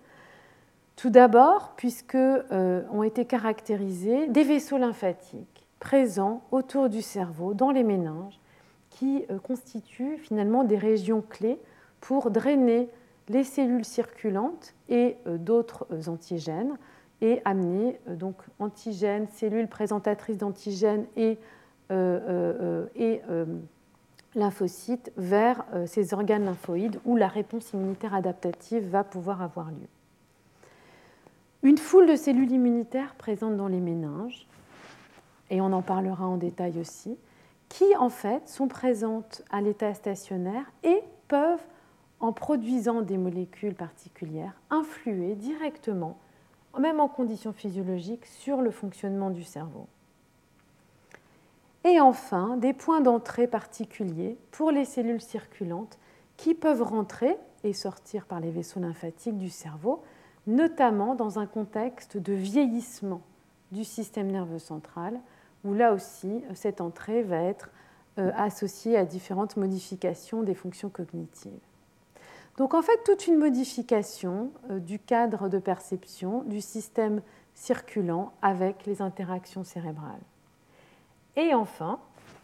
Tout 0.96 1.10
d'abord, 1.10 1.74
puisque 1.76 2.16
euh, 2.16 2.84
ont 2.92 3.04
été 3.04 3.26
caractérisés 3.26 4.28
des 4.28 4.44
vaisseaux 4.44 4.78
lymphatiques 4.78 5.68
présents 5.80 6.42
autour 6.52 6.90
du 6.90 7.02
cerveau, 7.02 7.54
dans 7.54 7.72
les 7.72 7.84
méninges, 7.84 8.40
qui 8.96 9.26
euh, 9.30 9.40
constituent 9.40 10.18
finalement 10.18 10.64
des 10.64 10.78
régions 10.78 11.22
clés 11.22 11.60
pour 12.00 12.32
drainer 12.32 12.90
les 13.28 13.44
cellules 13.44 13.84
circulantes 13.84 14.74
et 14.88 15.18
euh, 15.28 15.38
d'autres 15.38 15.86
euh, 15.92 16.08
antigènes 16.08 16.78
et 17.22 17.42
amener 17.44 18.00
donc 18.08 18.36
antigènes, 18.60 19.28
cellules 19.30 19.68
présentatrices 19.68 20.38
d'antigènes 20.38 21.06
et, 21.16 21.38
et 21.90 23.22
lymphocytes 24.36 25.14
vers 25.16 25.64
ces 25.86 26.14
organes 26.14 26.44
lymphoïdes 26.44 27.00
où 27.06 27.16
la 27.16 27.30
réponse 27.30 27.72
immunitaire 27.72 28.14
adaptative 28.14 28.90
va 28.90 29.06
pouvoir 29.06 29.42
avoir 29.42 29.72
lieu. 29.72 29.88
Une 31.64 31.78
foule 31.78 32.06
de 32.06 32.18
cellules 32.18 32.52
immunitaires 32.52 33.16
présentes 33.16 33.56
dans 33.56 33.70
les 33.70 33.80
méninges, 33.80 34.46
et 35.50 35.62
on 35.62 35.72
en 35.72 35.82
parlera 35.82 36.28
en 36.28 36.36
détail 36.36 36.78
aussi, 36.82 37.18
qui 37.76 37.96
en 37.98 38.10
fait 38.10 38.48
sont 38.48 38.70
présentes 38.70 39.44
à 39.52 39.60
l'état 39.60 39.94
stationnaire 39.94 40.72
et 40.84 41.04
peuvent, 41.28 41.66
en 42.22 42.32
produisant 42.32 43.02
des 43.02 43.18
molécules 43.18 43.76
particulières, 43.76 44.54
influer 44.70 45.36
directement, 45.36 46.18
même 46.80 47.02
en 47.02 47.10
conditions 47.10 47.52
physiologiques, 47.52 48.28
sur 48.28 48.62
le 48.62 48.72
fonctionnement 48.72 49.30
du 49.30 49.44
cerveau. 49.44 49.88
Et 51.84 52.00
enfin, 52.00 52.56
des 52.56 52.72
points 52.72 53.02
d'entrée 53.02 53.48
particuliers 53.48 54.38
pour 54.52 54.72
les 54.72 54.86
cellules 54.86 55.22
circulantes 55.22 56.00
qui 56.38 56.54
peuvent 56.54 56.82
rentrer 56.82 57.38
et 57.66 57.74
sortir 57.74 58.26
par 58.26 58.40
les 58.40 58.52
vaisseaux 58.52 58.80
lymphatiques 58.80 59.38
du 59.38 59.50
cerveau, 59.50 60.02
notamment 60.48 61.14
dans 61.14 61.40
un 61.40 61.46
contexte 61.46 62.16
de 62.16 62.32
vieillissement 62.32 63.22
du 63.74 63.84
système 63.84 64.32
nerveux 64.32 64.60
central, 64.60 65.20
où 65.66 65.74
là 65.74 65.92
aussi, 65.94 66.44
cette 66.54 66.80
entrée 66.80 67.24
va 67.24 67.42
être 67.42 67.72
euh, 68.18 68.32
associée 68.38 68.96
à 68.96 69.04
différentes 69.04 69.58
modifications 69.58 70.44
des 70.44 70.54
fonctions 70.54 70.90
cognitives. 70.90 71.52
Donc 72.58 72.74
en 72.74 72.82
fait, 72.82 73.04
toute 73.04 73.28
une 73.28 73.38
modification 73.38 74.52
euh, 74.70 74.80
du 74.80 75.00
cadre 75.00 75.50
de 75.50 75.60
perception 75.60 76.44
du 76.44 76.62
système 76.62 77.22
circulant 77.54 78.32
avec 78.42 78.86
les 78.86 79.02
interactions 79.02 79.64
cérébrales. 79.64 80.22
Et 81.36 81.54
enfin, 81.54 82.00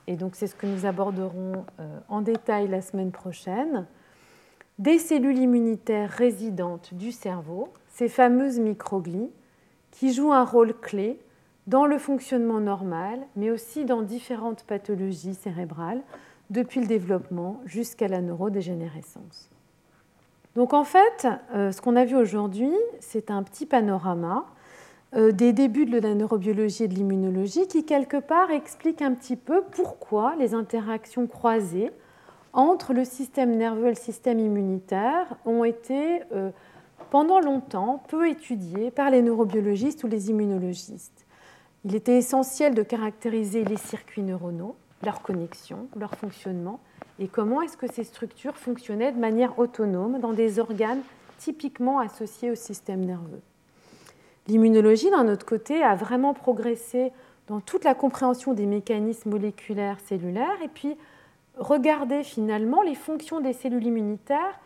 et 0.08 0.16
donc 0.16 0.36
c'est 0.36 0.48
ce 0.48 0.56
que 0.56 0.68
nous 0.68 0.86
aborderons 0.86 1.66
euh, 1.80 2.00
en 2.10 2.22
détail 2.22 2.68
la 2.68 2.82
semaine 2.82 3.12
prochaine, 3.12 3.88
des 4.80 5.00
cellules 5.00 5.38
immunitaires 5.38 6.10
résidentes 6.10 6.94
du 6.94 7.12
cerveau, 7.12 7.70
ces 7.88 8.10
fameuses 8.10 8.60
microglies, 8.60 9.30
qui 9.92 10.12
jouent 10.12 10.34
un 10.34 10.44
rôle 10.44 10.74
clé 10.74 11.20
dans 11.68 11.86
le 11.86 11.98
fonctionnement 11.98 12.60
normal, 12.60 13.20
mais 13.36 13.52
aussi 13.52 13.86
dans 13.86 14.02
différentes 14.02 14.64
pathologies 14.64 15.36
cérébrales, 15.36 16.02
depuis 16.50 16.82
le 16.82 16.88
développement 16.88 17.62
jusqu'à 17.66 18.08
la 18.08 18.22
neurodégénérescence. 18.22 19.50
Donc 20.56 20.74
en 20.74 20.84
fait, 20.84 21.28
euh, 21.54 21.72
ce 21.72 21.82
qu'on 21.82 21.96
a 21.96 22.04
vu 22.04 22.16
aujourd'hui, 22.18 22.74
c'est 23.00 23.32
un 23.32 23.42
petit 23.42 23.66
panorama 23.66 24.46
euh, 25.14 25.32
des 25.32 25.54
débuts 25.54 25.86
de 25.86 25.98
la 25.98 26.14
neurobiologie 26.14 26.84
et 26.84 26.88
de 26.88 26.94
l'immunologie 26.94 27.68
qui, 27.68 27.86
quelque 27.86 28.18
part, 28.18 28.52
explique 28.52 29.02
un 29.02 29.14
petit 29.14 29.38
peu 29.38 29.62
pourquoi 29.72 30.36
les 30.38 30.54
interactions 30.54 31.28
croisées 31.28 31.92
entre 32.54 32.94
le 32.94 33.06
système 33.06 33.56
nerveux 33.56 33.88
et 33.88 33.90
le 33.90 33.96
système 33.96 34.40
immunitaire 34.40 35.38
ont 35.46 35.64
été, 35.64 36.22
euh, 36.34 36.52
pendant 37.10 37.40
longtemps, 37.40 38.04
peu 38.10 38.30
étudiées 38.30 38.92
par 38.92 39.10
les 39.10 39.22
neurobiologistes 39.22 40.04
ou 40.04 40.08
les 40.08 40.30
immunologistes. 40.30 41.26
Il 41.84 41.96
était 41.96 42.18
essentiel 42.18 42.76
de 42.76 42.84
caractériser 42.84 43.64
les 43.64 43.78
circuits 43.78 44.22
neuronaux, 44.22 44.76
leurs 45.04 45.22
connexions, 45.22 45.88
leur 45.96 46.16
fonctionnement, 46.16 46.80
et 47.20 47.28
comment 47.28 47.62
est-ce 47.62 47.78
que 47.78 47.92
ces 47.92 48.04
structures 48.04 48.58
fonctionnaient 48.58 49.12
de 49.12 49.20
manière 49.20 49.58
autonome 49.58 50.20
dans 50.20 50.34
des 50.34 50.60
organes 50.60 51.02
typiquement 51.38 52.00
associés 52.00 52.52
au 52.52 52.56
système 52.56 53.04
nerveux. 53.04 53.42
L'immunologie, 54.48 55.10
d'un 55.10 55.28
autre 55.28 55.46
côté, 55.46 55.84
a 55.84 55.96
vraiment 55.96 56.34
progressé 56.34 57.12
dans 57.48 57.60
toute 57.60 57.84
la 57.84 57.96
compréhension 57.96 58.54
des 58.54 58.66
mécanismes 58.68 59.32
moléculaires 59.32 60.00
cellulaires 60.06 60.62
et 60.64 60.68
puis 60.68 60.96
regarder 61.58 62.24
finalement 62.24 62.82
les 62.82 62.96
fonctions 62.96 63.42
des 63.42 63.54
cellules 63.54 63.86
immunitaires, 63.86 64.60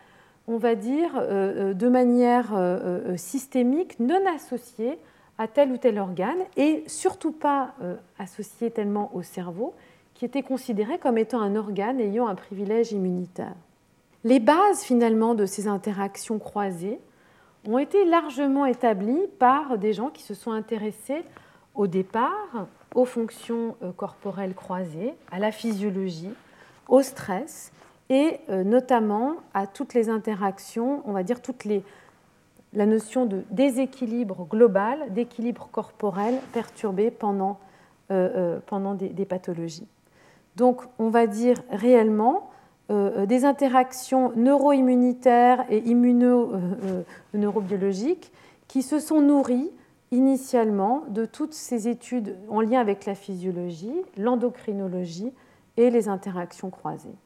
on 0.48 0.58
va 0.58 0.74
dire, 0.74 1.16
euh, 1.16 1.70
euh, 1.70 1.74
de 1.74 1.88
manière 1.88 2.54
euh, 2.54 3.16
systémique, 3.16 3.98
non 3.98 4.20
associée 4.34 4.98
à 5.38 5.48
tel 5.48 5.72
ou 5.72 5.76
tel 5.76 5.98
organe 5.98 6.38
et 6.56 6.84
surtout 6.86 7.32
pas 7.32 7.74
euh, 7.82 7.96
associé 8.18 8.70
tellement 8.70 9.10
au 9.14 9.22
cerveau, 9.22 9.74
qui 10.14 10.24
était 10.24 10.42
considéré 10.42 10.98
comme 10.98 11.18
étant 11.18 11.40
un 11.40 11.56
organe 11.56 12.00
ayant 12.00 12.26
un 12.26 12.34
privilège 12.34 12.92
immunitaire. 12.92 13.54
Les 14.24 14.40
bases 14.40 14.82
finalement 14.82 15.34
de 15.34 15.46
ces 15.46 15.68
interactions 15.68 16.38
croisées 16.38 16.98
ont 17.68 17.78
été 17.78 18.04
largement 18.04 18.64
établies 18.64 19.26
par 19.38 19.78
des 19.78 19.92
gens 19.92 20.08
qui 20.08 20.22
se 20.22 20.34
sont 20.34 20.52
intéressés 20.52 21.22
au 21.74 21.86
départ 21.86 22.66
aux 22.94 23.04
fonctions 23.04 23.76
euh, 23.82 23.92
corporelles 23.92 24.54
croisées, 24.54 25.14
à 25.30 25.38
la 25.38 25.52
physiologie, 25.52 26.32
au 26.88 27.02
stress 27.02 27.72
et 28.08 28.38
euh, 28.48 28.64
notamment 28.64 29.36
à 29.52 29.66
toutes 29.66 29.92
les 29.92 30.08
interactions, 30.08 31.02
on 31.04 31.12
va 31.12 31.22
dire 31.22 31.42
toutes 31.42 31.64
les, 31.64 31.82
la 32.76 32.86
notion 32.86 33.26
de 33.26 33.42
déséquilibre 33.50 34.46
global, 34.48 35.12
d'équilibre 35.12 35.68
corporel 35.72 36.36
perturbé 36.52 37.10
pendant, 37.10 37.58
euh, 38.12 38.60
pendant 38.66 38.94
des, 38.94 39.24
pathologies. 39.24 39.88
Donc 40.54 40.82
on 40.98 41.10
va 41.10 41.26
dire 41.26 41.60
réellement 41.70 42.50
des 42.88 43.44
interactions 43.44 44.30
neuro-immunitaires 44.36 45.64
et 45.70 45.78
immuno-neurobiologiques 45.78 48.30
qui 48.68 48.82
se 48.82 49.00
sont 49.00 49.20
nourries 49.20 49.72
initialement 50.12 51.02
de 51.08 51.24
toutes 51.24 51.52
ces 51.52 51.88
études 51.88 52.36
en 52.48 52.60
lien 52.60 52.80
avec 52.80 53.06
la 53.06 53.16
physiologie, 53.16 54.04
l'endocrinologie 54.16 55.32
et 55.76 55.90
les 55.90 56.08
interactions 56.08 56.70
croisées. 56.70 57.16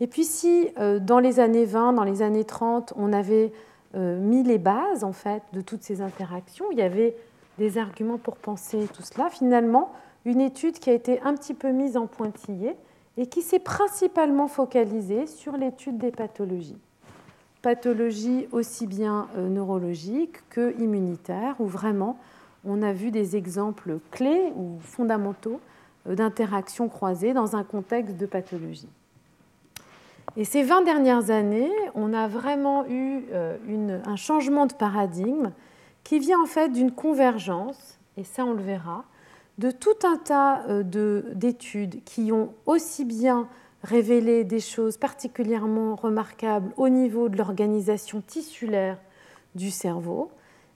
Et 0.00 0.06
puis 0.06 0.24
si 0.24 0.68
euh, 0.78 0.98
dans 0.98 1.18
les 1.18 1.40
années 1.40 1.64
20, 1.64 1.94
dans 1.94 2.04
les 2.04 2.22
années 2.22 2.44
30, 2.44 2.92
on 2.96 3.12
avait 3.12 3.46
euh, 3.46 3.67
mis 3.94 4.42
les 4.42 4.58
bases 4.58 5.02
en 5.02 5.12
fait 5.12 5.42
de 5.52 5.60
toutes 5.60 5.82
ces 5.82 6.02
interactions, 6.02 6.66
il 6.70 6.78
y 6.78 6.82
avait 6.82 7.16
des 7.58 7.78
arguments 7.78 8.18
pour 8.18 8.36
penser 8.36 8.86
tout 8.92 9.02
cela, 9.02 9.28
finalement, 9.30 9.92
une 10.24 10.40
étude 10.40 10.78
qui 10.78 10.90
a 10.90 10.92
été 10.92 11.20
un 11.22 11.34
petit 11.34 11.54
peu 11.54 11.70
mise 11.70 11.96
en 11.96 12.06
pointillé 12.06 12.76
et 13.16 13.26
qui 13.26 13.42
s'est 13.42 13.58
principalement 13.58 14.46
focalisée 14.46 15.26
sur 15.26 15.56
l'étude 15.56 15.98
des 15.98 16.10
pathologies. 16.10 16.78
Pathologie 17.62 18.46
aussi 18.52 18.86
bien 18.86 19.28
euh, 19.36 19.48
neurologique 19.48 20.48
que 20.48 20.80
immunitaire, 20.80 21.56
où 21.58 21.66
vraiment 21.66 22.16
on 22.64 22.82
a 22.82 22.92
vu 22.92 23.10
des 23.10 23.36
exemples 23.36 23.98
clés 24.12 24.52
ou 24.56 24.78
fondamentaux 24.80 25.60
euh, 26.06 26.14
d'interactions 26.14 26.88
croisées 26.88 27.32
dans 27.32 27.56
un 27.56 27.64
contexte 27.64 28.16
de 28.16 28.26
pathologie. 28.26 28.88
Et 30.36 30.44
ces 30.44 30.62
20 30.62 30.82
dernières 30.82 31.30
années, 31.30 31.70
on 31.94 32.12
a 32.12 32.28
vraiment 32.28 32.86
eu 32.86 33.24
euh, 33.32 33.56
un 34.04 34.16
changement 34.16 34.66
de 34.66 34.74
paradigme 34.74 35.52
qui 36.04 36.18
vient 36.18 36.40
en 36.40 36.46
fait 36.46 36.68
d'une 36.68 36.92
convergence, 36.92 37.98
et 38.16 38.24
ça 38.24 38.44
on 38.44 38.52
le 38.52 38.62
verra, 38.62 39.04
de 39.58 39.70
tout 39.70 39.96
un 40.04 40.16
tas 40.16 40.62
d'études 41.34 42.04
qui 42.04 42.30
ont 42.30 42.54
aussi 42.64 43.04
bien 43.04 43.48
révéler 43.82 44.44
des 44.44 44.60
choses 44.60 44.96
particulièrement 44.96 45.94
remarquables 45.94 46.72
au 46.76 46.88
niveau 46.88 47.28
de 47.28 47.36
l'organisation 47.36 48.20
tissulaire 48.20 48.98
du 49.54 49.70
cerveau, 49.70 50.30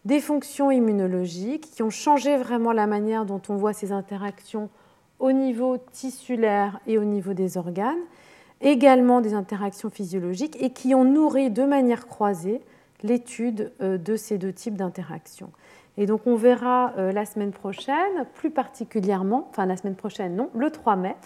des 0.04 0.20
fonctions 0.20 0.70
immunologiques 0.70 1.70
qui 1.70 1.82
ont 1.82 1.90
changé 1.90 2.36
vraiment 2.36 2.72
la 2.72 2.86
manière 2.86 3.24
dont 3.24 3.40
on 3.48 3.56
voit 3.56 3.72
ces 3.72 3.92
interactions 3.92 4.68
au 5.18 5.32
niveau 5.32 5.76
tissulaire 5.78 6.80
et 6.86 6.98
au 6.98 7.04
niveau 7.04 7.32
des 7.32 7.56
organes, 7.56 8.02
également 8.62 9.20
des 9.20 9.34
interactions 9.34 9.90
physiologiques 9.90 10.56
et 10.60 10.70
qui 10.70 10.94
ont 10.94 11.04
nourri 11.04 11.50
de 11.50 11.64
manière 11.64 12.06
croisée 12.06 12.60
l'étude 13.02 13.72
euh, 13.80 13.98
de 13.98 14.16
ces 14.16 14.38
deux 14.38 14.52
types 14.52 14.76
d'interactions. 14.76 15.50
Et 15.98 16.06
donc 16.06 16.26
on 16.26 16.36
verra 16.36 16.92
euh, 16.96 17.12
la 17.12 17.26
semaine 17.26 17.52
prochaine, 17.52 18.26
plus 18.34 18.50
particulièrement, 18.50 19.48
enfin 19.50 19.66
la 19.66 19.76
semaine 19.76 19.96
prochaine 19.96 20.36
non, 20.36 20.48
le 20.54 20.70
3 20.70 20.96
mai, 20.96 21.16